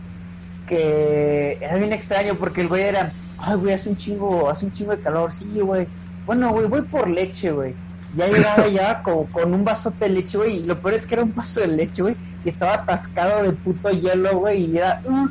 que 0.66 1.58
era 1.60 1.76
bien 1.76 1.92
extraño 1.92 2.34
porque 2.36 2.62
el 2.62 2.68
güey 2.68 2.82
era, 2.84 3.12
ay, 3.38 3.56
güey, 3.56 3.74
hace 3.74 3.88
un 3.88 3.96
chingo, 3.96 4.48
hace 4.50 4.66
un 4.66 4.72
chingo 4.72 4.96
de 4.96 5.02
calor, 5.02 5.32
sí, 5.32 5.60
güey. 5.60 5.86
Bueno, 6.26 6.50
güey, 6.50 6.66
voy 6.66 6.82
por 6.82 7.08
leche, 7.08 7.52
güey. 7.52 7.74
Ya 8.16 8.26
llegaba 8.26 8.66
ya 8.68 9.02
como 9.02 9.26
con 9.26 9.54
un 9.54 9.64
vasote 9.64 10.06
de 10.06 10.10
leche, 10.10 10.36
güey, 10.38 10.56
y 10.56 10.62
lo 10.64 10.78
peor 10.80 10.94
es 10.94 11.06
que 11.06 11.14
era 11.14 11.22
un 11.22 11.34
vaso 11.34 11.60
de 11.60 11.68
leche, 11.68 12.02
güey, 12.02 12.16
y 12.44 12.48
estaba 12.48 12.74
atascado 12.74 13.42
de 13.42 13.52
puto 13.52 13.90
hielo, 13.90 14.38
güey, 14.38 14.64
y 14.64 14.78
era, 14.78 15.02
uh, 15.04 15.28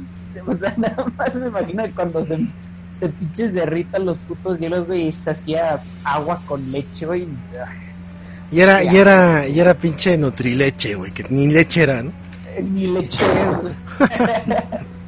o 0.51 0.57
sea, 0.57 0.73
nada 0.77 1.05
más 1.17 1.35
me 1.35 1.47
imagino 1.47 1.83
que 1.83 1.91
cuando 1.91 2.21
se, 2.23 2.47
se 2.95 3.09
pinches 3.09 3.53
derritan 3.53 4.05
los 4.05 4.17
putos 4.19 4.59
hielos, 4.59 4.87
güey, 4.87 5.07
y 5.07 5.11
se 5.11 5.31
hacía 5.31 5.81
agua 6.03 6.41
con 6.45 6.71
leche, 6.71 7.05
güey. 7.05 7.23
y, 7.23 7.27
ah, 7.57 7.75
Y 8.51 8.59
era, 8.61 8.83
y 8.83 8.97
era, 8.97 9.47
y 9.47 9.59
era 9.59 9.73
pinche 9.73 10.17
nutrileche, 10.17 10.95
güey, 10.95 11.11
que 11.11 11.25
ni 11.29 11.47
leche 11.47 11.83
era, 11.83 12.03
¿no? 12.03 12.11
Ni 12.61 12.87
leche 12.87 13.25
es, 13.49 13.61
güey. 13.61 13.73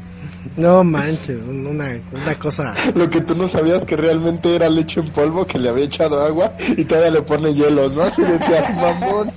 No 0.58 0.84
manches, 0.84 1.48
un- 1.48 1.66
una, 1.66 1.86
una 2.12 2.36
cosa. 2.36 2.74
Lo 2.96 3.10
que 3.10 3.22
tú 3.22 3.36
no 3.36 3.48
sabías 3.48 3.86
que 3.86 3.96
realmente 3.96 4.54
era 4.56 4.70
leche 4.70 5.00
en 5.00 5.10
polvo 5.12 5.46
que 5.46 5.58
le 5.58 5.70
había 5.70 5.86
echado 5.86 6.26
agua 6.26 6.54
y 6.78 6.84
todavía 6.84 7.12
le 7.12 7.22
pone 7.22 7.54
hielos, 7.54 7.94
¿no? 7.94 8.04
Así 8.04 8.22
decía, 8.22 8.70
mamón. 8.76 9.32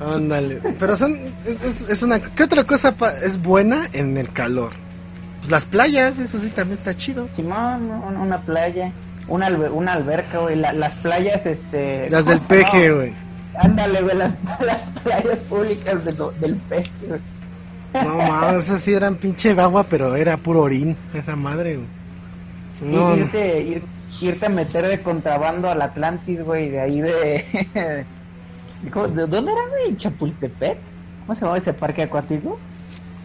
Ándale. 0.00 0.60
Pero 0.78 0.96
son, 0.96 1.14
es, 1.44 1.62
es- 1.64 1.88
es 1.88 2.02
una, 2.02 2.18
¿qué 2.20 2.42
otra 2.44 2.64
cosa 2.64 2.92
pa- 2.96 3.12
es 3.18 3.40
buena 3.42 3.88
en 3.92 4.16
el 4.16 4.32
calor? 4.32 4.70
Pues 5.40 5.50
las 5.50 5.64
playas, 5.64 6.18
eso 6.18 6.38
sí 6.38 6.48
también 6.50 6.78
está 6.78 6.94
chido. 6.94 7.28
Simón, 7.36 7.90
un- 7.90 8.16
una 8.16 8.40
playa, 8.40 8.92
una, 9.28 9.48
alber- 9.48 9.72
una 9.72 9.92
alberca, 9.94 10.38
güey, 10.38 10.56
la- 10.56 10.72
las 10.72 10.94
playas, 10.96 11.46
este... 11.46 12.08
Las 12.10 12.22
¿cómo 12.24 12.34
del 12.36 12.46
peje, 12.48 12.90
güey. 12.90 13.14
Ándale, 13.58 14.02
güey, 14.02 14.16
las, 14.16 14.32
las 14.64 14.82
playas 15.02 15.38
públicas 15.40 16.04
de 16.04 16.12
del 16.40 16.56
peje, 16.68 16.90
güey. 17.06 17.20
No 17.94 18.18
mames, 18.18 18.64
esas 18.64 18.80
sí 18.82 18.92
eran 18.92 19.16
pinche 19.16 19.50
agua, 19.58 19.84
pero 19.84 20.14
era 20.16 20.36
puro 20.36 20.62
orín, 20.62 20.96
esa 21.14 21.34
madre, 21.36 21.76
güey. 21.76 21.86
No, 22.92 23.16
irte, 23.16 23.62
ir- 23.64 23.82
irte 24.20 24.46
a 24.46 24.48
meter 24.50 24.86
de 24.86 25.00
contrabando 25.02 25.70
al 25.70 25.80
Atlantis, 25.80 26.42
güey, 26.42 26.68
de 26.68 26.80
ahí 26.80 27.00
de... 27.00 28.06
¿Cómo- 28.92 29.08
¿De 29.08 29.26
dónde 29.26 29.52
era, 29.52 29.60
güey? 29.70 29.96
¿Chapultepec? 29.96 30.76
¿Cómo 31.22 31.34
se 31.34 31.40
llamaba 31.40 31.58
ese 31.58 31.72
parque 31.72 32.02
acuático? 32.02 32.58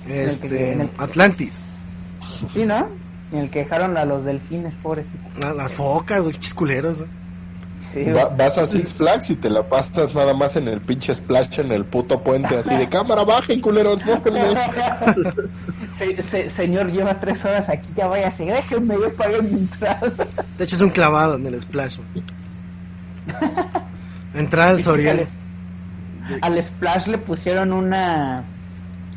Este, 0.08 0.74
en 0.74 0.82
el- 0.82 0.90
Atlantis. 0.98 1.64
Sí, 2.52 2.66
¿no? 2.66 2.88
En 3.32 3.40
el 3.40 3.50
que 3.50 3.60
dejaron 3.60 3.98
a 3.98 4.06
los 4.06 4.24
delfines, 4.24 4.74
pobrecitos. 4.76 5.38
La- 5.38 5.54
Las 5.54 5.74
focas, 5.74 6.22
güey, 6.24 6.36
chisculeros, 6.36 7.00
güey. 7.00 7.10
Sí. 7.82 8.06
Va- 8.06 8.30
vas 8.30 8.58
a 8.58 8.68
Six 8.68 8.94
Flags 8.94 9.30
y 9.32 9.36
te 9.36 9.50
la 9.50 9.64
pasas 9.68 10.14
nada 10.16 10.34
más 10.34 10.56
en 10.56 10.68
el 10.68 10.80
pinche 10.82 11.14
splash 11.16 11.60
en 11.60 11.72
el 11.72 11.84
puto 11.84 12.22
puente, 12.22 12.56
así 12.56 12.74
de 12.76 12.88
cámara, 12.88 13.24
bajen, 13.24 13.60
culeros, 13.60 14.00
bájenme. 14.06 14.42
Se- 15.90 16.22
se- 16.24 16.50
señor, 16.50 16.92
lleva 16.92 17.20
tres 17.20 17.44
horas 17.44 17.68
aquí, 17.70 17.90
ya 17.96 18.08
váyase, 18.08 18.46
déjenme, 18.46 18.96
yo 18.96 19.14
pagué 19.16 19.42
mi 19.42 19.60
entrada. 19.60 20.00
Te 20.58 20.64
echas 20.64 20.80
un 20.80 20.90
clavado 20.92 21.36
en 21.36 21.46
el 21.48 21.60
splash. 21.60 21.98
Entrar 24.34 24.70
al 24.70 24.82
Sorial. 24.82 25.28
Al, 26.42 26.54
al 26.58 26.64
Splash 26.64 27.08
le 27.08 27.18
pusieron 27.18 27.74
una 27.74 28.44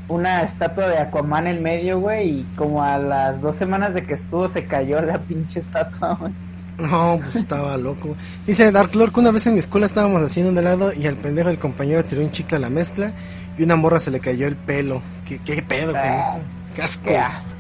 una 0.09 0.43
estatua 0.43 0.89
de 0.89 0.99
Aquaman 0.99 1.47
en 1.47 1.62
medio, 1.62 1.99
güey, 2.01 2.41
y 2.41 2.47
como 2.57 2.82
a 2.82 2.99
las 2.99 3.41
dos 3.41 3.57
semanas 3.57 3.95
de 3.95 4.03
que 4.03 4.15
estuvo 4.15 4.49
se 4.49 4.65
cayó 4.66 5.01
la 5.01 5.19
pinche 5.19 5.61
estatua, 5.61 6.15
güey. 6.20 6.32
No, 6.78 7.20
pues 7.22 7.36
estaba 7.36 7.76
loco. 7.76 8.16
Dice 8.46 8.72
Dark 8.72 8.94
Lord 8.96 9.12
que 9.12 9.20
una 9.20 9.30
vez 9.30 9.46
en 9.46 9.52
mi 9.55 9.60
escuela 9.60 9.86
estábamos 9.86 10.22
haciendo 10.22 10.51
un 10.51 10.59
helado 10.59 10.92
y 10.92 11.06
al 11.06 11.16
pendejo 11.16 11.48
del 11.48 11.59
compañero 11.59 12.05
tiró 12.05 12.22
un 12.22 12.32
chicle 12.32 12.56
a 12.56 12.60
la 12.60 12.68
mezcla 12.70 13.12
y 13.56 13.62
una 13.62 13.76
morra 13.76 14.01
se 14.01 14.10
le 14.10 14.18
cayó 14.20 14.46
el 14.48 14.56
pelo. 14.56 15.01
¿Qué, 15.24 15.38
qué 15.38 15.62
pedo? 15.62 15.92
con 15.92 16.01
Ah? 16.01 16.36
Qué 16.74 16.82
asco. 16.82 17.05
Qué 17.05 17.16
asco. 17.18 17.51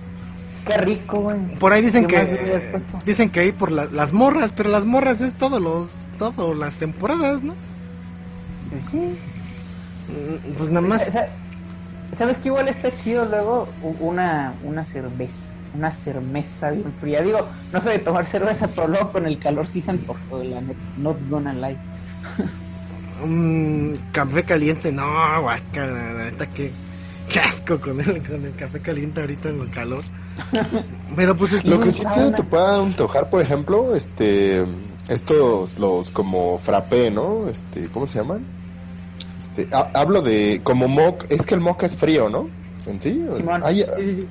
Qué 0.66 0.78
rico, 0.78 1.20
güey. 1.20 1.36
Por 1.60 1.72
ahí 1.72 1.82
dicen 1.82 2.06
¿Qué 2.06 2.16
que 2.16 2.80
más 2.92 3.04
dicen 3.04 3.30
que 3.30 3.40
ahí 3.40 3.52
por 3.52 3.70
la- 3.70 3.84
las 3.86 4.12
morras, 4.12 4.52
pero 4.52 4.70
las 4.70 4.84
morras 4.86 5.20
es 5.20 5.34
todos 5.34 5.60
los 5.60 5.90
todas 6.18 6.56
las 6.58 6.76
temporadas, 6.78 7.42
¿no? 7.42 7.54
Pues 8.70 8.88
sí. 8.90 8.96
Mm, 8.96 10.54
Pues 10.56 10.70
nada 10.70 10.86
más. 10.86 11.04
Sa- 11.06 11.28
¿Sabes 12.12 12.38
qué 12.38 12.48
igual 12.48 12.68
está 12.68 12.92
chido 12.94 13.24
luego? 13.26 13.68
Una, 14.00 14.54
una 14.64 14.84
cerveza. 14.84 15.34
Una 15.74 15.90
cerveza 15.90 16.70
bien 16.70 16.92
fría. 17.00 17.20
Digo, 17.22 17.46
no 17.72 17.80
sé 17.80 17.90
de 17.90 17.98
tomar 17.98 18.26
cerveza, 18.26 18.68
pero 18.68 18.86
luego 18.88 19.10
con 19.12 19.26
el 19.26 19.38
calor 19.38 19.66
sí 19.66 19.80
se 19.80 19.90
antojó, 19.90 20.42
la 20.42 20.60
neta. 20.60 20.78
Not 20.98 21.16
gonna 21.28 21.52
lie. 21.52 21.76
Un 23.22 23.98
café 24.12 24.42
caliente, 24.44 24.92
no, 24.92 25.04
guacala, 25.42 26.12
la 26.12 26.24
neta, 26.30 26.46
qué, 26.48 26.72
qué 27.28 27.40
asco 27.40 27.80
con 27.80 28.00
el, 28.00 28.26
con 28.26 28.44
el 28.44 28.54
café 28.56 28.80
caliente 28.80 29.20
ahorita 29.20 29.48
en 29.50 29.60
el 29.60 29.70
calor. 29.70 30.04
Pero 31.16 31.36
pues 31.36 31.52
es 31.54 31.64
Lo 31.64 31.80
que 31.80 31.92
sí 31.92 32.02
te, 32.14 32.30
te 32.32 32.42
pueda 32.42 32.78
antojar, 32.80 33.30
por 33.30 33.40
ejemplo, 33.40 33.94
este, 33.94 34.64
estos, 35.08 35.78
los 35.78 36.10
como 36.10 36.58
frappé, 36.58 37.10
¿no? 37.10 37.48
Este, 37.48 37.86
¿cómo 37.88 38.06
se 38.06 38.18
llaman? 38.18 38.44
Este, 39.48 39.74
ha- 39.74 39.90
hablo 39.94 40.20
de 40.22 40.60
como 40.64 40.88
mock, 40.88 41.24
es 41.30 41.46
que 41.46 41.54
el 41.54 41.60
mock 41.60 41.84
es 41.84 41.96
frío, 41.96 42.28
¿no? 42.28 42.48
¿En 42.86 43.00
sí? 43.00 43.24
Simón. 43.36 43.60
Hay- 43.64 43.86
Sí, 43.96 44.04
sí, 44.04 44.14
sí. 44.16 44.28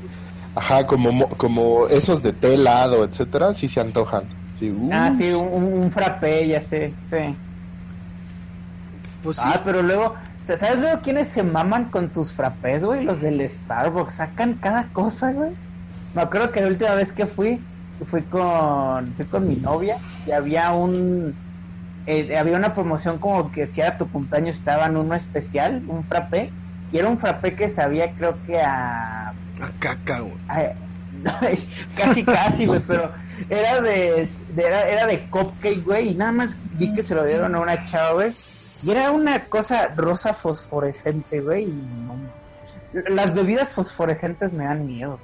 Ajá, 0.55 0.87
como, 0.87 1.11
mo- 1.11 1.29
como 1.29 1.87
esos 1.87 2.21
de 2.23 2.33
té 2.33 2.53
helado, 2.55 3.03
etcétera, 3.03 3.53
sí 3.53 3.67
se 3.67 3.81
antojan. 3.81 4.29
Sí, 4.53 4.71
uh, 4.71 4.79
Ah, 4.89 5.11
sí, 5.11 5.31
un, 5.33 5.47
un, 5.63 5.91
frappé, 5.91 6.47
ya 6.47 6.61
sé, 6.61 6.97
sí. 7.01 7.17
Pues 9.21 9.37
sí. 9.37 9.53
Ah, 9.55 9.61
pero 9.65 9.81
luego, 9.81 10.15
sa- 10.41 10.57
¿sabes 10.57 10.79
luego 10.79 11.01
quiénes 11.01 11.29
se 11.29 11.43
maman 11.43 11.89
con 11.89 12.11
sus 12.11 12.33
frappés, 12.33 12.83
güey? 12.83 13.03
Los 13.03 13.21
del 13.21 13.47
Starbucks, 13.47 14.15
sacan 14.15 14.59
cada 14.59 14.91
cosa, 14.91 15.31
güey. 15.31 15.51
Me 16.13 16.21
acuerdo 16.23 16.51
que 16.51 16.61
la 16.61 16.67
última 16.69 16.95
vez 16.95 17.13
que 17.13 17.27
fui, 17.27 17.67
fui 18.07 18.27
con, 18.27 19.15
fui 19.15 19.27
con 19.27 19.47
mi 19.47 19.57
novia 19.57 20.03
y 20.25 20.31
había 20.33 20.73
un, 20.73 21.39
eh, 22.05 22.37
había 22.37 22.57
una 22.57 22.73
promoción 22.73 23.19
como 23.19 23.51
que 23.51 23.65
si 23.67 23.81
era 23.81 23.97
tu 23.97 24.09
cumpleaños 24.09 24.57
estaba 24.57 24.87
en 24.87 24.97
uno 24.97 25.15
especial, 25.15 25.83
un 25.87 26.05
frappé, 26.07 26.55
y 26.91 26.99
era 26.99 27.09
un 27.09 27.19
frappé 27.19 27.55
que 27.55 27.69
sabía 27.69 28.13
creo 28.15 28.41
que 28.41 28.61
a 28.61 29.35
A 29.61 29.69
caca, 29.79 30.19
güey. 30.21 30.33
Casi, 31.95 32.23
casi, 32.23 32.65
güey, 32.65 32.81
pero 32.85 33.09
era 33.49 33.79
de, 33.81 34.27
de- 34.55 34.63
era, 34.63 34.87
era 34.89 35.07
de 35.07 35.21
cupcake, 35.29 35.83
güey, 35.83 36.09
y 36.09 36.15
nada 36.15 36.31
más 36.33 36.57
vi 36.73 36.93
que 36.93 37.01
se 37.01 37.15
lo 37.15 37.23
dieron 37.25 37.55
a 37.55 37.59
una 37.61 37.85
chava, 37.85 38.13
güey, 38.13 38.33
y 38.83 38.91
era 38.91 39.09
una 39.11 39.45
cosa 39.45 39.87
rosa 39.95 40.33
fosforescente, 40.33 41.39
güey, 41.39 41.63
y 41.63 41.67
no, 41.71 42.17
las 43.09 43.33
bebidas 43.33 43.73
fosforescentes 43.73 44.51
me 44.51 44.65
dan 44.65 44.85
miedo, 44.85 45.17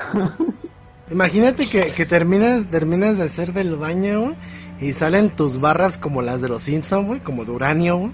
cabrón. 0.00 0.56
Imagínate 1.10 1.66
que, 1.66 1.90
que 1.92 2.06
terminas, 2.06 2.64
terminas 2.66 3.18
de 3.18 3.24
hacer 3.24 3.52
del 3.52 3.76
baño, 3.76 4.20
güey, 4.22 4.34
y 4.80 4.92
salen 4.94 5.28
tus 5.30 5.60
barras 5.60 5.98
como 5.98 6.22
las 6.22 6.40
de 6.40 6.48
los 6.48 6.62
Simpsons, 6.62 7.06
güey, 7.06 7.20
como 7.20 7.44
de 7.44 7.50
uranio, 7.50 7.96
güey. 7.98 8.12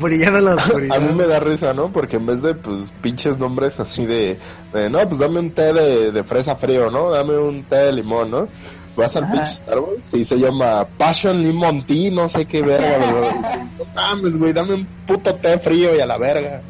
Brillando 0.00 0.38
en 0.38 0.44
la 0.44 0.54
oscuridad. 0.54 0.96
A 0.96 1.00
mí 1.00 1.12
me 1.14 1.26
da 1.26 1.40
risa, 1.40 1.74
¿no? 1.74 1.88
Porque 1.88 2.16
en 2.16 2.26
vez 2.26 2.42
de, 2.42 2.54
pues, 2.54 2.92
pinches 3.02 3.38
nombres 3.38 3.80
así 3.80 4.06
de, 4.06 4.38
de, 4.72 4.90
no, 4.90 4.98
pues 5.08 5.18
dame 5.18 5.40
un 5.40 5.50
té 5.50 5.72
de, 5.72 6.12
de 6.12 6.24
fresa 6.24 6.56
frío, 6.56 6.90
¿no? 6.90 7.10
Dame 7.10 7.36
un 7.36 7.62
té 7.64 7.76
de 7.76 7.92
limón, 7.92 8.30
¿no? 8.30 8.48
Vas 8.96 9.16
al 9.16 9.30
pinche 9.30 9.52
Starbucks 9.52 10.14
y 10.14 10.24
se 10.24 10.38
llama 10.38 10.86
Passion 10.98 11.42
Lemon 11.42 11.86
Tea, 11.86 12.10
no 12.10 12.28
sé 12.28 12.44
qué 12.44 12.62
verga, 12.62 12.98
güey. 13.10 13.30
No 13.78 13.84
mames, 13.94 14.38
güey, 14.38 14.52
dame 14.52 14.74
un 14.74 14.86
puto 15.06 15.34
té 15.34 15.58
frío 15.58 15.96
y 15.96 16.00
a 16.00 16.06
la 16.06 16.18
verga. 16.18 16.60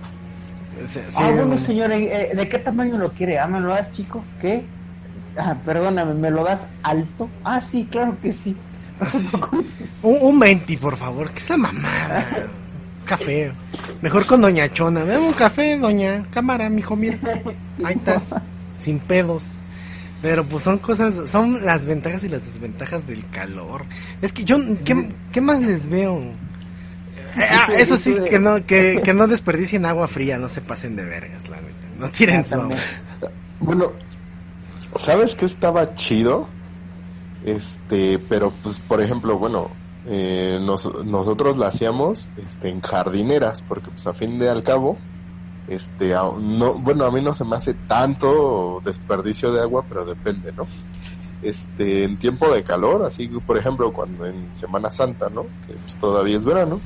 Sí, 0.86 1.00
sí, 1.06 1.18
ah, 1.22 1.30
bueno, 1.30 1.58
señor, 1.58 1.92
eh, 1.92 2.32
¿de 2.34 2.48
qué 2.48 2.58
tamaño 2.58 2.96
lo 2.98 3.10
quiere? 3.12 3.38
Ah, 3.38 3.46
¿me 3.46 3.60
lo 3.60 3.70
das 3.70 3.92
chico? 3.92 4.24
¿Qué? 4.40 4.64
Ah, 5.36 5.56
perdóname, 5.64 6.14
¿me 6.14 6.30
lo 6.30 6.44
das 6.44 6.66
alto? 6.82 7.28
Ah, 7.44 7.60
sí, 7.60 7.86
claro 7.90 8.16
que 8.22 8.32
sí. 8.32 8.56
Así. 9.02 9.36
Un, 10.02 10.18
un 10.20 10.40
20, 10.40 10.78
por 10.78 10.96
favor, 10.96 11.30
que 11.30 11.38
esa 11.38 11.56
mamada. 11.56 12.26
Un 13.00 13.06
café. 13.06 13.52
Mejor 14.00 14.26
con 14.26 14.40
Doña 14.40 14.68
Chona. 14.72 15.04
Dame 15.04 15.28
un 15.28 15.32
café, 15.32 15.78
Doña. 15.78 16.26
Cámara, 16.32 16.68
mijo, 16.68 16.96
mira. 16.96 17.20
Ahí 17.84 17.94
estás. 17.94 18.34
Sin 18.80 18.98
pedos. 18.98 19.60
Pero 20.20 20.44
pues 20.44 20.64
son 20.64 20.78
cosas, 20.78 21.30
son 21.30 21.64
las 21.64 21.86
ventajas 21.86 22.24
y 22.24 22.28
las 22.28 22.42
desventajas 22.42 23.06
del 23.06 23.24
calor. 23.28 23.84
Es 24.22 24.32
que 24.32 24.44
yo, 24.44 24.58
¿qué, 24.84 25.10
qué 25.32 25.40
más 25.40 25.60
les 25.60 25.88
veo? 25.88 26.20
Eh, 27.36 27.48
ah, 27.50 27.68
eso 27.76 27.96
sí, 27.96 28.14
que 28.28 28.38
no, 28.38 28.64
que, 28.64 29.00
que 29.02 29.14
no 29.14 29.26
desperdicien 29.26 29.86
agua 29.86 30.06
fría, 30.06 30.38
no 30.38 30.48
se 30.48 30.60
pasen 30.60 30.96
de 30.96 31.04
vergas, 31.04 31.48
la 31.48 31.60
neta. 31.60 31.74
No 31.98 32.10
tiren 32.10 32.44
su 32.44 32.60
agua. 32.60 32.76
Bueno, 33.60 33.92
¿sabes 34.96 35.34
qué 35.34 35.46
estaba 35.46 35.94
chido? 35.94 36.48
Este, 37.44 38.18
pero 38.18 38.52
pues, 38.62 38.78
por 38.80 39.02
ejemplo, 39.02 39.38
bueno, 39.38 39.68
eh, 40.06 40.58
nos- 40.62 41.04
nosotros 41.04 41.58
la 41.58 41.68
hacíamos 41.68 42.28
este, 42.36 42.68
en 42.68 42.80
jardineras, 42.80 43.62
porque 43.62 43.90
pues 43.90 44.06
a 44.06 44.14
fin 44.14 44.38
de 44.38 44.48
al 44.50 44.62
cabo, 44.62 44.96
este, 45.68 46.14
a- 46.14 46.30
no, 46.38 46.74
bueno, 46.74 47.04
a 47.04 47.10
mí 47.10 47.20
no 47.20 47.34
se 47.34 47.44
me 47.44 47.56
hace 47.56 47.74
tanto 47.74 48.80
desperdicio 48.84 49.52
de 49.52 49.60
agua, 49.62 49.84
pero 49.88 50.04
depende, 50.04 50.52
¿no? 50.52 50.66
Este, 51.42 52.04
en 52.04 52.16
tiempo 52.18 52.48
de 52.52 52.62
calor, 52.62 53.04
así 53.04 53.26
por 53.26 53.58
ejemplo, 53.58 53.92
cuando 53.92 54.26
en 54.26 54.54
Semana 54.54 54.90
Santa, 54.92 55.28
¿no? 55.28 55.42
Que 55.66 55.72
pues, 55.74 55.96
todavía 55.98 56.36
es 56.36 56.44
verano. 56.44 56.80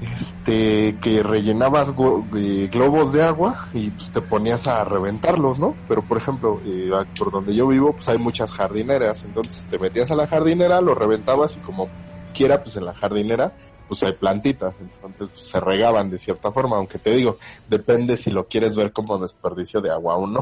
Este, 0.00 0.96
que 1.00 1.24
rellenabas 1.24 1.92
eh, 2.36 2.68
globos 2.72 3.12
de 3.12 3.24
agua 3.24 3.66
y 3.74 3.90
pues 3.90 4.12
te 4.12 4.20
ponías 4.20 4.68
a 4.68 4.84
reventarlos, 4.84 5.58
¿no? 5.58 5.74
Pero 5.88 6.02
por 6.02 6.18
ejemplo, 6.18 6.60
eh, 6.64 6.90
por 7.18 7.32
donde 7.32 7.52
yo 7.52 7.66
vivo, 7.66 7.92
pues 7.92 8.08
hay 8.08 8.18
muchas 8.18 8.52
jardineras, 8.52 9.24
entonces 9.24 9.64
te 9.68 9.78
metías 9.78 10.12
a 10.12 10.16
la 10.16 10.28
jardinera, 10.28 10.80
lo 10.80 10.94
reventabas 10.94 11.56
y 11.56 11.60
como 11.60 11.88
quiera, 12.32 12.62
pues 12.62 12.76
en 12.76 12.84
la 12.84 12.94
jardinera, 12.94 13.52
pues 13.88 14.04
hay 14.04 14.12
plantitas, 14.12 14.76
entonces 14.80 15.30
pues, 15.34 15.46
se 15.46 15.58
regaban 15.58 16.10
de 16.10 16.18
cierta 16.20 16.52
forma, 16.52 16.76
aunque 16.76 16.98
te 16.98 17.10
digo, 17.10 17.38
depende 17.68 18.16
si 18.16 18.30
lo 18.30 18.46
quieres 18.46 18.76
ver 18.76 18.92
como 18.92 19.18
desperdicio 19.18 19.80
de 19.80 19.90
agua 19.90 20.14
o 20.16 20.28
no. 20.28 20.40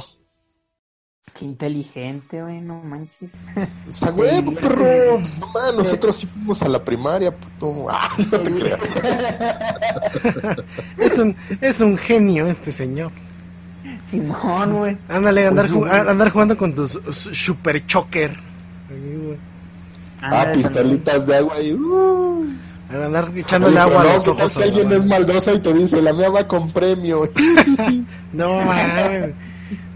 Qué 1.35 1.45
inteligente, 1.45 2.41
güey, 2.43 2.61
no 2.63 2.81
manches. 2.83 3.31
O 3.89 3.93
sea, 3.93 4.11
güey, 4.11 4.43
perro, 4.55 5.19
pues, 5.21 5.37
no 5.39 5.47
mames, 5.49 5.75
nosotros 5.77 6.17
sí 6.17 6.27
fuimos 6.27 6.63
a 6.63 6.69
la 6.69 6.83
primaria, 6.83 7.31
puto. 7.35 7.87
Ah, 7.91 8.09
no 8.19 8.41
te 8.41 8.51
creas. 8.53 8.81
Es 10.99 11.19
un, 11.19 11.37
es 11.61 11.81
un 11.83 11.97
genio 11.99 12.47
este 12.47 12.73
señor. 12.73 13.11
Simón, 14.09 14.79
güey. 14.79 14.97
Ándale, 15.09 15.47
andar, 15.47 15.69
ju- 15.69 15.87
a- 15.87 16.11
andar 16.11 16.31
jugando 16.31 16.57
con 16.57 16.75
tus 16.75 16.93
su- 16.93 17.35
super 17.35 17.85
choker. 17.87 18.31
Ahí, 18.89 19.17
güey. 19.23 19.37
Ah, 20.23 20.27
Ándale, 20.43 20.53
pistolitas 20.55 21.27
de 21.27 21.37
agua 21.37 21.61
y... 21.61 21.73
Uh. 21.75 22.47
Andar 22.89 23.29
echándole 23.37 23.75
Oye, 23.75 23.83
agua 23.83 24.01
a 24.01 24.05
no, 24.05 24.13
los 24.15 24.23
¿qué 24.25 24.31
tal 24.33 24.41
ojos. 24.47 24.57
alguien 24.59 24.93
es 24.93 25.05
maldoso 25.05 25.55
y 25.55 25.59
te 25.59 25.75
dice, 25.75 26.01
la 26.01 26.13
mía 26.13 26.31
va 26.31 26.47
con 26.49 26.71
premio. 26.73 27.29
No 28.33 28.61
mames. 28.65 29.35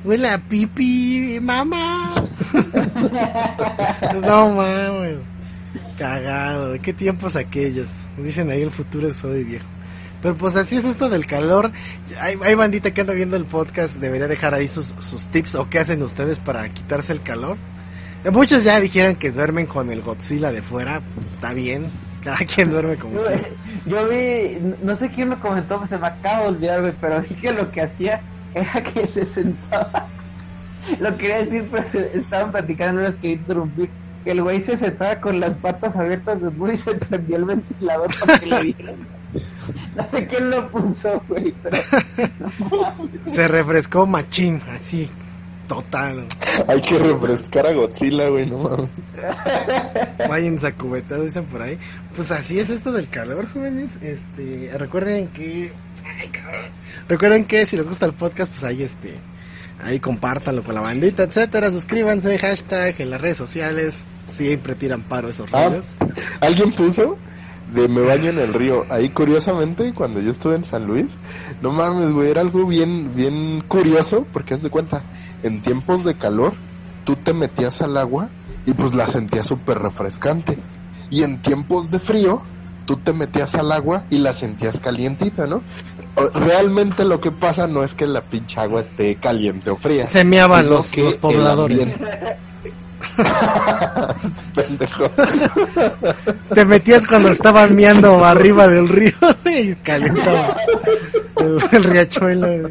Huele 0.04 0.28
a 0.28 0.38
pipi, 0.38 1.38
mamá. 1.40 2.12
no 4.22 4.50
mames. 4.54 5.18
Cagado. 5.98 6.80
¿Qué 6.80 6.92
tiempos 6.92 7.36
aquellos? 7.36 8.08
Dicen 8.16 8.50
ahí 8.50 8.62
el 8.62 8.70
futuro 8.70 9.08
es 9.08 9.22
hoy, 9.24 9.44
viejo. 9.44 9.66
Pero 10.22 10.34
pues 10.36 10.56
así 10.56 10.76
es 10.76 10.84
esto 10.84 11.08
del 11.08 11.26
calor. 11.26 11.70
Hay, 12.20 12.36
hay 12.42 12.54
bandita 12.54 12.92
que 12.92 13.00
anda 13.02 13.14
viendo 13.14 13.36
el 13.36 13.44
podcast. 13.44 13.96
Debería 13.96 14.28
dejar 14.28 14.54
ahí 14.54 14.68
sus, 14.68 14.94
sus 15.00 15.26
tips 15.28 15.54
o 15.54 15.68
qué 15.68 15.78
hacen 15.78 16.02
ustedes 16.02 16.38
para 16.38 16.68
quitarse 16.68 17.12
el 17.12 17.22
calor. 17.22 17.56
Eh, 18.24 18.30
Muchos 18.30 18.64
ya 18.64 18.80
dijeron 18.80 19.16
que 19.16 19.30
duermen 19.30 19.66
con 19.66 19.90
el 19.90 20.02
Godzilla 20.02 20.52
de 20.52 20.62
fuera. 20.62 21.00
Está 21.34 21.52
bien. 21.52 21.90
Cada 22.22 22.38
quien 22.38 22.70
duerme 22.70 22.96
como 22.96 23.14
Yo, 23.14 23.22
yo 23.86 24.08
vi, 24.08 24.58
no 24.82 24.94
sé 24.94 25.08
quién 25.08 25.30
lo 25.30 25.40
comentó, 25.40 25.78
pues 25.78 25.88
se 25.88 25.96
me 25.96 26.06
acaba 26.06 26.42
de 26.42 26.48
olvidar, 26.48 26.94
pero 27.00 27.22
vi 27.22 27.34
que 27.34 27.50
lo 27.50 27.70
que 27.70 27.80
hacía 27.80 28.20
era 28.54 28.82
que 28.82 29.06
se 29.06 29.24
sentaba. 29.24 30.08
Lo 30.98 31.16
quería 31.16 31.38
decir, 31.38 31.68
pero 31.70 31.88
se- 31.88 32.16
estaban 32.16 32.52
platicando, 32.52 33.00
no 33.02 33.06
les 33.06 33.14
quería 33.16 33.36
interrumpir. 33.36 33.88
Que 34.24 34.32
el 34.32 34.42
güey 34.42 34.60
se 34.60 34.76
sentaba 34.76 35.16
con 35.20 35.40
las 35.40 35.54
patas 35.54 35.96
abiertas 35.96 36.42
desnudo 36.42 36.72
y 36.72 36.76
se 36.76 36.94
prendía 36.94 37.36
el 37.38 37.44
ventilador 37.46 38.10
para 38.18 38.38
que 38.38 38.46
le 38.46 38.62
dieran. 38.64 38.96
No 39.96 40.08
sé 40.08 40.26
quién 40.26 40.50
lo 40.50 40.68
puso, 40.68 41.22
güey, 41.28 41.54
pero. 41.62 41.76
Se 43.28 43.48
refrescó 43.48 44.06
machín, 44.06 44.60
así. 44.72 45.08
Total. 45.68 46.26
Hay 46.66 46.80
que 46.82 46.98
refrescar 46.98 47.64
a 47.68 47.72
Godzilla, 47.72 48.28
güey, 48.28 48.44
no 48.44 48.58
mames. 48.58 48.90
Váyanse 50.28 50.66
a 50.66 50.72
cubetados, 50.74 51.26
dicen 51.26 51.44
por 51.44 51.62
ahí. 51.62 51.78
Pues 52.16 52.30
así 52.32 52.58
es 52.58 52.70
esto 52.70 52.90
del 52.92 53.08
calor, 53.08 53.46
jóvenes. 53.48 53.90
Este, 54.02 54.70
recuerden 54.76 55.28
que. 55.28 55.72
Ay, 56.04 56.28
cabrón. 56.28 56.66
Recuerden 57.10 57.44
que 57.44 57.66
si 57.66 57.76
les 57.76 57.88
gusta 57.88 58.06
el 58.06 58.14
podcast, 58.14 58.52
pues 58.52 58.62
ahí 58.62 58.84
este. 58.84 59.18
Ahí 59.82 59.98
compártanlo 59.98 60.62
con 60.62 60.76
la 60.76 60.80
bandita, 60.80 61.24
etcétera. 61.24 61.72
Suscríbanse, 61.72 62.38
hashtag 62.38 63.00
en 63.00 63.10
las 63.10 63.20
redes 63.20 63.36
sociales. 63.36 64.04
Siempre 64.28 64.76
tiran 64.76 65.02
paro 65.02 65.28
esos 65.28 65.52
Ah. 65.52 65.68
rollos. 65.70 65.96
Alguien 66.40 66.72
puso 66.72 67.18
de 67.74 67.88
me 67.88 68.02
baño 68.02 68.30
en 68.30 68.38
el 68.38 68.54
río. 68.54 68.86
Ahí 68.90 69.08
curiosamente, 69.08 69.92
cuando 69.92 70.20
yo 70.20 70.30
estuve 70.30 70.54
en 70.54 70.62
San 70.62 70.86
Luis, 70.86 71.06
no 71.62 71.72
mames, 71.72 72.12
güey, 72.12 72.30
era 72.30 72.42
algo 72.42 72.64
bien, 72.64 73.12
bien 73.16 73.64
curioso, 73.66 74.24
porque 74.32 74.54
haz 74.54 74.62
de 74.62 74.70
cuenta, 74.70 75.02
en 75.42 75.62
tiempos 75.62 76.04
de 76.04 76.14
calor, 76.16 76.52
tú 77.04 77.16
te 77.16 77.32
metías 77.32 77.82
al 77.82 77.96
agua 77.96 78.28
y 78.66 78.72
pues 78.72 78.94
la 78.94 79.08
sentías 79.08 79.48
súper 79.48 79.80
refrescante. 79.80 80.58
Y 81.10 81.24
en 81.24 81.42
tiempos 81.42 81.90
de 81.90 81.98
frío, 81.98 82.42
tú 82.86 82.98
te 82.98 83.12
metías 83.12 83.54
al 83.56 83.72
agua 83.72 84.04
y 84.10 84.18
la 84.18 84.32
sentías 84.32 84.78
calientita, 84.78 85.46
¿no? 85.46 85.62
Realmente 86.34 87.04
lo 87.04 87.20
que 87.20 87.30
pasa 87.30 87.66
no 87.66 87.84
es 87.84 87.94
que 87.94 88.06
la 88.06 88.22
pinche 88.22 88.60
agua 88.60 88.80
esté 88.80 89.16
caliente 89.16 89.70
o 89.70 89.76
fría. 89.76 90.06
Se 90.06 90.24
meaban 90.24 90.68
los, 90.68 90.96
los 90.96 91.16
pobladores. 91.16 91.94
Pendejo. 94.54 95.10
Te 96.54 96.64
metías 96.64 97.06
cuando 97.06 97.30
estaban 97.30 97.74
miando 97.74 98.24
arriba 98.24 98.68
del 98.68 98.88
río 98.88 99.12
y 99.46 99.74
calentaba 99.76 100.56
el, 101.38 101.62
el 101.72 101.84
riachuelo. 101.84 102.70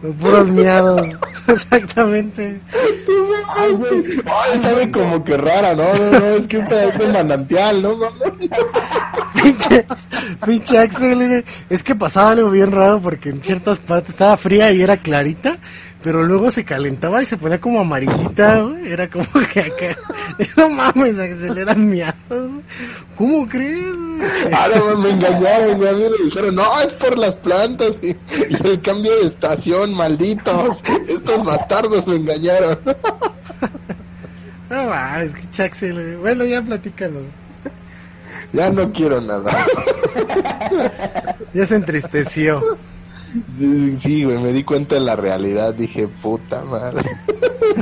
Puros 0.00 0.50
miados. 0.50 1.06
Exactamente. 1.46 2.60
Ay, 3.48 3.72
güey. 3.72 4.04
Ay, 4.24 4.62
sabe 4.62 4.90
como 4.90 5.22
que 5.24 5.36
rara, 5.36 5.74
¿no? 5.74 5.92
No, 5.94 6.20
no, 6.20 6.26
es 6.26 6.48
que 6.48 6.58
esta 6.58 6.84
es 6.84 6.98
de 6.98 7.08
manantial, 7.08 7.82
¿no? 7.82 7.96
pinche, 9.34 9.86
pinche 10.44 10.78
Axel, 10.78 11.44
es 11.68 11.82
que 11.82 11.94
pasaba 11.94 12.30
algo 12.30 12.50
bien 12.50 12.72
raro 12.72 13.00
porque 13.00 13.30
en 13.30 13.42
ciertas 13.42 13.78
partes 13.78 14.10
estaba 14.10 14.36
fría 14.36 14.72
y 14.72 14.80
era 14.80 14.96
clarita 14.96 15.58
pero 16.02 16.22
luego 16.22 16.50
se 16.50 16.64
calentaba 16.64 17.22
y 17.22 17.26
se 17.26 17.36
ponía 17.36 17.60
como 17.60 17.80
amarillita, 17.80 18.66
Era 18.84 19.08
como 19.08 19.26
que 19.52 19.60
acá. 19.60 19.98
No 20.56 20.70
mames, 20.70 21.18
aceleran 21.18 21.88
miados. 21.88 22.50
¿Cómo 23.16 23.48
crees? 23.48 23.84
Ah, 24.52 24.68
no, 24.74 24.96
me 24.96 25.10
engañaron, 25.10 25.76
güey. 25.76 25.90
A 25.90 25.92
mí 25.92 26.04
me 26.18 26.24
dijeron, 26.24 26.54
no, 26.54 26.80
es 26.80 26.94
por 26.94 27.18
las 27.18 27.36
plantas 27.36 27.98
y, 28.02 28.16
el 28.64 28.80
cambio 28.80 29.14
de 29.20 29.26
estación, 29.26 29.94
malditos. 29.94 30.82
Estos 31.08 31.44
bastardos 31.44 32.06
me 32.06 32.16
engañaron. 32.16 32.78
No 34.70 34.84
mames, 34.84 35.34
que 35.34 35.50
chaxel, 35.50 36.16
Bueno, 36.18 36.44
ya 36.44 36.62
platícalo. 36.62 37.22
Ya 38.52 38.70
no 38.70 38.92
quiero 38.92 39.20
nada. 39.20 39.50
ya 41.54 41.66
se 41.66 41.74
entristeció. 41.74 42.78
Sí, 43.96 44.24
güey, 44.24 44.38
me 44.38 44.52
di 44.52 44.64
cuenta 44.64 44.96
de 44.96 45.00
la 45.02 45.16
realidad. 45.16 45.74
Dije, 45.74 46.08
puta 46.08 46.62
madre. 46.64 47.08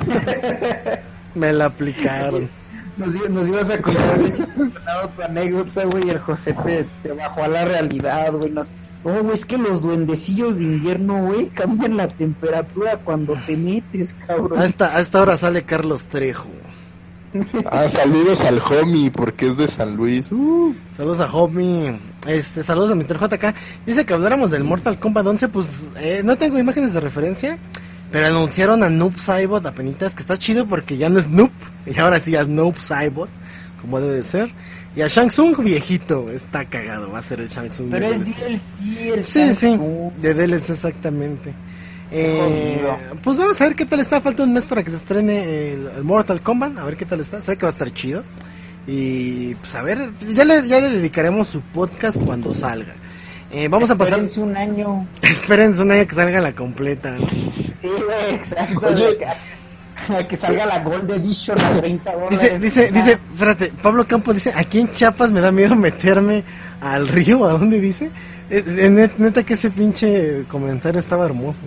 me 1.34 1.52
la 1.52 1.66
aplicaron. 1.66 2.48
Nos, 2.96 3.48
ibas 3.48 3.70
a 3.70 3.80
contar 3.80 4.18
otra 5.04 5.26
anécdota, 5.26 5.84
güey, 5.84 6.08
y 6.08 6.10
el 6.10 6.18
José 6.18 6.54
te, 7.02 7.12
bajó 7.12 7.44
a 7.44 7.48
la 7.48 7.64
realidad, 7.64 8.32
güey. 8.32 8.50
Nos, 8.50 8.72
oh, 9.04 9.22
güey, 9.22 9.34
es 9.34 9.46
que 9.46 9.56
los 9.56 9.82
duendecillos 9.82 10.56
de 10.56 10.64
invierno, 10.64 11.26
güey, 11.26 11.46
cambian 11.46 11.96
la 11.96 12.08
temperatura 12.08 12.96
cuando 12.96 13.36
te 13.46 13.56
metes, 13.56 14.16
cabrón. 14.26 14.58
A 14.58 14.64
esta, 14.64 14.96
a 14.96 15.00
esta 15.00 15.22
hora 15.22 15.36
sale 15.36 15.62
Carlos 15.62 16.06
Trejo. 16.06 16.48
Ah, 17.70 17.88
saludos 17.88 18.42
al 18.42 18.58
homie, 18.58 19.10
porque 19.10 19.48
es 19.48 19.56
de 19.56 19.68
San 19.68 19.96
Luis. 19.96 20.32
Uh. 20.32 20.74
Saludos 20.96 21.20
a 21.20 21.32
homie. 21.32 21.98
Este, 22.26 22.62
saludos 22.62 22.90
a 22.90 22.94
Mr. 22.94 23.18
JK. 23.18 23.54
Dice 23.86 24.04
que 24.06 24.14
habláramos 24.14 24.50
del 24.50 24.64
Mortal 24.64 24.98
Kombat 24.98 25.26
11, 25.26 25.48
pues 25.48 25.86
eh, 26.00 26.22
no 26.24 26.36
tengo 26.36 26.58
imágenes 26.58 26.92
de 26.92 27.00
referencia, 27.00 27.58
pero 28.10 28.26
anunciaron 28.26 28.82
a 28.82 28.90
Noob 28.90 29.18
Saibot 29.18 29.64
a 29.66 29.72
penitas, 29.72 30.14
que 30.14 30.22
está 30.22 30.36
chido 30.36 30.66
porque 30.66 30.96
ya 30.96 31.08
no 31.08 31.18
es 31.18 31.28
Noob, 31.28 31.50
y 31.86 31.98
ahora 31.98 32.20
sí 32.20 32.34
es 32.34 32.48
Noob 32.48 32.78
Saibot, 32.80 33.28
como 33.80 34.00
debe 34.00 34.14
de 34.14 34.24
ser. 34.24 34.52
Y 34.96 35.02
a 35.02 35.06
Shang 35.06 35.28
Tsung 35.28 35.56
viejito, 35.62 36.28
está 36.30 36.64
cagado, 36.64 37.10
va 37.10 37.20
a 37.20 37.22
ser 37.22 37.40
el 37.40 37.48
Shang 37.48 37.68
Tsung 37.68 37.90
pero 37.90 38.10
de 38.10 38.18
DLC. 38.18 38.38
el 39.12 39.24
sí, 39.24 39.54
sí, 39.54 39.78
de 40.20 40.34
DLC 40.34 40.70
exactamente. 40.70 41.54
Eh, 42.10 42.88
pues 43.22 43.36
vamos 43.36 43.60
a 43.60 43.64
ver 43.64 43.76
qué 43.76 43.84
tal 43.84 44.00
está. 44.00 44.20
Falta 44.20 44.44
un 44.44 44.52
mes 44.52 44.64
para 44.64 44.82
que 44.82 44.90
se 44.90 44.96
estrene 44.96 45.72
el, 45.72 46.04
Mortal 46.04 46.40
Kombat. 46.40 46.78
A 46.78 46.84
ver 46.84 46.96
qué 46.96 47.04
tal 47.04 47.20
está. 47.20 47.40
Sé 47.40 47.56
que 47.56 47.62
va 47.62 47.68
a 47.68 47.72
estar 47.72 47.90
chido. 47.92 48.22
Y 48.86 49.54
pues 49.56 49.74
a 49.74 49.82
ver, 49.82 50.12
ya 50.34 50.44
le, 50.44 50.66
ya 50.66 50.80
le 50.80 50.88
dedicaremos 50.90 51.48
su 51.48 51.60
podcast 51.60 52.18
cuando 52.18 52.54
salga. 52.54 52.94
Eh, 53.50 53.68
vamos 53.68 53.90
a 53.90 53.96
pasar. 53.96 54.20
Espérense 54.20 54.40
un 54.40 54.56
año. 54.56 55.06
Espérense 55.22 55.82
un 55.82 55.90
año 55.90 56.06
que 56.06 56.14
salga 56.14 56.40
la 56.40 56.54
completa. 56.54 57.16
Sí, 57.18 57.90
exacto. 58.30 58.94
que 60.28 60.36
salga 60.36 60.64
la 60.64 60.80
Gold 60.80 61.10
Edition 61.10 61.60
a 61.60 61.80
30 61.80 62.12
dólares. 62.12 62.30
Dice, 62.30 62.58
dice, 62.58 62.90
dice, 62.90 63.12
espérate, 63.12 63.72
Pablo 63.82 64.06
Campos 64.06 64.34
dice, 64.34 64.52
aquí 64.54 64.80
en 64.80 64.90
Chiapas 64.90 65.30
me 65.30 65.40
da 65.40 65.52
miedo 65.52 65.76
meterme 65.76 66.44
al 66.80 67.08
río, 67.08 67.44
¿a 67.44 67.52
dónde 67.52 67.80
dice? 67.80 68.10
Eh, 68.50 69.10
neta 69.18 69.42
que 69.42 69.54
ese 69.54 69.70
pinche 69.70 70.44
comentario 70.48 70.98
estaba 70.98 71.26
hermoso. 71.26 71.60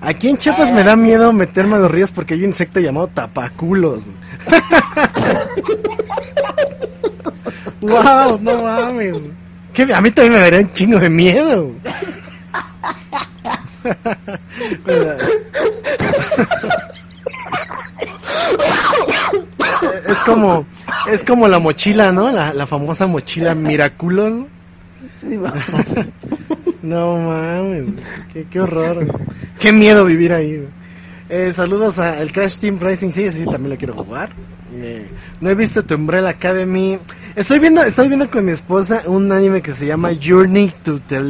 Aquí 0.00 0.28
en 0.28 0.36
Chiapas 0.36 0.70
me 0.72 0.84
da 0.84 0.96
miedo 0.96 1.32
meterme 1.32 1.76
a 1.76 1.78
los 1.78 1.90
ríos 1.90 2.12
porque 2.12 2.34
hay 2.34 2.40
un 2.40 2.50
insecto 2.50 2.80
llamado 2.80 3.06
tapaculos. 3.08 4.10
wow, 7.80 8.38
no 8.40 8.62
mames. 8.62 9.16
a 9.94 10.00
mí 10.00 10.10
también 10.10 10.32
me 10.32 10.38
daría 10.38 10.60
un 10.60 10.72
chingo 10.72 11.00
de 11.00 11.10
miedo. 11.10 11.72
es 20.06 20.20
como 20.24 20.66
es 21.10 21.22
como 21.22 21.48
la 21.48 21.58
mochila, 21.58 22.12
¿no? 22.12 22.30
La, 22.30 22.54
la 22.54 22.66
famosa 22.66 23.06
mochila 23.06 23.54
Miraculos. 23.54 24.44
no 26.82 27.18
mames, 27.18 27.86
qué, 28.50 28.60
horror. 28.60 29.06
Qué 29.58 29.72
miedo 29.72 30.04
vivir 30.04 30.32
ahí. 30.32 30.66
Eh, 31.28 31.52
saludos 31.54 31.98
al 31.98 32.32
Crash 32.32 32.58
Team 32.58 32.78
Racing, 32.80 33.10
sí, 33.10 33.30
sí, 33.30 33.44
también 33.44 33.70
lo 33.70 33.76
quiero 33.76 33.94
jugar. 33.94 34.30
Eh, 34.74 35.08
no 35.40 35.50
he 35.50 35.54
visto 35.54 35.84
tu 35.84 35.94
Umbrella 35.94 36.30
Academy. 36.30 36.98
Estoy 37.34 37.58
viendo, 37.58 37.82
estoy 37.82 38.08
viendo 38.08 38.30
con 38.30 38.44
mi 38.44 38.52
esposa 38.52 39.02
un 39.06 39.30
anime 39.32 39.60
que 39.60 39.72
se 39.72 39.86
llama 39.86 40.10
Journey 40.22 40.72
to, 40.82 41.00
to 41.00 41.20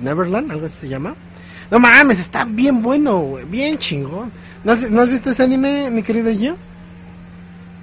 Neverland, 0.00 0.50
algo 0.52 0.66
así 0.66 0.80
se 0.80 0.88
llama. 0.88 1.14
No 1.70 1.78
mames, 1.78 2.18
está 2.18 2.44
bien 2.44 2.82
bueno, 2.82 3.36
bien 3.48 3.78
chingón. 3.78 4.32
¿No 4.64 4.72
has, 4.72 5.08
visto 5.08 5.30
ese 5.30 5.44
anime, 5.44 5.90
mi 5.90 6.02
querido 6.02 6.30
yo? 6.32 6.54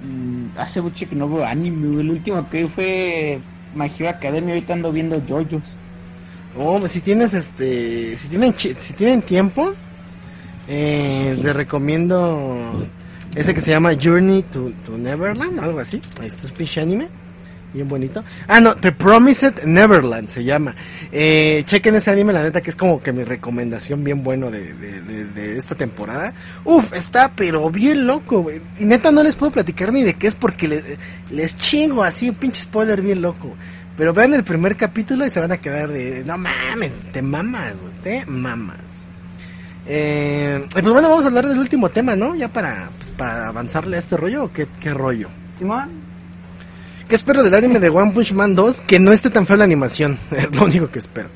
Mm, 0.04 0.58
hace 0.58 0.80
mucho 0.80 1.08
que 1.08 1.16
no 1.16 1.28
veo 1.28 1.44
anime, 1.44 2.00
el 2.00 2.10
último 2.10 2.48
que 2.50 2.68
fue 2.68 3.40
My 3.74 3.86
Hero 3.86 4.10
Academia, 4.10 4.54
ahorita 4.54 4.74
ando 4.74 4.92
viendo 4.92 5.20
JoJo's. 5.26 5.78
Oh, 6.56 6.86
si 6.88 7.00
tienes 7.00 7.34
este, 7.34 8.16
si 8.16 8.28
tienen, 8.28 8.54
si 8.56 8.92
tienen 8.94 9.22
tiempo, 9.22 9.74
eh, 10.66 11.38
les 11.42 11.54
recomiendo 11.54 12.86
ese 13.34 13.54
que 13.54 13.60
se 13.60 13.70
llama 13.70 13.92
Journey 14.00 14.42
to, 14.42 14.72
Neverland, 14.96 15.60
algo 15.60 15.80
así. 15.80 16.00
Este 16.22 16.46
es 16.46 16.52
pinche 16.52 16.80
anime. 16.80 17.08
Bien 17.72 17.86
bonito. 17.86 18.24
Ah, 18.46 18.62
no, 18.62 18.76
The 18.76 18.92
Promised 18.92 19.64
Neverland 19.64 20.28
se 20.28 20.42
llama. 20.42 20.74
Eh, 21.12 21.62
chequen 21.66 21.94
ese 21.96 22.10
anime, 22.10 22.32
la 22.32 22.42
neta, 22.42 22.62
que 22.62 22.70
es 22.70 22.76
como 22.76 23.02
que 23.02 23.12
mi 23.12 23.24
recomendación 23.24 24.02
bien 24.02 24.24
bueno 24.24 24.50
de, 24.50 24.72
de, 24.72 25.58
esta 25.58 25.74
temporada. 25.74 26.32
Uf, 26.64 26.94
está 26.94 27.32
pero 27.36 27.70
bien 27.70 28.06
loco. 28.06 28.46
Y 28.78 28.84
neta 28.86 29.12
no 29.12 29.22
les 29.22 29.36
puedo 29.36 29.52
platicar 29.52 29.92
ni 29.92 30.02
de 30.02 30.14
qué 30.14 30.28
es 30.28 30.34
porque 30.34 30.98
les 31.30 31.56
chingo 31.58 32.02
así, 32.02 32.30
un 32.30 32.36
pinche 32.36 32.62
spoiler 32.62 33.02
bien 33.02 33.20
loco. 33.20 33.54
Pero 33.98 34.14
vean 34.14 34.32
el 34.32 34.44
primer 34.44 34.76
capítulo 34.76 35.26
y 35.26 35.30
se 35.30 35.40
van 35.40 35.50
a 35.50 35.56
quedar 35.56 35.88
de, 35.88 36.22
no 36.24 36.38
mames, 36.38 37.04
te 37.12 37.20
mamas, 37.20 37.74
te 38.04 38.24
mamas. 38.26 38.78
Eh, 39.86 40.68
pues 40.70 40.84
bueno, 40.84 41.08
vamos 41.08 41.24
a 41.24 41.28
hablar 41.28 41.48
del 41.48 41.58
último 41.58 41.88
tema, 41.88 42.14
¿no? 42.14 42.36
Ya 42.36 42.46
para, 42.46 42.90
pues, 42.96 43.10
para 43.10 43.48
avanzarle 43.48 43.96
a 43.96 43.98
este 43.98 44.16
rollo 44.16 44.44
o 44.44 44.52
qué, 44.52 44.68
qué 44.78 44.94
rollo. 44.94 45.28
Simón. 45.58 45.90
¿Qué 47.08 47.16
espero 47.16 47.42
del 47.42 47.54
anime 47.54 47.80
de 47.80 47.88
One 47.88 48.12
Punch 48.12 48.32
Man 48.34 48.54
2? 48.54 48.82
Que 48.82 49.00
no 49.00 49.10
esté 49.10 49.30
tan 49.30 49.46
fea 49.46 49.56
la 49.56 49.64
animación. 49.64 50.16
Es 50.30 50.54
lo 50.54 50.66
único 50.66 50.88
que 50.88 51.00
espero. 51.00 51.28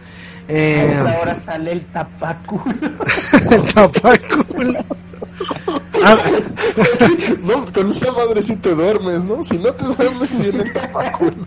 Eh, 0.46 0.94
ahora 0.96 1.40
sale 1.44 1.72
el 1.72 1.84
tapaculo. 1.86 2.64
el 3.50 3.74
tapaculo. 3.74 4.84
Ah. 6.04 6.18
no, 7.42 7.60
pues 7.60 7.72
con 7.72 7.90
esa 7.90 8.12
madre 8.12 8.42
si 8.42 8.56
te 8.56 8.74
duermes, 8.74 9.24
¿no? 9.24 9.44
Si 9.44 9.58
no 9.58 9.72
te 9.72 9.84
duermes, 9.84 10.38
viene 10.38 10.62
el 10.64 10.72
tapaculo. 10.72 11.46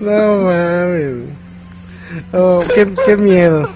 no 0.00 0.36
mames. 0.42 1.24
Oh, 2.32 2.60
qué, 3.04 3.16
miedo. 3.16 3.68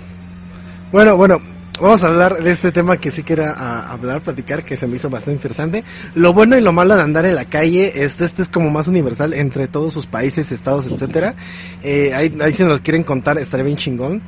Bueno, 0.90 1.16
bueno, 1.16 1.40
vamos 1.80 2.02
a 2.04 2.08
hablar 2.08 2.42
de 2.42 2.50
este 2.50 2.70
tema 2.70 2.96
que 2.96 3.10
sí 3.10 3.22
quería 3.22 3.52
hablar, 3.90 4.22
platicar, 4.22 4.64
que 4.64 4.76
se 4.76 4.86
me 4.86 4.96
hizo 4.96 5.10
bastante 5.10 5.36
interesante. 5.36 5.84
Lo 6.14 6.32
bueno 6.32 6.56
y 6.56 6.60
lo 6.60 6.72
malo 6.72 6.94
de 6.94 7.02
andar 7.02 7.24
en 7.26 7.34
la 7.34 7.46
calle, 7.46 8.04
este, 8.04 8.24
este 8.24 8.42
es 8.42 8.48
como 8.48 8.70
más 8.70 8.88
universal 8.88 9.34
entre 9.34 9.68
todos 9.68 9.92
sus 9.92 10.06
países, 10.06 10.52
estados, 10.52 10.86
etcétera. 10.86 11.34
Eh, 11.82 12.12
ahí, 12.14 12.36
ahí 12.40 12.54
si 12.54 12.64
nos 12.64 12.80
quieren 12.80 13.02
contar, 13.02 13.38
estaría 13.38 13.64
bien 13.64 13.76
chingón. 13.76 14.22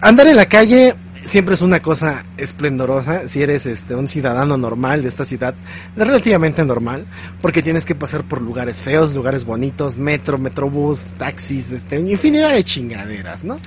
Andar 0.00 0.26
en 0.28 0.36
la 0.36 0.46
calle 0.46 0.94
siempre 1.30 1.54
es 1.54 1.62
una 1.62 1.80
cosa 1.80 2.24
esplendorosa 2.36 3.28
si 3.28 3.40
eres 3.40 3.64
este 3.64 3.94
un 3.94 4.08
ciudadano 4.08 4.56
normal 4.56 5.02
de 5.02 5.08
esta 5.08 5.24
ciudad, 5.24 5.54
relativamente 5.96 6.64
normal, 6.64 7.06
porque 7.40 7.62
tienes 7.62 7.84
que 7.84 7.94
pasar 7.94 8.24
por 8.24 8.42
lugares 8.42 8.82
feos, 8.82 9.14
lugares 9.14 9.44
bonitos, 9.44 9.96
metro, 9.96 10.38
metrobús, 10.38 11.12
taxis, 11.18 11.70
este, 11.70 12.00
infinidad 12.00 12.52
de 12.52 12.64
chingaderas, 12.64 13.44
¿no? 13.44 13.60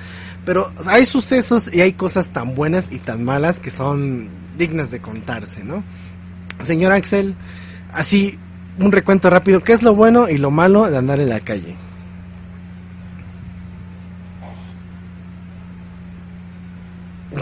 Pero 0.46 0.74
hay 0.88 1.06
sucesos 1.06 1.74
y 1.74 1.80
hay 1.80 1.94
cosas 1.94 2.34
tan 2.34 2.54
buenas 2.54 2.92
y 2.92 3.00
tan 3.00 3.24
malas 3.24 3.60
que 3.60 3.72
son 3.72 4.28
dignas 4.58 4.92
de 4.92 5.00
contarse, 5.00 5.64
¿no? 5.64 5.86
Señor 6.64 6.92
Axel, 6.92 7.38
así 7.94 8.38
un 8.78 8.92
recuento 8.92 9.30
rápido, 9.30 9.62
¿qué 9.62 9.72
es 9.72 9.84
lo 9.84 9.96
bueno 9.96 10.28
y 10.28 10.38
lo 10.38 10.52
malo 10.52 10.90
de 10.90 10.98
andar 10.98 11.22
en 11.22 11.30
la 11.30 11.40
calle? 11.40 11.78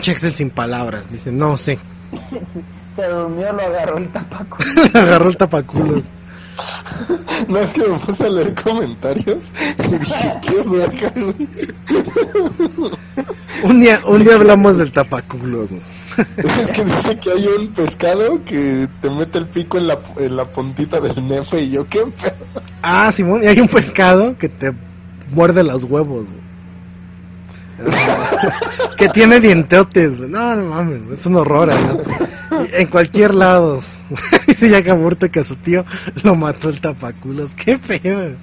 Chexel 0.02 0.34
sin 0.34 0.50
palabras, 0.50 1.12
dice, 1.12 1.32
no 1.32 1.56
sé. 1.58 1.80
Se 2.90 3.06
durmió, 3.08 3.54
lo 3.54 3.62
agarró 3.62 3.98
el 3.98 4.10
tapaculos. 4.10 4.96
Agarró 4.96 5.30
el 5.30 5.38
tapaculos. 5.38 6.04
No, 7.48 7.60
es 7.60 7.74
que 7.74 7.82
me 7.88 7.98
puse 7.98 8.26
a 8.26 8.30
leer 8.30 8.54
comentarios 8.54 9.46
y 9.80 9.98
dije, 9.98 10.34
qué 10.42 10.62
verga, 10.70 11.12
güey. 11.16 11.48
Un 13.64 13.80
día, 13.80 14.02
un 14.06 14.24
día 14.24 14.36
hablamos 14.36 14.78
del 14.78 14.92
tapaculos. 14.92 15.70
güey. 15.70 15.82
Es 16.62 16.72
que 16.72 16.84
dice 16.84 17.18
que 17.20 17.32
hay 17.32 17.48
un 17.48 17.70
pescado 17.70 18.44
que 18.44 18.90
te 19.02 19.10
mete 19.10 19.38
el 19.38 19.48
pico 19.48 19.78
en 19.78 19.88
la, 19.88 19.98
en 20.18 20.36
la 20.36 20.46
puntita 20.46 21.00
del 21.00 21.26
nefe 21.26 21.62
y 21.62 21.72
yo, 21.72 21.88
qué 21.88 22.00
pedo. 22.00 22.36
Ah, 22.82 23.12
Simón, 23.12 23.42
y 23.44 23.48
hay 23.48 23.60
un 23.62 23.70
pescado 23.70 24.38
que 24.38 24.50
te 24.50 24.74
muerde 25.34 25.64
los 25.64 25.86
huevos, 25.86 26.28
güey. 26.28 26.41
que 28.98 29.10
tiene 29.10 29.40
dientotes, 29.40 30.20
güey. 30.20 30.30
No, 30.30 30.56
no 30.56 30.70
mames, 30.70 31.08
es 31.08 31.26
un 31.26 31.38
horror, 31.38 31.70
¿no? 31.74 32.02
En 32.74 32.88
cualquier 32.88 33.34
lado. 33.34 33.80
Dice 34.48 34.70
Yakaburto 34.70 35.30
que 35.32 35.40
a 35.40 35.44
su 35.44 35.56
tío 35.58 35.86
lo 36.24 36.36
mató 36.36 36.70
el 36.70 36.80
tapaculos. 36.82 37.56
Qué 37.56 37.78
pedo. 37.80 38.36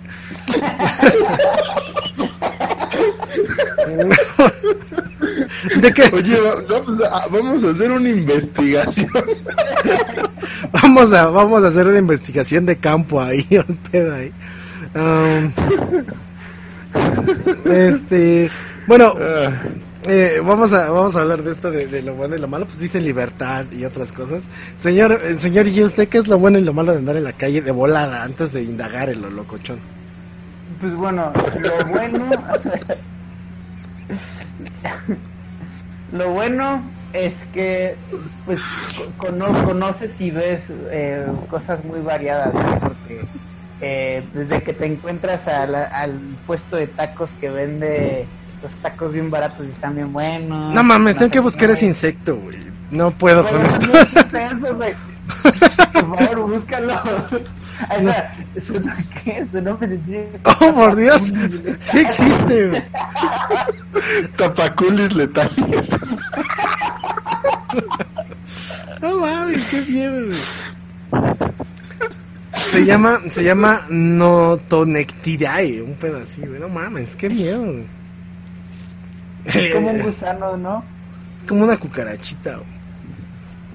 ¿De 5.80 5.92
qué? 5.92 6.02
Oye, 6.12 6.40
va- 6.40 6.62
vamos 6.68 7.00
a, 7.00 7.26
vamos 7.28 7.64
a 7.64 7.70
hacer 7.70 7.90
una 7.90 8.08
investigación. 8.08 9.08
Vamos 10.72 11.12
a, 11.12 11.30
vamos 11.30 11.64
a 11.64 11.68
hacer 11.68 11.86
una 11.86 11.98
investigación 11.98 12.66
de 12.66 12.76
campo 12.76 13.20
ahí, 13.20 13.46
un 13.68 13.76
pedo 13.76 14.14
ahí. 14.14 14.32
Um, 14.94 15.52
este, 17.70 18.50
bueno, 18.88 19.14
Ah, 19.20 19.50
eh, 20.08 20.40
vamos 20.44 20.72
a, 20.72 20.90
vamos 20.90 21.14
a 21.16 21.20
hablar 21.20 21.42
de 21.42 21.52
esto 21.52 21.70
de, 21.70 21.86
de 21.86 22.02
lo 22.02 22.14
bueno 22.14 22.34
y 22.34 22.38
lo 22.40 22.48
malo, 22.48 22.64
pues 22.66 22.78
dice 22.78 23.00
libertad 23.00 23.66
y 23.70 23.84
otras 23.84 24.10
cosas. 24.12 24.44
Señor, 24.78 25.12
eh, 25.22 25.34
señor, 25.38 25.68
¿y 25.68 25.82
usted 25.82 26.08
qué 26.08 26.18
es 26.18 26.26
lo 26.26 26.38
bueno 26.38 26.58
y 26.58 26.62
lo 26.64 26.72
malo 26.72 26.92
de 26.92 26.98
andar 26.98 27.16
en 27.16 27.24
la 27.24 27.32
calle 27.34 27.60
de 27.60 27.70
volada 27.70 28.22
antes 28.24 28.52
de 28.52 28.62
indagar 28.62 29.10
en 29.10 29.20
lo 29.22 29.30
locochón? 29.30 29.78
Pues 30.80 30.94
bueno, 30.94 31.32
lo 31.60 31.86
bueno. 31.86 32.30
lo 36.12 36.30
bueno 36.30 36.82
es 37.12 37.44
que, 37.52 37.96
pues, 38.46 38.60
cono- 39.16 39.64
conoces 39.64 40.18
y 40.20 40.30
ves 40.30 40.70
eh, 40.90 41.26
cosas 41.50 41.84
muy 41.84 42.00
variadas, 42.00 42.52
¿no? 42.54 42.78
Porque 42.80 43.20
eh, 43.80 44.22
desde 44.34 44.62
que 44.62 44.72
te 44.72 44.86
encuentras 44.86 45.46
a 45.48 45.66
la- 45.66 45.84
al 45.84 46.18
puesto 46.46 46.76
de 46.76 46.86
tacos 46.86 47.30
que 47.40 47.48
vende 47.50 48.26
los 48.62 48.74
tacos 48.76 49.12
bien 49.12 49.30
baratos 49.30 49.66
y 49.66 49.70
están 49.70 49.94
bien 49.94 50.12
buenos. 50.12 50.74
No 50.74 50.82
mames, 50.82 51.16
tengo 51.16 51.30
que 51.30 51.40
buscar 51.40 51.70
ese 51.70 51.86
insecto, 51.86 52.36
güey. 52.36 52.58
No 52.90 53.10
puedo 53.10 53.44
con 53.46 53.60
esto. 53.64 53.86
no 53.86 53.98
existe 53.98 54.44
eso, 54.46 54.76
güey. 54.76 54.94
Por 55.92 56.18
favor, 56.18 56.50
búscalo. 56.50 56.94
O 56.94 58.00
sea, 58.00 58.34
su, 58.58 58.72
¿qué? 59.22 59.46
su 59.50 59.60
nombre 59.60 59.88
se. 59.88 60.00
Oh, 60.44 60.74
por 60.74 60.96
Dios. 60.96 61.22
Sí 61.80 61.98
existe, 62.00 62.68
güey. 62.68 62.82
tapaculis 64.36 65.14
letales. 65.14 65.90
No 69.02 69.18
mames, 69.18 69.64
qué 69.68 69.80
miedo, 69.82 70.26
güey. 70.26 70.38
Se 72.70 72.84
llama, 72.84 73.20
se 73.30 73.44
llama 73.44 73.82
Notonectidae, 73.88 75.82
un 75.82 75.94
pedacito, 75.94 76.48
güey. 76.48 76.60
No 76.60 76.68
mames, 76.68 77.16
qué 77.16 77.28
miedo, 77.28 77.62
güey. 77.62 77.97
Es 79.54 79.74
como 79.74 79.90
un 79.90 80.02
gusano, 80.02 80.56
¿no? 80.56 80.84
Es 81.38 81.44
como 81.48 81.64
una 81.64 81.76
cucarachita, 81.76 82.56
güey. 82.56 82.68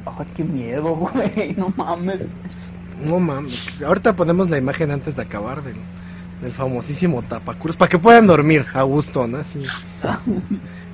Ay, 0.06 0.26
qué 0.36 0.44
miedo, 0.44 0.96
güey. 0.96 1.54
No 1.58 1.74
mames. 1.76 2.22
No 3.06 3.20
mames. 3.20 3.58
Ahorita 3.86 4.16
ponemos 4.16 4.50
la 4.50 4.58
imagen 4.58 4.92
antes 4.92 5.16
de 5.16 5.22
acabar 5.24 5.64
del, 5.64 5.76
del 6.42 6.52
famosísimo 6.52 7.22
tapaculos 7.24 7.76
para 7.76 7.90
que 7.90 7.98
puedan 8.00 8.28
dormir 8.28 8.66
a 8.74 8.84
gusto, 8.84 9.28
¿no? 9.28 9.38
Así. 9.38 9.64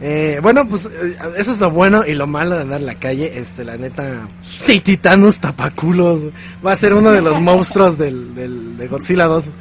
Eh, 0.01 0.39
bueno, 0.41 0.65
pues 0.65 0.85
eh, 0.85 1.17
eso 1.37 1.51
es 1.51 1.59
lo 1.59 1.71
bueno 1.71 2.05
y 2.07 2.13
lo 2.13 2.25
malo 2.25 2.55
de 2.55 2.61
andar 2.61 2.79
en 2.79 2.85
la 2.85 2.95
calle. 2.95 3.37
Este, 3.37 3.65
la 3.65 3.75
neta, 3.75 4.29
Ti- 4.65 4.79
Titanus 4.79 5.39
tapaculos 5.39 6.21
va 6.65 6.71
a 6.71 6.77
ser 6.77 6.93
uno 6.93 7.11
de 7.11 7.21
los 7.21 7.41
monstruos 7.41 7.97
del, 7.97 8.33
del, 8.33 8.77
de 8.77 8.87
Godzilla 8.87 9.25
2. 9.25 9.51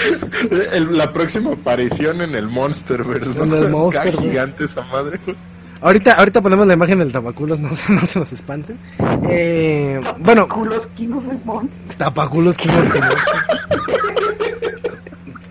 El- 0.72 0.96
la 0.96 1.12
próxima 1.12 1.52
aparición 1.52 2.20
en 2.22 2.34
el 2.34 2.48
Monsterverse, 2.48 3.38
¿no? 3.38 3.44
En 3.56 3.64
el 3.64 3.70
Monsterverse. 3.72 4.22
gigante 4.22 4.64
esa 4.64 4.82
madre. 4.82 5.18
Ahorita, 5.80 6.14
ahorita 6.14 6.40
ponemos 6.42 6.66
la 6.66 6.74
imagen 6.74 6.98
del 6.98 7.12
tapaculos, 7.12 7.58
no, 7.60 7.72
se- 7.74 7.92
no 7.92 8.04
se 8.06 8.18
nos 8.18 8.32
espanten. 8.32 8.78
Eh, 9.28 10.00
bueno, 10.18 10.48
Culos 10.48 10.86
kinos 10.96 11.24
de 11.26 11.36
monstruo. 11.44 11.94
Tapaculos 11.96 12.56
King 12.56 12.70
of 12.70 12.92
the 12.92 13.00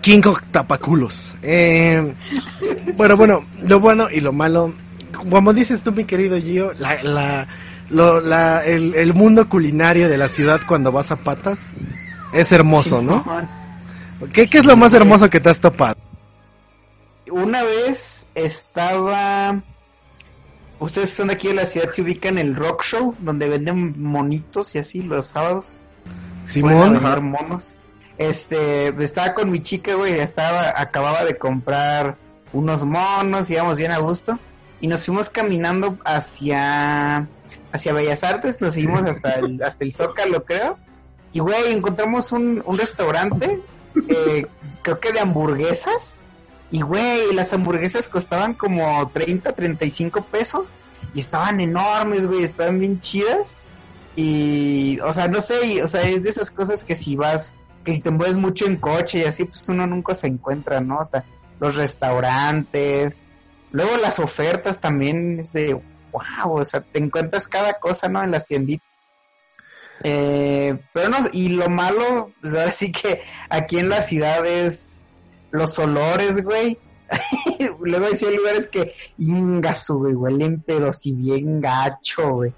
King 0.00 0.22
of 0.26 0.38
Tapaculos. 0.50 1.36
Eh, 1.42 2.14
bueno, 2.96 3.16
bueno, 3.16 3.44
lo 3.62 3.80
bueno 3.80 4.08
y 4.10 4.20
lo 4.20 4.32
malo. 4.32 4.72
Como 5.30 5.52
dices 5.52 5.82
tú, 5.82 5.92
mi 5.92 6.04
querido 6.04 6.38
Gio, 6.38 6.72
la, 6.78 7.02
la, 7.02 7.46
lo- 7.90 8.20
la- 8.20 8.64
el, 8.64 8.94
el 8.94 9.12
mundo 9.14 9.48
culinario 9.48 10.08
de 10.08 10.16
la 10.16 10.28
ciudad 10.28 10.60
cuando 10.66 10.92
vas 10.92 11.10
a 11.10 11.16
patas 11.16 11.58
es 12.32 12.52
hermoso, 12.52 13.02
¿no? 13.02 13.24
¿Qué, 14.32 14.48
qué 14.48 14.58
es 14.58 14.66
lo 14.66 14.76
más 14.76 14.92
hermoso 14.94 15.30
que 15.30 15.40
te 15.40 15.50
has 15.50 15.58
topado? 15.58 15.96
Una 17.30 17.62
vez 17.62 18.26
estaba. 18.34 19.60
Ustedes 20.80 21.10
que 21.10 21.16
son 21.16 21.28
de 21.28 21.34
aquí 21.34 21.48
de 21.48 21.54
la 21.54 21.66
ciudad 21.66 21.90
se 21.90 22.02
ubican 22.02 22.38
el 22.38 22.54
Rock 22.54 22.84
Show, 22.84 23.14
donde 23.18 23.48
venden 23.48 24.00
monitos 24.00 24.74
y 24.74 24.78
así 24.78 25.02
los 25.02 25.26
sábados. 25.26 25.82
Simón, 26.44 27.02
monos. 27.30 27.76
Este, 28.16 28.88
estaba 29.02 29.34
con 29.34 29.50
mi 29.50 29.62
chica, 29.62 29.94
güey, 29.94 30.14
estaba, 30.18 30.72
acababa 30.76 31.24
de 31.24 31.36
comprar 31.36 32.16
unos 32.52 32.84
monos, 32.84 33.48
íbamos 33.48 33.76
bien 33.78 33.92
a 33.92 33.98
gusto, 33.98 34.38
y 34.80 34.88
nos 34.88 35.04
fuimos 35.04 35.30
caminando 35.30 35.98
hacia, 36.04 37.28
hacia 37.70 37.92
Bellas 37.92 38.24
Artes, 38.24 38.60
nos 38.60 38.74
seguimos 38.74 39.02
hasta 39.04 39.34
el, 39.34 39.62
hasta 39.62 39.84
el 39.84 39.92
Zócalo, 39.92 40.44
creo, 40.44 40.78
y 41.32 41.38
güey, 41.38 41.72
encontramos 41.72 42.32
un, 42.32 42.60
un 42.66 42.78
restaurante, 42.78 43.60
eh, 44.08 44.46
creo 44.82 45.00
que 45.00 45.12
de 45.12 45.20
hamburguesas, 45.20 46.20
y 46.70 46.82
güey, 46.82 47.32
las 47.34 47.52
hamburguesas 47.52 48.08
costaban 48.08 48.54
como 48.54 49.08
30, 49.10 49.52
35 49.52 50.22
pesos, 50.24 50.72
y 51.14 51.20
estaban 51.20 51.60
enormes, 51.60 52.26
güey, 52.26 52.42
estaban 52.42 52.78
bien 52.78 53.00
chidas, 53.00 53.56
y, 54.16 54.98
o 55.00 55.12
sea, 55.12 55.28
no 55.28 55.40
sé, 55.40 55.82
o 55.82 55.88
sea, 55.88 56.02
es 56.02 56.24
de 56.24 56.30
esas 56.30 56.50
cosas 56.50 56.82
que 56.82 56.96
si 56.96 57.14
vas, 57.16 57.54
que 57.84 57.92
si 57.92 58.00
te 58.00 58.10
mueves 58.10 58.36
mucho 58.36 58.66
en 58.66 58.76
coche 58.76 59.18
y 59.18 59.24
así, 59.24 59.44
pues 59.44 59.68
uno 59.68 59.86
nunca 59.86 60.14
se 60.14 60.26
encuentra, 60.26 60.80
¿no? 60.80 60.98
O 60.98 61.04
sea, 61.04 61.24
los 61.60 61.76
restaurantes, 61.76 63.28
luego 63.70 63.96
las 63.96 64.18
ofertas 64.18 64.80
también 64.80 65.38
es 65.38 65.52
de, 65.52 65.74
wow, 66.12 66.58
o 66.58 66.64
sea, 66.64 66.80
te 66.80 66.98
encuentras 66.98 67.46
cada 67.46 67.74
cosa, 67.74 68.08
¿no? 68.08 68.22
En 68.22 68.32
las 68.32 68.46
tienditas. 68.46 68.88
Eh, 70.04 70.78
pero 70.92 71.08
no, 71.08 71.18
y 71.32 71.48
lo 71.50 71.68
malo, 71.68 72.32
pues 72.40 72.54
ahora 72.54 72.72
sí 72.72 72.92
que 72.92 73.22
aquí 73.48 73.78
en 73.78 73.88
la 73.88 74.02
ciudad 74.02 74.46
es 74.46 75.02
los 75.50 75.78
olores, 75.78 76.42
güey. 76.42 76.78
luego 77.82 78.06
hay 78.06 78.36
lugares 78.36 78.68
que, 78.68 78.92
ingasu, 79.18 79.98
güey, 79.98 80.14
huelen, 80.14 80.62
pero 80.66 80.92
si 80.92 81.12
bien 81.12 81.60
gacho, 81.60 82.30
güey. 82.34 82.52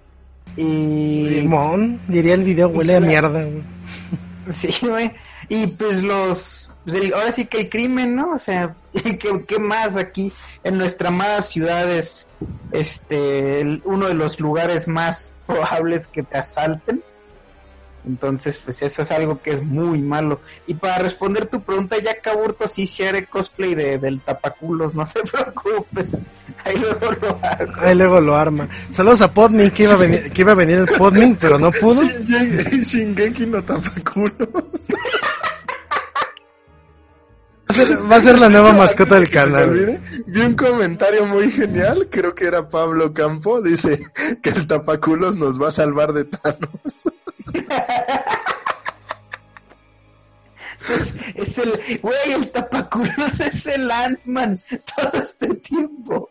Y... 0.56 1.28
Simón, 1.30 2.00
diría 2.08 2.34
el 2.34 2.42
video, 2.44 2.68
huele 2.68 2.96
a 2.96 3.00
mierda. 3.00 3.44
güey. 3.44 3.62
Sí, 4.48 4.74
güey. 4.84 5.12
Y 5.48 5.68
pues 5.68 6.02
los. 6.02 6.72
pues, 6.84 6.96
el- 6.96 7.14
ahora 7.14 7.30
sí 7.30 7.44
que 7.44 7.60
el 7.60 7.68
crimen, 7.70 8.16
¿no? 8.16 8.32
O 8.34 8.38
sea, 8.38 8.74
¿qué, 8.92 9.44
qué 9.46 9.58
más 9.60 9.94
aquí 9.96 10.32
en 10.64 10.76
nuestra 10.76 11.08
amada 11.08 11.40
ciudad 11.42 11.88
es 11.88 12.26
este, 12.72 13.60
el- 13.60 13.80
uno 13.84 14.08
de 14.08 14.14
los 14.14 14.40
lugares 14.40 14.88
más 14.88 15.30
probables 15.46 16.08
que 16.08 16.24
te 16.24 16.38
asalten? 16.38 17.02
Entonces, 18.06 18.60
pues 18.64 18.80
eso 18.82 19.02
es 19.02 19.10
algo 19.10 19.40
que 19.40 19.50
es 19.50 19.62
muy 19.62 20.00
malo. 20.00 20.40
Y 20.66 20.74
para 20.74 20.98
responder 20.98 21.46
tu 21.46 21.62
pregunta, 21.62 21.96
ya 21.98 22.20
Caburto 22.20 22.66
sí 22.66 22.86
se 22.86 23.08
haré 23.08 23.26
cosplay 23.26 23.74
de, 23.74 23.98
del 23.98 24.20
tapaculos, 24.20 24.94
no 24.94 25.06
te 25.12 25.20
preocupes. 25.22 26.12
Ahí 26.64 26.76
luego 26.76 27.12
lo 27.20 27.38
hago. 27.42 27.72
Ahí 27.78 27.94
luego 27.94 28.20
lo 28.20 28.36
arma. 28.36 28.68
Saludos 28.92 29.20
a 29.22 29.32
Podmin, 29.32 29.70
que 29.70 29.84
iba 29.84 29.94
a 29.94 29.96
venir, 29.96 30.30
que 30.30 30.40
iba 30.42 30.52
a 30.52 30.56
venir 30.56 30.78
el 30.78 30.86
Podmin, 30.86 31.36
pero 31.36 31.58
no 31.58 31.70
pudo. 31.70 32.02
Shingeki 32.82 33.46
no 33.46 33.62
tapaculos. 33.62 34.48
Va 37.70 37.72
a 37.72 37.86
ser, 37.86 38.10
va 38.10 38.16
a 38.16 38.20
ser 38.20 38.38
la 38.38 38.48
nueva 38.48 38.72
mascota 38.72 39.14
del 39.14 39.26
se 39.26 39.32
canal. 39.32 40.00
Vi 40.26 40.40
un 40.40 40.54
comentario 40.54 41.24
muy 41.24 41.52
genial, 41.52 42.08
creo 42.10 42.34
que 42.34 42.46
era 42.46 42.68
Pablo 42.68 43.12
Campo, 43.14 43.60
dice 43.60 44.00
que 44.42 44.50
el 44.50 44.66
tapaculos 44.66 45.36
nos 45.36 45.60
va 45.60 45.68
a 45.68 45.72
salvar 45.72 46.12
de 46.12 46.24
Thanos. 46.24 47.00
Es, 51.34 51.58
el, 51.58 52.00
güey, 52.00 52.32
el 52.32 52.50
tapaculos 52.50 53.38
es 53.40 53.66
el 53.66 53.90
Ant-Man 53.90 54.60
todo 54.96 55.22
este 55.22 55.54
tiempo. 55.56 56.30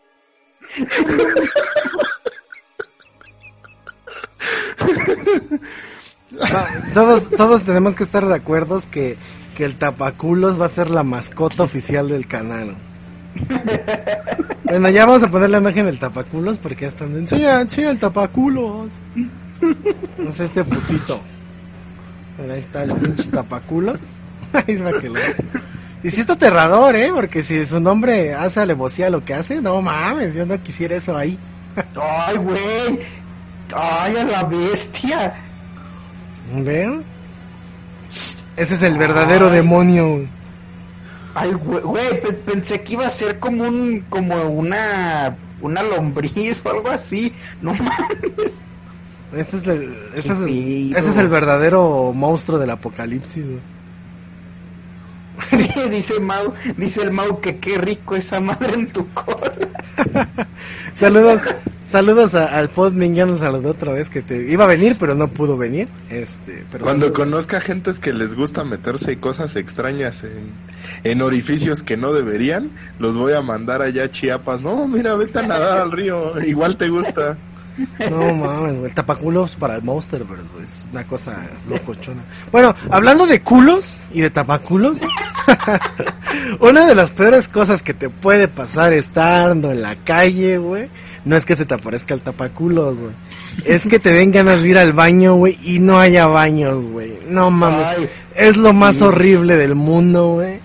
todos, 6.94 7.30
todos 7.30 7.62
tenemos 7.62 7.94
que 7.94 8.02
estar 8.02 8.26
de 8.26 8.34
acuerdo 8.34 8.80
que, 8.90 9.16
que 9.56 9.64
el 9.64 9.76
tapaculos 9.76 10.60
va 10.60 10.66
a 10.66 10.70
ser 10.70 10.90
la 10.90 11.04
mascota 11.04 11.62
oficial 11.62 12.08
del 12.08 12.26
canal. 12.26 12.74
Bueno, 14.64 14.88
ya 14.90 15.06
vamos 15.06 15.22
a 15.22 15.30
poner 15.30 15.50
la 15.50 15.58
imagen 15.58 15.86
del 15.86 15.98
tapaculos 15.98 16.58
porque 16.58 16.82
ya 16.82 16.88
están. 16.88 17.16
Enseña, 17.16 17.60
enseña 17.60 17.90
el 17.90 17.98
tapaculos. 17.98 18.90
No 20.18 20.32
sé, 20.32 20.44
este 20.44 20.64
putito. 20.64 21.20
ahí 22.38 22.58
está 22.58 22.82
el 22.84 22.92
pinche 22.92 23.30
tapaculos. 23.30 23.98
Y 26.02 26.10
si 26.10 26.22
está 26.22 26.32
aterrador, 26.32 26.96
¿eh? 26.96 27.10
Porque 27.14 27.42
si 27.42 27.64
su 27.66 27.78
nombre 27.78 28.32
hace 28.32 28.60
alevosía 28.60 29.10
lo 29.10 29.22
que 29.22 29.34
hace, 29.34 29.60
no 29.60 29.82
mames, 29.82 30.34
yo 30.34 30.46
no 30.46 30.60
quisiera 30.62 30.96
eso 30.96 31.14
ahí. 31.14 31.38
Ay, 32.00 32.38
güey. 32.38 33.00
Ay, 33.74 34.16
a 34.16 34.24
la 34.24 34.44
bestia. 34.44 35.34
¿Ven? 36.54 37.04
Ese 38.56 38.74
es 38.74 38.82
el 38.82 38.96
verdadero 38.96 39.50
demonio. 39.50 40.26
Ay, 41.34 41.52
güey, 41.52 42.22
pensé 42.46 42.82
que 42.82 42.94
iba 42.94 43.06
a 43.06 43.10
ser 43.10 43.38
como 43.38 43.64
un, 43.64 44.00
como 44.08 44.36
una, 44.48 45.36
una 45.60 45.82
lombriz 45.82 46.60
o 46.64 46.70
algo 46.70 46.88
así. 46.88 47.34
No 47.60 47.74
mames. 47.74 48.62
Este 49.36 49.56
es 49.58 49.66
el, 49.66 49.96
este 50.14 50.32
es, 50.32 50.96
ese 50.96 51.10
es 51.10 51.18
el 51.18 51.28
verdadero 51.28 52.12
monstruo 52.12 52.58
del 52.58 52.70
apocalipsis. 52.70 53.46
dice 55.90 56.20
Mau, 56.20 56.52
dice 56.76 57.02
el 57.02 57.12
Mau 57.12 57.40
que 57.40 57.58
qué 57.58 57.78
rico 57.78 58.16
esa 58.16 58.40
madre 58.40 58.74
en 58.74 58.88
tu 58.88 59.06
cola. 59.12 59.52
saludos, 60.94 61.42
saludos 61.86 62.34
al 62.34 62.70
Podmin, 62.70 63.14
ya 63.14 63.24
nos 63.26 63.40
saludó 63.40 63.70
otra 63.70 63.92
vez 63.92 64.10
que 64.10 64.22
te 64.22 64.50
iba 64.50 64.64
a 64.64 64.68
venir, 64.68 64.96
pero 64.98 65.14
no 65.14 65.28
pudo 65.28 65.56
venir. 65.56 65.88
Este, 66.10 66.64
pero 66.70 66.84
Cuando 66.84 67.12
conozca 67.12 67.60
gentes 67.60 68.00
que 68.00 68.12
les 68.12 68.34
gusta 68.34 68.64
meterse 68.64 69.18
cosas 69.18 69.56
extrañas 69.56 70.24
en, 70.24 70.50
en 71.04 71.22
orificios 71.22 71.82
que 71.82 71.96
no 71.96 72.12
deberían, 72.12 72.70
los 72.98 73.16
voy 73.16 73.32
a 73.34 73.42
mandar 73.42 73.82
allá 73.82 74.04
a 74.04 74.10
Chiapas. 74.10 74.60
No, 74.60 74.86
mira, 74.88 75.14
vete 75.14 75.38
a 75.38 75.46
nadar 75.46 75.78
al 75.78 75.92
río, 75.92 76.40
igual 76.42 76.76
te 76.76 76.88
gusta. 76.88 77.38
No 78.10 78.34
mames, 78.34 78.78
güey. 78.78 78.92
Tapaculos 78.92 79.56
para 79.56 79.76
el 79.76 79.82
Monsterverse, 79.82 80.48
Es 80.62 80.86
una 80.92 81.06
cosa 81.06 81.48
locochona. 81.68 82.24
Bueno, 82.52 82.74
hablando 82.90 83.26
de 83.26 83.42
culos 83.42 83.98
y 84.12 84.20
de 84.20 84.30
tapaculos, 84.30 84.98
una 86.60 86.86
de 86.86 86.94
las 86.94 87.10
peores 87.10 87.48
cosas 87.48 87.82
que 87.82 87.94
te 87.94 88.08
puede 88.08 88.48
pasar 88.48 88.92
estando 88.92 89.70
en 89.72 89.82
la 89.82 89.96
calle, 89.96 90.58
güey, 90.58 90.90
no 91.24 91.36
es 91.36 91.46
que 91.46 91.54
se 91.54 91.66
te 91.66 91.74
aparezca 91.74 92.14
el 92.14 92.22
tapaculos, 92.22 93.00
güey. 93.00 93.12
Es 93.64 93.84
que 93.84 93.98
te 93.98 94.10
den 94.10 94.30
ganas 94.30 94.62
de 94.62 94.68
ir 94.68 94.78
al 94.78 94.92
baño, 94.92 95.34
güey, 95.34 95.58
y 95.62 95.80
no 95.80 95.98
haya 95.98 96.26
baños, 96.26 96.86
güey. 96.86 97.18
No 97.28 97.50
mames. 97.50 98.08
es 98.34 98.56
lo 98.56 98.72
más 98.72 99.02
horrible 99.02 99.56
del 99.56 99.74
mundo, 99.74 100.34
güey. 100.34 100.59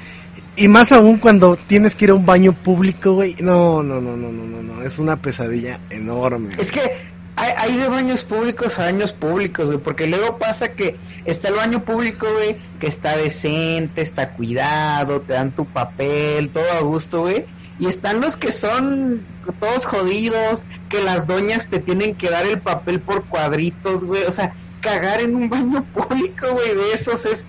Y 0.57 0.67
más 0.67 0.91
aún 0.91 1.17
cuando 1.17 1.57
tienes 1.57 1.95
que 1.95 2.05
ir 2.05 2.11
a 2.11 2.13
un 2.13 2.25
baño 2.25 2.53
público, 2.53 3.13
güey. 3.13 3.35
No, 3.39 3.83
no, 3.83 3.99
no, 3.99 4.15
no, 4.15 4.31
no, 4.31 4.45
no, 4.45 4.61
no. 4.61 4.81
Es 4.83 4.99
una 4.99 5.17
pesadilla 5.17 5.79
enorme. 5.89 6.55
Es 6.57 6.71
que 6.71 7.05
hay, 7.35 7.77
de 7.77 7.89
baños 7.89 8.23
públicos 8.23 8.79
a 8.79 8.83
baños 8.83 9.11
públicos, 9.11 9.67
güey. 9.67 9.79
Porque 9.79 10.07
luego 10.07 10.37
pasa 10.37 10.69
que 10.69 10.95
está 11.25 11.49
el 11.49 11.55
baño 11.55 11.83
público, 11.83 12.27
güey, 12.31 12.55
que 12.79 12.87
está 12.87 13.17
decente, 13.17 14.01
está 14.01 14.31
cuidado, 14.31 15.21
te 15.21 15.33
dan 15.33 15.51
tu 15.51 15.65
papel, 15.65 16.49
todo 16.49 16.71
a 16.71 16.79
gusto, 16.79 17.21
güey. 17.21 17.45
Y 17.77 17.87
están 17.87 18.21
los 18.21 18.37
que 18.37 18.53
son 18.53 19.21
todos 19.59 19.85
jodidos, 19.85 20.63
que 20.87 21.01
las 21.01 21.27
doñas 21.27 21.67
te 21.67 21.79
tienen 21.79 22.15
que 22.15 22.29
dar 22.29 22.45
el 22.45 22.59
papel 22.59 23.01
por 23.01 23.25
cuadritos, 23.25 24.05
güey. 24.05 24.23
O 24.23 24.31
sea, 24.31 24.53
cagar 24.79 25.19
en 25.19 25.35
un 25.35 25.49
baño 25.49 25.83
público, 25.93 26.47
güey, 26.53 26.73
de 26.73 26.93
esos 26.93 27.25
es 27.25 27.45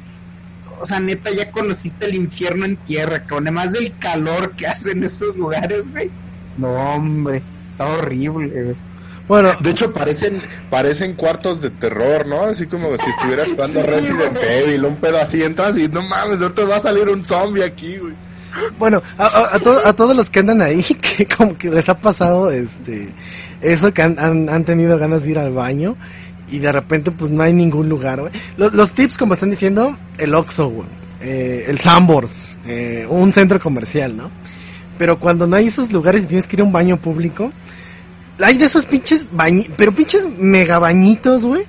o 0.80 0.86
sea, 0.86 1.00
neta, 1.00 1.30
ya 1.30 1.50
conociste 1.50 2.06
el 2.06 2.14
infierno 2.14 2.64
en 2.64 2.76
tierra, 2.76 3.24
con 3.24 3.44
además 3.44 3.72
del 3.72 3.96
calor 3.98 4.52
que 4.56 4.66
hacen 4.66 5.04
esos 5.04 5.36
lugares, 5.36 5.90
güey. 5.90 6.10
No, 6.56 6.68
hombre, 6.74 7.42
está 7.60 7.86
horrible, 7.86 8.62
güey. 8.62 8.76
Bueno, 9.28 9.50
de 9.58 9.70
hecho 9.70 9.92
parecen 9.92 10.40
parecen 10.70 11.14
cuartos 11.14 11.60
de 11.60 11.70
terror, 11.70 12.26
¿no? 12.28 12.42
Así 12.44 12.66
como 12.66 12.96
si 12.96 13.10
estuvieras 13.10 13.50
jugando 13.50 13.82
Resident 13.86 14.38
Evil, 14.40 14.84
un 14.84 14.96
pedo 14.96 15.18
así, 15.20 15.42
entras 15.42 15.76
y 15.76 15.88
no 15.88 16.02
mames, 16.02 16.40
ahorita 16.40 16.64
va 16.64 16.76
a 16.76 16.80
salir 16.80 17.08
un 17.08 17.24
zombie 17.24 17.64
aquí, 17.64 17.96
güey. 17.96 18.14
Bueno, 18.78 19.02
a, 19.18 19.56
a, 19.56 19.92
todos 19.92 20.16
los 20.16 20.30
que 20.30 20.40
andan 20.40 20.62
ahí, 20.62 20.82
que 21.16 21.26
como 21.26 21.58
que 21.58 21.68
les 21.70 21.88
ha 21.88 21.98
pasado 21.98 22.50
este 22.50 23.12
eso 23.60 23.92
que 23.92 24.02
han, 24.02 24.18
han, 24.18 24.48
han 24.48 24.64
tenido 24.64 24.96
ganas 24.98 25.22
de 25.24 25.30
ir 25.30 25.38
al 25.38 25.52
baño 25.52 25.96
y 26.48 26.58
de 26.58 26.72
repente 26.72 27.10
pues 27.10 27.30
no 27.30 27.42
hay 27.42 27.52
ningún 27.52 27.88
lugar, 27.88 28.20
güey. 28.20 28.32
Los, 28.56 28.92
tips, 28.92 29.18
como 29.18 29.34
están 29.34 29.50
diciendo, 29.50 29.96
el 30.18 30.34
Oxxo, 30.34 30.68
güey. 30.68 30.88
Eh, 31.20 31.64
el 31.68 31.80
Sambors, 31.80 32.56
eh, 32.66 33.06
un 33.08 33.32
centro 33.32 33.58
comercial, 33.58 34.16
¿no? 34.16 34.30
Pero 34.98 35.18
cuando 35.18 35.46
no 35.46 35.56
hay 35.56 35.66
esos 35.66 35.90
lugares 35.92 36.24
y 36.24 36.26
tienes 36.26 36.46
que 36.46 36.56
ir 36.56 36.60
a 36.60 36.64
un 36.64 36.72
baño 36.72 36.98
público, 36.98 37.52
hay 38.40 38.58
de 38.58 38.66
esos 38.66 38.86
pinches 38.86 39.26
bañitos, 39.30 39.74
pero 39.76 39.94
pinches 39.94 40.26
mega 40.38 40.78
bañitos, 40.78 41.42
güey. 41.42 41.64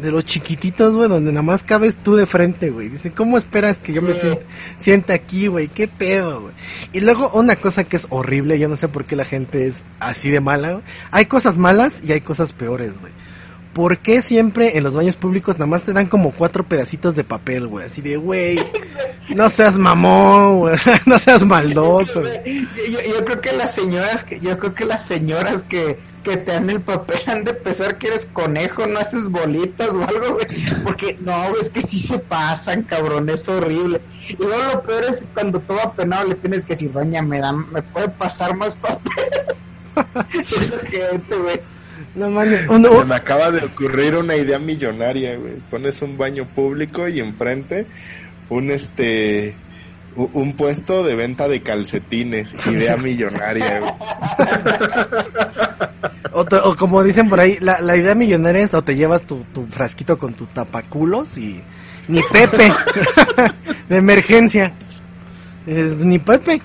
De 0.00 0.10
los 0.10 0.26
chiquititos, 0.26 0.94
güey, 0.94 1.08
donde 1.08 1.32
nada 1.32 1.42
más 1.42 1.62
cabes 1.62 1.96
tú 1.96 2.16
de 2.16 2.26
frente, 2.26 2.68
güey. 2.68 2.90
Dicen, 2.90 3.12
¿cómo 3.12 3.38
esperas 3.38 3.78
que 3.78 3.94
yo 3.94 4.02
me 4.02 4.12
sienta, 4.12 4.44
sienta 4.76 5.14
aquí, 5.14 5.46
güey? 5.46 5.68
¿Qué 5.68 5.88
pedo, 5.88 6.42
güey? 6.42 6.54
Y 6.92 7.00
luego 7.00 7.30
una 7.32 7.56
cosa 7.56 7.84
que 7.84 7.96
es 7.96 8.06
horrible, 8.10 8.58
yo 8.58 8.68
no 8.68 8.76
sé 8.76 8.88
por 8.88 9.06
qué 9.06 9.16
la 9.16 9.24
gente 9.24 9.66
es 9.66 9.84
así 9.98 10.28
de 10.30 10.40
mala, 10.40 10.72
güey. 10.72 10.84
Hay 11.12 11.24
cosas 11.26 11.56
malas 11.56 12.02
y 12.06 12.12
hay 12.12 12.20
cosas 12.20 12.52
peores, 12.52 13.00
güey. 13.00 13.12
¿Por 13.76 13.98
qué 13.98 14.22
siempre 14.22 14.78
en 14.78 14.84
los 14.84 14.96
baños 14.96 15.16
públicos 15.16 15.56
nada 15.56 15.66
más 15.66 15.82
te 15.82 15.92
dan 15.92 16.06
como 16.06 16.30
cuatro 16.32 16.64
pedacitos 16.64 17.14
de 17.14 17.24
papel, 17.24 17.66
güey? 17.66 17.84
Así 17.84 18.00
de, 18.00 18.16
güey, 18.16 18.58
no 19.34 19.50
seas 19.50 19.78
mamón, 19.78 20.60
güey, 20.60 20.74
no 21.04 21.18
seas 21.18 21.44
maldoso. 21.44 22.22
Yo, 22.24 23.24
creo 23.26 23.40
que 23.42 23.52
las 23.52 23.74
señoras, 23.74 24.24
que, 24.24 24.40
yo 24.40 24.58
creo 24.58 24.74
que 24.74 24.86
las 24.86 25.04
señoras 25.04 25.62
que, 25.62 25.98
que 26.24 26.38
te 26.38 26.52
dan 26.52 26.70
el 26.70 26.80
papel 26.80 27.18
han 27.26 27.44
de 27.44 27.52
pensar 27.52 27.98
que 27.98 28.06
eres 28.06 28.26
conejo, 28.32 28.86
no 28.86 28.98
haces 28.98 29.28
bolitas 29.28 29.90
o 29.90 30.02
algo, 30.02 30.36
güey. 30.36 30.46
Porque 30.82 31.18
no, 31.20 31.54
es 31.60 31.68
que 31.68 31.82
sí 31.82 31.98
se 31.98 32.18
pasan, 32.18 32.82
cabrón, 32.82 33.28
es 33.28 33.46
horrible. 33.46 34.00
Y 34.26 34.36
luego 34.38 34.72
lo 34.72 34.82
peor 34.84 35.04
es 35.04 35.26
cuando 35.34 35.60
todo 35.60 35.82
apenado 35.82 36.28
le 36.28 36.34
tienes 36.36 36.64
que 36.64 36.72
decir, 36.72 36.92
doña, 36.92 37.20
me, 37.20 37.40
dan, 37.40 37.70
me 37.70 37.82
puede 37.82 38.08
pasar 38.08 38.56
más 38.56 38.74
papel. 38.74 39.12
Eso 40.32 40.78
que, 40.90 41.20
güey. 41.36 41.75
No 42.16 42.30
mames. 42.30 42.66
Se 42.66 43.04
me 43.04 43.14
acaba 43.14 43.50
de 43.50 43.64
ocurrir 43.64 44.16
una 44.16 44.34
idea 44.36 44.58
millonaria, 44.58 45.36
güey. 45.36 45.54
Pones 45.70 46.02
un 46.02 46.18
baño 46.18 46.46
público 46.46 47.06
y 47.06 47.20
enfrente 47.20 47.86
un 48.48 48.70
este 48.70 49.54
un 50.16 50.54
puesto 50.54 51.04
de 51.04 51.14
venta 51.14 51.46
de 51.46 51.62
calcetines. 51.62 52.54
Idea 52.66 52.96
millonaria, 53.02 53.80
güey. 53.80 53.92
O, 56.32 56.76
como 56.76 57.02
dicen 57.02 57.28
por 57.28 57.40
ahí, 57.40 57.58
la, 57.60 57.96
idea 57.96 58.14
millonaria 58.14 58.62
es 58.62 58.74
o 58.74 58.82
te 58.82 58.96
llevas 58.96 59.26
tu, 59.26 59.44
tu 59.54 59.66
frasquito 59.66 60.18
con 60.18 60.34
tu 60.34 60.46
tapaculos 60.46 61.38
y 61.38 61.62
ni 62.08 62.22
Pepe 62.22 62.72
de 63.88 63.96
emergencia. 63.96 64.74
ni 65.66 66.18
Pepe. 66.18 66.62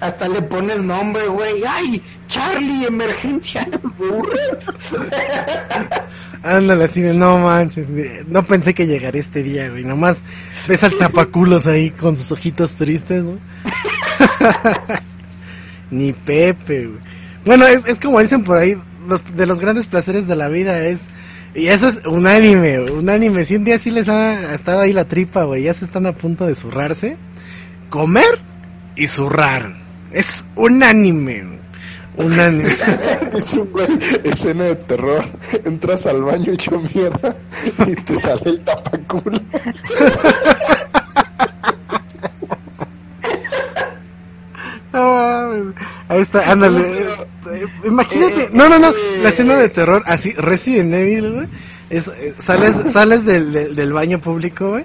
Hasta 0.00 0.28
le 0.28 0.42
pones 0.42 0.82
nombre, 0.82 1.26
güey. 1.26 1.62
¡Ay! 1.68 2.02
Charlie, 2.28 2.86
emergencia. 2.86 3.68
Ándale, 6.42 6.84
así 6.84 7.02
de 7.02 7.12
no 7.12 7.38
manches. 7.38 7.88
No 8.28 8.46
pensé 8.46 8.72
que 8.72 8.86
llegaría 8.86 9.20
este 9.20 9.42
día, 9.42 9.68
güey. 9.68 9.84
Nomás 9.84 10.24
ves 10.66 10.84
al 10.84 10.96
tapaculos 10.96 11.66
ahí 11.66 11.90
con 11.90 12.16
sus 12.16 12.32
ojitos 12.32 12.74
tristes, 12.74 13.24
güey. 13.24 13.38
Ni 15.90 16.12
Pepe, 16.12 16.86
güey. 16.86 17.00
Bueno, 17.44 17.66
es, 17.66 17.86
es 17.86 17.98
como 17.98 18.20
dicen 18.20 18.44
por 18.44 18.56
ahí, 18.58 18.76
los, 19.06 19.22
de 19.36 19.46
los 19.46 19.60
grandes 19.60 19.86
placeres 19.86 20.26
de 20.26 20.36
la 20.36 20.48
vida 20.48 20.86
es 20.86 21.00
y 21.54 21.66
eso 21.66 21.88
es 21.88 22.06
un 22.06 22.26
anime, 22.26 22.80
un 22.80 23.08
anime. 23.10 23.44
Si 23.44 23.56
un 23.56 23.64
día 23.64 23.78
sí 23.78 23.90
les 23.90 24.08
ha 24.08 24.54
estado 24.54 24.80
ahí 24.80 24.92
la 24.92 25.06
tripa, 25.06 25.44
güey, 25.44 25.64
ya 25.64 25.74
se 25.74 25.84
están 25.84 26.06
a 26.06 26.12
punto 26.12 26.46
de 26.46 26.54
zurrarse, 26.54 27.16
comer 27.88 28.38
y 28.96 29.08
zurrar. 29.08 29.74
Es 30.10 30.46
un 30.56 30.82
anime. 30.82 31.60
Un 32.16 32.38
anime. 32.38 32.76
es 33.36 33.52
un 33.54 33.70
güey, 33.70 33.86
escena 34.24 34.64
de 34.64 34.76
terror. 34.76 35.24
Entras 35.64 36.06
al 36.06 36.22
baño 36.22 36.52
hecho 36.52 36.80
mierda 36.94 37.36
y 37.86 37.94
te 37.94 38.16
sale 38.18 38.42
el 38.44 38.60
tapaculos. 38.60 39.40
ahí 46.08 46.20
está, 46.20 46.50
ándale. 46.50 47.06
Imagínate, 47.84 48.50
no, 48.52 48.68
no, 48.68 48.78
no, 48.78 48.92
la 49.22 49.28
escena 49.28 49.56
de 49.56 49.68
terror, 49.68 50.02
así, 50.06 50.32
Resident 50.32 50.92
Evil, 50.94 51.32
güey. 51.32 51.48
Es, 51.88 52.08
eh, 52.08 52.34
sales, 52.44 52.92
sales 52.92 53.24
del, 53.24 53.74
del, 53.74 53.92
baño 53.92 54.20
público, 54.20 54.70
güey. 54.70 54.84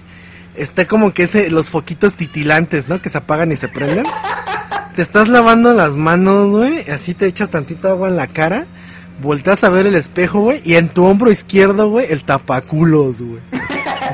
Está 0.56 0.88
como 0.88 1.14
que 1.14 1.24
ese, 1.24 1.50
los 1.52 1.70
foquitos 1.70 2.16
titilantes, 2.16 2.88
¿no? 2.88 3.02
Que 3.02 3.10
se 3.10 3.18
apagan 3.18 3.52
y 3.52 3.58
se 3.58 3.68
prenden 3.68 4.06
te 4.96 5.02
estás 5.02 5.28
lavando 5.28 5.74
las 5.74 5.96
manos, 5.96 6.52
güey, 6.52 6.90
así 6.90 7.14
te 7.14 7.28
echas 7.28 7.50
tantita 7.50 7.90
agua 7.90 8.08
en 8.10 8.16
la 8.16 8.28
cara, 8.28 8.66
volteas 9.22 9.64
a 9.64 9.70
ver 9.70 9.86
el 9.88 9.96
espejo, 9.96 10.40
güey, 10.42 10.62
y 10.64 10.76
en 10.76 10.90
tu 10.90 11.06
hombro 11.06 11.30
izquierdo, 11.32 11.90
güey, 11.90 12.08
el 12.10 12.24
tapaculos, 12.24 13.22
güey. 13.22 13.42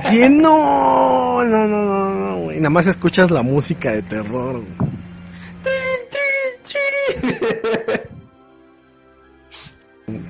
Sí, 0.10 0.28
no, 0.30 1.44
no, 1.44 1.68
no, 1.68 1.86
no, 1.86 2.14
no, 2.16 2.38
güey. 2.44 2.58
Nada 2.58 2.70
más 2.70 2.88
escuchas 2.88 3.30
la 3.30 3.44
música 3.44 3.91
de 3.91 4.02
terror, 4.02 4.62
güey. 4.78 4.91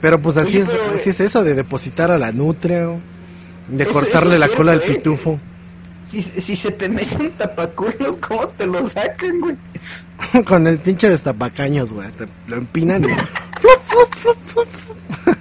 Pero 0.02 0.22
pues 0.22 0.38
así 0.38 0.58
Oye, 0.58 0.66
es, 0.66 0.96
así 0.96 1.10
es 1.12 1.20
eso 1.22 1.44
de 1.44 1.56
depositar 1.56 2.12
a 2.12 2.18
la 2.18 2.32
nutria, 2.32 2.88
de 3.68 3.84
Eso- 3.84 3.92
cortarle 3.92 4.36
eso 4.36 4.40
la 4.40 4.48
cola 4.50 4.72
al 4.74 4.82
eh. 4.82 4.88
pitufo. 4.88 5.40
Si, 6.12 6.22
si 6.22 6.58
se 6.58 6.72
te 6.72 6.90
mete 6.90 7.16
un 7.16 7.32
tapaculos, 7.32 8.18
¿cómo 8.18 8.46
te 8.50 8.66
lo 8.66 8.86
sacan, 8.90 9.40
güey? 9.40 9.56
Con 10.46 10.68
el 10.68 10.78
pinche 10.78 11.10
destapacaños, 11.10 11.94
güey. 11.94 12.12
Te 12.12 12.28
lo 12.48 12.58
empinan 12.58 13.06
y... 13.06 13.08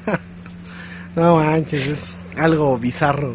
No 1.16 1.34
manches, 1.34 1.86
es 1.86 2.16
algo 2.38 2.78
bizarro. 2.78 3.34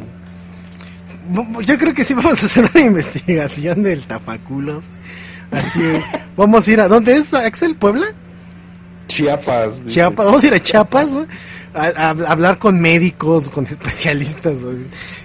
Yo 1.66 1.78
creo 1.78 1.94
que 1.94 2.06
sí 2.06 2.14
vamos 2.14 2.42
a 2.42 2.46
hacer 2.46 2.70
una 2.74 2.86
investigación 2.86 3.84
del 3.84 4.06
tapaculos. 4.06 4.86
Así, 5.52 5.82
vamos 6.38 6.66
a 6.66 6.72
ir 6.72 6.80
a... 6.80 6.88
¿Dónde 6.88 7.18
es, 7.18 7.34
Axel? 7.34 7.76
¿Puebla? 7.76 8.08
Chiapas. 9.08 9.86
Chiapas. 9.88 10.26
Vamos 10.26 10.42
a 10.42 10.48
ir 10.48 10.54
a 10.54 10.60
Chiapas, 10.60 11.10
güey. 11.10 11.26
A, 11.76 11.88
a- 11.88 12.10
a 12.10 12.32
hablar 12.32 12.58
con 12.58 12.80
médicos, 12.80 13.50
con 13.50 13.66
especialistas. 13.66 14.60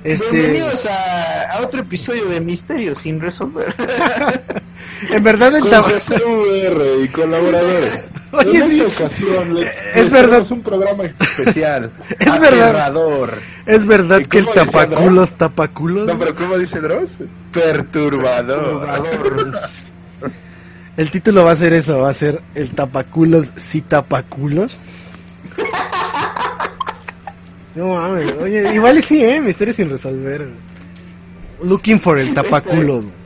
Este, 0.02 0.30
Bienvenidos 0.32 0.84
a, 0.86 1.52
a 1.52 1.60
otro 1.60 1.80
episodio 1.82 2.24
de 2.28 2.40
Misterio 2.40 2.94
sin 2.96 3.20
resolver. 3.20 3.72
en 5.10 5.22
verdad 5.22 5.54
el 5.54 5.62
VR 5.62 7.04
y 7.04 7.08
colaboradores. 7.08 8.04
Oye, 8.32 8.58
en 8.62 8.68
sí. 8.68 8.80
esta 8.80 9.04
ocasión 9.04 9.54
les, 9.54 9.68
Es 9.68 9.94
les 9.96 10.10
verdad. 10.10 10.28
tenemos 10.28 10.50
un 10.50 10.62
programa 10.62 11.04
especial. 11.04 11.92
Es 12.18 12.40
verdad. 12.40 12.68
aterrador. 12.70 13.34
Es 13.66 13.86
verdad 13.86 14.18
¿Y 14.20 14.24
que 14.26 14.38
el 14.38 14.46
tapaculos, 14.52 15.32
tapaculos. 15.34 16.06
No, 16.08 16.18
pero 16.18 16.34
¿cómo 16.34 16.58
dice 16.58 16.80
Dross? 16.80 17.18
Perturbador. 17.52 18.88
El 20.96 21.10
título 21.12 21.44
va 21.44 21.52
a 21.52 21.56
ser 21.56 21.72
eso, 21.74 21.98
va 22.00 22.10
a 22.10 22.14
ser 22.14 22.42
el 22.56 22.70
tapaculos 22.70 23.52
sí 23.54 23.82
tapaculos. 23.82 24.78
No 27.80 27.94
mames, 27.94 28.30
oye, 28.38 28.74
igual 28.74 29.02
sí, 29.02 29.24
eh, 29.24 29.40
misterio 29.40 29.72
sin 29.72 29.88
resolver. 29.88 30.50
Looking 31.62 31.98
for 31.98 32.18
el 32.18 32.34
tapaculos. 32.34 33.06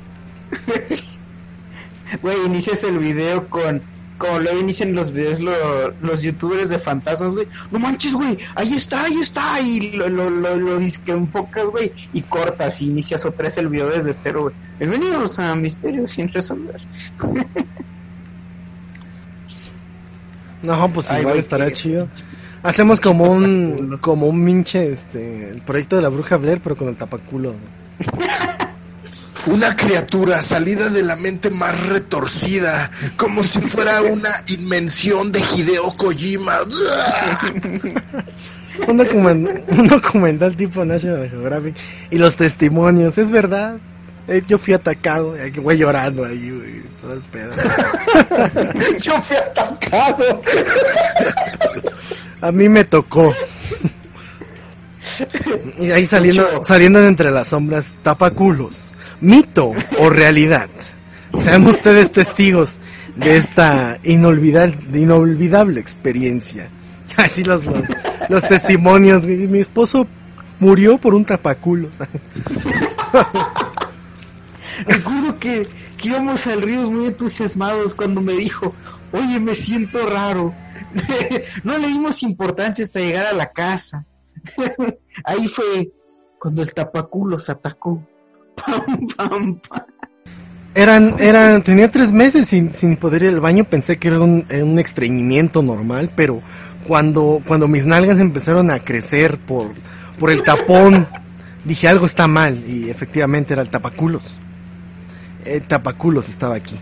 Güey, 2.23 2.37
inicias 2.47 2.85
el 2.85 2.99
video 2.99 3.49
con. 3.49 3.83
Como 4.17 4.39
luego 4.39 4.61
inician 4.61 4.95
los 4.95 5.11
videos 5.13 5.41
lo- 5.41 5.91
los 6.01 6.23
youtubers 6.23 6.69
de 6.69 6.79
fantasmas, 6.79 7.33
güey. 7.35 7.49
No 7.73 7.81
manches, 7.81 8.15
güey. 8.15 8.39
Ahí 8.55 8.75
está, 8.75 9.03
ahí 9.03 9.17
está. 9.21 9.61
Y 9.61 9.91
lo, 9.91 10.09
lo, 10.09 10.31
lo, 10.31 10.55
lo 10.55 10.79
disque 10.79 11.11
enfocas, 11.11 11.65
güey. 11.67 11.91
Y 12.13 12.23
cortas 12.23 12.81
y 12.81 12.91
inicias 12.91 13.25
otra 13.25 13.47
vez 13.47 13.57
el 13.59 13.69
video 13.69 13.89
desde 13.89 14.15
cero, 14.15 14.43
güey. 14.43 14.55
Bienvenidos 14.79 15.41
a 15.41 15.57
Misterio 15.57 16.07
sin 16.07 16.33
resolver. 16.33 16.81
No, 20.63 20.89
pues 20.93 21.11
Ay, 21.11 21.21
igual 21.21 21.35
güey, 21.35 21.41
estará 21.41 21.71
chido. 21.73 22.09
Hacemos 22.65 23.01
como 23.01 23.25
un 23.25 23.99
como 24.01 24.27
un 24.27 24.43
minche 24.43 24.91
este 24.91 25.51
el 25.51 25.61
proyecto 25.63 25.97
de 25.97 26.03
la 26.03 26.09
bruja 26.09 26.37
Blair 26.39 26.61
pero 26.65 26.77
con 26.77 26.89
el 26.89 26.97
tapaculos. 26.97 27.55
Una 29.47 29.77
criatura 29.77 30.41
salida 30.41 30.89
de 30.89 31.03
la 31.03 31.17
mente 31.17 31.51
más 31.51 31.89
retorcida, 31.89 32.91
como 33.19 33.45
si 33.45 33.61
fuera 33.61 34.01
una 34.01 34.43
invención 34.47 35.31
de 35.31 35.41
Hideo 35.41 35.93
Kojima. 35.99 36.61
Un, 38.89 38.99
documen- 38.99 39.63
un 39.69 39.87
documental 39.87 40.57
tipo 40.57 40.83
National 40.87 41.29
Geographic 41.29 41.77
y 42.11 42.17
los 42.17 42.37
testimonios, 42.37 43.19
es 43.19 43.31
verdad. 43.31 43.77
Eh, 44.27 44.43
yo 44.47 44.57
fui 44.57 44.73
atacado, 44.73 45.35
y 45.37 45.51
güey 45.51 45.77
llorando 45.77 46.25
ahí, 46.25 46.51
güey, 46.51 46.83
todo 47.01 47.13
el 47.13 47.21
pedo. 47.21 47.53
Yo 49.01 49.21
fui 49.21 49.37
atacado. 49.37 50.41
A 52.41 52.51
mí 52.51 52.69
me 52.71 52.85
tocó. 52.85 53.35
Y 55.79 55.91
ahí 55.91 56.07
saliendo, 56.07 56.65
saliendo 56.65 57.01
de 57.01 57.09
entre 57.09 57.31
las 57.31 57.49
sombras, 57.49 57.93
tapaculos. 58.03 58.93
Mito 59.21 59.73
o 59.99 60.09
realidad. 60.09 60.71
Sean 61.37 61.67
ustedes 61.67 62.11
testigos 62.11 62.79
de 63.17 63.37
esta 63.37 63.99
inolvidable, 64.05 64.79
inolvidable 64.95 65.81
experiencia. 65.81 66.71
Así 67.17 67.45
los, 67.45 67.67
los, 67.67 67.89
los 68.29 68.49
testimonios. 68.49 69.27
Mi, 69.27 69.37
mi 69.47 69.61
esposo 69.61 70.07
murió 70.61 70.97
por 70.97 71.15
un 71.15 71.27
tapaculos. 71.27 71.97
Recuerdo 74.87 75.39
que, 75.39 75.67
que 75.97 76.09
íbamos 76.09 76.47
al 76.47 76.63
río 76.63 76.91
muy 76.91 77.07
entusiasmados 77.07 77.95
cuando 77.95 78.21
me 78.21 78.35
dijo, 78.35 78.75
oye, 79.13 79.41
me 79.41 79.55
siento 79.55 80.07
raro. 80.07 80.55
no 81.65 81.79
le 81.79 81.89
dimos 81.89 82.23
importancia 82.23 82.85
hasta 82.85 83.01
llegar 83.01 83.27
a 83.27 83.33
la 83.33 83.53
casa. 83.53 84.07
Ahí 85.25 85.49
fue 85.49 85.93
cuando 86.39 86.63
el 86.63 86.73
tapaculos 86.75 87.49
atacó. 87.49 88.07
Pam, 88.57 89.09
pam. 89.17 89.61
Eran, 90.75 91.17
eran, 91.21 91.63
tenía 91.63 91.91
tres 91.91 92.13
meses 92.13 92.49
sin, 92.49 92.75
sin 92.75 92.97
poder 92.97 93.23
ir 93.23 93.29
al 93.29 93.41
baño, 93.41 93.65
pensé 93.65 93.97
que 93.97 94.09
era 94.09 94.21
un, 94.21 94.45
un 94.51 94.79
estreñimiento 94.81 95.63
normal, 95.63 96.11
pero 96.17 96.43
cuando, 96.87 97.41
cuando 97.47 97.69
mis 97.69 97.87
nalgas 97.87 98.19
empezaron 98.19 98.71
a 98.71 98.81
crecer 98.81 99.39
por, 99.39 99.73
por 100.19 100.33
el 100.33 100.43
tapón, 100.43 101.07
dije 101.65 101.87
algo 101.87 102.07
está 102.07 102.27
mal, 102.27 102.65
y 102.69 102.91
efectivamente 102.91 103.53
era 103.53 103.63
el 103.63 103.71
tapaculos. 103.71 104.41
El 105.45 105.67
tapaculos 105.67 106.29
estaba 106.29 106.55
aquí. 106.57 106.79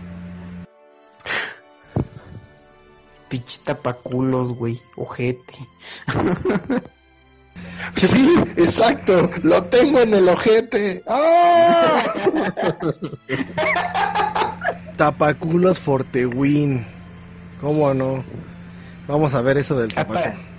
Pinche 3.29 3.59
tapaculos, 3.63 4.55
güey. 4.55 4.81
Ojete. 4.95 5.53
Sí, 7.95 8.35
exacto. 8.57 9.29
Lo 9.43 9.63
tengo 9.65 9.99
en 9.99 10.13
el 10.13 10.27
ojete. 10.27 11.03
¡Ah! 11.07 12.03
Tapaculos 14.97 15.79
Fortewin. 15.79 16.85
¿Cómo 17.61 17.93
no? 17.93 18.23
Vamos 19.07 19.33
a 19.35 19.41
ver 19.41 19.57
eso 19.57 19.77
del 19.79 19.93
tapaculos. 19.93 20.52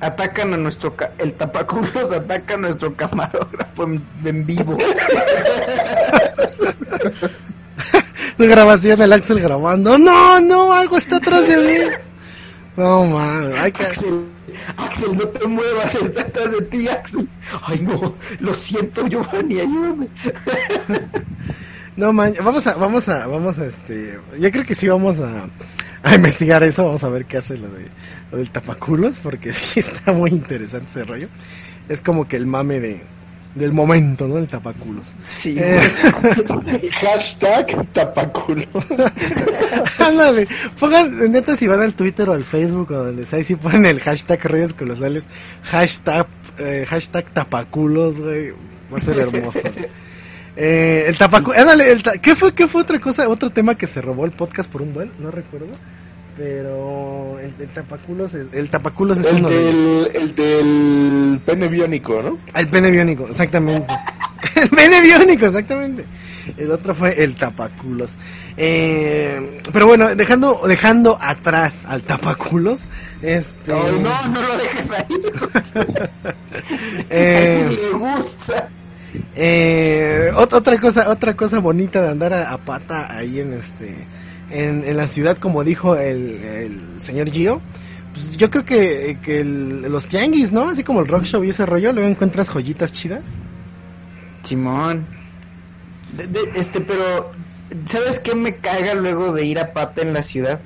Atacan 0.00 0.54
a 0.54 0.56
nuestro... 0.56 0.94
ca- 0.96 1.12
el 1.18 1.34
tapaculos 1.34 2.12
ataca 2.16 2.54
a 2.54 2.56
nuestro 2.58 2.94
camarógrafo 2.94 3.84
en, 3.84 4.02
en 4.24 4.46
vivo. 4.46 4.76
La 8.38 8.46
grabación, 8.46 9.02
el 9.02 9.12
Axel 9.12 9.40
grabando. 9.40 9.98
No, 9.98 10.40
no, 10.40 10.72
algo 10.72 10.96
está 10.96 11.16
atrás 11.16 11.46
de 11.46 11.56
mí. 11.56 11.94
No, 12.76 13.04
man, 13.04 13.52
hay 13.58 13.72
que... 13.72 13.84
Axel, 13.84 14.24
Axel, 14.76 15.16
no 15.16 15.28
te 15.28 15.46
muevas, 15.46 15.94
está 15.94 16.22
atrás 16.22 16.52
de 16.52 16.62
ti, 16.62 16.88
Axel. 16.88 17.28
Ay, 17.66 17.80
no, 17.80 18.14
lo 18.38 18.54
siento, 18.54 19.06
Giovanni, 19.06 19.60
ayúdame. 19.60 20.08
No 21.96 22.12
man, 22.12 22.32
vamos 22.42 22.66
a, 22.66 22.74
vamos 22.76 23.08
a, 23.10 23.26
vamos 23.26 23.58
a 23.58 23.66
este, 23.66 24.18
yo 24.38 24.50
creo 24.50 24.64
que 24.64 24.74
sí 24.74 24.88
vamos 24.88 25.18
a, 25.20 25.48
a 26.02 26.14
investigar 26.14 26.62
eso, 26.62 26.84
vamos 26.84 27.04
a 27.04 27.10
ver 27.10 27.26
qué 27.26 27.36
hace 27.38 27.58
lo 27.58 27.68
de, 27.68 27.84
lo 28.30 28.38
del 28.38 28.50
tapaculos, 28.50 29.18
porque 29.22 29.52
sí 29.54 29.80
está 29.80 30.12
muy 30.12 30.30
interesante 30.30 30.86
ese 30.88 31.04
rollo. 31.04 31.28
Es 31.88 32.02
como 32.02 32.28
que 32.28 32.36
el 32.36 32.46
mame 32.46 32.78
de, 32.80 33.00
del 33.54 33.72
momento, 33.72 34.28
¿no? 34.28 34.38
El 34.38 34.46
tapaculos. 34.48 35.16
Sí, 35.24 35.56
Eh, 35.58 35.80
Hashtag 37.00 37.86
tapaculos. 37.92 38.66
ándale, 39.98 40.46
pongan, 40.78 41.30
neta 41.32 41.56
si 41.56 41.66
van 41.66 41.80
al 41.82 41.94
Twitter 41.94 42.28
o 42.28 42.32
al 42.32 42.44
Facebook 42.44 42.90
o 42.92 43.04
donde 43.04 43.26
sea, 43.26 43.38
y 43.40 43.44
si 43.44 43.56
ponen 43.56 43.86
el 43.86 44.00
hashtag 44.00 44.44
rollos 44.46 44.72
colosales, 44.74 45.26
hashtag, 45.64 46.26
eh, 46.58 46.84
hashtag 46.88 47.30
tapaculos, 47.32 48.20
güey, 48.20 48.50
va 48.92 48.98
a 48.98 49.02
ser 49.02 49.18
hermoso. 49.18 49.60
Eh, 50.56 51.04
el 51.08 51.16
tapacu... 51.16 51.52
ándale, 51.52 51.90
el 51.92 52.02
ta- 52.02 52.18
¿qué 52.18 52.34
fue, 52.36 52.52
qué 52.54 52.66
fue 52.68 52.82
otra 52.82 53.00
cosa, 53.00 53.28
otro 53.28 53.50
tema 53.50 53.76
que 53.76 53.86
se 53.86 54.00
robó 54.02 54.24
el 54.26 54.32
podcast 54.32 54.70
por 54.70 54.82
un 54.82 54.92
buen? 54.92 55.10
No 55.18 55.30
recuerdo. 55.30 55.68
Pero 56.40 57.38
el, 57.38 57.54
el 57.60 57.68
tapaculos 57.68 58.32
es, 58.32 58.46
el 58.54 58.70
tapaculos 58.70 59.18
es 59.18 59.26
El 59.26 59.36
uno 59.36 59.48
de 59.50 59.60
ellos. 59.68 59.74
del, 59.74 60.16
el 60.22 60.34
del 60.34 61.40
pene 61.44 61.68
biónico, 61.68 62.22
¿no? 62.22 62.38
El 62.58 62.70
pene 62.70 62.90
biónico, 62.90 63.28
exactamente. 63.28 63.92
el 64.56 64.70
pene 64.70 65.02
biónico, 65.02 65.44
exactamente. 65.44 66.06
El 66.56 66.70
otro 66.70 66.94
fue 66.94 67.22
el 67.22 67.34
tapaculos. 67.34 68.16
Eh, 68.56 69.60
pero 69.70 69.86
bueno, 69.86 70.14
dejando, 70.16 70.62
dejando 70.66 71.18
atrás 71.20 71.84
al 71.86 72.04
tapaculos, 72.04 72.88
este... 73.20 73.72
No, 73.72 73.92
no, 73.92 74.28
no 74.28 74.40
lo 74.40 74.56
dejes 74.56 74.90
ahí. 74.92 75.06
Eh, 77.10 77.64
A 77.66 77.70
le 77.82 77.90
gusta. 77.90 78.68
Eh, 79.34 80.30
ot- 80.34 80.52
otra 80.54 80.78
cosa, 80.80 81.10
otra 81.10 81.36
cosa 81.36 81.58
bonita 81.58 82.00
de 82.00 82.10
andar 82.10 82.32
a, 82.32 82.50
a 82.52 82.58
pata 82.58 83.12
ahí 83.14 83.40
en 83.40 83.52
este, 83.54 84.06
en, 84.50 84.84
en 84.84 84.96
la 84.96 85.08
ciudad, 85.08 85.36
como 85.38 85.64
dijo 85.64 85.96
el, 85.96 86.42
el 86.42 86.80
señor 87.00 87.30
Gio, 87.30 87.60
pues 88.12 88.36
yo 88.36 88.50
creo 88.50 88.64
que, 88.64 89.18
que 89.22 89.40
el- 89.40 89.82
los 89.82 90.06
tianguis, 90.06 90.52
¿no? 90.52 90.68
Así 90.68 90.82
como 90.84 91.00
el 91.00 91.08
rock 91.08 91.24
show 91.24 91.44
y 91.44 91.50
ese 91.50 91.66
rollo, 91.66 91.92
luego 91.92 92.08
encuentras 92.08 92.50
joyitas 92.50 92.92
chidas. 92.92 93.22
Simón. 94.42 95.06
De- 96.16 96.26
de- 96.26 96.50
este, 96.56 96.80
pero, 96.80 97.30
¿sabes 97.86 98.18
qué 98.18 98.34
me 98.34 98.56
caga 98.56 98.94
luego 98.94 99.32
de 99.32 99.44
ir 99.44 99.58
a 99.58 99.72
pata 99.72 100.02
en 100.02 100.12
la 100.12 100.22
ciudad? 100.22 100.60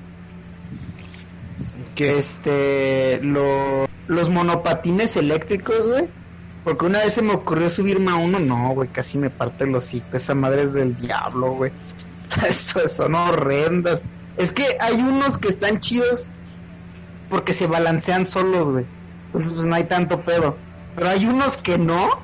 Que 1.95 2.19
Este, 2.19 3.21
lo- 3.23 3.87
los 4.09 4.29
monopatines 4.31 5.17
eléctricos, 5.17 5.87
güey. 5.87 6.07
Porque 6.65 6.87
una 6.87 7.01
vez 7.01 7.13
se 7.15 7.21
me 7.23 7.35
ocurrió 7.35 7.69
subirme 7.69 8.11
a 8.11 8.15
uno, 8.15 8.39
no, 8.41 8.71
güey, 8.71 8.89
casi 8.89 9.19
me 9.19 9.29
parte 9.29 9.65
el 9.65 9.75
hocico. 9.75 10.17
Esa 10.17 10.35
madre 10.35 10.63
es 10.63 10.73
del 10.73 10.97
diablo, 10.99 11.53
güey. 11.53 11.71
Son 12.89 13.15
horrendas. 13.15 14.03
Es 14.37 14.53
que 14.53 14.67
hay 14.81 14.97
unos 14.97 15.39
que 15.39 15.49
están 15.49 15.81
chidos 15.81 16.31
porque 17.31 17.53
se 17.53 17.67
balancean 17.67 18.27
solos, 18.27 18.69
güey. 18.69 18.85
Entonces, 19.27 19.53
pues 19.53 19.67
no 19.67 19.75
hay 19.75 19.85
tanto 19.85 20.21
pedo. 20.23 20.57
Pero 20.95 21.09
hay 21.09 21.27
unos 21.27 21.57
que 21.57 21.79
no. 21.79 22.21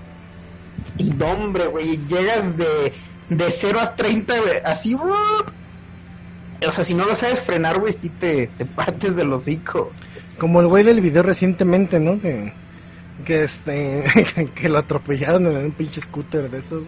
Y 0.99 1.11
hombre, 1.23 1.67
güey, 1.67 1.99
llegas 2.09 2.57
de, 2.57 2.93
de 3.29 3.51
0 3.51 3.81
a 3.81 3.97
30, 3.97 4.39
güey, 4.39 4.53
así, 4.65 4.95
güey. 4.95 5.13
O 6.67 6.73
sea, 6.73 6.85
si 6.85 6.95
no 6.95 7.07
lo 7.07 7.15
sabes 7.15 7.41
frenar, 7.41 7.81
güey, 7.81 7.93
sí 7.93 8.11
te, 8.11 8.49
te 8.49 8.67
partes 8.67 9.17
del 9.17 9.33
hocico. 9.33 9.91
como 10.39 10.61
el 10.61 10.67
güey 10.67 10.85
del 10.85 11.01
video 11.01 11.23
recientemente, 11.23 11.99
¿no? 12.01 12.21
Que, 12.21 12.53
que 13.25 13.45
este, 13.45 14.05
que 14.55 14.69
lo 14.69 14.79
atropellaron 14.79 15.47
en 15.47 15.57
un 15.57 15.73
pinche 15.73 16.01
scooter 16.01 16.51
de 16.51 16.59
esos. 16.59 16.85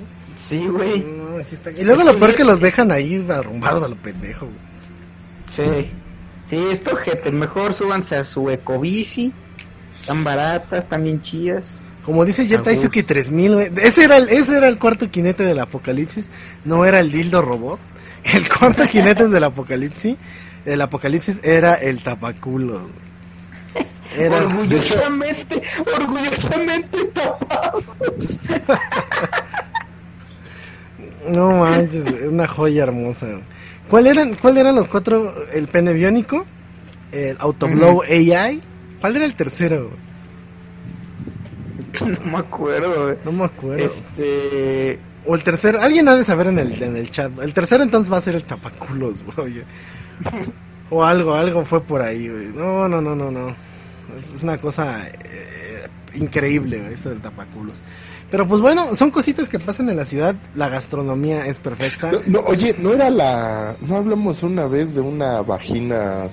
Sí, 0.49 0.67
güey. 0.67 1.01
No, 1.01 1.37
así 1.39 1.55
está. 1.55 1.71
Y 1.71 1.85
luego 1.85 2.01
Es 2.01 2.07
lo 2.07 2.13
que 2.13 2.19
peor 2.19 2.31
bien- 2.31 2.37
que 2.37 2.45
los 2.45 2.61
dejan 2.61 2.91
ahí 2.93 3.25
arrumbados 3.31 3.83
a 3.83 3.89
lo 3.89 3.97
pendejo. 3.97 4.47
güey. 4.47 4.59
Sí. 5.47 5.91
Sí, 6.49 6.67
esto, 6.71 6.97
gente, 6.97 7.31
mejor 7.33 7.73
súbanse 7.75 8.17
a 8.17 8.25
su 8.25 8.51
ecobici. 8.51 9.33
Están 10.01 10.25
baratas, 10.25 10.83
están 10.85 11.05
bien 11.05 11.23
chidas. 11.23 11.83
Como 12.05 12.25
dice 12.25 12.47
Jet 12.49 12.61
A 12.61 12.63
Taisuke 12.65 13.03
3000, 13.05 13.55
güey. 13.55 13.71
Ese 13.83 14.05
era, 14.05 14.17
el, 14.17 14.29
ese 14.29 14.57
era 14.57 14.67
el 14.69 14.79
cuarto 14.79 15.09
jinete 15.11 15.45
del 15.45 15.61
apocalipsis. 15.61 16.31
No 16.65 16.85
era 16.85 16.99
el 17.01 17.13
dildo 17.13 17.41
robot. 17.43 17.79
El 18.25 18.49
cuarto 18.49 18.85
jinete 18.87 19.29
del 19.29 19.43
apocalipsis. 19.45 20.17
El 20.65 20.81
apocalipsis 20.81 21.41
era 21.43 21.75
el 21.75 22.03
tapaculos. 22.05 22.83
güey. 22.83 23.87
Era, 24.17 24.37
orgullosamente, 24.37 25.63
orgullosamente 25.97 27.05
tapado. 27.07 27.83
no 31.29 31.59
manches, 31.59 32.07
una 32.29 32.47
joya 32.47 32.85
hermosa. 32.85 33.27
¿Cuál 33.89 34.07
eran, 34.07 34.35
cuál 34.35 34.59
eran 34.59 34.75
los 34.75 34.89
cuatro? 34.89 35.35
El 35.53 35.69
pene 35.69 35.93
biónico, 35.93 36.47
el 37.13 37.37
Autoblow 37.39 38.03
AI. 38.03 38.63
¿Cuál 39.01 39.17
era 39.17 39.25
el 39.25 39.35
tercero? 39.35 39.91
no 42.01 42.31
me 42.31 42.39
acuerdo. 42.39 43.17
No 43.25 43.33
me 43.33 43.45
acuerdo. 43.45 43.85
Este. 43.85 44.99
O 45.25 45.35
el 45.35 45.45
tercero, 45.45 45.81
alguien 45.81 46.09
ha 46.09 46.17
de 46.17 46.25
saber 46.25 46.49
en 46.49 46.59
el, 46.59 46.83
en 46.83 46.97
el 46.97 47.11
chat. 47.11 47.31
El 47.41 47.55
tercero 47.55 47.83
entonces 47.85 48.13
va 48.13 48.19
a 48.19 48.23
ser 48.23 48.35
el 48.35 48.45
tapaculos, 48.45 49.23
güey. 49.37 49.63
O 50.91 51.05
algo, 51.05 51.35
algo 51.35 51.65
fue 51.65 51.81
por 51.83 52.03
ahí, 52.03 52.29
güey. 52.29 52.47
No, 52.49 52.89
no, 52.89 53.01
no, 53.01 53.15
no, 53.15 53.31
no. 53.31 53.55
Es, 54.17 54.43
una 54.43 54.59
cosa 54.59 55.07
eh, 55.09 55.87
increíble, 56.15 56.93
esto 56.93 57.11
del 57.11 57.21
tapaculos. 57.21 57.83
Pero 58.33 58.49
pues 58.49 58.63
bueno, 58.63 58.97
son 58.97 59.11
cositas 59.11 59.47
que 59.47 59.59
pasan 59.59 59.91
en 59.91 59.97
la 59.99 60.07
ciudad. 60.07 60.35
La 60.55 60.71
gastronomía 60.71 61.45
es 61.45 61.59
perfecta. 61.59 62.11
No, 62.11 62.19
no, 62.29 62.41
oye, 62.47 62.75
no 62.79 62.95
era 62.95 63.11
la. 63.11 63.77
No 63.83 63.97
hablamos 63.97 64.43
una 64.43 64.67
vez 64.67 64.95
de 64.95 65.03
una 65.03 65.43
vagina. 65.43 66.31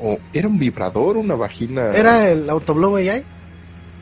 O 0.00 0.18
era 0.32 0.48
un 0.48 0.58
vibrador, 0.58 1.16
una 1.16 1.36
vagina. 1.36 1.92
¿Era 1.94 2.28
el 2.28 2.50
Autoblow 2.50 2.96
AI? 2.96 3.22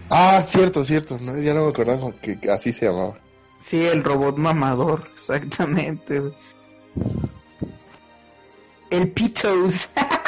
Ah, 0.09 0.43
cierto, 0.47 0.83
cierto. 0.83 1.19
No, 1.19 1.37
ya 1.37 1.53
no 1.53 1.65
me 1.65 1.71
acordaba 1.73 2.11
que, 2.23 2.39
así 2.51 2.73
se 2.73 2.87
llamaba. 2.87 3.19
Sí, 3.61 3.85
el 3.85 4.03
robot 4.03 4.39
mamador, 4.39 5.11
exactamente. 5.15 6.23
El 8.89 9.11
Pitos. 9.13 9.91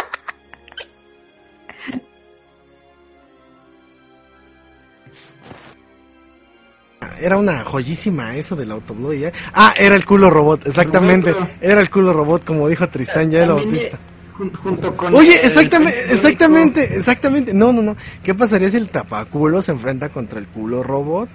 Era 7.20 7.36
una 7.36 7.65
joyísima 7.65 8.35
eso 8.36 8.57
del 8.57 8.70
Autoblow 8.70 9.11
AI. 9.11 9.31
Ah, 9.55 9.74
era 9.78 9.95
el 9.97 10.05
culo 10.07 10.31
robot, 10.31 10.66
exactamente. 10.66 11.35
Era 11.61 11.81
el 11.81 11.90
culo 11.90 12.12
robot, 12.12 12.45
como 12.45 12.69
dijo 12.69 12.89
Tristán 12.89 13.31
ya 13.31 13.43
el 13.43 13.49
También, 13.49 13.69
autista. 13.69 13.97
eh, 13.97 14.01
jun- 14.39 14.53
junto 14.57 14.97
con 14.97 15.15
Oye, 15.15 15.35
exactamente, 15.45 16.12
exactamente, 16.12 16.97
exactamente. 16.97 17.55
No, 17.55 17.73
no, 17.73 17.82
no. 17.82 17.97
¿Qué 18.23 18.35
pasaría 18.35 18.70
si 18.70 18.77
el 18.77 18.89
tapaculo 18.89 19.61
se 19.62 19.73
enfrenta 19.73 20.09
contra 20.09 20.39
el 20.39 20.47
culo 20.47 20.82
robot? 20.82 21.28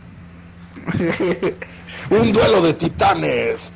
Un 2.10 2.32
duelo 2.34 2.62
de 2.62 2.74
titanes. 2.74 3.72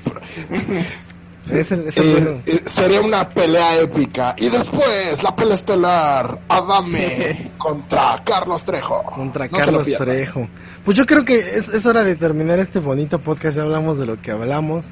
Es 1.52 1.72
el, 1.72 1.88
es 1.88 1.98
el 1.98 2.06
Eh, 2.06 2.42
eh, 2.46 2.62
sería 2.66 3.02
una 3.02 3.28
pelea 3.30 3.80
épica. 3.82 4.36
Y 4.38 4.50
después, 4.50 5.24
la 5.24 5.36
pelea 5.36 5.56
estelar. 5.56 6.40
Adame 6.50 7.52
contra 7.58 8.22
Carlos 8.24 8.64
Trejo. 8.64 9.04
Contra 9.04 9.48
No 9.48 9.58
Carlos. 9.58 9.88
Trejo. 9.98 10.48
Pues 10.84 10.98
yo 10.98 11.06
creo 11.06 11.24
que 11.26 11.38
es, 11.38 11.70
es 11.70 11.86
hora 11.86 12.04
de 12.04 12.16
terminar 12.16 12.60
este 12.60 12.80
bonito 12.80 13.20
podcast. 13.20 13.58
Ya 13.58 13.64
hablamos 13.64 14.00
de 14.00 14.06
lo 14.06 14.22
que 14.22 14.32
hablamos. 14.32 14.88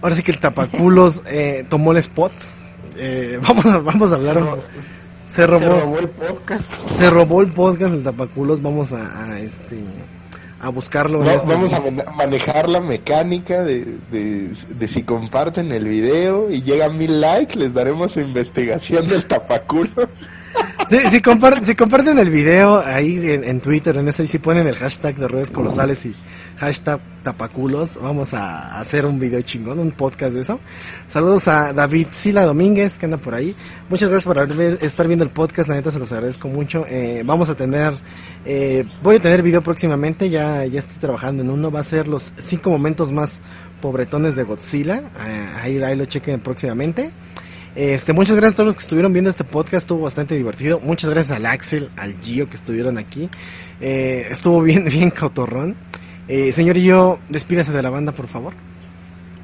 Ahora 0.00 0.14
sí 0.14 0.22
que 0.22 0.30
el 0.30 0.38
tapaculos 0.38 1.22
eh, 1.26 1.66
tomó 1.68 1.92
el 1.92 1.98
spot. 1.98 2.32
Eh, 2.96 3.38
vamos, 3.46 3.66
a, 3.66 3.78
vamos 3.78 4.12
a 4.12 4.14
hablar. 4.14 4.42
Se 5.30 5.36
Se 5.36 5.46
robó, 5.46 5.80
robó 5.80 5.98
el 5.98 6.08
podcast. 6.08 6.72
se 6.94 7.10
robó 7.10 7.40
el 7.42 7.52
podcast 7.52 7.92
el 7.92 8.02
tapaculos. 8.02 8.62
Vamos 8.62 8.92
a, 8.92 9.32
a, 9.32 9.40
este 9.40 9.76
a 10.60 10.68
buscarlo. 10.70 11.24
este- 11.30 11.46
Vamos 11.46 11.72
a 11.72 11.80
mane- 11.80 12.04
manejar 12.16 12.68
la 12.68 12.80
mecánica 12.80 13.62
de, 13.62 13.84
de, 14.10 14.50
de 14.68 14.88
si 14.88 15.02
comparten 15.04 15.70
el 15.72 15.86
video 15.86 16.50
y 16.50 16.62
llega 16.62 16.86
a 16.86 16.88
mil 16.88 17.20
likes, 17.20 17.56
les 17.56 17.72
daremos 17.74 18.16
investigación 18.16 19.08
del 19.08 19.24
tapaculos. 19.26 20.08
Sí, 20.88 20.98
si, 21.10 21.20
compar- 21.20 21.62
si 21.64 21.74
comparten 21.74 22.18
el 22.18 22.30
video 22.30 22.80
ahí 22.84 23.18
en, 23.30 23.44
en 23.44 23.60
Twitter, 23.60 23.96
en 23.98 24.08
eso, 24.08 24.22
y 24.22 24.26
si 24.26 24.38
ponen 24.38 24.66
el 24.66 24.74
hashtag 24.76 25.16
de 25.16 25.28
redes 25.28 25.50
colosales 25.50 26.04
y 26.06 26.16
hashtag 26.58 27.00
tapaculos, 27.22 27.98
vamos 28.02 28.34
a 28.34 28.78
hacer 28.80 29.06
un 29.06 29.20
video 29.20 29.40
chingón, 29.42 29.78
un 29.78 29.92
podcast 29.92 30.32
de 30.32 30.42
eso. 30.42 30.60
Saludos 31.06 31.46
a 31.48 31.72
David 31.72 32.08
Sila 32.10 32.44
Domínguez, 32.44 32.98
que 32.98 33.06
anda 33.06 33.16
por 33.16 33.34
ahí. 33.34 33.54
Muchas 33.88 34.08
gracias 34.08 34.24
por 34.24 34.38
estar 34.82 35.06
viendo 35.06 35.24
el 35.24 35.30
podcast, 35.30 35.68
la 35.68 35.76
neta 35.76 35.90
se 35.90 35.98
los 35.98 36.10
agradezco 36.12 36.48
mucho. 36.48 36.84
Eh, 36.88 37.22
vamos 37.24 37.48
a 37.48 37.54
tener, 37.54 37.94
eh, 38.44 38.84
voy 39.02 39.16
a 39.16 39.20
tener 39.20 39.42
video 39.42 39.62
próximamente, 39.62 40.30
ya, 40.30 40.64
ya 40.66 40.80
estoy 40.80 40.98
trabajando 40.98 41.42
en 41.42 41.50
uno, 41.50 41.70
va 41.70 41.80
a 41.80 41.84
ser 41.84 42.08
los 42.08 42.32
cinco 42.38 42.70
momentos 42.70 43.12
más 43.12 43.40
pobretones 43.80 44.34
de 44.34 44.42
Godzilla, 44.42 45.02
Eh, 45.26 45.48
ahí, 45.60 45.82
ahí 45.82 45.96
lo 45.96 46.06
chequen 46.06 46.40
próximamente. 46.40 47.10
Este, 47.76 48.12
muchas 48.12 48.34
gracias 48.34 48.54
a 48.54 48.56
todos 48.56 48.66
los 48.66 48.74
que 48.74 48.82
estuvieron 48.82 49.12
viendo 49.12 49.30
este 49.30 49.44
podcast, 49.44 49.84
estuvo 49.84 50.02
bastante 50.02 50.34
divertido. 50.34 50.80
Muchas 50.80 51.10
gracias 51.10 51.36
al 51.36 51.46
Axel, 51.46 51.90
al 51.96 52.20
Gio 52.20 52.48
que 52.48 52.56
estuvieron 52.56 52.98
aquí. 52.98 53.30
Eh, 53.80 54.26
estuvo 54.30 54.62
bien, 54.62 54.84
bien 54.90 55.10
cautorrón. 55.10 55.76
Eh, 56.28 56.52
señor 56.52 56.76
Gio, 56.76 57.18
despídase 57.28 57.72
de 57.72 57.82
la 57.82 57.90
banda, 57.90 58.12
por 58.12 58.26
favor. 58.26 58.52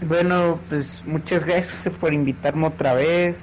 Bueno, 0.06 0.61
pues 0.69 1.02
muchas 1.06 1.44
gracias 1.44 1.93
por 1.97 2.12
invitarme 2.12 2.66
otra 2.66 2.94
vez. 2.94 3.39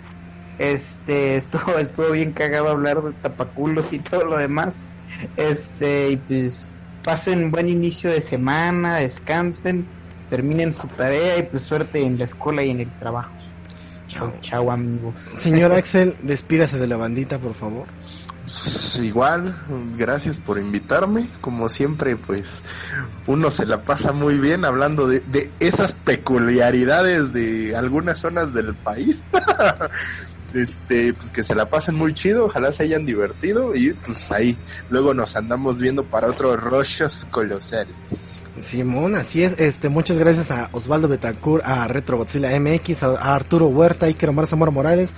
Este, 0.59 1.37
estuvo, 1.37 1.77
estuvo 1.79 2.11
bien 2.11 2.33
cagado 2.33 2.69
hablar 2.69 3.01
de 3.01 3.13
tapaculos 3.13 3.91
y 3.93 3.99
todo 3.99 4.25
lo 4.25 4.37
demás. 4.37 4.75
Este, 5.37 6.11
y 6.11 6.17
pues 6.17 6.69
pasen 7.03 7.51
buen 7.51 7.67
inicio 7.67 8.11
de 8.11 8.21
semana, 8.21 8.97
descansen, 8.97 9.85
terminen 10.29 10.73
su 10.73 10.87
tarea 10.87 11.39
y 11.39 11.43
pues 11.43 11.63
suerte 11.63 11.99
en 12.03 12.19
la 12.19 12.25
escuela 12.25 12.63
y 12.63 12.69
en 12.69 12.81
el 12.81 12.91
trabajo. 12.99 13.31
Chao, 14.07 14.31
chao 14.41 14.71
amigos. 14.71 15.15
Señor 15.37 15.71
Axel, 15.71 16.15
despídase 16.21 16.77
de 16.77 16.87
la 16.87 16.97
bandita, 16.97 17.39
por 17.39 17.53
favor. 17.53 17.87
Pues, 18.51 18.99
igual, 19.01 19.55
gracias 19.97 20.37
por 20.37 20.59
invitarme. 20.59 21.29
Como 21.39 21.69
siempre, 21.69 22.17
pues 22.17 22.63
uno 23.25 23.49
se 23.49 23.65
la 23.65 23.81
pasa 23.83 24.11
muy 24.11 24.39
bien 24.39 24.65
hablando 24.65 25.07
de, 25.07 25.21
de 25.21 25.49
esas 25.61 25.93
peculiaridades 25.93 27.31
de 27.31 27.77
algunas 27.77 28.19
zonas 28.19 28.53
del 28.53 28.75
país. 28.75 29.23
este, 30.53 31.13
pues 31.13 31.31
que 31.31 31.43
se 31.43 31.55
la 31.55 31.69
pasen 31.69 31.95
muy 31.95 32.13
chido, 32.13 32.45
ojalá 32.45 32.73
se 32.73 32.83
hayan 32.83 33.05
divertido 33.05 33.73
y 33.73 33.93
pues 33.93 34.29
ahí 34.33 34.57
luego 34.89 35.13
nos 35.13 35.37
andamos 35.37 35.79
viendo 35.79 36.03
para 36.03 36.27
otros 36.27 36.61
rollos 36.61 37.25
colosales. 37.31 38.41
Simón, 38.59 39.15
así 39.15 39.43
es. 39.43 39.59
Este, 39.59 39.89
muchas 39.89 40.17
gracias 40.17 40.51
a 40.51 40.69
Osvaldo 40.73 41.07
Betancourt, 41.07 41.63
a 41.65 41.87
Retro 41.87 42.17
Godzilla 42.17 42.59
MX, 42.59 43.03
a, 43.03 43.35
Arturo 43.35 43.67
Huerta, 43.67 44.07
Iker 44.07 44.29
Omar 44.29 44.45
Zamora 44.45 44.71
Morales, 44.71 45.15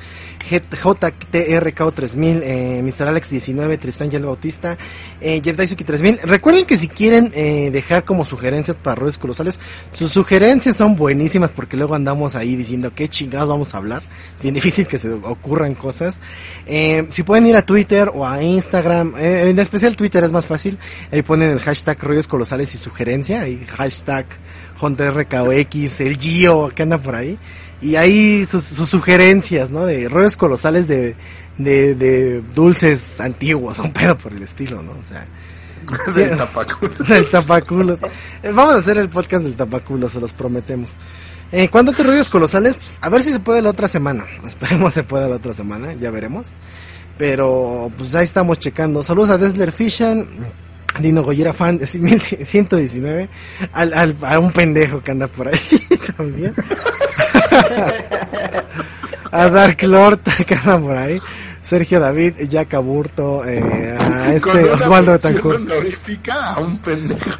JTRKO3000, 0.49 2.41
eh, 2.43 2.81
Mr. 2.83 3.07
Alex 3.07 3.29
19, 3.29 3.77
Tristán 3.77 4.11
Yel 4.11 4.25
Bautista, 4.25 4.77
eh, 5.19 5.41
Jeff 5.43 5.57
Daisuki 5.57 5.83
3000. 5.83 6.19
Recuerden 6.23 6.65
que 6.65 6.77
si 6.77 6.87
quieren 6.87 7.31
eh, 7.33 7.69
dejar 7.71 8.05
como 8.05 8.23
sugerencias 8.23 8.77
para 8.77 8.95
rollos 8.95 9.17
colosales, 9.17 9.59
sus 9.91 10.11
sugerencias 10.11 10.77
son 10.77 10.95
buenísimas 10.95 11.51
porque 11.51 11.75
luego 11.75 11.95
andamos 11.95 12.35
ahí 12.35 12.55
diciendo 12.55 12.93
qué 12.95 13.07
chingados 13.07 13.49
vamos 13.49 13.73
a 13.73 13.77
hablar. 13.77 14.03
Es 14.35 14.41
bien 14.41 14.53
difícil 14.53 14.87
que 14.87 14.99
se 14.99 15.11
ocurran 15.11 15.75
cosas. 15.75 16.21
Eh, 16.65 17.07
si 17.09 17.23
pueden 17.23 17.47
ir 17.47 17.55
a 17.55 17.63
Twitter 17.63 18.11
o 18.13 18.27
a 18.27 18.43
Instagram, 18.43 19.15
eh, 19.17 19.49
en 19.49 19.59
especial 19.59 19.95
Twitter 19.95 20.23
es 20.23 20.31
más 20.31 20.45
fácil, 20.45 20.77
ahí 21.11 21.21
ponen 21.21 21.49
el 21.49 21.59
hashtag 21.59 22.01
rollos 22.03 22.27
colosales 22.27 22.73
y 22.75 22.77
sugerencia, 23.23 23.41
ahí 23.41 23.65
hashtag 23.77 24.25
JRKOX, 24.79 25.99
el 26.01 26.17
Gio 26.17 26.69
que 26.75 26.83
anda 26.83 26.97
por 26.97 27.15
ahí. 27.15 27.37
Y 27.81 27.95
ahí 27.95 28.45
sus, 28.45 28.63
sus 28.63 28.87
sugerencias, 28.89 29.69
¿no? 29.69 29.85
De 29.85 30.07
rollos 30.07 30.37
colosales 30.37 30.87
de, 30.87 31.15
de, 31.57 31.95
de 31.95 32.41
dulces 32.55 33.19
antiguos, 33.19 33.79
un 33.79 33.91
pedo 33.91 34.17
por 34.17 34.31
el 34.31 34.41
estilo, 34.41 34.81
¿no? 34.81 34.91
O 34.91 35.03
sea, 35.03 35.25
Del 36.15 36.37
tapaculos. 36.37 37.29
tapaculos. 37.29 37.99
Eh, 38.41 38.51
Vamos 38.53 38.75
a 38.75 38.77
hacer 38.77 38.97
el 38.97 39.09
podcast 39.09 39.43
del 39.43 39.55
tapaculos, 39.55 40.13
se 40.13 40.21
los 40.21 40.31
prometemos. 40.33 40.95
Eh, 41.51 41.69
¿Cuándo 41.69 41.91
te 41.91 42.03
rollos 42.03 42.29
colosales? 42.29 42.75
Pues, 42.77 42.97
a 43.01 43.09
ver 43.09 43.23
si 43.23 43.31
se 43.31 43.39
puede 43.39 43.61
la 43.61 43.69
otra 43.69 43.87
semana. 43.87 44.25
Esperemos 44.45 44.93
se 44.93 45.03
pueda 45.03 45.27
la 45.27 45.35
otra 45.35 45.53
semana, 45.53 45.93
ya 45.93 46.09
veremos. 46.09 46.53
Pero 47.17 47.91
pues 47.97 48.15
ahí 48.15 48.23
estamos 48.23 48.57
checando. 48.59 49.03
Saludos 49.03 49.29
a 49.29 49.37
Desler 49.37 49.71
Fishan, 49.71 50.25
Dino 50.99 51.23
Goyera 51.23 51.53
fan 51.53 51.77
de 51.77 51.87
119, 51.87 53.29
al, 53.73 53.93
al, 53.93 54.15
a 54.21 54.39
un 54.39 54.51
pendejo 54.51 55.01
que 55.01 55.11
anda 55.11 55.27
por 55.27 55.47
ahí 55.47 55.59
también. 56.17 56.53
a 59.31 59.49
Dark 59.49 59.81
Lord 59.83 60.19
que 60.45 60.55
anda 60.55 60.79
por 60.79 60.97
ahí. 60.97 61.19
Sergio 61.61 61.99
David, 61.99 62.33
Jack 62.49 62.73
Aburto, 62.73 63.45
eh, 63.45 63.97
a 63.97 64.33
este 64.33 64.65
Osvaldo 64.65 65.13
Betancourt. 65.13 65.61
a 66.29 66.59
un 66.59 66.77
pendejo. 66.79 67.39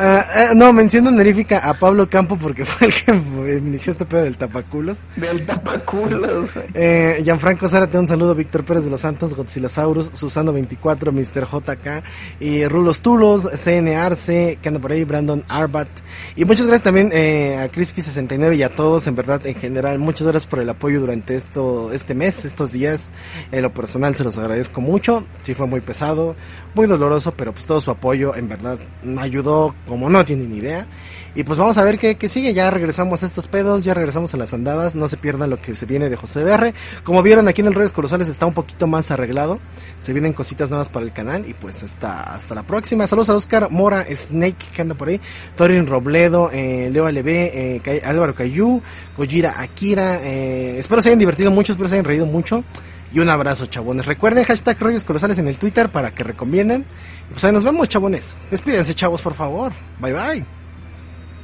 Ah, 0.00 0.24
eh, 0.52 0.54
no, 0.54 0.72
menciono 0.72 1.08
honorífica 1.08 1.58
a 1.58 1.74
Pablo 1.74 2.08
Campo 2.08 2.38
porque 2.38 2.64
fue 2.64 2.86
el 2.86 2.94
que 2.94 3.56
inició 3.56 3.90
este 3.90 4.04
pedo 4.04 4.22
del 4.22 4.36
tapaculos. 4.36 5.06
Del 5.16 5.44
tapaculos. 5.44 6.50
Eh, 6.72 7.20
Gianfranco 7.24 7.68
Zárate, 7.68 7.98
un 7.98 8.06
saludo. 8.06 8.36
Víctor 8.36 8.64
Pérez 8.64 8.84
de 8.84 8.90
los 8.90 9.00
Santos, 9.00 9.34
Godzillasaurus, 9.34 10.12
Susano24, 10.12 11.10
Mr. 11.10 11.48
JK, 11.48 12.04
y 12.38 12.64
Rulos 12.66 13.00
Tulos, 13.00 13.48
CN 13.50 13.96
Arce, 13.96 14.60
que 14.62 14.68
anda 14.68 14.78
por 14.78 14.92
ahí, 14.92 15.02
Brandon 15.02 15.44
Arbat. 15.48 15.88
Y 16.36 16.44
muchas 16.44 16.66
gracias 16.68 16.84
también 16.84 17.10
eh, 17.12 17.56
a 17.56 17.68
Crispy69 17.68 18.56
y 18.56 18.62
a 18.62 18.68
todos, 18.68 19.08
en 19.08 19.16
verdad, 19.16 19.44
en 19.48 19.56
general. 19.56 19.98
Muchas 19.98 20.28
gracias 20.28 20.46
por 20.46 20.60
el 20.60 20.68
apoyo 20.68 21.00
durante 21.00 21.34
esto, 21.34 21.90
este 21.92 22.14
mes, 22.14 22.44
estos 22.44 22.70
días. 22.70 23.12
En 23.50 23.62
lo 23.62 23.74
personal 23.74 24.14
se 24.14 24.22
los 24.22 24.38
agradezco 24.38 24.80
mucho. 24.80 25.26
Sí 25.40 25.54
fue 25.54 25.66
muy 25.66 25.80
pesado, 25.80 26.36
muy 26.76 26.86
doloroso, 26.86 27.34
pero 27.36 27.52
pues 27.52 27.66
todo 27.66 27.80
su 27.80 27.90
apoyo, 27.90 28.36
en 28.36 28.48
verdad, 28.48 28.78
me 29.02 29.22
ayudó 29.22 29.74
como 29.88 30.08
no 30.08 30.24
tienen 30.24 30.54
idea. 30.54 30.86
Y 31.34 31.44
pues 31.44 31.58
vamos 31.58 31.78
a 31.78 31.84
ver 31.84 31.98
qué, 31.98 32.16
qué 32.16 32.28
sigue. 32.28 32.52
Ya 32.52 32.70
regresamos 32.70 33.22
a 33.22 33.26
estos 33.26 33.46
pedos, 33.46 33.84
ya 33.84 33.94
regresamos 33.94 34.34
a 34.34 34.36
las 34.36 34.52
andadas. 34.54 34.94
No 34.94 35.08
se 35.08 35.16
pierdan 35.16 35.50
lo 35.50 35.60
que 35.60 35.74
se 35.74 35.86
viene 35.86 36.08
de 36.08 36.16
José 36.16 36.42
BR. 36.44 36.72
Como 37.04 37.22
vieron 37.22 37.48
aquí 37.48 37.60
en 37.60 37.68
el 37.68 37.74
Reyes 37.74 37.92
Colosales 37.92 38.28
está 38.28 38.46
un 38.46 38.54
poquito 38.54 38.86
más 38.86 39.10
arreglado. 39.10 39.58
Se 40.00 40.12
vienen 40.12 40.32
cositas 40.32 40.68
nuevas 40.68 40.88
para 40.88 41.06
el 41.06 41.12
canal. 41.12 41.48
Y 41.48 41.54
pues 41.54 41.82
hasta, 41.82 42.22
hasta 42.22 42.54
la 42.54 42.64
próxima. 42.64 43.06
Saludos 43.06 43.30
a 43.30 43.36
Oscar 43.36 43.70
Mora, 43.70 44.04
Snake 44.10 44.66
que 44.74 44.82
anda 44.82 44.94
por 44.94 45.08
ahí. 45.08 45.20
Torin 45.56 45.86
Robledo, 45.86 46.50
eh, 46.52 46.90
Leo 46.92 47.08
LB, 47.08 47.28
eh, 47.28 48.02
Álvaro 48.04 48.34
Cayu, 48.34 48.82
Gojira 49.16 49.60
Akira. 49.60 50.20
Eh, 50.22 50.78
espero 50.78 51.02
se 51.02 51.10
hayan 51.10 51.18
divertido 51.18 51.50
mucho, 51.50 51.72
espero 51.72 51.88
se 51.88 51.96
hayan 51.96 52.04
reído 52.04 52.26
mucho. 52.26 52.64
Y 53.12 53.20
un 53.20 53.28
abrazo, 53.28 53.66
chabones. 53.66 54.06
Recuerden 54.06 54.44
hashtag 54.44 54.78
Rollos 54.78 55.04
Colosales 55.04 55.38
en 55.38 55.48
el 55.48 55.56
Twitter 55.56 55.90
para 55.90 56.10
que 56.10 56.24
recomienden. 56.24 56.84
Y 57.30 57.32
pues 57.32 57.44
ahí 57.44 57.52
nos 57.52 57.64
vemos, 57.64 57.88
chabones. 57.88 58.36
Despídense, 58.50 58.94
chavos, 58.94 59.22
por 59.22 59.34
favor. 59.34 59.72
Bye 60.00 60.12
bye. 60.12 60.44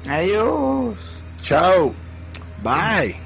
Adiós. 0.09 0.97
Chao. 1.43 1.95
Bye. 2.63 3.24